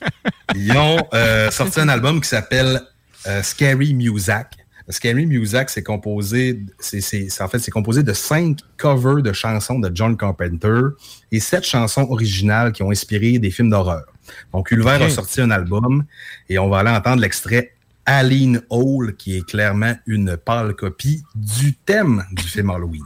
Ils 0.54 0.72
ont 0.76 0.98
euh, 1.14 1.50
sorti 1.50 1.80
un 1.80 1.88
album 1.88 2.20
qui 2.20 2.28
s'appelle 2.28 2.80
euh, 3.26 3.42
Scary 3.42 3.94
Music. 3.94 4.46
Scary 4.88 5.26
Music, 5.26 5.68
c'est 5.68 5.84
composé, 5.84 6.60
c'est, 6.80 7.00
c'est- 7.00 7.30
c'est- 7.30 7.42
en 7.42 7.48
fait, 7.48 7.60
c'est 7.60 7.70
composé 7.70 8.02
de 8.02 8.12
cinq 8.12 8.58
covers 8.76 9.22
de 9.22 9.32
chansons 9.32 9.78
de 9.78 9.90
John 9.94 10.16
Carpenter 10.16 10.80
et 11.30 11.38
sept 11.38 11.64
chansons 11.64 12.02
originales 12.10 12.72
qui 12.72 12.82
ont 12.82 12.90
inspiré 12.90 13.38
des 13.38 13.50
films 13.52 13.70
d'horreur. 13.70 14.04
Donc, 14.52 14.70
Ulver 14.72 14.98
a 15.04 15.08
sorti 15.10 15.40
un 15.40 15.50
album 15.52 16.04
et 16.48 16.58
on 16.58 16.68
va 16.68 16.78
aller 16.80 16.90
entendre 16.90 17.22
l'extrait 17.22 17.72
Aline 18.06 18.62
Hall, 18.70 19.16
qui 19.16 19.36
est 19.36 19.46
clairement 19.46 19.94
une 20.06 20.36
pâle 20.36 20.74
copie 20.74 21.22
du 21.34 21.74
thème 21.74 22.24
du 22.32 22.42
film 22.42 22.70
Halloween. 22.70 23.04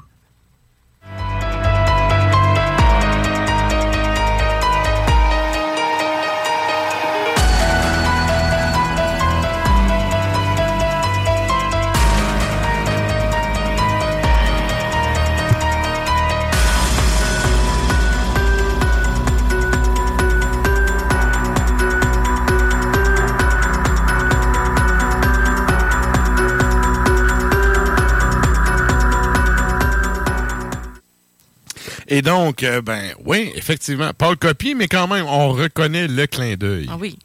Et 32.09 32.23
donc, 32.23 32.63
euh, 32.63 32.81
ben 32.83 33.13
oui, 33.25 33.53
effectivement, 33.57 34.13
pas 34.13 34.31
le 34.31 34.37
copie, 34.37 34.75
mais 34.75 34.87
quand 34.87 35.09
même, 35.09 35.27
on 35.27 35.49
reconnaît 35.51 36.07
le 36.07 36.27
clin 36.27 36.55
d'œil. 36.55 36.87
Ah 36.91 36.97
oui. 36.99 37.19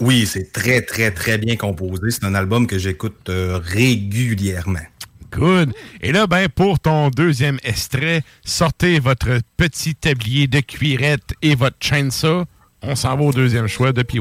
Oui, 0.00 0.26
c'est 0.26 0.52
très, 0.52 0.82
très, 0.82 1.10
très 1.10 1.36
bien 1.36 1.56
composé. 1.56 2.10
C'est 2.10 2.24
un 2.24 2.34
album 2.34 2.66
que 2.66 2.78
j'écoute 2.78 3.28
euh, 3.28 3.60
régulièrement. 3.62 4.78
Good. 5.30 5.74
Et 6.00 6.12
là, 6.12 6.26
ben, 6.26 6.48
pour 6.48 6.80
ton 6.80 7.10
deuxième 7.10 7.58
extrait, 7.62 8.22
sortez 8.44 8.98
votre 8.98 9.40
petit 9.58 9.94
tablier 9.94 10.46
de 10.46 10.60
cuirette 10.60 11.34
et 11.42 11.54
votre 11.54 11.76
chainsaw. 11.80 12.44
On 12.80 12.96
s'en 12.96 13.16
va 13.16 13.24
au 13.24 13.32
deuxième 13.32 13.66
choix 13.66 13.92
de 13.92 14.02
PY. 14.02 14.20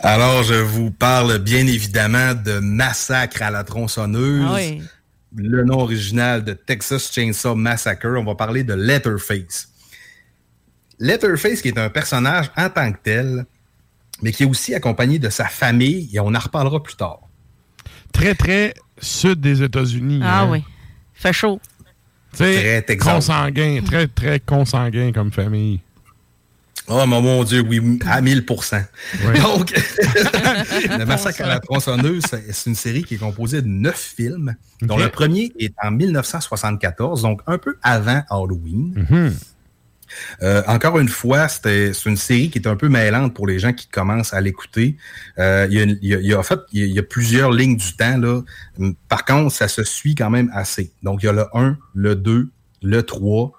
Alors, 0.00 0.42
je 0.42 0.54
vous 0.54 0.90
parle 0.90 1.38
bien 1.38 1.66
évidemment 1.66 2.34
de 2.34 2.58
Massacre 2.58 3.42
à 3.42 3.50
la 3.50 3.64
tronçonneuse. 3.64 4.44
Ah 4.46 4.54
oui. 4.56 4.82
Le 5.36 5.62
nom 5.64 5.80
original 5.80 6.44
de 6.44 6.54
Texas 6.54 7.12
Chainsaw 7.12 7.54
Massacre. 7.54 8.08
On 8.08 8.24
va 8.24 8.34
parler 8.34 8.64
de 8.64 8.74
Letterface. 8.74 9.68
Letterface, 10.98 11.62
qui 11.62 11.68
est 11.68 11.78
un 11.78 11.88
personnage 11.88 12.50
en 12.56 12.68
tant 12.68 12.92
que 12.92 12.98
tel, 13.02 13.46
mais 14.22 14.32
qui 14.32 14.42
est 14.42 14.46
aussi 14.46 14.74
accompagné 14.74 15.18
de 15.18 15.30
sa 15.30 15.46
famille, 15.46 16.10
et 16.12 16.20
on 16.20 16.34
en 16.34 16.38
reparlera 16.38 16.82
plus 16.82 16.96
tard. 16.96 17.20
Très, 18.12 18.34
très 18.34 18.74
sud 18.98 19.40
des 19.40 19.62
États-Unis. 19.62 20.20
Ah 20.22 20.42
hein. 20.42 20.50
oui. 20.50 20.64
Fait 21.14 21.32
chaud. 21.32 21.60
Tu 22.32 22.38
sais, 22.38 22.60
Très 22.60 22.82
Texas. 22.82 23.14
consanguin, 23.14 23.80
très, 23.84 24.08
très 24.08 24.40
consanguin 24.40 25.12
comme 25.12 25.32
famille. 25.32 25.80
Oh 26.92 27.06
mon, 27.06 27.44
Dieu, 27.44 27.60
oui, 27.60 27.98
à 28.06 28.20
1000 28.20 28.44
Ouais. 28.48 29.40
Donc, 29.40 29.72
Le 30.98 31.04
Massacre 31.04 31.42
à 31.42 31.48
la 31.48 31.60
tronçonneuse, 31.60 32.22
c'est 32.50 32.68
une 32.70 32.74
série 32.74 33.04
qui 33.04 33.14
est 33.14 33.18
composée 33.18 33.62
de 33.62 33.68
neuf 33.68 34.12
films, 34.16 34.54
dont 34.82 34.96
le 34.96 35.08
premier 35.08 35.52
est 35.58 35.72
en 35.82 35.90
1974, 35.92 37.22
donc 37.22 37.42
un 37.46 37.58
peu 37.58 37.76
avant 37.82 38.22
Halloween. 38.28 39.06
Mhm. 39.08 39.34
Euh, 40.42 40.62
encore 40.66 40.98
une 40.98 41.08
fois, 41.08 41.46
c'est 41.46 41.92
une 42.04 42.16
série 42.16 42.50
qui 42.50 42.58
est 42.58 42.66
un 42.66 42.74
peu 42.74 42.88
mêlante 42.88 43.32
pour 43.32 43.46
les 43.46 43.60
gens 43.60 43.72
qui 43.72 43.86
commencent 43.86 44.34
à 44.34 44.40
l'écouter. 44.40 44.96
Euh, 45.38 45.68
il 45.70 45.76
y 45.76 45.80
a 45.80 45.84
une- 45.84 45.98
il 46.02 46.08
y 46.08 46.14
a- 46.16 46.18
il 46.20 46.26
y 46.26 46.32
a- 46.34 46.38
en 46.40 46.42
fait, 46.42 46.58
il 46.72 46.80
y 46.80 46.82
a- 46.82 46.86
il 46.86 46.92
y 46.92 46.98
a 46.98 47.04
plusieurs 47.04 47.52
lignes 47.52 47.76
du 47.76 47.94
temps. 47.96 48.18
Là. 48.18 48.40
Hum, 48.80 48.96
Par 49.08 49.24
contre, 49.24 49.54
ça 49.54 49.68
se 49.68 49.84
suit 49.84 50.16
quand 50.16 50.30
même 50.30 50.50
assez. 50.52 50.90
Donc, 51.04 51.22
il 51.22 51.26
y 51.26 51.28
a 51.28 51.32
le 51.32 51.44
1, 51.54 51.78
le 51.94 52.16
2, 52.16 52.50
le 52.82 53.02
3, 53.04 53.52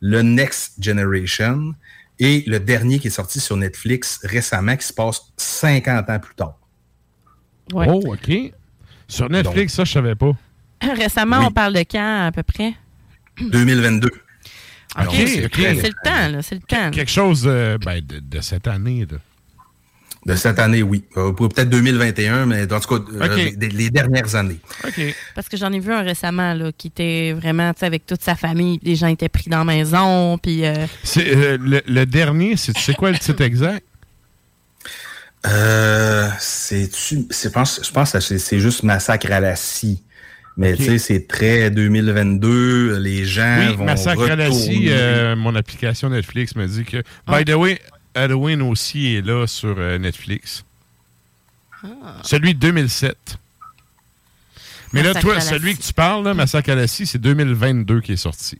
le 0.00 0.22
Next 0.22 0.74
Generation 0.80 1.74
et 2.18 2.44
le 2.46 2.58
dernier 2.60 2.98
qui 2.98 3.08
est 3.08 3.10
sorti 3.10 3.40
sur 3.40 3.56
Netflix 3.56 4.20
récemment 4.22 4.76
qui 4.76 4.86
se 4.86 4.92
passe 4.92 5.20
50 5.36 6.08
ans 6.10 6.18
plus 6.18 6.34
tard. 6.34 6.58
Ouais. 7.72 7.86
Oh, 7.90 8.02
OK. 8.14 8.52
Sur 9.08 9.28
Netflix, 9.30 9.74
ça, 9.74 9.84
je 9.84 9.92
savais 9.92 10.14
pas. 10.14 10.32
Récemment, 10.82 11.38
Oui. 11.40 11.44
on 11.48 11.50
parle 11.52 11.74
de 11.74 11.80
quand 11.80 12.26
à 12.26 12.32
peu 12.32 12.42
près? 12.42 12.74
2022. 13.40 14.08
Alors, 14.94 15.12
OK, 15.12 15.20
c'est 15.26 15.44
OK. 15.44 15.50
très- 15.50 15.74
C'est 15.76 15.88
le 15.88 15.94
temps, 16.04 16.28
là. 16.28 16.42
C'est 16.42 16.54
le 16.54 16.60
temps. 16.62 16.90
Quelque 16.90 17.10
chose 17.10 17.44
euh, 17.46 17.76
ben, 17.78 18.00
de, 18.00 18.18
de 18.20 18.40
cette 18.40 18.66
année. 18.66 19.06
Là. 19.10 19.18
De 20.26 20.34
cette 20.34 20.58
année, 20.58 20.82
oui. 20.82 21.04
Euh, 21.16 21.30
Peut-être 21.30 21.70
2021, 21.70 22.46
mais 22.46 22.72
en 22.72 22.80
tout 22.80 22.98
cas, 22.98 23.04
euh, 23.12 23.36
les, 23.36 23.68
les 23.68 23.90
dernières 23.90 24.34
années. 24.34 24.58
OK. 24.84 25.00
Parce 25.36 25.48
que 25.48 25.56
j'en 25.56 25.72
ai 25.72 25.78
vu 25.78 25.92
un 25.92 26.02
récemment 26.02 26.52
là, 26.52 26.72
qui 26.76 26.88
était 26.88 27.32
vraiment 27.32 27.72
tu 27.72 27.80
sais, 27.80 27.86
avec 27.86 28.06
toute 28.06 28.22
sa 28.22 28.34
famille. 28.34 28.80
Les 28.82 28.96
gens 28.96 29.06
étaient 29.06 29.28
pris 29.28 29.48
dans 29.48 29.58
la 29.58 29.64
maison. 29.64 30.36
Puis, 30.38 30.66
euh, 30.66 30.84
C'est, 31.04 31.32
euh, 31.32 31.56
le, 31.60 31.80
le 31.86 32.06
dernier, 32.06 32.56
c'est, 32.56 32.96
quoi 32.96 33.12
le 33.12 33.18
titre 33.18 33.40
exact? 33.42 33.84
Euh, 35.46 36.28
c'est 36.40 36.90
tu 36.90 37.26
je 37.30 37.48
pense 37.48 37.80
je 37.84 37.92
pense 37.92 38.10
que 38.10 38.18
c'est 38.18 38.58
juste 38.58 38.82
massacre 38.82 39.30
à 39.30 39.38
la 39.38 39.54
scie. 39.54 40.02
Mais 40.56 40.74
tu 40.74 40.84
sais 40.84 40.98
c'est 40.98 41.28
très 41.28 41.70
2022, 41.70 42.98
les 42.98 43.26
gens 43.26 43.58
oui, 43.60 43.76
vont 43.76 43.84
Massacre 43.84 44.30
à 44.30 44.36
la 44.36 44.50
scie, 44.50 44.86
euh, 44.88 45.36
mon 45.36 45.54
application 45.54 46.08
Netflix 46.08 46.56
me 46.56 46.66
dit 46.66 46.84
que... 46.84 47.02
By 47.28 47.44
the 47.44 47.54
way, 47.54 47.78
Halloween 48.16 48.62
aussi 48.62 49.14
est 49.14 49.22
là 49.24 49.46
sur 49.46 49.76
euh, 49.78 49.98
Netflix. 49.98 50.64
Celui 52.22 52.54
de 52.54 52.58
2007. 52.58 53.16
Mais 54.92 55.02
là, 55.02 55.14
toi, 55.14 55.40
celui 55.40 55.76
que 55.76 55.82
tu 55.82 55.92
parles, 55.92 56.24
là, 56.24 56.34
Massacre 56.34 56.70
à 56.70 56.74
la 56.74 56.86
scie, 56.86 57.06
c'est 57.06 57.18
2022 57.18 58.00
qui 58.00 58.12
est 58.14 58.16
sorti. 58.16 58.58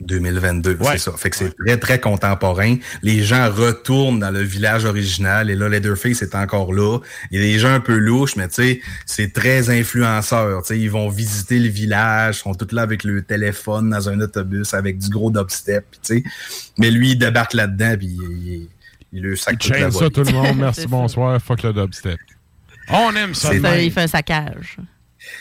2022, 0.00 0.76
Ouais. 0.76 0.92
c'est 0.92 1.10
ça. 1.10 1.12
Fait 1.16 1.30
que 1.30 1.36
c'est 1.36 1.54
très 1.56 1.78
très 1.78 1.98
contemporain. 2.00 2.76
Les 3.02 3.22
gens 3.22 3.50
retournent 3.50 4.18
dans 4.18 4.30
le 4.30 4.42
village 4.42 4.84
original 4.84 5.48
et 5.48 5.54
là 5.54 5.70
Leatherface 5.70 6.20
est 6.20 6.34
encore 6.34 6.74
là. 6.74 6.98
Il 7.30 7.40
y 7.40 7.42
a 7.42 7.46
des 7.46 7.58
gens 7.58 7.72
un 7.72 7.80
peu 7.80 7.96
louches, 7.96 8.36
mais 8.36 8.46
tu 8.48 8.54
sais, 8.56 8.80
c'est 9.06 9.32
très 9.32 9.70
influenceur. 9.70 10.60
Tu 10.62 10.68
sais, 10.68 10.78
ils 10.78 10.90
vont 10.90 11.08
visiter 11.08 11.58
le 11.58 11.70
village, 11.70 12.40
sont 12.40 12.54
tous 12.54 12.74
là 12.74 12.82
avec 12.82 13.04
le 13.04 13.22
téléphone 13.22 13.88
dans 13.88 14.10
un 14.10 14.20
autobus 14.20 14.74
avec 14.74 14.98
du 14.98 15.08
gros 15.08 15.30
dubstep, 15.30 15.86
tu 15.92 15.98
sais. 16.02 16.24
Mais 16.76 16.90
lui 16.90 17.12
il 17.12 17.16
débarque 17.16 17.54
là-dedans 17.54 17.94
puis 17.96 18.08
il, 18.08 18.48
il, 18.52 18.68
il 19.16 19.22
le 19.22 19.36
sac 19.36 19.54
Il 19.54 19.58
toute 19.58 19.70
la 19.70 19.78
chaîne 19.78 19.90
ça, 19.90 20.10
tout 20.10 20.22
le 20.22 20.32
monde. 20.32 20.58
Merci, 20.58 20.86
bonsoir. 20.88 21.40
Fuck 21.40 21.62
le 21.62 21.72
dubstep. 21.72 22.18
On 22.88 23.14
aime 23.16 23.34
ça. 23.34 23.54
Il 23.54 23.90
fait 23.90 24.02
un 24.02 24.06
saccage. 24.06 24.76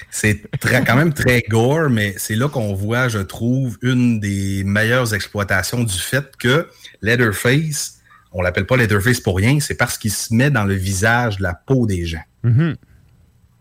C'est 0.10 0.50
très- 0.60 0.84
quand 0.84 0.96
même 0.96 1.14
très 1.14 1.44
gore, 1.48 1.90
mais 1.90 2.16
c'est 2.18 2.36
là 2.36 2.48
qu'on 2.50 2.74
voit, 2.74 3.08
je 3.08 3.20
trouve, 3.20 3.78
une 3.84 4.20
des 4.20 4.64
meilleures 4.64 5.14
exploitations 5.14 5.84
du 5.84 5.94
fait 5.98 6.36
que 6.40 6.68
Leatherface, 7.04 8.00
on 8.32 8.42
l'appelle 8.42 8.66
pas 8.66 8.78
Leatherface 8.78 9.20
pour 9.20 9.38
rien, 9.38 9.60
c'est 9.60 9.76
parce 9.76 9.98
qu'il 9.98 10.12
se 10.12 10.34
met 10.34 10.50
dans 10.50 10.64
le 10.64 10.74
visage 10.74 11.38
de 11.38 11.44
la 11.44 11.54
peau 11.54 11.86
des 11.86 12.06
gens. 12.06 12.24
Mhm. 12.44 12.76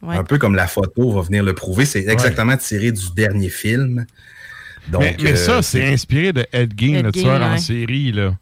Ouais. 0.03 0.17
Un 0.17 0.25
peu 0.25 0.39
comme 0.39 0.55
la 0.55 0.67
photo 0.67 1.13
va 1.13 1.23
venir 1.23 1.43
le 1.43 1.55
prouver. 1.55 1.85
C'est 1.87 2.07
exactement 2.07 2.57
tiré 2.57 2.93
du 2.93 3.05
dernier 3.17 3.49
film. 3.49 4.07
Donc, 4.89 5.01
mais 5.03 5.17
mais 5.23 5.33
euh, 5.33 5.37
ça, 5.37 5.63
c'est 5.63 5.87
inspiré 5.93 6.33
de 6.35 6.47
Ed 6.53 6.73
Gein, 6.79 6.95
Ed 6.99 7.07
le 7.07 7.13
Gein, 7.13 7.23
tueur 7.23 7.43
en 7.43 7.57
série. 7.59 8.13
Là. 8.13 8.37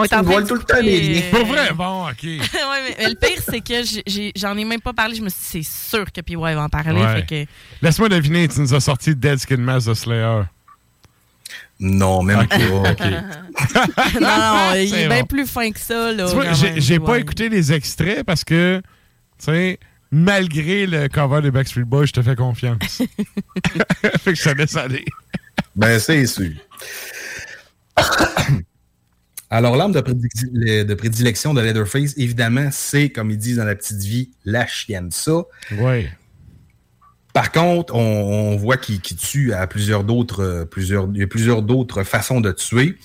On 0.00 0.04
est 0.04 0.14
en 0.14 0.22
Tu 0.24 0.42
de 0.42 0.46
tout 0.48 0.54
le 0.54 0.62
temps 0.62 0.80
les 0.80 1.00
liens. 1.00 1.22
euh, 1.26 1.30
Pas 1.32 1.42
vrai? 1.44 1.72
Bon, 1.74 2.08
OK. 2.08 2.22
ouais, 2.22 2.38
mais, 2.52 2.96
mais 2.98 3.08
le 3.08 3.14
pire, 3.16 3.42
c'est 3.44 3.60
que 3.60 4.32
j'en 4.36 4.56
ai, 4.56 4.64
même 4.64 4.80
pas 4.80 4.92
parlé. 4.92 5.14
Je 5.16 5.22
me 5.22 5.28
suis 5.28 5.60
dit, 5.60 5.64
c'est 5.64 5.90
sûr 5.96 6.12
que 6.12 6.20
PY 6.20 6.36
va 6.36 6.62
en 6.62 6.68
parler. 6.68 7.00
Ouais. 7.00 7.26
Que, 7.28 7.44
Laisse-moi 7.82 8.08
deviner, 8.08 8.46
tu 8.48 8.60
nous 8.60 8.72
as 8.74 8.80
sorti 8.80 9.16
Dead 9.16 9.38
Skin 9.38 9.56
Mass 9.56 9.86
de 9.86 9.94
Slayer. 9.94 10.42
non, 11.80 12.22
même 12.22 12.40
Ok, 12.40 12.48
pas. 12.48 12.90
ok. 12.90 13.00
non, 14.20 14.38
non, 14.38 14.74
il 14.76 14.88
C'est 14.88 15.02
est 15.02 15.08
bien 15.08 15.24
plus 15.24 15.46
fin 15.46 15.70
que 15.72 15.80
ça. 15.80 16.12
Là, 16.12 16.28
Tu 16.28 16.34
vois, 16.34 16.44
quand 16.46 16.54
j'ai 16.76 17.00
pas 17.00 17.18
écouté 17.18 17.48
les 17.48 17.72
extraits 17.72 18.22
parce 18.24 18.44
que, 18.44 18.80
tu 19.38 19.44
sais, 19.46 19.78
malgré 20.12 20.86
le 20.86 21.08
cover 21.08 21.42
des 21.42 21.50
Backstreet 21.50 21.84
Boys, 21.84 22.06
je 22.06 22.12
te 22.12 22.22
fais 22.22 22.36
confiance. 22.36 22.78
fait 24.20 24.32
que 24.32 24.34
je 24.34 24.44
te 24.48 24.56
laisse 24.56 24.76
aller. 24.76 25.04
Ben, 25.74 25.98
c'est 25.98 26.24
sûr. 26.26 26.52
Alors, 29.50 29.76
l'arme 29.76 29.92
de, 29.92 30.00
prédic- 30.00 30.52
de 30.84 30.94
prédilection 30.94 31.54
de 31.54 31.62
Leatherface, 31.62 32.14
évidemment, 32.18 32.68
c'est, 32.70 33.08
comme 33.08 33.30
ils 33.30 33.38
disent 33.38 33.56
dans 33.56 33.64
la 33.64 33.74
petite 33.74 34.02
vie, 34.02 34.30
la 34.44 34.66
chienne. 34.66 35.10
Ça, 35.10 35.42
Ouais. 35.78 36.10
Par 37.32 37.52
contre, 37.52 37.94
on, 37.94 38.52
on 38.52 38.56
voit 38.56 38.76
qu'il 38.78 39.00
tue 39.00 39.52
à 39.52 39.66
plusieurs 39.66 40.02
d'autres, 40.02 40.66
plusieurs, 40.70 41.08
il 41.14 41.20
y 41.20 41.22
a 41.22 41.26
plusieurs 41.26 41.62
d'autres 41.62 42.02
façons 42.02 42.40
de 42.40 42.50
tuer. 42.52 42.98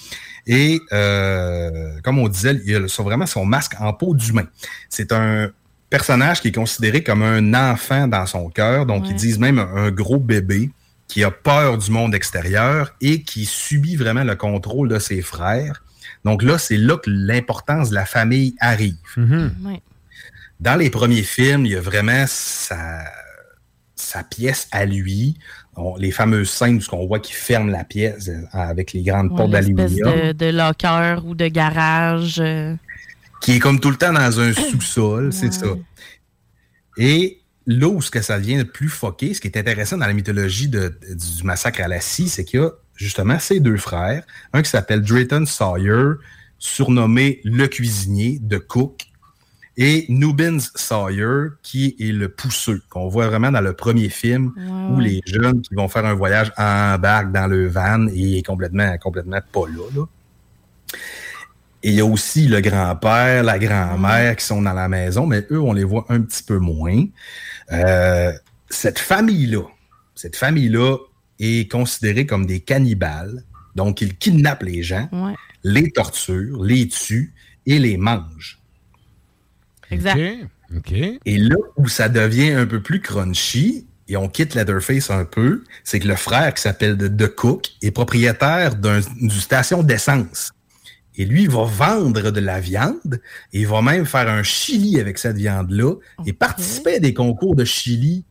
Et 0.48 0.82
euh, 0.92 1.92
comme 2.04 2.18
on 2.20 2.28
disait, 2.28 2.60
il 2.66 2.76
a 2.76 2.80
vraiment 3.04 3.26
son 3.28 3.46
masque 3.46 3.74
en 3.80 3.94
peau 3.94 4.14
d'humain. 4.16 4.48
C'est 4.90 5.12
un 5.12 5.52
personnage 5.90 6.42
qui 6.42 6.48
est 6.48 6.54
considéré 6.56 7.04
comme 7.04 7.22
un 7.22 7.54
enfant 7.54 8.08
dans 8.08 8.26
son 8.26 8.50
cœur. 8.50 8.86
Donc, 8.86 9.04
Ouais. 9.04 9.10
ils 9.12 9.16
disent 9.16 9.40
même 9.40 9.60
un 9.60 9.92
gros 9.92 10.20
bébé 10.20 10.72
qui 11.08 11.24
a 11.24 11.30
peur 11.30 11.78
du 11.78 11.92
monde 11.92 12.16
extérieur 12.16 12.96
et 13.02 13.22
qui 13.22 13.46
subit 13.46 13.96
vraiment 13.98 14.24
le 14.24 14.36
contrôle 14.36 14.90
de 14.90 15.00
ses 15.00 15.22
frères. 15.22 15.84
Donc 16.26 16.42
là, 16.44 16.58
c'est 16.58 16.78
là 16.78 16.98
que 16.98 17.10
l'importance 17.10 17.90
de 17.90 17.96
la 17.96 18.06
famille 18.06 18.56
arrive. 18.60 18.96
Mhm. 19.18 19.54
Ouais. 19.66 19.82
Dans 20.60 20.76
les 20.76 20.90
premiers 20.90 21.24
films, 21.24 21.66
il 21.66 21.74
y 21.74 21.76
a 21.76 21.82
vraiment 21.82 22.26
sa, 22.28 23.04
sa 23.96 24.24
pièce 24.24 24.68
à 24.72 24.86
lui. 24.86 25.38
On- 25.76 25.98
les 25.98 26.12
fameuses 26.12 26.50
scènes 26.50 26.78
où 26.92 26.96
on 26.96 27.06
voit 27.08 27.20
qu'il 27.20 27.36
ferme 27.36 27.70
la 27.70 27.84
pièce 27.84 28.30
euh, 28.30 28.42
avec 28.54 28.94
les 28.94 29.02
grandes 29.04 29.32
Ouais, 29.32 29.38
portes 29.38 29.52
d'aluminium, 29.52 30.12
de, 30.28 30.32
de 30.32 30.46
locker 30.56 31.18
ou 31.26 31.36
de 31.36 31.48
garage. 31.48 32.40
euh, 32.40 32.76
qui 33.42 33.54
est 33.54 33.60
comme 33.60 33.80
tout 33.82 33.90
le 33.90 33.98
temps 33.98 34.14
dans 34.14 34.40
un 34.40 34.54
sous-sol, 34.72 35.34
c'est 35.34 35.52
ça. 35.52 35.66
Et 36.98 37.42
là 37.66 37.88
où 37.88 38.02
ce 38.02 38.12
que 38.12 38.22
ça 38.22 38.38
devient 38.40 38.58
le 38.58 38.66
plus 38.66 38.88
foqué, 38.90 39.34
ce 39.34 39.42
qui 39.42 39.48
est 39.48 39.58
intéressant 39.58 39.98
dans 39.98 40.06
la 40.08 40.14
mythologie 40.14 40.68
de- 40.70 40.98
du 41.10 41.44
massacre 41.44 41.82
à 41.82 41.88
la 41.88 42.00
scie, 42.00 42.30
c'est 42.30 42.46
qu'il 42.46 42.60
y 42.62 42.64
a 42.64 42.70
justement 42.96 43.40
ces 43.40 43.60
deux 43.60 43.78
frères, 43.78 44.24
un 44.54 44.62
qui 44.62 44.70
s'appelle 44.70 45.02
Drayton 45.02 45.46
Sawyer, 45.46 46.14
surnommé 46.60 47.42
le 47.44 47.68
cuisinier 47.68 48.40
de 48.42 48.58
Cook, 48.58 49.08
et 49.76 50.06
Nubins 50.08 50.60
Sawyer, 50.76 51.50
qui 51.64 51.96
est 52.00 52.12
le 52.12 52.30
pousseux, 52.30 52.82
qu'on 52.90 53.08
voit 53.08 53.28
vraiment 53.28 53.52
dans 53.52 53.62
le 53.62 53.74
premier 53.74 54.10
film, 54.10 54.54
où 54.92 55.00
les 55.00 55.22
jeunes 55.26 55.62
qui 55.62 55.74
vont 55.74 55.88
faire 55.88 56.06
un 56.06 56.14
voyage 56.14 56.52
embarquent 56.58 57.32
dans 57.32 57.48
le 57.48 57.68
van 57.68 58.08
et 58.08 58.14
il 58.14 58.38
est 58.38 58.44
complètement, 58.44 58.96
complètement 59.00 59.40
pas 59.52 59.68
là. 59.68 59.84
là. 59.96 60.06
Et 61.82 61.90
il 61.90 61.96
y 61.96 62.02
a 62.02 62.06
aussi 62.06 62.48
le 62.48 62.62
grand-père, 62.62 63.44
la 63.44 63.60
grand-mère 63.60 64.36
qui 64.38 64.46
sont 64.46 64.62
dans 64.62 64.74
la 64.74 64.88
maison, 64.88 65.26
mais 65.26 65.46
eux, 65.52 65.60
on 65.60 65.74
les 65.74 65.84
voit 65.84 66.06
un 66.10 66.22
petit 66.22 66.44
peu 66.44 66.58
moins. 66.58 67.06
Euh, 67.72 68.32
cette 68.70 69.00
famille-là, 69.00 69.64
cette 70.16 70.36
famille-là 70.36 70.98
est 71.40 71.70
considérée 71.72 72.26
comme 72.26 72.46
des 72.46 72.60
cannibales. 72.60 73.44
Donc, 73.76 74.02
ils 74.02 74.16
kidnappent 74.18 74.64
les 74.64 74.84
gens, 74.84 75.10
Ouais. 75.12 75.34
les 75.64 75.92
torturent, 75.92 76.64
les 76.64 76.88
tuent 76.88 77.34
et 77.66 77.80
les 77.80 77.98
mangent. 77.98 78.60
Exact. 79.92 80.20
OK. 80.76 80.92
Et 80.92 81.38
là 81.38 81.56
où 81.78 81.88
ça 81.88 82.10
devient 82.10 82.52
un 82.52 82.66
peu 82.66 82.82
plus 82.82 83.00
crunchy, 83.02 83.88
et 84.08 84.18
on 84.18 84.28
quitte 84.28 84.54
Leatherface 84.56 85.10
un 85.12 85.26
peu, 85.26 85.64
c'est 85.84 86.00
que 86.00 86.08
le 86.08 86.16
frère 86.16 86.54
qui 86.54 86.62
s'appelle 86.62 86.98
The 86.98 87.28
Cook 87.28 87.68
est 87.82 87.92
propriétaire 87.92 88.76
d'un- 88.76 89.00
d'une 89.00 89.30
station 89.30 89.82
d'essence. 89.84 90.52
Et 91.16 91.26
lui, 91.26 91.44
il 91.44 91.50
va 91.50 91.64
vendre 91.64 92.32
de 92.32 92.40
la 92.40 92.60
viande 92.60 93.22
et 93.54 93.62
il 93.62 93.68
va 93.68 93.82
même 93.84 94.06
faire 94.06 94.28
un 94.28 94.42
chili 94.44 95.00
avec 95.00 95.20
cette 95.20 95.38
viande-là 95.38 95.94
et 96.26 96.34
participer 96.34 96.96
à 96.96 97.00
des 97.00 97.14
concours 97.14 97.56
de 97.56 97.66
chili 97.66 98.26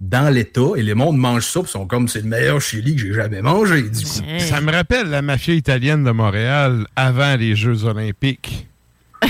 dans 0.00 0.32
l'État. 0.32 0.70
Et 0.76 0.82
le 0.82 0.94
monde 0.94 1.16
mange 1.16 1.44
ça, 1.44 1.60
puis 1.60 1.68
ils 1.68 1.72
sont 1.72 1.86
comme 1.86 2.08
c'est 2.08 2.20
le 2.22 2.28
meilleur 2.28 2.60
chili 2.60 2.94
que 2.96 3.00
j'ai 3.02 3.14
jamais 3.14 3.40
mangé. 3.42 3.82
Du 3.82 4.04
coup. 4.04 4.22
Ça 4.38 4.60
me 4.60 4.70
rappelle 4.72 5.08
la 5.08 5.22
mafia 5.22 5.54
italienne 5.54 6.04
de 6.04 6.10
Montréal 6.10 6.86
avant 6.96 7.36
les 7.36 7.56
Jeux 7.56 7.84
olympiques. 7.84 8.66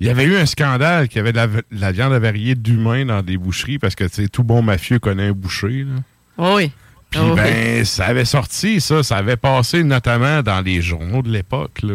Il 0.00 0.06
y 0.06 0.10
avait 0.10 0.24
eu 0.24 0.36
un 0.36 0.46
scandale 0.46 1.08
qu'il 1.08 1.16
y 1.16 1.20
avait 1.20 1.32
de 1.32 1.36
la, 1.38 1.46
de 1.48 1.62
la 1.72 1.90
viande 1.92 2.12
avariée 2.12 2.54
d'humains 2.54 3.04
dans 3.04 3.22
des 3.22 3.36
boucheries 3.36 3.78
parce 3.78 3.94
que 3.96 4.04
tu 4.04 4.22
sais, 4.22 4.28
tout 4.28 4.44
bon 4.44 4.62
mafieux 4.62 4.98
connaît 5.00 5.28
un 5.28 5.32
boucher. 5.32 5.84
là. 5.84 6.00
Oh 6.36 6.54
oui. 6.56 6.70
Puis 7.10 7.18
Oh 7.22 7.30
oui. 7.30 7.36
ben, 7.36 7.84
ça 7.84 8.06
avait 8.06 8.24
sorti, 8.24 8.80
ça. 8.80 9.02
Ça 9.02 9.16
avait 9.16 9.36
passé 9.36 9.82
notamment 9.82 10.42
dans 10.42 10.60
les 10.60 10.80
journaux 10.82 11.22
de 11.22 11.30
l'époque. 11.30 11.80
là. 11.82 11.94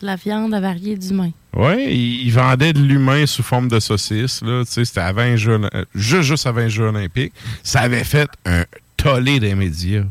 De 0.00 0.06
La 0.06 0.16
viande 0.16 0.54
avariée 0.54 0.96
d'humain. 0.96 1.30
Oui, 1.54 2.22
ils, 2.24 2.30
vendaient 2.30 2.72
de 2.72 2.80
l'humain 2.80 3.26
sous 3.26 3.42
forme 3.42 3.68
de 3.68 3.80
saucisse. 3.80 4.42
Là. 4.42 4.64
Tu 4.64 4.72
sais, 4.72 4.84
C'était 4.84 5.00
avant 5.00 5.24
les 5.24 5.36
Jeux, 5.36 5.60
euh, 5.74 5.84
juste, 5.94 6.22
juste 6.22 6.46
avant 6.46 6.60
les 6.60 6.70
Jeux 6.70 6.84
olympiques. 6.84 7.32
Ça 7.64 7.80
avait 7.80 8.04
fait 8.04 8.28
un 8.44 8.64
tollé 8.96 9.40
des 9.40 9.54
médias. 9.54 10.04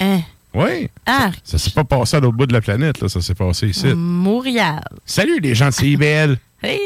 Hein? 0.00 0.20
Oui. 0.54 0.88
Ah, 1.04 1.30
Ça 1.44 1.58
s'est 1.58 1.70
pas 1.70 1.84
passé 1.84 2.16
à 2.16 2.20
l'autre 2.20 2.36
bout 2.36 2.46
de 2.46 2.52
la 2.52 2.60
planète, 2.60 3.00
là. 3.00 3.08
ça 3.08 3.20
s'est 3.20 3.34
passé 3.34 3.68
ici. 3.68 3.86
Montréal. 3.94 4.82
Salut 5.04 5.38
les 5.40 5.54
gens 5.54 5.68
de 5.68 5.74
CIBL. 5.74 6.38
Hey! 6.60 6.80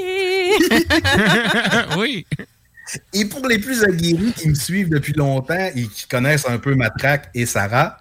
oui. 1.97 2.27
Et 3.15 3.25
pour 3.25 3.47
les 3.47 3.59
plus 3.59 3.83
aguerris 3.85 4.35
qui 4.37 4.51
me 4.51 4.55
suivent 4.55 4.91
depuis 4.91 5.15
longtemps 5.15 5.71
et 5.75 5.87
qui 5.87 6.07
connaissent 6.07 6.47
un 6.47 6.59
peu 6.59 6.75
Matraque 6.75 7.31
et 7.35 7.47
Sarah, 7.47 7.99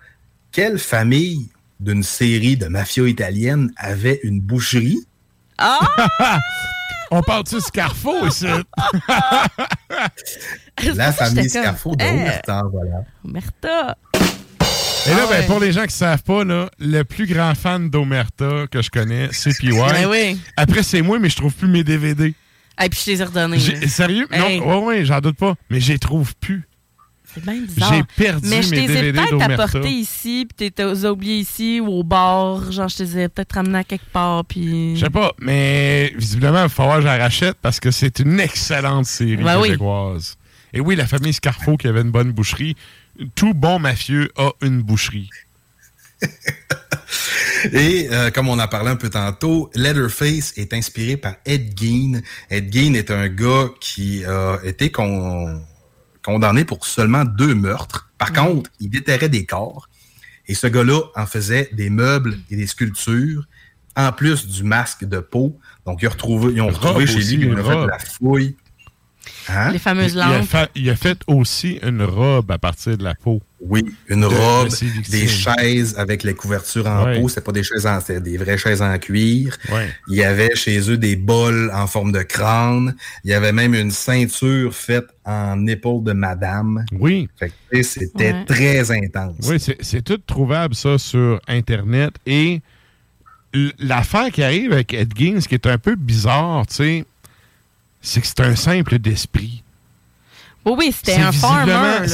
quelle 0.51 0.77
famille 0.77 1.47
d'une 1.81 2.03
série 2.03 2.57
de 2.57 2.67
mafia 2.67 3.07
italienne 3.07 3.71
avait 3.75 4.19
une 4.23 4.39
boucherie? 4.39 4.99
Ah! 5.57 5.79
On 7.13 7.21
parle-tu 7.21 7.55
de 7.55 7.59
Scarfo 7.59 8.25
ici? 8.27 8.45
La 10.95 11.11
famille 11.11 11.49
Scarfo 11.49 11.93
de. 11.95 12.03
Omerta, 12.05 12.63
voilà. 12.71 13.03
Omerta. 13.25 13.97
Et 15.07 15.09
là, 15.09 15.17
Ah 15.23 15.27
ben, 15.29 15.45
pour 15.47 15.59
les 15.59 15.73
gens 15.73 15.85
qui 15.85 15.95
savent 15.95 16.23
pas, 16.23 16.43
là, 16.45 16.69
le 16.79 17.03
plus 17.03 17.25
grand 17.25 17.53
fan 17.55 17.89
d'Omerta 17.89 18.67
que 18.69 18.81
je 18.81 18.89
connais, 18.89 19.27
c'est 19.31 19.57
PY. 19.57 19.71
Ben 19.89 20.07
oui. 20.09 20.39
Après, 20.55 20.83
c'est 20.83 21.01
moi, 21.01 21.19
mais 21.19 21.29
je 21.29 21.35
trouve 21.35 21.53
plus 21.53 21.67
mes 21.67 21.83
DVD. 21.83 22.33
Et 22.81 22.89
puis 22.89 23.01
je 23.05 23.11
les 23.11 23.21
ai 23.21 23.25
redonnés. 23.25 23.59
Sérieux? 23.87 24.27
Hey. 24.31 24.59
Non, 24.59 24.79
ouais, 24.79 24.85
ouais, 24.99 25.05
j'en 25.05 25.19
doute 25.19 25.37
pas. 25.37 25.55
Mais 25.69 25.81
je 25.81 25.91
les 25.91 25.99
trouve 25.99 26.33
plus. 26.37 26.63
C'est 27.33 27.43
bien 27.43 27.61
bizarre. 27.61 27.93
J'ai 27.93 28.03
perdu 28.23 28.49
Mais 28.49 28.61
je 28.61 28.71
les 28.71 28.91
ai 28.91 29.13
peut-être 29.13 29.41
apportés 29.41 29.89
ici, 29.89 30.47
puis 30.57 30.71
t'es 30.71 30.83
aux 30.83 31.05
oubliés 31.05 31.37
ici 31.39 31.79
ou 31.79 31.87
au 31.87 32.03
bar. 32.03 32.71
Genre, 32.71 32.87
je 32.89 32.97
te 32.97 33.03
les 33.03 33.19
ai 33.19 33.29
peut-être 33.29 33.53
ramenés 33.53 33.79
à 33.79 33.83
quelque 33.83 34.09
part, 34.11 34.43
puis... 34.45 34.95
Je 34.95 35.05
sais 35.05 35.09
pas, 35.09 35.33
mais 35.39 36.13
visiblement, 36.17 36.59
il 36.59 36.63
va 36.63 36.69
falloir 36.69 36.97
que 36.97 37.03
je 37.03 37.07
la 37.07 37.17
rachète 37.17 37.57
parce 37.61 37.79
que 37.79 37.91
c'est 37.91 38.19
une 38.19 38.39
excellente 38.39 39.05
série 39.05 39.37
Ben 39.37 39.59
oui. 39.59 39.69
québécoise. 39.69 40.35
Et 40.73 40.79
oui, 40.79 40.95
la 40.95 41.07
famille 41.07 41.33
Scarfo 41.33 41.77
qui 41.77 41.87
avait 41.87 42.01
une 42.01 42.11
bonne 42.11 42.31
boucherie. 42.31 42.75
Tout 43.35 43.53
bon 43.53 43.79
mafieux 43.79 44.31
a 44.37 44.51
une 44.61 44.81
boucherie. 44.81 45.29
Et 47.73 48.07
euh, 48.11 48.31
comme 48.31 48.47
on 48.49 48.57
en 48.59 48.67
parlait 48.67 48.89
un 48.89 48.95
peu 48.95 49.09
tantôt, 49.09 49.69
Leatherface 49.75 50.53
est 50.57 50.73
inspiré 50.73 51.17
par 51.17 51.35
Ed 51.45 51.73
Gein. 51.79 52.21
Ed 52.49 52.73
Gein 52.73 52.93
est 52.93 53.11
un 53.11 53.27
gars 53.27 53.69
qui 53.79 54.23
a 54.25 54.57
été 54.63 54.91
con- 54.91 55.61
condamné 56.23 56.65
pour 56.65 56.85
seulement 56.85 57.25
deux 57.25 57.55
meurtres. 57.55 58.09
Par 58.17 58.33
contre, 58.33 58.69
il 58.79 58.89
déterrait 58.89 59.29
des 59.29 59.45
corps. 59.45 59.89
Et 60.47 60.53
ce 60.53 60.67
gars-là 60.67 61.01
en 61.15 61.25
faisait 61.25 61.69
des 61.73 61.89
meubles 61.89 62.37
et 62.49 62.55
des 62.55 62.67
sculptures, 62.67 63.47
en 63.95 64.11
plus 64.11 64.47
du 64.47 64.63
masque 64.63 65.05
de 65.05 65.19
peau. 65.19 65.57
Donc, 65.85 66.01
ils, 66.01 66.07
ont 66.07 66.11
retrouvé, 66.11 66.53
ils 66.53 66.61
ont 66.61 66.67
retrouvé 66.67 66.93
robe 66.93 67.05
chez 67.05 67.17
aussi, 67.17 67.37
lui, 67.37 67.45
ils 67.45 67.51
une 67.51 67.59
ont 67.59 67.63
fait 67.63 67.69
de 67.69 67.75
robe. 67.75 67.89
la 67.89 67.99
fouille. 67.99 68.55
Hein? 69.55 69.71
Les 69.71 69.79
fameuses 69.79 70.13
Il 70.13 70.19
a, 70.21 70.37
lampes. 70.37 70.45
fait, 70.47 70.69
il 70.75 70.89
a 70.89 70.95
fait 70.95 71.19
aussi 71.27 71.79
une 71.83 72.03
robe 72.03 72.49
à 72.51 72.57
partir 72.57 72.97
de 72.97 73.03
la 73.03 73.15
peau. 73.15 73.41
Oui, 73.59 73.85
une 74.07 74.21
De- 74.21 74.25
robe, 74.25 74.69
de 74.69 75.11
des 75.11 75.27
chaises 75.27 75.95
avec 75.97 76.23
les 76.23 76.33
couvertures 76.33 76.87
en 76.87 77.05
Ouais. 77.05 77.19
peau. 77.19 77.29
C'était 77.29 77.41
pas 77.41 77.51
des 77.51 77.61
chaises 77.63 77.85
en, 77.85 77.99
c'était 77.99 78.19
des 78.19 78.37
vraies 78.37 78.57
chaises 78.57 78.81
en 78.81 78.97
cuir. 78.97 79.55
Ouais. 79.71 79.89
Il 80.07 80.15
y 80.15 80.23
avait 80.23 80.55
chez 80.55 80.89
eux 80.89 80.97
des 80.97 81.15
bols 81.15 81.69
en 81.73 81.85
forme 81.85 82.11
de 82.11 82.21
crâne. 82.23 82.95
Il 83.23 83.29
y 83.29 83.33
avait 83.33 83.51
même 83.51 83.75
une 83.75 83.91
ceinture 83.91 84.73
faite 84.73 85.05
en 85.25 85.67
épaule 85.67 86.03
de 86.03 86.13
madame. 86.13 86.83
Oui. 86.93 87.29
C'était 87.83 88.33
Ouais. 88.33 88.45
très 88.45 88.91
intense. 88.91 89.35
Oui, 89.43 89.59
c'est- 89.59 90.01
tout 90.01 90.17
trouvable, 90.25 90.73
ça, 90.73 90.97
sur 90.97 91.39
Internet. 91.47 92.13
Et 92.25 92.61
l'affaire 93.79 94.31
qui 94.31 94.43
arrive 94.43 94.71
avec 94.73 94.93
Ed 94.93 95.13
Gein, 95.15 95.39
ce 95.41 95.47
qui 95.47 95.55
est 95.55 95.67
un 95.67 95.77
peu 95.77 95.95
bizarre, 95.95 96.65
tu 96.67 96.75
sais, 96.75 97.05
c'est 98.01 98.21
que 98.21 98.27
c'est 98.27 98.41
un 98.41 98.55
simple 98.55 98.99
d'esprit. 98.99 99.63
Oui, 100.63 100.73
oui, 100.77 100.93
c'était 100.95 101.15
C'est 101.15 101.21
un 101.21 101.31
farmer, 101.31 102.07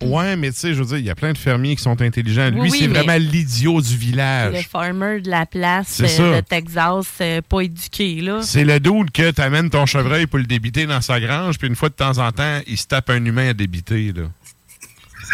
Ouais, 0.00 0.36
mais 0.36 0.52
tu 0.52 0.58
sais, 0.58 0.74
je 0.74 0.78
veux 0.80 0.86
dire, 0.86 0.98
il 0.98 1.04
y 1.04 1.10
a 1.10 1.16
plein 1.16 1.32
de 1.32 1.38
fermiers 1.38 1.74
qui 1.74 1.82
sont 1.82 2.00
intelligents. 2.00 2.48
Lui, 2.50 2.60
Oui, 2.60 2.68
oui, 2.70 2.78
c'est 2.80 2.86
vraiment 2.86 3.16
l'idiot 3.16 3.80
du 3.80 3.96
village. 3.96 4.54
Le 4.54 4.62
farmer 4.62 5.20
de 5.20 5.28
la 5.28 5.44
place 5.44 6.00
euh, 6.00 6.36
de 6.36 6.40
Texas, 6.40 7.06
euh, 7.20 7.40
pas 7.48 7.62
éduqué, 7.62 8.20
là. 8.20 8.42
C'est 8.42 8.64
le 8.64 8.78
dude 8.78 9.10
que 9.10 9.32
tu 9.32 9.40
amènes 9.40 9.70
ton 9.70 9.86
chevreuil 9.86 10.26
pour 10.26 10.38
le 10.38 10.44
débiter 10.44 10.86
dans 10.86 11.00
sa 11.00 11.18
grange, 11.18 11.58
puis 11.58 11.66
une 11.66 11.74
fois 11.74 11.88
de 11.88 11.94
temps 11.94 12.18
en 12.18 12.30
temps, 12.30 12.60
il 12.68 12.78
se 12.78 12.86
tape 12.86 13.10
un 13.10 13.24
humain 13.24 13.48
à 13.48 13.54
débiter. 13.54 14.12
Là. 14.12 14.22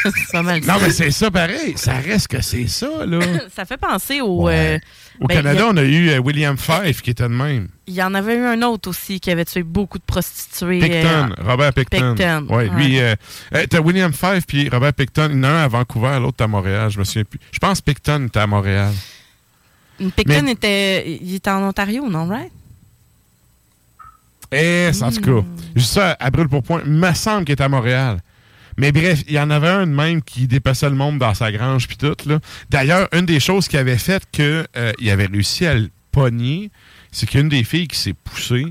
C'est 0.03 0.33
pas 0.33 0.43
mal 0.43 0.61
Non, 0.65 0.75
mais 0.81 0.91
c'est 0.91 1.11
ça 1.11 1.31
pareil. 1.31 1.75
Ça 1.77 1.95
reste 1.95 2.29
que 2.29 2.41
c'est 2.43 2.67
ça, 2.69 3.07
là. 3.07 3.19
Ça 3.55 3.65
fait 3.65 3.77
penser 3.77 4.21
au... 4.21 4.49
euh, 4.49 4.79
Au 5.21 5.27
ben, 5.27 5.37
Canada, 5.37 5.65
a- 5.67 5.71
on 5.71 5.77
a 5.77 5.83
eu 5.83 6.11
euh, 6.11 6.19
William 6.19 6.57
Fife 6.59 7.03
qui 7.03 7.11
était 7.11 7.23
de 7.25 7.29
même. 7.29 7.69
Il 7.87 7.95
y 7.95 8.03
en 8.03 8.15
avait 8.15 8.37
eu 8.37 8.45
un 8.45 8.61
autre 8.63 8.91
aussi 8.91 9.21
qui 9.21 9.31
avait 9.31 9.45
tué 9.45 9.63
beaucoup 9.63 9.99
de 9.99 10.05
prostituées. 10.05 10.81
Picton, 10.81 11.31
euh, 11.31 11.43
Robert 11.45 11.73
Picton. 11.73 12.15
Picton, 12.15 12.47
Ouais, 12.51 12.69
lui, 12.69 12.99
ouais. 13.01 13.67
t'as 13.69 13.81
William 13.81 14.13
Fife 14.13 14.47
puis 14.47 14.69
Robert 14.69 14.93
Picton. 14.93 15.29
Il 15.31 15.37
y 15.37 15.41
en 15.41 15.45
a 15.45 15.49
un 15.49 15.65
à 15.65 15.69
Vancouver, 15.69 16.19
l'autre 16.21 16.43
à 16.45 16.49
Montréal. 16.49 16.91
Je 16.91 16.99
me 16.99 17.05
souviens 17.05 17.25
plus. 17.25 17.41
Je 17.53 17.59
pense 17.59 17.81
Picton 17.81 18.27
était 18.27 18.41
à 18.41 18.47
Montréal. 18.47 18.93
Picton 19.99 20.43
Mais- 20.43 20.53
était, 20.53 21.19
il 21.23 21.35
était 21.37 21.51
en 21.51 21.63
Ontario, 21.63 22.07
non, 22.11 22.29
right? 22.29 22.51
Eh, 24.53 24.91
en 25.03 25.11
tout 25.11 25.21
cas, 25.21 25.47
juste 25.75 25.93
ça, 25.95 26.17
à 26.21 26.31
brûle 26.31 26.49
pour 26.49 26.63
point, 26.63 26.81
il 26.85 26.93
me 26.93 27.13
semble 27.15 27.45
qu'il 27.45 27.55
était 27.55 27.65
à 27.65 27.69
Montréal. 27.69 28.19
Mais 28.79 28.93
bref, 28.93 29.23
il 29.27 29.35
y 29.35 29.39
en 29.41 29.51
avait 29.51 29.69
un 29.69 29.87
de 29.87 29.93
même 29.93 30.23
qui 30.23 30.47
dépassait 30.47 30.89
le 30.91 30.97
monde 30.97 31.19
dans 31.19 31.33
sa 31.35 31.51
grange 31.51 31.89
puis 31.89 31.97
tout. 31.97 32.15
là. 32.27 32.39
D'ailleurs, 32.71 33.09
une 33.13 33.25
des 33.27 33.41
choses 33.41 33.69
qui 33.69 33.77
avait 33.77 33.99
fait 33.99 34.23
qu'il 34.31 35.11
avait 35.11 35.27
réussi 35.27 35.65
à 35.67 35.75
le 35.75 35.89
pogner, 36.13 36.71
c'est 37.11 37.27
qu'une 37.27 37.49
des 37.49 37.65
filles 37.65 37.89
qui 37.89 37.99
s'est 37.99 38.13
poussée, 38.13 38.67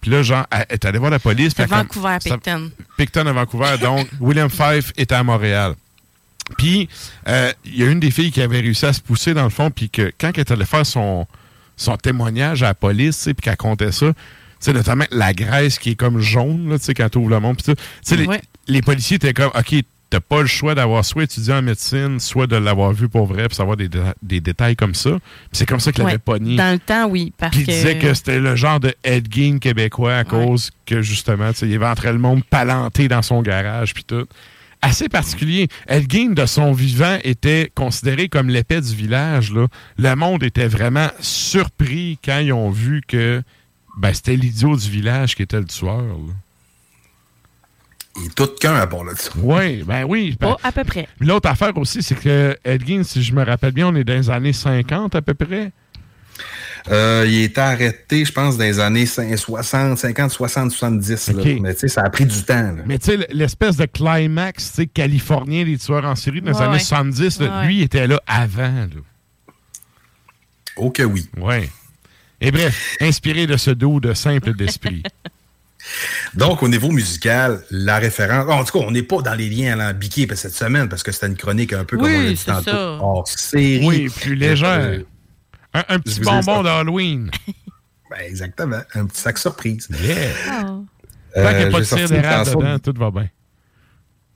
puis 0.00 0.10
là, 0.10 0.22
genre, 0.22 0.46
elle 0.50 0.66
est 0.70 0.84
allée 0.84 0.98
voir 0.98 1.10
la 1.10 1.18
police. 1.18 1.54
Comme- 1.54 1.66
Vancouver, 1.78 2.16
ça- 2.20 2.36
Picton. 2.38 2.70
Picton 2.96 3.26
à 3.26 3.32
Vancouver. 3.32 3.76
Donc, 3.80 4.08
William 4.20 4.50
Fife 4.50 4.92
était 4.96 5.14
à 5.14 5.22
Montréal. 5.24 5.74
Puis, 6.58 6.88
euh, 7.28 7.52
il 7.64 7.76
y 7.76 7.82
a 7.82 7.86
une 7.90 7.98
des 7.98 8.10
filles 8.12 8.30
qui 8.30 8.40
avait 8.40 8.60
réussi 8.60 8.86
à 8.86 8.92
se 8.92 9.00
pousser 9.00 9.34
dans 9.34 9.42
le 9.44 9.50
fond, 9.50 9.70
puis 9.70 9.90
que 9.90 10.12
quand 10.20 10.30
elle 10.34 10.40
est 10.40 10.50
allée 10.52 10.64
faire 10.64 10.86
son, 10.86 11.26
son 11.76 11.96
témoignage 11.96 12.62
à 12.62 12.66
la 12.68 12.74
police, 12.74 13.24
puis 13.24 13.34
qu'elle 13.42 13.56
comptait 13.56 13.90
ça, 13.90 14.06
tu 14.12 14.14
sais, 14.60 14.72
notamment 14.72 15.04
la 15.10 15.32
graisse 15.34 15.78
qui 15.78 15.90
est 15.90 15.94
comme 15.96 16.20
jaune, 16.20 16.68
là, 16.70 16.78
tu 16.78 16.84
sais, 16.84 16.94
quand 16.94 17.08
tu 17.08 17.18
ouvres 17.18 17.30
le 17.30 17.40
monde, 17.40 17.56
puis 17.56 17.74
tout. 17.74 17.80
Les. 18.16 18.26
Les 18.68 18.82
policiers 18.82 19.16
étaient 19.16 19.32
comme, 19.34 19.50
OK, 19.54 19.74
t'as 20.08 20.20
pas 20.20 20.40
le 20.40 20.46
choix 20.46 20.74
d'avoir 20.74 21.04
soit 21.04 21.24
étudié 21.24 21.52
en 21.52 21.62
médecine, 21.62 22.20
soit 22.20 22.46
de 22.46 22.56
l'avoir 22.56 22.92
vu 22.92 23.08
pour 23.08 23.26
vrai, 23.26 23.48
puis 23.48 23.56
savoir 23.56 23.76
des, 23.76 23.88
dé- 23.88 24.00
des 24.22 24.40
détails 24.40 24.76
comme 24.76 24.94
ça. 24.94 25.18
C'est 25.52 25.66
comme 25.66 25.80
ça 25.80 25.90
qu'il 25.92 26.04
Ouais. 26.04 26.10
avait 26.10 26.18
pogné. 26.18 26.56
Dans 26.56 26.72
le 26.72 26.78
temps, 26.78 27.06
oui. 27.08 27.32
Parce 27.36 27.50
Puis 27.52 27.62
il 27.62 27.66
disait 27.66 27.98
que 27.98 28.14
c'était 28.14 28.38
le 28.38 28.54
genre 28.54 28.78
de 28.78 28.94
Ed 29.02 29.26
Gein 29.32 29.58
québécois 29.58 30.14
à 30.16 30.24
cause 30.24 30.70
que 30.86 31.02
justement, 31.02 31.52
tu 31.52 31.58
sais, 31.60 31.66
il 31.66 31.72
éventrait 31.72 32.12
le 32.12 32.18
monde 32.20 32.44
palanté 32.44 33.08
dans 33.08 33.22
son 33.22 33.42
garage 33.42 33.94
puis 33.94 34.04
tout. 34.04 34.26
Assez 34.82 35.08
particulier. 35.08 35.66
Ed 35.88 36.08
Gein, 36.08 36.30
de 36.34 36.46
son 36.46 36.72
vivant, 36.72 37.18
était 37.24 37.72
considéré 37.74 38.28
comme 38.28 38.48
l'épée 38.48 38.80
du 38.80 38.94
village. 38.94 39.50
Là. 39.52 39.66
Le 39.98 40.14
monde 40.14 40.44
était 40.44 40.68
vraiment 40.68 41.08
surpris 41.50 42.18
quand 42.24 42.38
ils 42.38 42.52
ont 42.52 42.70
vu 42.70 43.02
que 43.06 43.42
ben, 43.98 44.12
c'était 44.12 44.36
l'idiot 44.36 44.76
du 44.76 44.88
village 44.88 45.34
qui 45.34 45.42
était 45.42 45.58
le 45.58 45.64
tueur. 45.64 45.96
là. 46.02 46.32
Et 48.24 48.28
tout 48.34 48.48
qu'un 48.60 48.74
à 48.76 48.86
part 48.86 49.04
là-dessus. 49.04 49.30
Oui, 49.36 49.82
ben 49.82 50.04
oui. 50.04 50.36
ben- 50.40 50.48
Pas 50.54 50.56
à 50.68 50.72
peu 50.72 50.84
près. 50.84 51.06
L'autre 51.20 51.48
affaire 51.50 51.76
aussi, 51.76 52.02
c'est 52.02 52.14
que 52.18 52.56
Ed 52.64 52.86
Gein, 52.86 53.02
si 53.02 53.22
je 53.22 53.32
me 53.34 53.44
rappelle 53.44 53.72
bien, 53.72 53.88
on 53.88 53.94
est 53.94 54.04
dans 54.04 54.14
les 54.14 54.30
années 54.30 54.52
50 54.54 55.14
à 55.14 55.22
peu 55.22 55.34
près? 55.34 55.70
Euh, 56.88 57.24
il 57.26 57.42
était 57.42 57.60
arrêté, 57.60 58.24
je 58.24 58.32
pense, 58.32 58.56
dans 58.56 58.64
les 58.64 58.78
années 58.78 59.06
60, 59.06 59.98
50, 59.98 60.30
60, 60.30 60.70
70. 60.70 61.28
là. 61.32 61.40
Ok. 61.40 61.46
Mais 61.60 61.74
tu 61.74 61.80
sais, 61.80 61.88
ça 61.88 62.02
a 62.02 62.10
pris 62.10 62.24
du 62.26 62.42
temps. 62.44 62.54
là. 62.62 62.82
Mais 62.86 62.98
tu 62.98 63.06
sais, 63.06 63.26
l'espèce 63.32 63.76
de 63.76 63.86
climax 63.86 64.80
californien 64.94 65.64
des 65.64 65.78
tueurs 65.78 66.04
en 66.04 66.14
série 66.14 66.40
dans 66.40 66.52
les 66.52 66.58
années 66.62 66.72
ouais. 66.74 66.78
70, 66.78 67.40
là, 67.40 67.60
Ouais. 67.60 67.66
lui, 67.66 67.76
il 67.78 67.82
était 67.82 68.06
là 68.06 68.20
avant. 68.26 68.62
Là. 68.72 68.86
Oh 70.76 70.90
que 70.90 71.02
oui. 71.02 71.28
Ouais. 71.38 71.68
Et 72.40 72.50
bref, 72.52 72.96
inspiré 73.00 73.46
de 73.46 73.56
ce 73.56 73.70
dos 73.72 73.98
de 73.98 74.14
simple 74.14 74.54
d'esprit. 74.54 75.02
Donc, 76.34 76.62
au 76.62 76.68
niveau 76.68 76.90
musical, 76.90 77.62
la 77.70 77.98
référence. 77.98 78.50
En 78.50 78.64
tout 78.64 78.78
cas, 78.78 78.84
on 78.86 78.90
n'est 78.90 79.02
pas 79.02 79.22
dans 79.22 79.34
les 79.34 79.48
liens 79.48 79.78
alambiqués 79.78 80.26
cette 80.34 80.54
semaine 80.54 80.88
parce 80.88 81.02
que 81.02 81.12
c'était 81.12 81.26
une 81.28 81.36
chronique 81.36 81.72
un 81.72 81.84
peu 81.84 81.96
comme 81.96 82.06
Oui, 82.06 82.16
on 82.16 82.22
l'a 82.22 82.32
dit 82.32 82.44
tantôt. 82.44 82.70
ça. 82.70 82.98
Hors 83.00 83.28
série. 83.28 83.86
Oui, 83.86 84.08
plus 84.08 84.34
légère. 84.34 84.80
Euh, 84.80 85.02
Un, 85.74 85.84
un 85.88 85.98
petit 86.00 86.20
bonbon 86.20 86.62
d'Halloween. 86.62 87.30
Ben, 88.08 88.18
exactement. 88.24 88.80
Un 88.94 89.06
petit 89.06 89.20
sac 89.20 89.36
surprise. 89.36 89.88
Yeah. 89.90 90.14
Euh, 91.36 91.42
Tant 91.42 91.48
qu'il 91.48 91.58
n'y 91.58 91.64
a 91.64 91.70
pas 91.70 91.80
de 91.80 91.84
tir 91.84 92.08
d'érable 92.08 92.50
dedans, 92.50 92.78
tout 92.78 92.94
va 92.96 93.10
bien. 93.10 93.28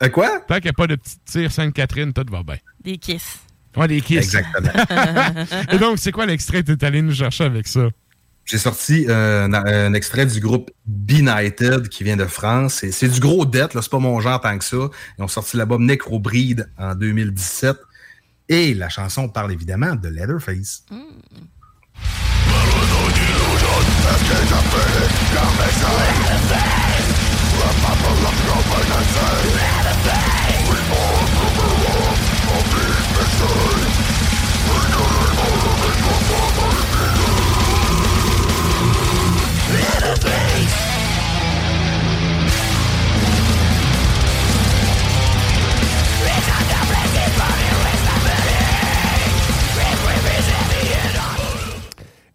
Euh, 0.02 0.08
quoi? 0.08 0.40
Tant 0.48 0.56
qu'il 0.56 0.64
n'y 0.64 0.70
a 0.70 0.72
pas 0.72 0.86
de 0.88 0.96
petit 0.96 1.16
tir 1.24 1.52
Sainte-Catherine, 1.52 2.12
tout 2.12 2.24
va 2.28 2.42
bien. 2.42 2.56
Des 2.82 2.98
kiss. 2.98 3.38
Ouais, 3.76 3.86
des 3.86 4.00
kisses. 4.00 4.34
Exactement. 4.34 4.72
Et 5.72 5.78
donc, 5.78 5.98
c'est 6.00 6.10
quoi 6.10 6.26
l'extrait 6.26 6.64
que 6.64 6.72
tu 6.72 6.72
es 6.72 6.84
allé 6.84 7.00
nous 7.00 7.14
chercher 7.14 7.44
avec 7.44 7.68
ça? 7.68 7.88
J'ai 8.44 8.58
sorti 8.58 9.06
euh, 9.08 9.46
un, 9.46 9.52
un 9.54 9.94
extrait 9.94 10.26
du 10.26 10.40
groupe 10.40 10.70
Benighted 10.86 11.88
qui 11.88 12.02
vient 12.04 12.16
de 12.16 12.24
France. 12.26 12.74
C'est- 12.80 12.90
C'est 12.90 13.08
du 13.08 13.20
gros 13.20 13.44
dette, 13.46 13.74
là, 13.74 13.82
c'est 13.82 13.90
pas 13.90 13.98
mon 14.00 14.20
genre 14.20 14.40
tant 14.40 14.58
que 14.58 14.64
ça. 14.64 14.76
Ils 15.18 15.22
ont 15.22 15.28
sorti 15.28 15.56
l'album 15.56 15.84
Necrobreed 15.86 16.68
en 16.78 16.94
2017. 16.96 17.76
Et 18.48 18.74
la 18.74 18.88
chanson 18.88 19.28
parle 19.28 19.52
évidemment 19.52 19.94
de 19.94 20.08
Leatherface. 20.08 20.84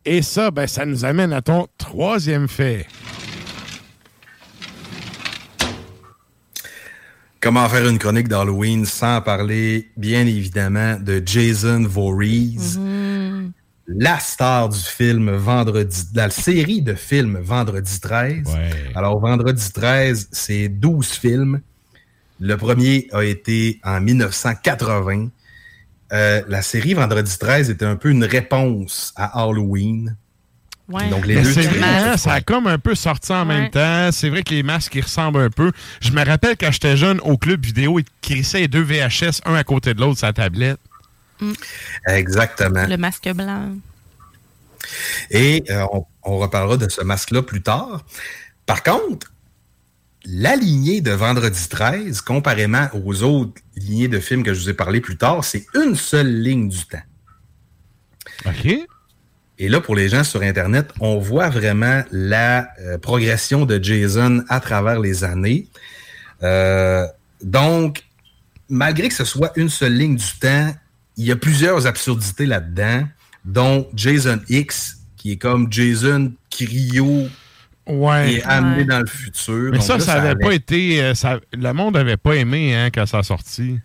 Et 0.07 0.21
ça, 0.21 0.51
ben, 0.51 0.67
ça 0.67 0.85
nous 0.85 1.03
amène 1.03 1.33
à 1.33 1.41
ton 1.41 1.67
troisième 1.79 2.47
fait. 2.47 2.85
Comment 7.41 7.67
faire 7.67 7.87
une 7.87 7.97
chronique 7.97 8.27
d'Halloween 8.27 8.85
sans 8.85 9.21
parler, 9.21 9.89
bien 9.97 10.27
évidemment, 10.27 10.97
de 10.99 11.21
Jason 11.25 11.83
Voorhees, 11.87 12.77
la 13.87 14.19
star 14.19 14.69
du 14.69 14.79
film 14.79 15.31
Vendredi, 15.31 16.11
de 16.11 16.17
la 16.17 16.29
série 16.29 16.81
de 16.83 16.93
films 16.93 17.39
Vendredi 17.41 17.99
13. 17.99 18.43
Alors, 18.95 19.19
Vendredi 19.19 19.71
13, 19.71 20.29
c'est 20.31 20.69
12 20.69 21.07
films. 21.07 21.61
Le 22.39 22.57
premier 22.57 23.07
a 23.11 23.23
été 23.23 23.79
en 23.83 24.01
1980. 24.01 25.29
Euh, 26.13 26.41
la 26.47 26.61
série 26.61 26.93
Vendredi 26.93 27.37
13 27.37 27.69
était 27.69 27.85
un 27.85 27.95
peu 27.95 28.09
une 28.09 28.23
réponse 28.23 29.13
à 29.15 29.41
Halloween. 29.41 30.15
Ouais. 30.87 31.09
Donc, 31.09 31.25
les 31.25 31.41
deux 31.41 31.57
hein, 31.83 32.15
ça 32.15 32.33
a 32.33 32.41
comme 32.41 32.67
un 32.67 32.77
peu 32.77 32.93
sorti 32.93 33.31
en 33.31 33.45
même 33.45 33.71
temps. 33.71 34.09
C'est 34.11 34.29
vrai 34.29 34.43
que 34.43 34.53
les 34.53 34.61
masques, 34.61 34.93
ils 34.93 35.01
ressemblent 35.01 35.39
un 35.39 35.49
peu. 35.49 35.71
Je 35.99 36.11
me 36.11 36.23
rappelle 36.23 36.55
quand 36.57 36.71
j'étais 36.71 36.95
jeune, 36.95 37.19
au 37.21 37.37
club 37.37 37.65
vidéo, 37.65 37.97
ils 37.97 38.05
crissaient 38.21 38.59
les 38.59 38.67
deux 38.67 38.83
VHS, 38.83 39.41
un 39.45 39.55
à 39.55 39.63
côté 39.63 39.95
de 39.95 40.01
l'autre, 40.01 40.19
sur 40.19 40.27
la 40.27 40.33
tablette. 40.33 40.79
Exactement. 42.07 42.85
Le 42.85 42.97
masque 42.97 43.27
blanc. 43.33 43.71
Et 45.31 45.63
euh, 45.71 45.85
on, 45.91 46.05
on 46.23 46.37
reparlera 46.37 46.77
de 46.77 46.87
ce 46.87 47.01
masque-là 47.01 47.41
plus 47.41 47.63
tard. 47.63 48.05
Par 48.67 48.83
contre, 48.83 49.31
la 50.25 50.55
lignée 50.55 51.01
de 51.01 51.11
Vendredi 51.11 51.67
13, 51.69 52.21
comparément 52.21 52.87
aux 52.93 53.23
autres 53.23 53.61
lignées 53.75 54.07
de 54.07 54.19
films 54.19 54.43
que 54.43 54.53
je 54.53 54.59
vous 54.59 54.69
ai 54.69 54.73
parlé 54.73 55.01
plus 55.01 55.17
tard, 55.17 55.43
c'est 55.43 55.65
une 55.75 55.95
seule 55.95 56.41
ligne 56.41 56.69
du 56.69 56.85
temps. 56.85 57.03
OK. 58.45 58.87
Et 59.57 59.69
là, 59.69 59.79
pour 59.79 59.95
les 59.95 60.09
gens 60.09 60.23
sur 60.23 60.41
Internet, 60.41 60.91
on 60.99 61.17
voit 61.17 61.49
vraiment 61.49 62.03
la 62.11 62.67
euh, 62.81 62.97
progression 62.97 63.65
de 63.65 63.81
Jason 63.81 64.43
à 64.49 64.59
travers 64.59 64.99
les 64.99 65.23
années. 65.23 65.67
Euh, 66.43 67.05
donc, 67.41 68.03
malgré 68.67 69.07
que 69.07 69.13
ce 69.13 69.23
soit 69.23 69.51
une 69.55 69.69
seule 69.69 69.93
ligne 69.93 70.17
du 70.17 70.39
temps, 70.39 70.73
il 71.17 71.25
y 71.25 71.31
a 71.31 71.37
plusieurs 71.37 71.87
absurdités 71.87 72.45
là-dedans, 72.45 73.07
dont 73.45 73.87
Jason 73.93 74.41
X, 74.49 74.97
qui 75.15 75.31
est 75.31 75.37
comme 75.37 75.71
Jason 75.71 76.33
Cryo, 76.49 77.29
Ouais. 77.87 78.35
est 78.35 78.43
amené 78.43 78.77
Ouais. 78.79 78.85
dans 78.85 78.99
le 78.99 79.05
futur. 79.07 79.71
Mais 79.71 79.77
Donc 79.77 79.81
ça, 79.81 79.97
là, 79.97 79.99
ça 80.03 80.13
avait 80.13 80.29
allait- 80.29 80.45
pas 80.45 80.53
été. 80.53 81.01
euh, 81.03 81.13
ça, 81.13 81.39
le 81.53 81.71
monde 81.73 81.93
n'avait 81.95 82.17
pas 82.17 82.33
aimé 82.35 82.73
hein, 82.75 82.89
quand 82.93 83.05
ça 83.05 83.19
a 83.19 83.23
sorti. 83.23 83.79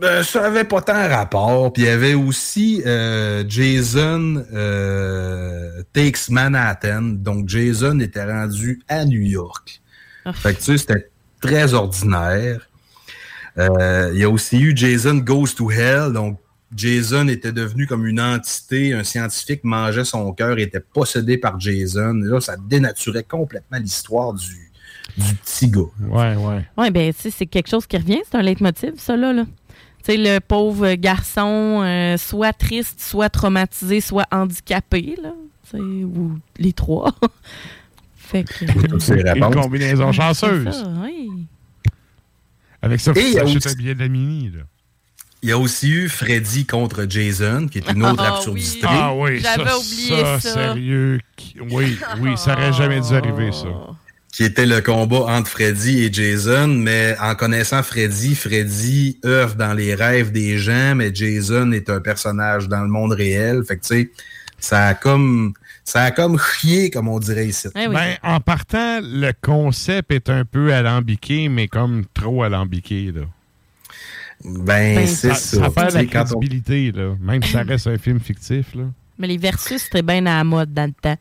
Ben, 0.00 0.22
ça 0.22 0.46
avait 0.46 0.64
pas 0.64 0.80
tant 0.80 1.08
rapport. 1.08 1.72
Puis 1.72 1.82
il 1.82 1.86
y 1.86 1.90
avait 1.90 2.14
aussi 2.14 2.82
euh, 2.86 3.44
Jason 3.48 4.44
euh, 4.54 5.82
Takes 5.92 6.30
Manhattan. 6.30 7.02
Donc 7.02 7.48
Jason 7.48 7.98
était 8.00 8.24
rendu 8.24 8.80
à 8.88 9.04
New 9.04 9.20
York. 9.20 9.80
Fait 10.34 10.52
que 10.54 10.58
tu 10.58 10.64
sais, 10.64 10.78
c'était 10.78 11.08
très 11.40 11.74
ordinaire. 11.74 12.68
Euh, 13.58 14.10
il 14.12 14.20
y 14.20 14.24
a 14.24 14.30
aussi 14.30 14.58
eu 14.60 14.72
Jason 14.76 15.16
Goes 15.16 15.48
to 15.56 15.70
Hell. 15.70 16.12
Donc 16.12 16.38
Jason 16.74 17.28
était 17.28 17.52
devenu 17.52 17.86
comme 17.86 18.06
une 18.06 18.20
entité. 18.20 18.92
Un 18.92 19.04
scientifique 19.04 19.64
mangeait 19.64 20.04
son 20.04 20.32
cœur, 20.32 20.58
était 20.58 20.80
possédé 20.80 21.38
par 21.38 21.58
Jason. 21.58 22.20
Et 22.22 22.28
là, 22.28 22.40
ça 22.40 22.56
dénaturait 22.56 23.24
complètement 23.24 23.78
l'histoire 23.78 24.34
du, 24.34 24.70
du 25.16 25.34
petit 25.34 25.68
gars. 25.68 25.80
Ouais, 26.00 26.36
ouais. 26.36 26.66
Oui, 26.76 26.90
ben, 26.90 27.12
tu 27.12 27.22
sais, 27.22 27.30
c'est 27.30 27.46
quelque 27.46 27.68
chose 27.68 27.86
qui 27.86 27.96
revient, 27.96 28.20
c'est 28.30 28.36
un 28.36 28.42
leitmotiv, 28.42 28.94
ça, 28.98 29.16
là. 29.16 29.32
là. 29.32 29.44
Tu 30.04 30.12
sais, 30.12 30.16
le 30.16 30.40
pauvre 30.40 30.94
garçon, 30.94 31.82
euh, 31.82 32.16
soit 32.16 32.52
triste, 32.52 33.00
soit 33.00 33.30
traumatisé, 33.30 34.00
soit 34.00 34.26
handicapé, 34.30 35.16
là. 35.22 35.32
tu 35.64 35.70
sais, 35.70 35.78
Ou 35.78 36.38
les 36.58 36.72
trois. 36.72 37.14
fait 38.16 38.44
que. 38.44 38.98
Ces 39.00 39.20
Une 39.20 39.50
combinaison 39.54 40.12
chanceuse. 40.12 40.70
ça, 40.70 40.92
oui. 41.02 41.30
Avec 42.80 43.00
ça, 43.00 43.12
faut 43.12 43.20
s'acheter 43.20 43.70
un 43.70 43.74
billet 43.74 43.94
de 43.94 44.00
la 44.00 44.08
mini. 44.08 44.50
Là. 44.50 44.60
Il 45.42 45.48
y 45.50 45.52
a 45.52 45.58
aussi 45.58 45.88
eu 45.88 46.08
Freddy 46.08 46.66
contre 46.66 47.06
Jason, 47.08 47.68
qui 47.70 47.78
est 47.78 47.90
une 47.92 48.04
autre 48.04 48.24
Ah 48.26 48.36
absurdité. 48.36 48.80
Ah 48.88 49.14
oui, 49.14 49.40
ça, 49.40 49.54
J'avais 49.56 49.72
oublié 49.72 50.24
ça. 50.24 50.40
sérieux. 50.40 51.20
Oui, 51.70 51.96
oui, 52.20 52.36
ça 52.36 52.54
aurait 52.54 52.72
jamais 52.72 53.00
dû 53.00 53.14
arriver, 53.14 53.52
ça. 53.52 53.68
Qui 54.32 54.44
était 54.44 54.66
le 54.66 54.80
combat 54.80 55.26
entre 55.28 55.48
Freddy 55.48 56.04
et 56.04 56.12
Jason, 56.12 56.68
mais 56.68 57.16
en 57.20 57.34
connaissant 57.34 57.82
Freddy, 57.82 58.34
Freddy 58.34 59.18
œuvre 59.24 59.54
dans 59.54 59.74
les 59.74 59.94
rêves 59.94 60.32
des 60.32 60.58
gens, 60.58 60.94
mais 60.94 61.12
Jason 61.14 61.72
est 61.72 61.88
un 61.88 62.00
personnage 62.00 62.68
dans 62.68 62.82
le 62.82 62.88
monde 62.88 63.12
réel. 63.12 63.62
Fait 63.66 63.76
que 63.76 63.82
tu 63.82 63.94
sais, 63.94 64.10
ça 64.58 64.86
a 64.88 64.94
comme 64.94 65.54
ça 65.84 66.02
a 66.02 66.10
comme 66.10 66.38
chié, 66.38 66.90
comme 66.90 67.08
on 67.08 67.18
dirait 67.18 67.46
ici. 67.46 67.68
Ben, 67.74 68.16
en 68.22 68.40
partant, 68.40 69.00
le 69.02 69.32
concept 69.40 70.12
est 70.12 70.28
un 70.28 70.44
peu 70.44 70.74
alambiqué, 70.74 71.48
mais 71.48 71.66
comme 71.66 72.04
trop 72.12 72.42
alambiqué. 72.42 73.10
Là. 73.12 73.22
Ben, 74.44 75.06
c'est 75.06 75.34
ça. 75.34 75.58
Ça 75.64 75.70
perd 75.70 75.94
la 75.94 76.00
on- 76.02 76.06
crédibilité, 76.06 76.92
là. 76.92 77.14
même 77.20 77.42
si 77.42 77.52
ça 77.52 77.62
reste 77.62 77.86
un 77.88 77.98
film 77.98 78.20
fictif. 78.20 78.74
Là. 78.74 78.84
Mais 79.18 79.26
les 79.26 79.36
versus, 79.38 79.82
c'était 79.82 80.02
bien 80.02 80.24
à 80.26 80.36
la 80.38 80.44
mode 80.44 80.72
dans 80.72 80.86
le 80.86 80.92
temps. 80.92 81.16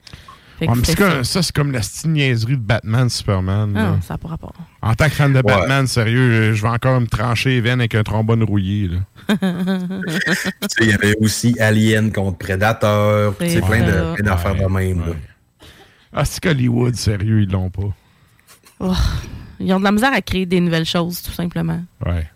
Ouais, 0.59 0.67
mais 0.75 1.23
ça, 1.23 1.43
c'est 1.43 1.51
comme 1.55 1.71
la 1.71 1.83
style 1.83 2.11
niaiserie 2.13 2.53
de 2.57 2.61
Batman, 2.61 3.07
Superman. 3.09 3.73
là. 3.73 3.95
Ah, 3.97 4.01
ça 4.01 4.15
n'a 4.15 4.17
pas 4.17 4.29
rapport. 4.29 4.53
En 4.81 4.95
tant 4.95 5.05
que 5.05 5.11
fan 5.11 5.31
de 5.31 5.41
Batman, 5.43 5.85
sérieux, 5.85 6.53
je 6.53 6.61
vais 6.63 6.67
encore 6.69 6.99
me 6.99 7.05
trancher 7.05 7.49
les 7.49 7.61
veines 7.61 7.79
avec 7.79 7.93
un 7.93 8.01
trombone 8.01 8.41
rouillé. 8.43 8.89
Il 10.81 10.87
y 10.89 10.93
avait 10.93 11.15
aussi 11.19 11.55
Alien 11.59 12.11
contre 12.11 12.37
Predator, 12.39 13.35
C'est 13.39 13.61
plein 13.61 13.85
ça. 13.85 14.15
de 14.15 14.21
d'affaires 14.23 14.55
de 14.55 14.65
même. 14.65 14.99
là. 14.99 15.13
Ah, 16.13 16.25
c'est 16.25 16.39
qu'Hollywood, 16.41 16.95
sérieux, 16.95 17.41
ils 17.43 17.51
l'ont 17.51 17.69
pas. 17.69 17.93
Oh, 18.79 18.93
ils 19.59 19.71
ont 19.73 19.79
de 19.79 19.83
la 19.83 19.91
misère 19.91 20.13
à 20.13 20.21
créer 20.21 20.45
des 20.47 20.59
nouvelles 20.59 20.85
choses, 20.85 21.21
tout 21.21 21.31
simplement. 21.31 21.83
Ouais. 22.05 22.27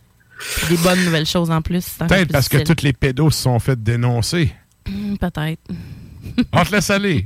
Des 0.69 0.77
bonnes 0.77 1.03
nouvelles 1.05 1.25
choses 1.25 1.51
en 1.51 1.61
plus. 1.61 1.85
Peut-être 1.99 2.31
parce 2.31 2.49
que 2.49 2.57
tous 2.57 2.83
les 2.83 2.93
pédos 2.93 3.31
se 3.31 3.43
sont 3.43 3.59
fait 3.59 3.81
dénoncer. 3.81 4.53
Hmm, 4.87 5.15
Peut-être. 5.15 5.61
On 6.53 6.63
te 6.63 6.71
laisse 6.71 6.89
aller. 6.89 7.25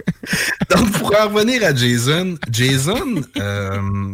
Donc, 0.70 0.92
pour 0.92 1.14
en 1.18 1.28
revenir 1.28 1.64
à 1.64 1.74
Jason, 1.74 2.36
Jason, 2.50 3.22
euh, 3.36 4.12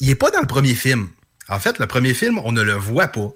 il 0.00 0.10
est 0.10 0.14
pas 0.16 0.30
dans 0.30 0.40
le 0.40 0.46
premier 0.46 0.74
film. 0.74 1.08
En 1.48 1.58
fait, 1.58 1.78
le 1.78 1.86
premier 1.86 2.14
film, 2.14 2.40
on 2.44 2.52
ne 2.52 2.62
le 2.62 2.74
voit 2.74 3.08
pas. 3.08 3.30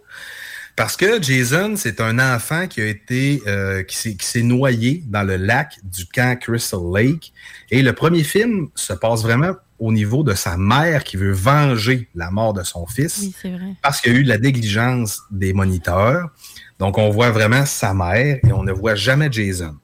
Parce 0.77 0.97
que 0.97 1.23
Jason, 1.23 1.75
c'est 1.77 2.01
un 2.01 2.19
enfant 2.19 2.67
qui 2.67 2.81
a 2.81 2.87
été 2.87 3.43
euh, 3.47 3.83
qui 3.83 4.17
s'est 4.21 4.43
noyé 4.43 5.03
dans 5.07 5.23
le 5.23 5.37
lac 5.37 5.79
du 5.85 6.07
camp 6.07 6.39
Crystal 6.41 6.81
Lake. 6.95 7.33
Et 7.71 7.83
le 7.83 7.93
premier 7.93 8.25
film 8.25 8.69
se 8.75 8.93
passe 8.93 9.23
vraiment 9.23 9.55
au 9.81 9.93
niveau 9.93 10.23
de 10.23 10.35
sa 10.35 10.57
mère 10.57 11.03
qui 11.05 11.17
veut 11.17 11.33
venger 11.33 12.09
la 12.15 12.31
mort 12.31 12.53
de 12.53 12.63
son 12.63 12.87
fils 12.87 13.19
Oui, 13.23 13.35
c'est 13.41 13.51
vrai. 13.51 13.75
parce 13.83 14.01
qu'il 14.01 14.13
y 14.13 14.17
a 14.17 14.19
eu 14.19 14.25
de 14.25 14.29
la 14.29 14.39
négligence 14.39 15.23
des 15.31 15.53
moniteurs. 15.53 16.29
Donc, 16.79 16.99
on 16.99 17.11
voit 17.11 17.31
vraiment 17.31 17.67
sa 17.67 17.93
mère 17.95 18.39
et 18.47 18.53
on 18.53 18.63
ne 18.63 18.73
voit 18.73 18.95
jamais 18.95 19.29
Jason. 19.33 19.77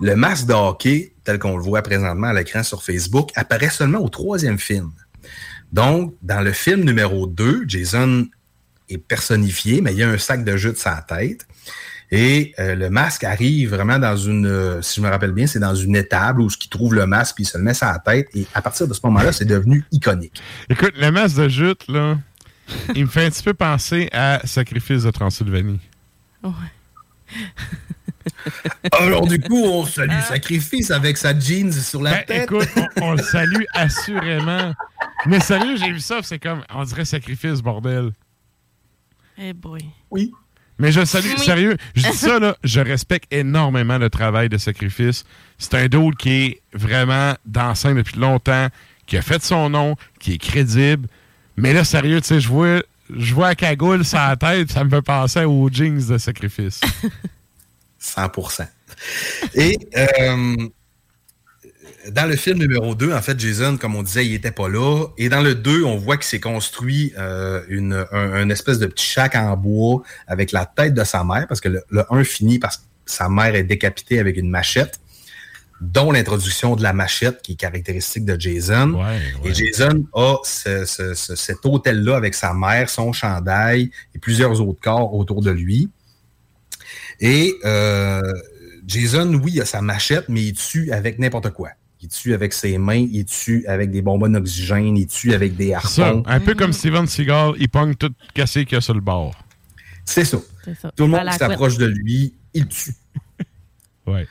Le 0.00 0.16
masque 0.16 0.46
de 0.46 0.52
hockey, 0.52 1.14
tel 1.24 1.38
qu'on 1.38 1.56
le 1.56 1.62
voit 1.62 1.82
présentement 1.82 2.28
à 2.28 2.32
l'écran 2.32 2.62
sur 2.62 2.82
Facebook, 2.82 3.30
apparaît 3.36 3.70
seulement 3.70 3.98
au 4.00 4.08
troisième 4.08 4.58
film. 4.58 4.90
Donc, 5.72 6.14
dans 6.22 6.40
le 6.40 6.52
film 6.52 6.82
numéro 6.84 7.26
2, 7.26 7.64
Jason 7.68 8.26
est 8.88 8.98
personnifié, 8.98 9.80
mais 9.80 9.92
il 9.92 9.98
y 9.98 10.02
a 10.02 10.08
un 10.08 10.18
sac 10.18 10.44
de 10.44 10.56
jus 10.56 10.72
de 10.72 10.76
sa 10.76 11.04
tête. 11.08 11.46
Et 12.10 12.54
euh, 12.58 12.74
le 12.74 12.90
masque 12.90 13.24
arrive 13.24 13.70
vraiment 13.74 13.98
dans 13.98 14.16
une, 14.16 14.46
euh, 14.46 14.82
si 14.82 14.96
je 15.00 15.04
me 15.04 15.10
rappelle 15.10 15.32
bien, 15.32 15.46
c'est 15.46 15.58
dans 15.58 15.74
une 15.74 15.96
étable 15.96 16.40
où 16.42 16.50
ce 16.50 16.56
qui 16.56 16.68
trouve 16.68 16.94
le 16.94 17.06
masque, 17.06 17.34
puis 17.36 17.44
il 17.44 17.46
se 17.46 17.58
le 17.58 17.64
met 17.64 17.74
sur 17.74 17.86
la 17.86 17.98
tête. 17.98 18.28
Et 18.34 18.46
à 18.54 18.62
partir 18.62 18.86
de 18.86 18.94
ce 18.94 19.00
moment-là, 19.04 19.32
c'est 19.32 19.44
devenu 19.46 19.84
iconique. 19.90 20.40
Écoute, 20.68 20.92
le 20.96 21.10
masque 21.10 21.36
de 21.36 21.48
jute, 21.48 21.88
là, 21.88 22.18
il 22.94 23.04
me 23.04 23.10
fait 23.10 23.24
un 23.26 23.30
petit 23.30 23.42
peu 23.42 23.54
penser 23.54 24.08
à 24.12 24.40
Sacrifice 24.44 25.02
de 25.02 25.10
Transylvanie. 25.10 25.80
Alors, 28.92 29.26
du 29.26 29.40
coup, 29.40 29.62
on 29.64 29.84
salue 29.86 30.20
Sacrifice 30.28 30.90
avec 30.90 31.16
sa 31.16 31.38
jeans 31.38 31.72
sur 31.72 32.02
la 32.02 32.12
Ben, 32.12 32.24
tête. 32.26 32.42
écoute, 32.44 32.68
on, 32.76 33.02
on 33.02 33.12
le 33.12 33.22
salue 33.22 33.64
assurément. 33.72 34.72
Mais 35.26 35.40
sérieux, 35.40 35.76
j'ai 35.76 35.90
vu 35.92 36.00
ça, 36.00 36.20
c'est 36.22 36.38
comme, 36.38 36.62
on 36.74 36.84
dirait 36.84 37.04
Sacrifice, 37.04 37.60
bordel. 37.60 38.12
Eh 39.38 39.52
boy. 39.52 39.80
Oui. 40.10 40.32
Mais 40.78 40.90
je 40.90 41.04
salue, 41.04 41.26
Oui. 41.38 41.44
sérieux, 41.44 41.76
je 41.94 42.02
dis 42.10 42.16
ça, 42.16 42.38
là, 42.38 42.56
je 42.64 42.80
respecte 42.80 43.32
énormément 43.32 43.96
le 43.98 44.10
travail 44.10 44.48
de 44.48 44.58
Sacrifice. 44.58 45.24
C'est 45.58 45.74
un 45.74 45.86
dude 45.86 46.16
qui 46.16 46.30
est 46.30 46.60
vraiment 46.72 47.34
dans 47.46 47.68
la 47.68 47.74
scène 47.74 47.96
depuis 47.96 48.18
longtemps, 48.18 48.68
qui 49.06 49.16
a 49.16 49.22
fait 49.22 49.42
son 49.42 49.70
nom, 49.70 49.96
qui 50.18 50.34
est 50.34 50.38
crédible. 50.38 51.08
Mais 51.56 51.72
là, 51.72 51.84
sérieux, 51.84 52.20
tu 52.20 52.26
sais, 52.26 52.40
je 52.40 52.48
vois, 52.48 52.82
je 53.14 53.34
vois 53.34 53.54
cagoule 53.54 54.04
sur 54.04 54.18
la 54.18 54.34
tête, 54.40 54.72
ça 54.72 54.82
me 54.82 54.90
fait 54.90 55.02
penser 55.02 55.44
aux 55.44 55.68
jeans 55.70 56.04
de 56.08 56.18
Sacrifice. 56.18 56.80
100% 58.02 58.66
Et 59.54 59.78
euh, 59.96 60.56
dans 62.10 62.26
le 62.28 62.36
film 62.36 62.58
numéro 62.58 62.94
2, 62.94 63.12
en 63.12 63.22
fait, 63.22 63.38
Jason, 63.38 63.76
comme 63.76 63.94
on 63.96 64.02
disait, 64.02 64.26
il 64.26 64.32
n'était 64.32 64.50
pas 64.50 64.68
là. 64.68 65.06
Et 65.18 65.28
dans 65.28 65.40
le 65.42 65.54
2, 65.54 65.84
on 65.84 65.96
voit 65.96 66.16
qu'il 66.16 66.26
s'est 66.26 66.40
construit 66.40 67.12
euh, 67.18 67.62
une, 67.68 68.04
un, 68.12 68.48
espèce 68.50 68.78
de 68.78 68.86
petit 68.86 69.06
shack 69.06 69.34
en 69.36 69.56
bois 69.56 70.02
avec 70.26 70.52
la 70.52 70.66
tête 70.66 70.94
de 70.94 71.04
sa 71.04 71.24
mère, 71.24 71.46
parce 71.48 71.60
que 71.60 71.68
le, 71.68 71.82
le 71.90 72.04
1 72.10 72.24
finit 72.24 72.58
parce 72.58 72.78
que 72.78 72.82
sa 73.06 73.28
mère 73.28 73.54
est 73.54 73.64
décapitée 73.64 74.18
avec 74.18 74.36
une 74.36 74.50
machette, 74.50 75.00
dont 75.80 76.12
l'introduction 76.12 76.76
de 76.76 76.82
la 76.82 76.92
machette 76.92 77.42
qui 77.42 77.52
est 77.52 77.56
caractéristique 77.56 78.24
de 78.24 78.40
Jason. 78.40 78.92
Et 79.44 79.52
Jason 79.54 80.06
a 80.14 80.36
ce- 80.44 80.84
ce- 80.86 81.14
ce- 81.14 81.36
cet 81.36 81.58
hôtel-là 81.64 82.16
avec 82.16 82.34
sa 82.34 82.54
mère, 82.54 82.88
son 82.88 83.12
chandail 83.12 83.90
et 84.14 84.18
plusieurs 84.18 84.60
autres 84.60 84.80
corps 84.80 85.12
autour 85.14 85.42
de 85.42 85.50
lui. 85.50 85.90
Et 87.20 87.54
euh, 87.64 88.20
Jason, 88.86 89.32
oui, 89.42 89.52
il 89.56 89.60
a 89.62 89.64
sa 89.64 89.80
machette, 89.82 90.28
mais 90.28 90.42
il 90.44 90.52
tue 90.54 90.92
avec 90.92 91.18
n'importe 91.18 91.50
quoi. 91.50 91.70
Il 92.04 92.08
tue 92.08 92.34
avec 92.34 92.52
ses 92.52 92.76
mains, 92.76 93.06
il 93.10 93.24
tue 93.24 93.64
avec 93.66 93.90
des 93.90 94.02
bonbons 94.02 94.28
d'oxygène, 94.28 94.94
il 94.94 95.06
tue 95.06 95.32
avec 95.32 95.56
des 95.56 95.70
Ça, 95.82 96.08
harpons. 96.08 96.22
un 96.26 96.38
peu 96.38 96.54
comme 96.54 96.74
Steven 96.74 97.06
Seagal, 97.06 97.54
il 97.58 97.70
pogne 97.70 97.94
tout 97.94 98.12
cassé 98.34 98.66
qu'il 98.66 98.74
y 98.74 98.78
a 98.78 98.82
sur 98.82 98.92
le 98.92 99.00
bord. 99.00 99.34
C'est 100.04 100.26
ça. 100.26 100.36
Ça. 100.82 100.90
Tout 100.94 101.04
le 101.04 101.08
monde 101.12 101.26
qui 101.30 101.38
s'approche 101.38 101.78
de 101.78 101.86
lui, 101.86 102.34
il 102.52 102.68
tue. 102.68 102.92
Ouais. 104.06 104.28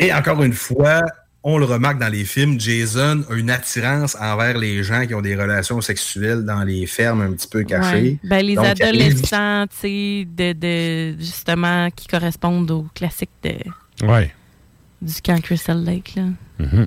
Et 0.00 0.12
encore 0.12 0.42
une 0.42 0.54
fois, 0.54 1.02
on 1.44 1.56
le 1.56 1.64
remarque 1.66 2.00
dans 2.00 2.08
les 2.08 2.24
films, 2.24 2.58
Jason 2.58 3.24
a 3.30 3.34
une 3.34 3.48
attirance 3.48 4.16
envers 4.20 4.58
les 4.58 4.82
gens 4.82 5.06
qui 5.06 5.14
ont 5.14 5.20
des 5.22 5.36
relations 5.36 5.80
sexuelles 5.80 6.44
dans 6.44 6.64
les 6.64 6.86
fermes 6.86 7.20
un 7.20 7.32
petit 7.32 7.46
peu 7.46 7.62
cachées. 7.62 8.02
Ouais. 8.02 8.18
Ben, 8.24 8.44
les 8.44 8.56
Donc, 8.56 8.66
adolescents, 8.66 9.66
tu 9.68 9.76
sais, 9.76 10.26
de, 10.28 10.52
de, 10.52 11.16
justement, 11.16 11.88
qui 11.92 12.08
correspondent 12.08 12.72
au 12.72 12.86
classique 12.92 13.30
de, 13.44 13.54
Ouais. 14.04 14.34
Du 15.02 15.20
camp 15.22 15.40
Crystal 15.42 15.82
Lake. 15.84 16.14
Là. 16.14 16.86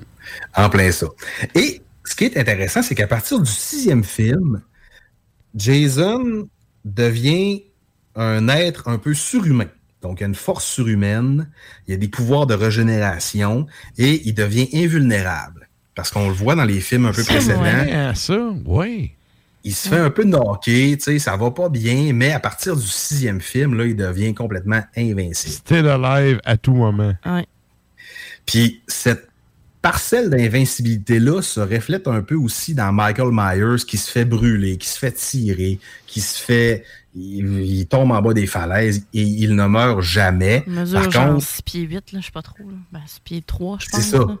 En 0.56 0.68
plein 0.68 0.90
ça. 0.90 1.06
Et 1.54 1.82
ce 2.04 2.14
qui 2.14 2.24
est 2.24 2.36
intéressant, 2.36 2.82
c'est 2.82 2.94
qu'à 2.94 3.06
partir 3.06 3.40
du 3.40 3.50
sixième 3.50 4.04
film, 4.04 4.62
Jason 5.54 6.48
devient 6.84 7.62
un 8.14 8.48
être 8.48 8.88
un 8.88 8.98
peu 8.98 9.14
surhumain. 9.14 9.68
Donc, 10.02 10.20
il 10.20 10.24
a 10.24 10.26
une 10.26 10.34
force 10.34 10.64
surhumaine, 10.64 11.50
il 11.86 11.94
a 11.94 11.96
des 11.96 12.08
pouvoirs 12.08 12.46
de 12.46 12.54
régénération 12.54 13.66
et 13.98 14.22
il 14.26 14.34
devient 14.34 14.68
invulnérable. 14.72 15.68
Parce 15.94 16.10
qu'on 16.10 16.28
le 16.28 16.34
voit 16.34 16.54
dans 16.54 16.64
les 16.64 16.80
films 16.80 17.06
un 17.06 17.12
peu 17.12 17.24
précédents. 17.24 17.62
ouais, 17.62 18.12
ça, 18.14 18.52
oui. 18.66 19.12
Il 19.64 19.74
se 19.74 19.88
fait 19.88 19.98
un 19.98 20.10
peu 20.10 20.22
knocker, 20.22 20.96
tu 20.96 21.00
sais, 21.00 21.18
ça 21.18 21.36
va 21.36 21.50
pas 21.50 21.68
bien, 21.68 22.12
mais 22.12 22.30
à 22.30 22.38
partir 22.38 22.76
du 22.76 22.86
sixième 22.86 23.40
film, 23.40 23.74
là, 23.74 23.84
il 23.84 23.96
devient 23.96 24.32
complètement 24.32 24.80
invincible. 24.96 25.54
Still 25.54 25.88
alive 25.88 26.40
à 26.44 26.56
tout 26.56 26.74
moment. 26.74 27.14
Puis 28.46 28.80
cette 28.86 29.28
parcelle 29.82 30.30
d'invincibilité-là 30.30 31.42
se 31.42 31.60
reflète 31.60 32.08
un 32.08 32.22
peu 32.22 32.34
aussi 32.34 32.74
dans 32.74 32.92
Michael 32.92 33.30
Myers 33.32 33.84
qui 33.86 33.98
se 33.98 34.10
fait 34.10 34.24
brûler, 34.24 34.78
qui 34.78 34.88
se 34.88 34.98
fait 34.98 35.12
tirer, 35.12 35.78
qui 36.06 36.20
se 36.20 36.42
fait. 36.42 36.84
Il, 37.14 37.60
il 37.64 37.86
tombe 37.86 38.10
en 38.12 38.20
bas 38.20 38.34
des 38.34 38.46
falaises 38.46 39.06
et 39.14 39.22
il 39.22 39.54
ne 39.56 39.66
meurt 39.66 40.02
jamais. 40.02 40.64
Mesure 40.66 41.00
Par 41.02 41.10
genre 41.10 41.26
contre, 41.34 41.46
6 41.46 41.62
pieds 41.62 41.80
8, 41.82 42.12
là, 42.12 42.20
je 42.20 42.26
sais 42.26 42.30
pas 42.32 42.42
trop. 42.42 42.58
Là. 42.58 42.74
Ben, 42.92 43.00
6 43.06 43.20
pieds 43.20 43.42
3, 43.46 43.78
je 43.80 43.88
pense. 43.88 44.00
c'est 44.02 44.10
ça. 44.10 44.18
là. 44.18 44.36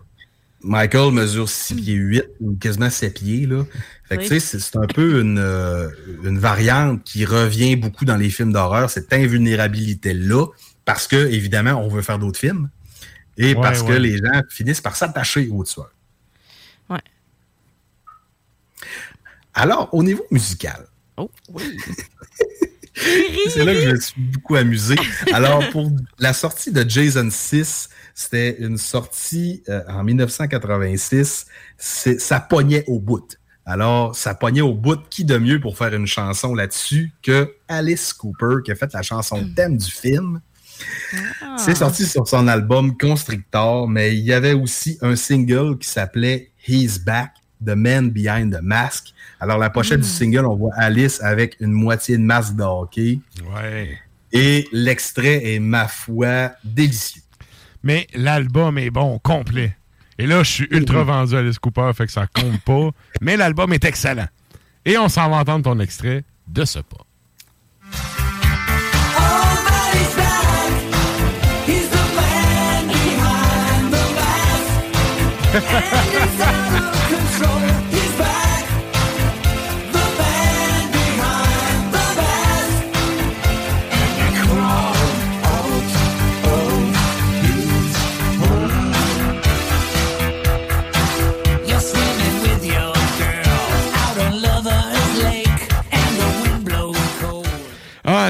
Michael 0.62 1.12
mesure 1.12 1.48
6 1.48 1.74
pieds 1.74 1.94
8 1.94 2.24
ou 2.40 2.56
quasiment 2.56 2.90
7 2.90 3.14
pieds. 3.14 3.46
Là. 3.46 3.64
Fait 4.08 4.16
que, 4.16 4.22
Oui. 4.22 4.28
tu 4.28 4.34
sais, 4.34 4.40
c'est 4.40 4.58
c'est 4.58 4.76
un 4.76 4.86
peu 4.86 5.20
une, 5.22 5.38
euh, 5.38 5.88
une 6.24 6.38
variante 6.38 7.02
qui 7.04 7.24
revient 7.24 7.76
beaucoup 7.76 8.04
dans 8.04 8.16
les 8.16 8.28
films 8.30 8.52
d'horreur, 8.52 8.90
cette 8.90 9.12
invulnérabilité-là, 9.12 10.46
parce 10.84 11.06
que, 11.06 11.16
évidemment, 11.16 11.72
on 11.82 11.88
veut 11.88 12.02
faire 12.02 12.18
d'autres 12.18 12.38
films 12.38 12.68
et 13.36 13.54
Ouais, 13.54 13.60
parce 13.60 13.82
que 13.82 13.92
les 13.92 14.16
gens 14.18 14.42
finissent 14.48 14.80
par 14.80 14.96
s'attacher 14.96 15.48
au 15.50 15.62
tueur. 15.64 15.90
Ouais. 16.90 17.00
Alors, 19.54 19.88
au 19.92 20.02
niveau 20.02 20.24
musical. 20.30 20.86
Oh, 21.16 21.30
oui. 21.52 21.62
C'est 23.50 23.64
là 23.64 23.74
que 23.74 23.80
je 23.82 23.90
me 23.90 24.00
suis 24.00 24.20
beaucoup 24.20 24.56
amusé. 24.56 24.96
Alors, 25.32 25.68
pour 25.70 25.90
la 26.18 26.32
sortie 26.32 26.72
de 26.72 26.88
Jason 26.88 27.28
6, 27.30 27.90
c'était 28.14 28.56
une 28.58 28.78
sortie 28.78 29.62
euh, 29.68 29.82
en 29.88 30.02
1986. 30.02 31.46
C'est- 31.76 32.18
Ça 32.18 32.40
pognait 32.40 32.84
au 32.86 32.98
bout. 32.98 33.36
Alors, 33.66 34.16
ça 34.16 34.34
pognait 34.34 34.62
au 34.62 34.72
bout. 34.74 34.96
Qui 35.10 35.24
de 35.24 35.36
mieux 35.36 35.60
pour 35.60 35.76
faire 35.76 35.92
une 35.92 36.06
chanson 36.06 36.54
là-dessus 36.54 37.12
que 37.22 37.54
Alice 37.68 38.12
Cooper, 38.14 38.56
qui 38.64 38.72
a 38.72 38.74
fait 38.76 38.92
la 38.94 39.02
chanson 39.02 39.46
thème 39.54 39.76
du 39.76 39.90
film? 39.90 40.40
C'est 41.58 41.76
sorti 41.76 42.06
sur 42.06 42.26
son 42.28 42.48
album 42.48 42.96
Constrictor, 42.96 43.88
mais 43.88 44.16
il 44.16 44.24
y 44.24 44.32
avait 44.32 44.52
aussi 44.52 44.98
un 45.00 45.16
single 45.16 45.78
qui 45.78 45.88
s'appelait 45.88 46.50
He's 46.66 46.98
Back, 46.98 47.32
The 47.64 47.70
Man 47.70 48.10
Behind 48.10 48.54
the 48.54 48.62
Mask. 48.62 49.14
Alors, 49.40 49.58
la 49.58 49.70
pochette 49.70 50.00
du 50.00 50.08
single, 50.08 50.46
on 50.46 50.56
voit 50.56 50.74
Alice 50.76 51.22
avec 51.22 51.56
une 51.60 51.72
moitié 51.72 52.16
de 52.16 52.22
masque 52.22 52.56
de 52.56 52.62
hockey. 52.62 53.20
Ouais. 53.54 53.98
Et 54.32 54.68
l'extrait 54.72 55.54
est, 55.54 55.58
ma 55.58 55.88
foi, 55.88 56.52
délicieux. 56.64 57.22
Mais 57.82 58.06
l'album 58.14 58.78
est 58.78 58.90
bon, 58.90 59.18
complet. 59.18 59.76
Et 60.18 60.26
là, 60.26 60.42
je 60.42 60.50
suis 60.50 60.68
ultra 60.70 61.04
vendu 61.04 61.36
à 61.36 61.38
Alice 61.38 61.58
Cooper, 61.58 61.90
fait 61.94 62.06
que 62.06 62.12
ça 62.12 62.26
compte 62.26 62.60
pas. 62.62 62.90
Mais 63.20 63.36
l'album 63.36 63.72
est 63.72 63.84
excellent. 63.84 64.28
Et 64.84 64.96
on 64.98 65.08
s'en 65.08 65.28
va 65.30 65.36
entendre 65.36 65.64
ton 65.64 65.78
extrait 65.78 66.24
de 66.48 66.64
ce 66.64 66.78
pas. 66.78 68.25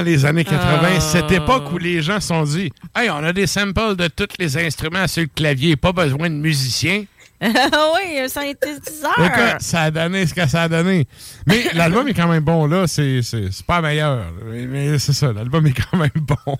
Les 0.07 0.25
années 0.25 0.43
80, 0.43 0.87
Ah. 0.95 0.99
cette 0.99 1.31
époque 1.31 1.71
où 1.71 1.77
les 1.77 2.01
gens 2.01 2.19
se 2.19 2.27
sont 2.27 2.43
dit 2.43 2.71
Hey, 2.95 3.09
on 3.09 3.23
a 3.23 3.33
des 3.33 3.47
samples 3.47 3.95
de 3.95 4.07
tous 4.07 4.27
les 4.39 4.57
instruments 4.57 5.07
sur 5.07 5.23
le 5.23 5.29
clavier, 5.33 5.75
pas 5.75 5.91
besoin 5.91 6.29
de 6.29 6.35
musiciens. 6.35 7.03
oui, 7.41 8.19
un 8.19 8.27
synthétiseur. 8.27 9.13
Écoute, 9.19 9.61
ça 9.61 9.81
a 9.83 9.91
donné 9.91 10.25
ce 10.25 10.33
que 10.33 10.47
ça 10.47 10.63
a 10.63 10.67
donné. 10.69 11.07
Mais 11.45 11.65
l'album 11.73 12.07
est 12.07 12.13
quand 12.13 12.27
même 12.27 12.43
bon, 12.43 12.65
là. 12.65 12.87
C'est 12.87 13.21
c'est- 13.21 13.51
c'est 13.51 13.65
pas 13.65 13.81
meilleur. 13.81 14.25
Mais, 14.45 14.65
mais 14.65 14.97
c'est 14.99 15.13
ça, 15.13 15.31
l'album 15.31 15.65
est 15.67 15.73
quand 15.73 15.97
même 15.97 16.09
bon. 16.15 16.57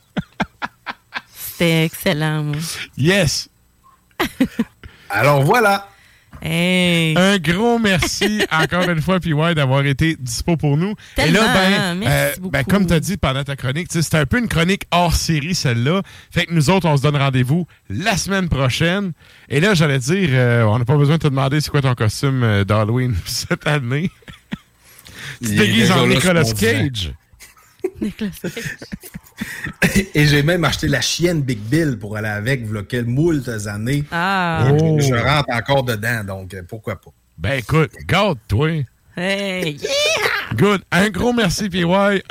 C'était 1.36 1.86
excellent, 1.86 2.44
moi. 2.44 2.58
Yes! 2.98 3.50
Alors 5.10 5.44
voilà. 5.44 5.90
Un 6.44 7.38
gros 7.38 7.80
merci 7.80 8.42
encore 8.52 8.90
une 8.90 9.02
fois, 9.02 9.20
PY, 9.20 9.34
d'avoir 9.56 9.86
été 9.86 10.16
dispo 10.20 10.58
pour 10.58 10.78
nous. 10.78 10.94
Et 11.18 11.32
là, 11.32 11.42
ben, 11.54 11.96
merci 11.96 12.40
ben, 12.42 12.64
comme 12.64 12.86
tu 12.86 12.94
as 12.94 13.00
dit 13.00 13.18
pendant 13.18 13.44
ta 13.44 13.56
chronique, 13.56 13.88
c'était 13.90 14.18
un 14.18 14.26
peu 14.26 14.40
une 14.40 14.48
chronique 14.48 14.84
hors 14.92 15.16
série, 15.16 15.56
celle-là. 15.56 16.02
Fait 16.32 16.46
que 16.46 16.54
nous 16.54 16.70
autres, 16.70 16.88
on 16.88 16.98
se 16.98 17.02
donne 17.02 17.18
rendez-vous 17.18 17.66
la 17.90 18.18
semaine 18.18 18.50
prochaine. 18.50 19.14
Et 19.50 19.60
là, 19.60 19.74
j'allais 19.74 20.00
dire, 20.00 20.30
euh, 20.32 20.64
on 20.64 20.80
n'a 20.80 20.86
pas 20.86 20.98
besoin 20.98 21.18
de 21.18 21.22
te 21.22 21.28
demander 21.28 21.62
c'est 21.62 21.70
quoi 21.70 21.82
ton 21.82 21.96
costume 21.96 22.44
euh, 22.44 22.64
d'Halloween 22.64 23.16
cette 23.26 23.68
année. 23.68 24.12
tu 25.42 25.50
te 25.50 25.56
déguises 25.56 25.92
en 25.92 26.08
Nicolas 26.08 26.44
sur 26.44 26.56
Et 30.14 30.26
j'ai 30.27 30.43
même 30.43 30.64
acheté 30.66 30.88
la 30.88 31.01
chienne 31.01 31.42
Big 31.42 31.59
Bill 31.59 31.98
pour 32.00 32.17
aller 32.17 32.27
avec, 32.27 32.66
voilà 32.66 32.84
quelques 32.84 33.08
moultes 33.08 33.50
années. 33.67 34.03
Ah. 34.11 34.67
Et 34.69 34.77
Oh. 34.82 34.98
Je, 35.00 35.08
je 35.08 35.14
rentre 35.14 35.50
encore 35.51 35.84
dedans, 35.84 36.24
donc 36.24 36.53
euh, 36.53 36.61
pourquoi 36.67 37.00
pas. 37.00 37.11
Ben 37.38 37.59
écoute, 37.59 37.92
garde-toi. 38.06 38.85
Hey, 39.16 39.77
Good. 40.56 40.82
Un 40.92 41.09
gros 41.09 41.34
merci, 41.34 41.69
PY. 41.69 41.84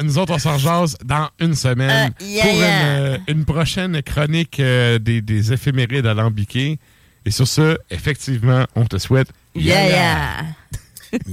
Nous 0.03 0.19
autres, 0.19 0.35
on 0.35 0.39
s'en 0.39 0.57
jase 0.59 0.97
dans 1.05 1.29
une 1.41 1.55
semaine 1.55 2.13
yeah, 2.21 2.45
pour 2.45 2.55
yeah. 2.55 2.69
Une, 2.69 3.15
euh, 3.15 3.19
une 3.29 3.45
prochaine 3.45 4.03
chronique 4.03 4.59
euh, 4.61 4.99
des, 4.99 5.21
des 5.21 5.53
éphémérides 5.53 6.07
alambiquées. 6.07 6.79
Et 7.25 7.31
sur 7.31 7.47
ce, 7.49 7.77
effectivement, 7.91 8.65
on 8.77 8.85
te 8.85 8.99
souhaite 8.99 9.29
Yeah, 9.55 9.89
yeah. 9.89 10.45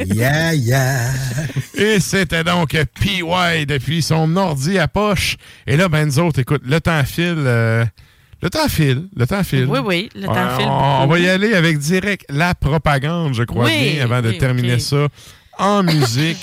Yeah, 0.05 0.53
yeah. 0.53 1.11
Et 1.75 1.99
c'était 1.99 2.43
donc 2.43 2.77
PY 2.99 3.65
depuis 3.67 4.01
son 4.01 4.35
ordi 4.35 4.77
à 4.79 4.87
poche. 4.87 5.37
Et 5.67 5.77
là, 5.77 5.89
ben 5.89 6.05
nous 6.05 6.19
autres, 6.19 6.39
écoute, 6.39 6.61
le 6.65 6.79
temps 6.79 7.03
file. 7.03 7.35
euh, 7.37 7.85
le 8.41 8.49
temps 8.49 8.67
file. 8.67 9.07
Le 9.15 9.25
temps 9.25 9.43
file. 9.43 9.65
Oui, 9.67 9.79
oui, 9.83 10.09
le 10.15 10.25
temps 10.25 10.47
on, 10.53 10.57
file 10.57 10.67
On 10.69 11.07
va 11.07 11.19
y 11.19 11.29
aller 11.29 11.53
avec 11.53 11.77
direct 11.79 12.25
la 12.29 12.53
propagande, 12.55 13.33
je 13.33 13.43
crois 13.43 13.65
Oui, 13.65 13.93
bien, 13.93 14.03
avant 14.03 14.21
de 14.21 14.31
terminer 14.31 14.79
ça 14.79 15.07
en 15.57 15.83
musique. 15.83 16.37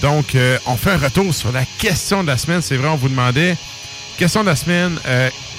Donc, 0.00 0.34
euh, 0.34 0.56
on 0.66 0.76
fait 0.76 0.92
un 0.92 0.96
retour 0.98 1.34
sur 1.34 1.52
la 1.52 1.64
question 1.78 2.22
de 2.22 2.28
la 2.28 2.38
semaine. 2.38 2.62
C'est 2.62 2.76
vrai, 2.76 2.88
on 2.88 2.96
vous 2.96 3.10
demandait. 3.10 3.56
Question 4.18 4.42
de 4.42 4.46
la 4.46 4.56
semaine. 4.56 4.98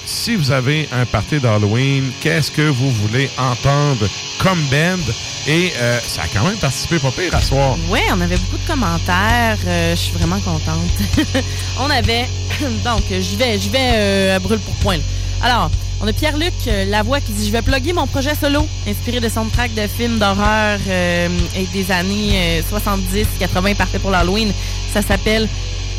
Si 0.06 0.36
vous 0.36 0.50
avez 0.50 0.88
un 0.92 1.04
party 1.06 1.40
d'Halloween, 1.40 2.10
qu'est-ce 2.20 2.50
que 2.50 2.62
vous 2.62 2.90
voulez 2.90 3.30
entendre 3.38 4.06
comme 4.38 4.60
band? 4.70 5.02
Et 5.46 5.72
euh, 5.76 5.98
ça 6.00 6.22
a 6.22 6.26
quand 6.28 6.44
même 6.44 6.56
participé 6.56 6.98
pas 6.98 7.10
pire 7.10 7.34
à 7.34 7.40
soir. 7.40 7.76
Oui, 7.88 8.00
on 8.10 8.20
avait 8.20 8.36
beaucoup 8.36 8.56
de 8.56 8.66
commentaires. 8.66 9.58
euh, 9.66 9.90
je 9.94 10.00
suis 10.00 10.12
vraiment 10.12 10.40
contente. 10.40 10.90
on 11.80 11.90
avait. 11.90 12.26
Donc, 12.84 13.02
j'y 13.10 13.36
vais, 13.36 13.58
j'y 13.58 13.68
vais 13.68 13.92
euh, 13.94 14.36
à 14.36 14.38
brûle 14.38 14.58
pour 14.60 14.74
point. 14.76 14.98
Alors, 15.42 15.70
on 16.00 16.06
a 16.08 16.12
Pierre-Luc 16.12 16.52
euh, 16.66 16.84
Lavoie 16.86 17.20
qui 17.20 17.32
dit 17.32 17.46
Je 17.46 17.52
vais 17.52 17.62
plugger 17.62 17.92
mon 17.92 18.06
projet 18.06 18.34
solo, 18.34 18.66
inspiré 18.88 19.20
de 19.20 19.28
soundtrack 19.28 19.74
de 19.74 19.86
films 19.86 20.18
d'horreur 20.18 20.78
et 20.88 21.66
des 21.72 21.90
années 21.90 22.62
70-80, 22.70 23.74
parfait 23.76 23.98
pour 23.98 24.10
l'Halloween. 24.10 24.52
Ça 24.92 25.02
s'appelle 25.02 25.48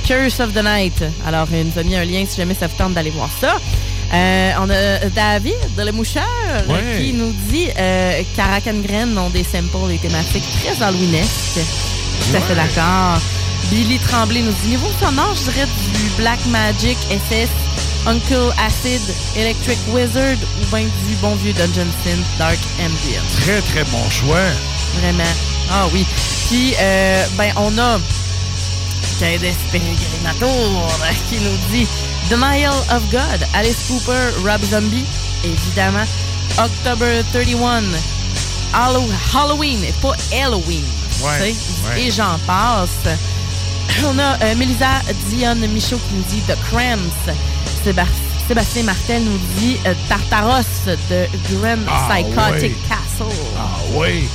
Curse 0.06 0.40
of 0.40 0.54
the 0.54 0.64
Night. 0.64 1.04
Alors, 1.26 1.48
il 1.52 1.66
nous 1.68 1.80
a 1.80 1.84
mis 1.84 1.96
un 1.96 2.06
lien 2.06 2.26
si 2.28 2.38
jamais 2.38 2.54
ça 2.56 2.68
vous 2.68 2.78
tente 2.78 2.94
d'aller 2.94 3.10
voir 3.12 3.30
ça. 3.40 3.58
Euh, 4.14 4.52
on 4.60 4.70
a 4.70 5.10
David 5.10 5.56
de 5.78 5.84
Le 5.84 5.92
Moucheur 5.92 6.24
Ouais. 6.68 7.00
qui 7.02 7.14
nous 7.14 7.34
dit 7.50 7.68
euh, 7.78 8.22
Graine 8.84 9.18
ont 9.18 9.30
des 9.30 9.44
samples 9.44 9.92
et 9.92 9.98
thématiques 9.98 10.44
très 10.64 10.84
halloweenesques. 10.84 11.60
Tout 12.30 12.38
à 12.38 12.42
fait 12.42 12.54
Ouais. 12.54 12.56
d'accord. 12.56 13.20
Billy 13.72 13.98
Tremblay 14.00 14.42
nous 14.42 14.54
dit 14.64 14.70
niveau 14.70 14.88
sonore, 15.00 15.34
je 15.36 15.52
dirais 15.52 15.66
du 15.66 16.10
Black 16.22 16.40
Magic, 16.48 16.98
SS, 17.10 17.50
Uncle 18.06 18.54
Acid, 18.64 19.02
Electric 19.36 19.80
Wizard 19.92 20.38
ou 20.62 20.76
bien 20.76 20.86
du 20.86 21.16
bon 21.22 21.34
vieux 21.36 21.54
Dungeon 21.54 21.88
Synth 22.04 22.26
Dark 22.38 22.60
Ambient. 22.80 23.22
Très, 23.42 23.60
très 23.62 23.84
bon 23.86 24.08
choix. 24.12 24.46
Vraiment. 25.02 25.24
Ah 25.72 25.88
oui. 25.92 26.06
Puis, 26.48 26.76
euh, 26.80 27.26
ben, 27.38 27.52
on 27.56 27.76
a 27.80 28.00
Cadet 29.20 29.56
Peregrinator 29.72 30.90
qui 31.30 31.36
nous 31.40 31.58
dit 31.72 31.88
Denial 32.30 32.74
of 32.92 33.04
God, 33.12 33.48
Alice 33.54 33.88
Cooper, 33.88 34.32
Rob 34.44 34.62
Zombie, 34.64 35.06
évidemment. 35.44 36.06
October 36.58 37.22
31, 37.34 37.84
Hallow- 38.74 39.10
Halloween, 39.34 39.80
pas 40.02 40.16
Halloween. 40.34 40.84
Ouais, 41.24 41.54
ouais. 41.88 42.02
Et 42.02 42.12
j'en 42.12 42.38
passe. 42.48 42.90
On 44.06 44.18
a 44.20 44.38
euh, 44.44 44.56
Melissa 44.56 45.02
Dion 45.30 45.56
Michaud 45.56 45.98
qui 45.98 46.14
nous 46.16 46.24
dit 46.30 46.42
The 46.48 46.56
Cramps. 46.70 47.32
Séba- 47.86 48.06
Sébastien 48.48 48.84
Martel 48.84 49.24
nous 49.24 49.40
dit 49.60 49.78
euh, 49.86 49.94
Tartaros 50.10 50.64
de 51.10 51.28
Grand 51.54 51.78
Ah, 51.88 52.10
Psychotic. 52.12 52.76
Castle. 52.90 53.34
Ah 53.58 53.70
oui. 53.94 54.28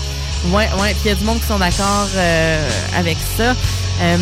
Ouais, 0.46 0.68
ouais. 0.80 0.94
Puis 0.94 1.02
il 1.04 1.08
y 1.08 1.10
a 1.10 1.14
du 1.14 1.24
monde 1.24 1.40
qui 1.40 1.46
sont 1.46 1.58
d'accord 1.58 2.08
euh, 2.14 2.68
avec 2.96 3.18
ça. 3.36 3.54
Euh, 4.00 4.16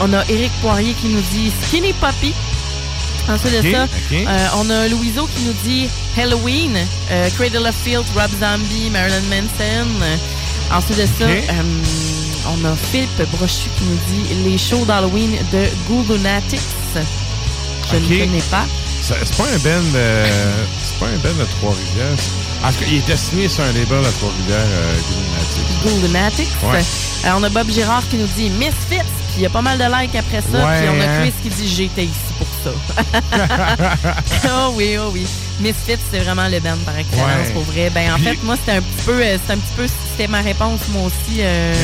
on 0.00 0.12
a 0.12 0.24
Éric 0.28 0.52
Poirier 0.60 0.94
qui 0.94 1.08
nous 1.08 1.20
dit 1.32 1.52
Skinny 1.62 1.92
Puppy. 1.94 2.34
Ensuite 3.28 3.62
de 3.62 3.70
ça, 3.70 3.86
euh, 4.12 4.46
on 4.56 4.70
a 4.70 4.88
Louiseau 4.88 5.26
qui 5.26 5.42
nous 5.44 5.52
dit 5.62 5.88
Halloween, 6.16 6.76
Cradle 7.36 7.66
of 7.68 7.76
Filth, 7.84 8.06
Rob 8.16 8.30
Zombie, 8.40 8.90
Marilyn 8.90 9.20
Manson. 9.28 9.88
Ensuite 10.72 10.98
de 10.98 11.06
ça, 11.06 11.26
on 12.48 12.64
a 12.64 12.74
Philippe 12.74 13.22
Brochu 13.30 13.68
qui 13.76 13.84
nous 13.84 13.98
dit 14.08 14.34
les 14.42 14.58
shows 14.58 14.84
d'Halloween 14.84 15.32
de 15.52 15.66
Googlonatics. 15.86 16.60
Je 17.92 17.96
ne 17.96 18.02
connais 18.26 18.42
pas. 18.50 18.66
C'est 19.02 19.36
pas 19.36 19.44
un 19.44 19.56
de, 19.56 20.28
c'est 20.82 20.98
pas 21.00 21.06
un 21.06 21.16
band 21.18 21.38
de 21.38 21.44
Trois-Rivières. 21.58 22.18
ça. 22.18 22.68
En 22.68 22.72
tout 22.72 22.80
cas, 22.80 22.86
il 22.88 22.98
était 22.98 23.16
signé 23.16 23.48
sur 23.48 23.64
un 23.64 23.72
label 23.72 24.04
à 24.04 24.12
Trois-Rivières, 24.12 24.58
euh. 24.58 24.96
Googlonatics. 25.82 26.48
Ouais. 26.62 26.78
Euh, 27.24 27.34
on 27.36 27.42
a 27.42 27.48
Bob 27.48 27.70
Girard 27.70 28.06
qui 28.08 28.16
nous 28.16 28.28
dit 28.36 28.50
Misfits. 28.50 29.08
Puis 29.30 29.38
il 29.38 29.42
y 29.42 29.46
a 29.46 29.50
pas 29.50 29.62
mal 29.62 29.78
de 29.78 29.84
likes 29.84 30.14
après 30.14 30.42
ça. 30.42 30.58
Puis 30.58 30.88
on 30.88 31.00
a? 31.00 31.20
Chris 31.20 31.32
qui 31.42 31.48
dit 31.48 31.68
J'étais 31.68 32.04
ici 32.04 32.32
pour 32.38 32.46
ça. 32.64 33.96
oh 34.48 34.72
oui, 34.76 34.96
oh 34.98 35.10
oui. 35.12 35.26
Misfits, 35.60 35.98
c'est 36.10 36.20
vraiment 36.20 36.48
le 36.48 36.58
band 36.60 36.76
par 36.84 36.96
excellence 36.96 37.26
Ouais. 37.48 37.52
pour 37.52 37.62
vrai. 37.64 37.90
Ben 37.94 38.12
en 38.12 38.16
Puis- 38.16 38.24
fait, 38.24 38.42
moi, 38.44 38.56
c'était 38.56 38.78
un 38.78 38.82
petit 38.82 39.04
peu, 39.04 39.20
euh, 39.22 39.36
c'était 39.40 39.52
un 39.52 39.58
petit 39.58 39.74
peu, 39.76 39.86
c'était 40.12 40.28
ma 40.28 40.40
réponse 40.40 40.80
moi 40.92 41.02
aussi. 41.06 41.40
euh, 41.40 41.74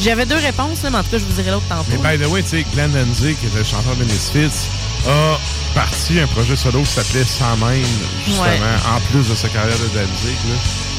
J'avais 0.00 0.26
deux 0.26 0.36
réponses, 0.36 0.82
là, 0.82 0.90
mais 0.90 0.98
en 0.98 1.02
tout 1.04 1.10
cas, 1.10 1.18
je 1.18 1.24
vous 1.24 1.32
dirai 1.32 1.50
l'autre 1.52 1.66
tantôt. 1.68 1.84
Mais 2.02 2.16
by 2.18 2.22
the 2.22 2.28
way, 2.28 2.42
tu 2.42 2.48
sais, 2.50 2.66
Glenn 2.74 2.90
Danzig, 2.90 3.36
qui 3.38 3.46
était 3.46 3.58
le 3.58 3.64
chanteur 3.64 3.94
de 3.96 4.04
Misfits, 4.04 4.68
a 5.08 5.38
parti 5.74 6.18
un 6.20 6.26
projet 6.26 6.56
solo 6.56 6.80
qui 6.82 6.90
s'appelait 6.92 7.24
Sans 7.24 7.56
Même, 7.56 7.84
justement, 8.26 8.42
Ouais. 8.44 8.58
en 8.94 9.00
plus 9.12 9.28
de 9.28 9.34
sa 9.34 9.48
carrière 9.48 9.78
de 9.78 9.86
Danzig. 9.98 10.36
Là. 10.48 10.54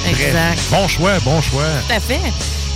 Bref, 0.05 0.21
Exact. 0.27 0.61
bon 0.71 0.87
choix, 0.87 1.19
bon 1.21 1.41
choix. 1.41 1.63
Tout 1.87 1.93
à 1.95 1.99
fait. 1.99 2.21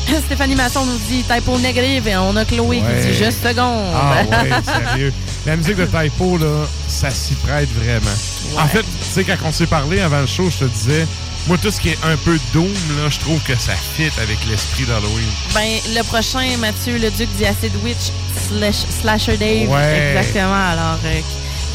Stéphanie 0.25 0.55
Masson 0.55 0.85
nous 0.85 0.97
dit 1.09 1.23
typo 1.23 1.57
négative 1.59 2.07
et 2.07 2.17
on 2.17 2.35
a 2.35 2.45
Chloé 2.45 2.81
Ouais. 2.81 3.01
qui 3.01 3.07
dit 3.07 3.13
juste 3.17 3.43
seconde. 3.43 3.93
Ah 3.95 4.23
ouais, 4.23 4.49
sérieux. 4.88 5.13
La 5.45 5.55
musique 5.55 5.77
de 5.77 5.85
Typo, 5.85 6.38
là, 6.38 6.65
ça 6.88 7.09
s'y 7.09 7.33
prête 7.35 7.69
vraiment. 7.73 8.61
En 8.61 8.67
fait, 8.67 8.81
tu 8.81 8.88
sais, 9.11 9.23
quand 9.23 9.35
on 9.45 9.51
s'est 9.51 9.67
parlé 9.67 10.01
avant 10.01 10.19
le 10.21 10.27
show, 10.27 10.49
je 10.49 10.65
te 10.65 10.69
disais, 10.69 11.07
moi, 11.47 11.57
tout 11.61 11.71
ce 11.71 11.79
qui 11.79 11.89
est 11.89 11.97
un 12.03 12.15
peu 12.17 12.38
doom, 12.53 12.67
là, 12.97 13.09
je 13.09 13.19
trouve 13.19 13.39
que 13.43 13.55
ça 13.55 13.73
fit 13.73 14.09
avec 14.21 14.38
l'esprit 14.49 14.83
d'Halloween. 14.83 15.27
Ben, 15.53 15.79
le 15.95 16.03
prochain, 16.03 16.45
Mathieu 16.59 16.97
le 16.97 17.09
Duc 17.11 17.29
dit 17.38 17.45
Acid 17.45 17.71
Witch 17.83 18.11
slash, 18.47 18.75
Slasher 19.01 19.38
Dave. 19.38 19.69
Ouais. 19.69 20.13
Exactement. 20.17 20.53
Alors, 20.71 20.99
euh, 21.05 21.21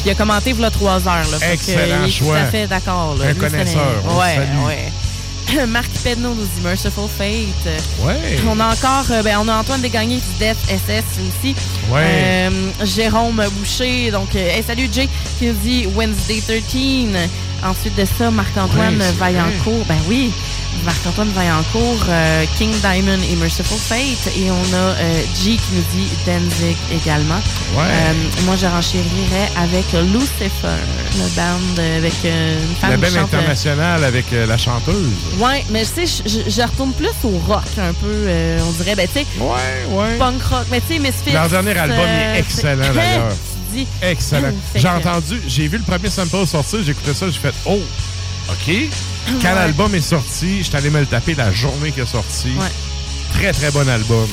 il 0.05 0.11
a 0.11 0.15
commenté 0.15 0.51
il 0.51 0.59
y 0.61 0.63
a 0.65 0.69
trois 0.69 1.07
heures. 1.07 1.29
Là, 1.31 1.39
que, 1.39 1.53
Excellent 1.53 2.03
il 2.03 2.07
est 2.07 2.11
choix. 2.11 2.37
Tout 2.39 2.45
à 2.45 2.51
fait 2.51 2.67
d'accord. 2.67 3.17
Un 3.27 3.33
connaisseur, 3.33 4.03
on 4.07 4.19
Marc 5.67 5.89
Pedneau 6.03 6.33
nous 6.33 6.43
dit 6.43 6.61
Merciful 6.63 7.09
Fate. 7.09 7.83
Ouais. 8.01 8.37
On 8.47 8.59
a 8.59 8.67
encore, 8.67 9.05
euh, 9.11 9.21
ben, 9.23 9.37
on 9.41 9.47
a 9.47 9.55
Antoine 9.55 9.81
qui 9.81 9.89
dit 9.89 10.21
Death 10.39 10.57
SS 10.67 11.03
aussi. 11.19 11.55
Ouais. 11.91 12.01
Euh, 12.03 12.49
Jérôme 12.83 13.43
Boucher, 13.57 14.11
donc, 14.11 14.35
euh, 14.35 14.49
hey, 14.49 14.63
salut 14.63 14.87
Jay, 14.91 15.07
qui 15.39 15.47
nous 15.47 15.53
dit 15.53 15.87
Wednesday 15.95 16.41
13. 16.41 17.29
Ensuite 17.65 17.95
de 17.95 18.05
ça, 18.05 18.29
Marc-Antoine 18.29 18.99
c'est 19.01 19.15
Vaillancourt. 19.17 19.83
Ben 19.87 19.97
oui, 20.07 20.31
Marc-Antoine 20.85 21.29
Vaillancourt, 21.29 22.05
euh, 22.09 22.45
King 22.59 22.69
Diamond 22.79 23.17
et 23.27 23.35
Merciful 23.37 23.77
Fate. 23.77 24.35
Et 24.37 24.51
on 24.51 24.73
a 24.75 24.77
euh, 24.77 25.21
G 25.43 25.57
qui 25.57 25.71
nous 25.73 25.83
dit 25.95 26.07
Danzig 26.27 26.77
également. 26.93 27.41
Ouais. 27.75 27.83
Euh, 27.89 28.13
moi, 28.45 28.55
je 28.55 28.67
renchérirais 28.67 29.49
avec 29.57 29.85
Lucifer, 30.13 30.77
le 31.17 31.35
band 31.35 31.81
avec 31.97 32.13
euh, 32.25 32.59
une 32.69 32.75
femme 32.75 32.91
La 32.91 32.97
belle 32.97 33.17
internationale 33.17 34.03
avec 34.03 34.25
la 34.31 34.57
chanteuse. 34.59 35.09
Ouais, 35.39 35.65
mais 35.71 35.83
tu 35.85 36.05
sais, 36.05 36.23
je- 36.47 36.61
retourne 36.61 36.93
plus 36.93 37.09
au 37.23 37.37
rock 37.47 37.63
un 37.79 37.93
peu, 37.93 38.27
on 38.67 38.71
dirait, 38.83 38.95
ben 38.95 39.07
tu 39.07 39.19
sais, 39.21 39.25
ouais, 39.39 39.85
ouais. 39.97 40.17
punk 40.17 40.41
rock, 40.43 40.65
mais 40.69 40.81
tu 40.81 40.93
sais, 40.93 40.99
Misfits. 40.99 41.31
Leur 41.31 41.49
dernier 41.49 41.77
album 41.77 41.97
est 41.99 42.39
excellent 42.39 42.93
d'ailleurs. 42.93 43.33
Excellent. 44.01 44.51
J'ai 44.75 44.87
entendu, 44.87 45.41
j'ai 45.47 45.67
vu 45.67 45.77
le 45.77 45.83
premier 45.83 46.09
sample 46.09 46.45
sortir, 46.47 46.79
j'ai 46.83 46.91
écouté 46.91 47.13
ça, 47.13 47.27
j'ai 47.29 47.39
fait 47.39 47.53
Oh! 47.65 47.79
OK? 48.49 48.75
Quand 49.41 49.49
Ouais. 49.49 49.55
l'album 49.55 49.93
est 49.95 50.01
sorti, 50.01 50.61
j'étais 50.63 50.77
allé 50.77 50.89
me 50.91 50.99
le 50.99 51.05
taper 51.07 51.33
la 51.33 51.51
journée 51.51 51.91
qu'il 51.91 52.03
est 52.03 52.05
sorti. 52.05 52.49
Ouais. 52.59 52.67
Très, 53.33 53.51
très 53.51 53.71
bon 53.71 53.87
album. 53.89 54.27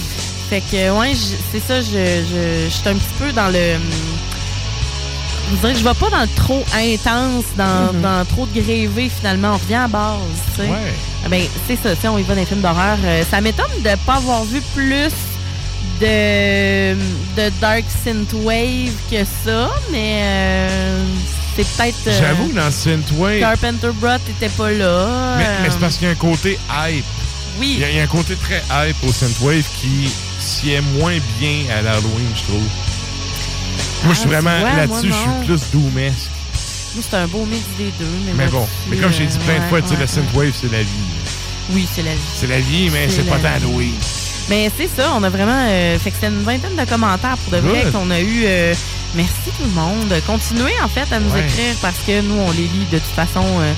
Fait 0.50 0.60
que, 0.60 0.90
ouais, 0.98 1.14
je- 1.14 1.36
c'est 1.50 1.60
ça, 1.66 1.80
je, 1.80 1.86
je, 1.86 2.64
je 2.66 2.68
suis 2.70 2.88
un 2.88 2.94
petit 2.94 3.14
peu 3.18 3.32
dans 3.32 3.48
le. 3.48 3.76
Je 5.50 5.56
dirais 5.56 5.72
que 5.72 5.78
je 5.78 5.84
vais 5.84 5.94
pas 5.94 6.08
dans 6.10 6.20
le 6.22 6.28
trop 6.36 6.64
intense, 6.74 7.44
dans, 7.56 7.92
dans 8.00 8.24
trop 8.26 8.46
de 8.46 8.60
grévé, 8.60 9.10
finalement. 9.14 9.54
On 9.54 9.58
revient 9.58 9.74
à 9.74 9.88
base, 9.88 10.18
tu 10.54 10.62
sais. 10.62 10.68
Ouais. 10.68 10.94
Ah 11.24 11.28
Ben, 11.28 11.42
c'est 11.66 11.76
ça, 11.82 11.94
tu 11.94 12.00
sais, 12.02 12.08
on 12.08 12.18
y 12.18 12.22
va 12.22 12.34
dans 12.34 12.40
les 12.40 12.46
films 12.46 12.60
d'horreur. 12.60 12.96
Euh, 13.04 13.22
ça 13.30 13.40
m'étonne 13.40 13.66
de 13.82 13.90
pas 14.06 14.14
avoir 14.16 14.44
vu 14.44 14.60
plus 14.74 15.10
de, 16.00 16.94
de 17.36 17.50
Dark 17.60 17.84
Synthwave 18.04 18.92
que 19.10 19.24
ça, 19.44 19.70
mais 19.90 20.20
euh, 20.22 21.04
c'est 21.56 21.66
peut-être. 21.66 21.96
euh, 22.08 22.18
J'avoue 22.18 22.48
que 22.48 22.54
dans 22.54 22.70
Synthwave... 22.70 23.40
Carpenter 23.40 23.90
Brot 24.00 24.16
était 24.28 24.48
pas 24.50 24.70
là. 24.72 25.34
Mais, 25.38 25.44
mais 25.62 25.68
euh, 25.68 25.70
c'est 25.70 25.78
parce 25.80 25.96
qu'il 25.96 26.06
y 26.06 26.10
a 26.10 26.12
un 26.12 26.16
côté 26.16 26.58
hype. 26.70 27.04
Oui. 27.60 27.74
Il 27.76 27.80
y, 27.80 27.84
a, 27.84 27.90
il 27.90 27.96
y 27.96 28.00
a 28.00 28.04
un 28.04 28.06
côté 28.06 28.34
très 28.36 28.62
hype 28.70 28.96
au 29.06 29.12
Synthwave 29.12 29.64
qui 29.80 30.10
s'y 30.40 30.70
est 30.70 30.80
moins 30.98 31.16
bien 31.38 31.64
à 31.76 31.82
l'Halloween, 31.82 32.28
je 32.34 32.42
trouve. 32.44 32.62
Moi, 34.04 34.14
je 34.14 34.18
suis 34.18 34.28
Ah, 34.32 34.40
vraiment 34.40 34.64
là-dessus, 34.76 35.08
je 35.08 35.12
suis 35.12 35.46
plus 35.46 35.70
doomesque. 35.72 36.30
Moi, 36.94 37.04
c'est 37.08 37.16
un 37.16 37.26
beau 37.26 37.44
mix 37.44 37.62
des 37.78 37.92
deux. 37.98 38.10
Mais, 38.26 38.44
Mais 38.44 38.50
bon, 38.50 38.66
mais 38.88 38.96
comme 38.96 39.12
j'ai 39.12 39.26
dit 39.26 39.36
euh, 39.36 39.44
plein 39.44 39.54
de 39.58 39.60
ouais, 39.60 39.68
fois, 39.68 39.82
tu 39.82 39.88
sais, 39.88 39.94
ouais, 39.94 40.00
le. 40.00 40.06
Synthwave, 40.06 40.52
c'est 40.60 40.72
la 40.72 40.82
vie. 40.82 40.88
Oui, 41.70 41.86
c'est 41.94 42.02
la 42.02 42.12
vie. 42.12 42.18
C'est 42.34 42.46
la 42.48 42.58
vie, 42.60 42.90
mais 42.90 43.08
c'est 43.08 43.22
pas 43.28 43.38
tant. 43.38 43.48
Halloween. 43.56 43.94
Mais 44.48 44.70
c'est 44.76 44.88
ça, 44.88 45.12
on 45.16 45.22
a 45.22 45.30
vraiment. 45.30 45.66
euh, 45.68 45.98
fait 45.98 46.10
que 46.10 46.16
c'était 46.20 46.32
une 46.32 46.42
vingtaine 46.42 46.76
de 46.76 46.84
commentaires 46.88 47.36
pour 47.38 47.52
de 47.52 47.58
vrai 47.66 47.84
qu'on 47.92 48.10
a 48.10 48.20
eu. 48.20 48.42
euh, 48.44 48.74
merci 49.14 49.32
tout 49.56 49.64
le 49.64 49.70
monde. 49.70 50.12
Continuez 50.26 50.72
en 50.82 50.88
fait 50.88 51.10
à 51.14 51.20
nous 51.20 51.30
Ouais. 51.32 51.44
écrire 51.44 51.74
parce 51.80 51.98
que 52.06 52.20
nous, 52.22 52.34
on 52.38 52.50
les 52.52 52.62
lit 52.68 52.86
de 52.90 52.98
toute 52.98 53.14
façon 53.14 53.44
euh, 53.60 53.72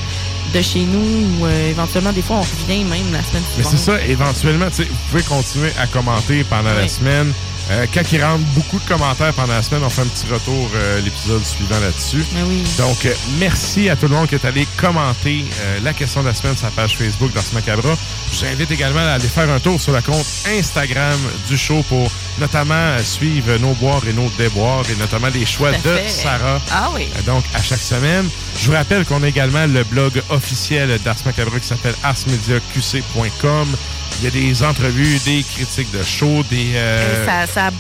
de 0.54 0.62
chez 0.62 0.80
nous 0.80 1.40
ou 1.40 1.46
euh, 1.46 1.70
éventuellement, 1.70 2.12
des 2.12 2.22
fois, 2.22 2.36
on 2.36 2.40
revient 2.40 2.84
même 2.84 3.12
la 3.12 3.22
semaine 3.22 3.42
Mais 3.56 3.62
suivante. 3.62 3.72
c'est 3.72 3.78
ça, 3.78 4.04
éventuellement, 4.06 4.66
tu 4.70 4.76
sais, 4.76 4.84
vous 4.84 4.96
pouvez 5.10 5.22
continuer 5.22 5.70
à 5.78 5.86
commenter 5.86 6.44
pendant 6.44 6.72
la 6.72 6.88
semaine. 6.88 7.32
Euh, 7.70 7.86
quand 7.92 8.02
il 8.12 8.22
rentre 8.22 8.44
beaucoup 8.54 8.78
de 8.78 8.84
commentaires 8.86 9.32
pendant 9.32 9.54
la 9.54 9.62
semaine, 9.62 9.82
on 9.84 9.88
fait 9.90 10.02
un 10.02 10.06
petit 10.06 10.26
retour 10.30 10.70
euh, 10.74 11.00
l'épisode 11.00 11.44
suivant 11.44 11.80
là-dessus. 11.80 12.24
oui. 12.46 12.62
Donc, 12.76 13.06
euh, 13.06 13.14
merci 13.38 13.88
à 13.88 13.96
tout 13.96 14.06
le 14.06 14.14
monde 14.14 14.28
qui 14.28 14.34
est 14.34 14.44
allé 14.44 14.66
commenter 14.76 15.44
euh, 15.60 15.78
la 15.82 15.94
question 15.94 16.22
de 16.22 16.28
la 16.28 16.34
semaine 16.34 16.56
sur 16.56 16.66
la 16.66 16.72
page 16.72 16.96
Facebook 16.96 17.32
d'Ars 17.32 17.42
Macabra. 17.54 17.94
Je 18.32 18.38
vous 18.38 18.44
invite 18.44 18.70
également 18.70 19.00
à 19.00 19.12
aller 19.12 19.28
faire 19.28 19.48
un 19.48 19.60
tour 19.60 19.80
sur 19.80 19.92
le 19.92 20.02
compte 20.02 20.26
Instagram 20.46 21.18
du 21.48 21.56
show 21.56 21.82
pour 21.88 22.10
notamment 22.38 22.74
euh, 22.74 23.02
suivre 23.02 23.56
nos 23.58 23.72
boires 23.74 24.02
et 24.08 24.12
nos 24.12 24.28
déboires 24.36 24.84
et 24.90 24.96
notamment 24.96 25.28
les 25.32 25.46
choix 25.46 25.72
de. 25.72 25.98
Sarah. 26.08 26.60
Ah 26.70 26.90
oui. 26.94 27.08
Donc, 27.26 27.44
à 27.54 27.62
chaque 27.62 27.80
semaine. 27.80 28.28
Je 28.56 28.66
vous 28.70 28.76
rappelle 28.76 29.04
qu'on 29.04 29.22
a 29.22 29.28
également 29.28 29.66
le 29.66 29.82
blog 29.84 30.22
officiel 30.30 30.98
d'Ars 31.04 31.16
Macabre 31.24 31.58
qui 31.60 31.66
s'appelle 31.66 31.94
arsmediaqc.com. 32.02 33.76
Il 34.20 34.24
y 34.24 34.26
a 34.28 34.30
des 34.30 34.62
entrevues, 34.62 35.18
des 35.24 35.42
critiques 35.42 35.90
de 35.90 36.02
show, 36.02 36.44
des 36.48 36.72
euh, 36.76 37.24
Et 37.24 37.26
ça, 37.26 37.46
ça, 37.54 37.70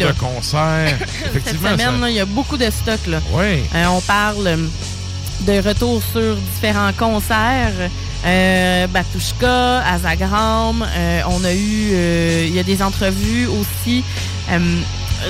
là. 0.00 0.12
de 0.12 0.18
concerts. 0.18 0.94
Cette 0.98 1.36
Effectivement, 1.36 1.70
semaine, 1.72 1.94
ça- 1.94 1.98
là, 2.00 2.10
il 2.10 2.16
y 2.16 2.20
a 2.20 2.24
beaucoup 2.24 2.56
de 2.56 2.70
stock. 2.70 3.00
Là. 3.06 3.18
Ouais. 3.32 3.62
Euh, 3.74 3.86
on 3.86 4.00
parle 4.02 4.46
euh, 4.46 4.56
de 5.40 5.68
retour 5.68 6.02
sur 6.12 6.36
différents 6.54 6.92
concerts. 6.92 7.72
Euh, 8.24 8.86
Batushka, 8.88 9.82
Azagram. 9.86 10.82
euh, 10.96 11.20
on 11.28 11.44
a 11.44 11.52
eu... 11.52 12.46
Il 12.48 12.54
y 12.54 12.58
a 12.58 12.62
des 12.62 12.82
entrevues 12.82 13.46
aussi. 13.46 14.02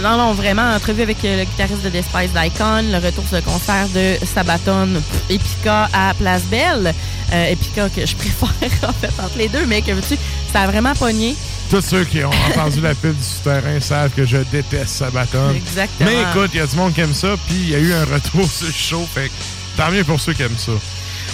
non, 0.03 0.17
non, 0.17 0.33
vraiment, 0.33 0.75
entrevue 0.75 1.03
avec 1.03 1.19
le 1.23 1.45
guitariste 1.45 1.83
de 1.83 1.89
Despise 1.91 2.31
Icon, 2.37 2.83
le 2.91 2.99
retour 3.05 3.25
sur 3.27 3.37
le 3.37 3.43
concert 3.43 3.87
de 3.95 4.17
Sabaton 4.25 4.89
Epica 5.29 5.89
à 5.93 6.15
Place 6.15 6.43
Belle. 6.45 6.95
Epica 7.33 7.89
que 7.89 8.07
je 8.07 8.15
préfère, 8.23 8.89
en 8.89 8.93
fait, 8.93 9.13
entre 9.23 9.37
les 9.37 9.49
deux, 9.49 9.67
mais 9.67 9.83
que 9.83 9.91
veux-tu, 9.93 10.17
ça 10.53 10.63
a 10.63 10.67
vraiment 10.67 10.95
pogné. 10.95 11.35
Tous 11.71 11.81
ceux 11.81 12.05
qui 12.05 12.23
ont 12.25 12.31
entendu 12.51 12.81
la 12.81 12.95
pub 12.95 13.17
du 13.17 13.25
souterrain 13.25 13.81
savent 13.81 14.13
que 14.13 14.25
je 14.25 14.39
déteste 14.53 14.89
Sabaton. 14.89 15.51
Exactement. 15.55 16.09
Mais 16.09 16.23
écoute, 16.23 16.51
il 16.55 16.59
y 16.59 16.63
a 16.63 16.67
du 16.67 16.77
monde 16.77 16.95
qui 16.95 17.01
aime 17.01 17.15
ça, 17.15 17.35
puis 17.47 17.57
il 17.57 17.71
y 17.71 17.75
a 17.75 17.79
eu 17.79 17.93
un 17.93 18.05
retour 18.05 18.49
sur 18.49 18.67
le 18.67 18.73
show. 18.73 19.09
Fait 19.13 19.29
que 19.29 19.33
tant 19.77 19.91
mieux 19.91 20.05
pour 20.05 20.21
ceux 20.21 20.33
qui 20.33 20.43
aiment 20.43 20.57
ça. 20.57 20.73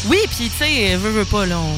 Oui, 0.07 0.19
puis 0.29 0.49
tu 0.49 0.65
sais, 0.65 0.97
veut, 0.97 1.11
veut 1.11 1.25
pas, 1.27 1.45
là, 1.45 1.59
on, 1.59 1.77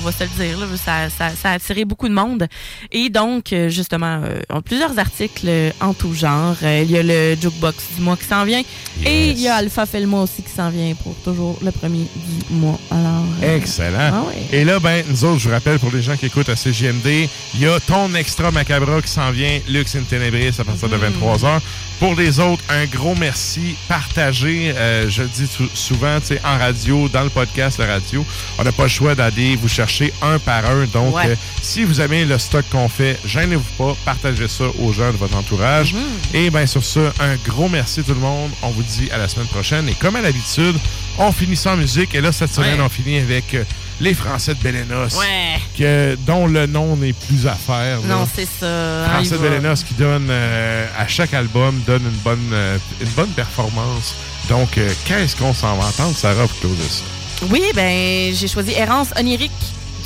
on 0.00 0.06
va 0.06 0.12
se 0.12 0.24
le 0.24 0.30
dire, 0.44 0.58
là, 0.58 0.66
ça, 0.82 1.10
ça, 1.10 1.34
ça 1.34 1.50
a 1.50 1.52
attiré 1.54 1.84
beaucoup 1.84 2.08
de 2.08 2.14
monde. 2.14 2.46
Et 2.92 3.08
donc, 3.10 3.52
euh, 3.52 3.68
justement, 3.68 4.20
euh, 4.24 4.60
plusieurs 4.64 4.98
articles 4.98 5.46
euh, 5.46 5.70
en 5.80 5.92
tout 5.94 6.14
genre. 6.14 6.56
Euh, 6.62 6.82
il 6.84 6.90
y 6.90 6.98
a 6.98 7.02
le 7.02 7.36
Jukebox 7.40 7.76
du 7.96 8.02
mois 8.02 8.16
qui 8.16 8.24
s'en 8.24 8.44
vient. 8.44 8.62
Et 9.04 9.30
il 9.30 9.38
y 9.40 9.48
a 9.48 9.56
Alpha 9.56 9.86
fait 9.86 10.00
le 10.00 10.06
mois 10.06 10.22
aussi 10.22 10.42
qui 10.42 10.50
s'en 10.50 10.70
vient 10.70 10.94
pour 10.94 11.14
toujours 11.24 11.58
le 11.62 11.70
premier 11.70 12.06
du 12.14 12.54
mois. 12.54 12.78
Alors, 12.90 13.24
euh, 13.42 13.56
Excellent. 13.56 14.10
Ah 14.12 14.22
ouais. 14.28 14.58
Et 14.58 14.64
là, 14.64 14.78
ben, 14.78 15.04
nous 15.08 15.24
autres, 15.24 15.38
je 15.40 15.48
vous 15.48 15.54
rappelle, 15.54 15.78
pour 15.78 15.90
les 15.92 16.02
gens 16.02 16.16
qui 16.16 16.26
écoutent 16.26 16.48
à 16.48 16.56
CGMD, 16.56 17.28
il 17.54 17.60
y 17.60 17.66
a 17.66 17.78
ton 17.80 18.14
extra 18.14 18.50
macabre 18.50 19.02
qui 19.02 19.10
s'en 19.10 19.30
vient, 19.30 19.58
Lux 19.68 19.94
in 19.96 20.02
Tenebris, 20.08 20.54
à 20.58 20.64
partir 20.64 20.88
de 20.88 20.96
Mm. 20.96 21.00
23h. 21.00 21.60
Pour 21.98 22.14
les 22.14 22.38
autres, 22.38 22.62
un 22.68 22.84
gros 22.86 23.16
merci. 23.16 23.74
Partagez, 23.88 24.72
euh, 24.76 25.08
je 25.10 25.22
le 25.22 25.28
dis 25.28 25.48
sou- 25.48 25.68
souvent, 25.74 26.20
tu 26.20 26.26
sais, 26.28 26.40
en 26.44 26.56
radio, 26.56 27.08
dans 27.08 27.24
le 27.24 27.28
podcast, 27.28 27.76
la 27.80 27.86
radio, 27.86 28.24
on 28.56 28.62
n'a 28.62 28.70
pas 28.70 28.84
le 28.84 28.88
choix 28.88 29.16
d'aller 29.16 29.56
vous 29.56 29.66
chercher 29.66 30.12
un 30.22 30.38
par 30.38 30.64
un. 30.64 30.84
Donc, 30.86 31.16
Ouais. 31.16 31.30
euh, 31.30 31.34
si 31.60 31.82
vous 31.82 32.00
aimez 32.00 32.24
le 32.24 32.38
stock 32.38 32.64
qu'on 32.70 32.88
fait, 32.88 33.18
gênez-vous 33.24 33.64
pas, 33.76 33.96
partagez 34.04 34.46
ça 34.46 34.64
aux 34.78 34.92
gens 34.92 35.10
de 35.10 35.16
votre 35.16 35.36
entourage. 35.36 35.92
Mm-hmm. 35.94 36.36
Et 36.36 36.50
bien, 36.50 36.66
sur 36.66 36.84
ce, 36.84 37.00
un 37.20 37.34
gros 37.44 37.68
merci 37.68 38.04
tout 38.04 38.14
le 38.14 38.20
monde. 38.20 38.52
On 38.62 38.68
vous 38.70 38.84
dit 38.84 39.10
à 39.10 39.18
la 39.18 39.26
semaine 39.26 39.48
prochaine. 39.48 39.88
Et 39.88 39.94
comme 39.94 40.14
à 40.14 40.20
l'habitude, 40.20 40.76
on 41.18 41.32
finit 41.32 41.56
sans 41.56 41.76
musique. 41.76 42.14
Et 42.14 42.20
là, 42.20 42.30
cette 42.30 42.54
semaine, 42.54 42.78
Ouais. 42.78 42.86
on 42.86 42.88
finit 42.88 43.18
avec 43.18 43.54
euh, 43.54 43.64
les 44.00 44.14
Français 44.14 44.54
de 44.54 44.60
Bélénos, 44.62 45.16
Ouais. 45.18 45.60
que, 45.76 46.16
dont 46.26 46.46
le 46.46 46.66
nom 46.66 46.96
n'est 46.96 47.12
plus 47.12 47.46
à 47.46 47.54
faire. 47.54 48.00
Non, 48.02 48.28
c'est 48.32 48.46
ça. 48.46 49.06
Français 49.12 49.36
de. 49.36 49.38
Bélénos 49.38 49.82
qui 49.82 49.94
donne 49.94 50.28
euh, 50.30 50.86
à 50.98 51.06
chaque 51.08 51.34
album 51.34 51.80
donne 51.86 52.02
une 52.02 52.18
bonne, 52.22 52.50
euh, 52.52 52.78
une 53.00 53.08
bonne 53.10 53.30
performance. 53.30 54.14
Donc, 54.48 54.78
euh, 54.78 54.88
qu'est-ce 55.04 55.36
qu'on 55.36 55.52
s'en 55.52 55.76
va 55.76 55.86
entendre, 55.86 56.16
Sarah, 56.16 56.46
pour 56.46 56.58
closer 56.60 56.88
ça? 56.88 57.04
Oui, 57.50 57.62
ben 57.74 58.34
j'ai 58.34 58.48
choisi 58.48 58.72
Errance 58.72 59.08
onirique 59.18 59.52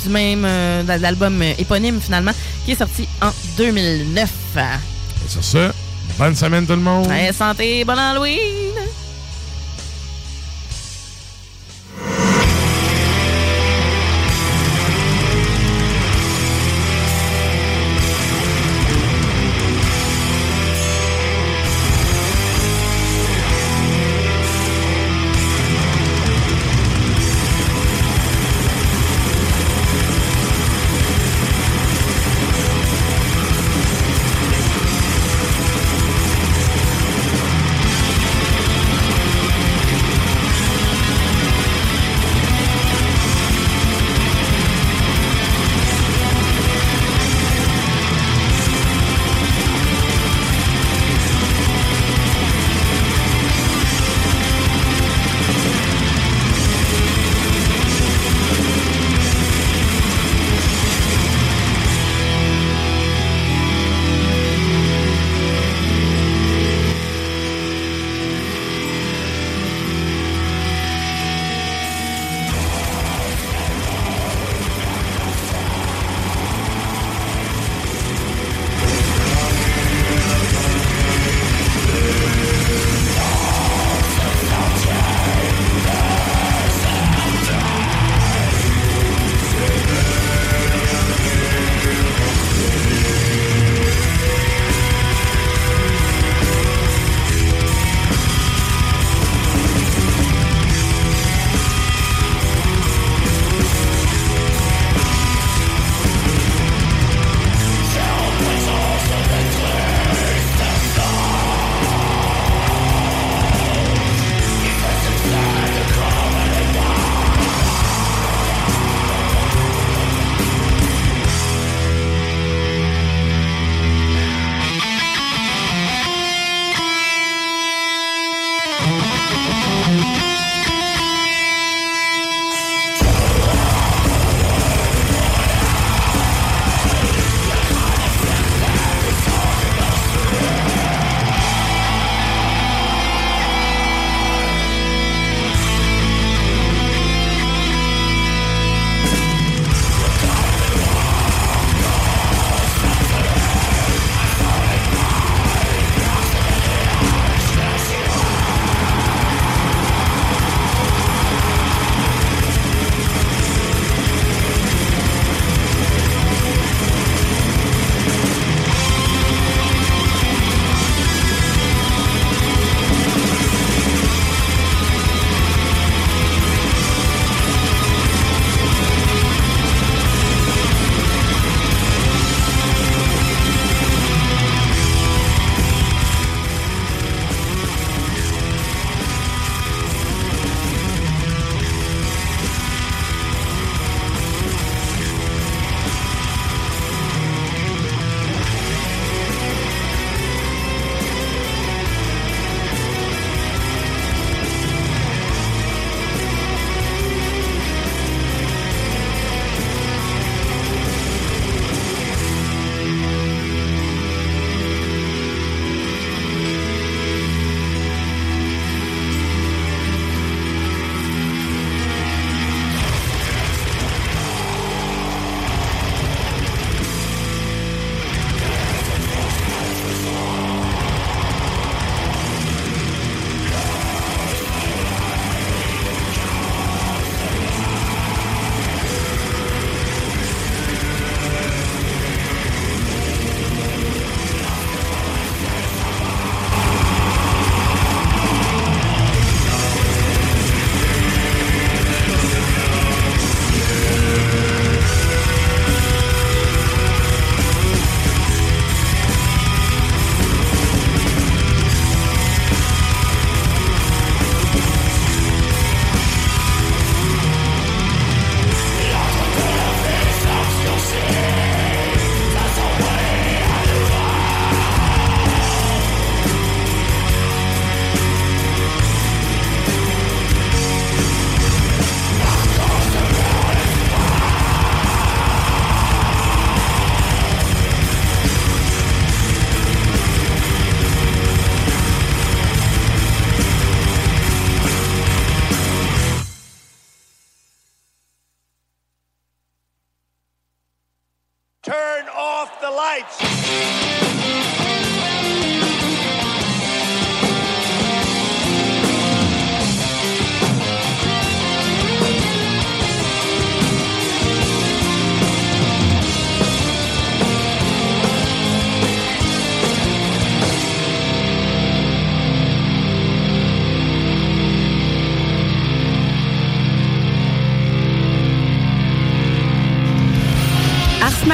du 0.03 0.09
même 0.09 0.41
de 0.43 1.01
l'album 1.01 1.41
éponyme 1.41 1.99
finalement 2.01 2.33
qui 2.65 2.73
est 2.73 2.77
sorti 2.77 3.07
en 3.21 3.31
2009. 3.57 4.29
Et 4.57 5.29
sur 5.29 5.43
ce, 5.43 5.71
bonne 6.19 6.35
semaine 6.35 6.65
tout 6.67 6.73
le 6.73 6.79
monde. 6.81 7.07
Ouais, 7.07 7.31
santé, 7.33 7.83
bon 7.85 7.97
Halloween. 7.97 8.73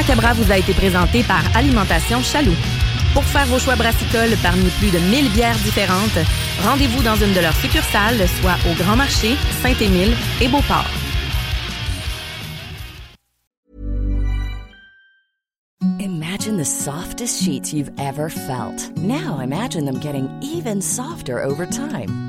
Macabra 0.10 0.34
vous 0.34 0.52
a 0.52 0.58
été 0.58 0.74
présenté 0.74 1.22
par 1.22 1.44
Alimentation 1.56 2.20
Chaloux. 2.24 2.56
Pour 3.14 3.24
faire 3.24 3.46
vos 3.46 3.60
choix 3.60 3.76
brassicoles 3.76 4.36
parmi 4.42 4.68
plus 4.80 4.90
de 4.90 4.98
1000 4.98 5.30
bières 5.34 5.56
différentes, 5.58 6.18
rendez-vous 6.64 7.04
dans 7.04 7.16
une 7.16 7.32
de 7.32 7.40
leurs 7.40 7.56
succursales, 7.58 8.28
soit 8.42 8.58
au 8.68 8.74
Grand 8.74 8.96
Marché, 8.96 9.36
Saint-Émile 9.62 10.16
et 10.42 10.48
Beauport. 10.48 10.90
Imagine 16.00 16.58
the 16.58 16.66
softest 16.66 17.44
sheets 17.44 17.72
you've 17.72 17.92
ever 18.00 18.30
felt. 18.30 18.90
Now 18.98 19.40
imagine 19.44 19.86
them 19.86 20.00
getting 20.00 20.28
even 20.42 20.82
softer 20.82 21.44
over 21.44 21.68
time. 21.68 22.28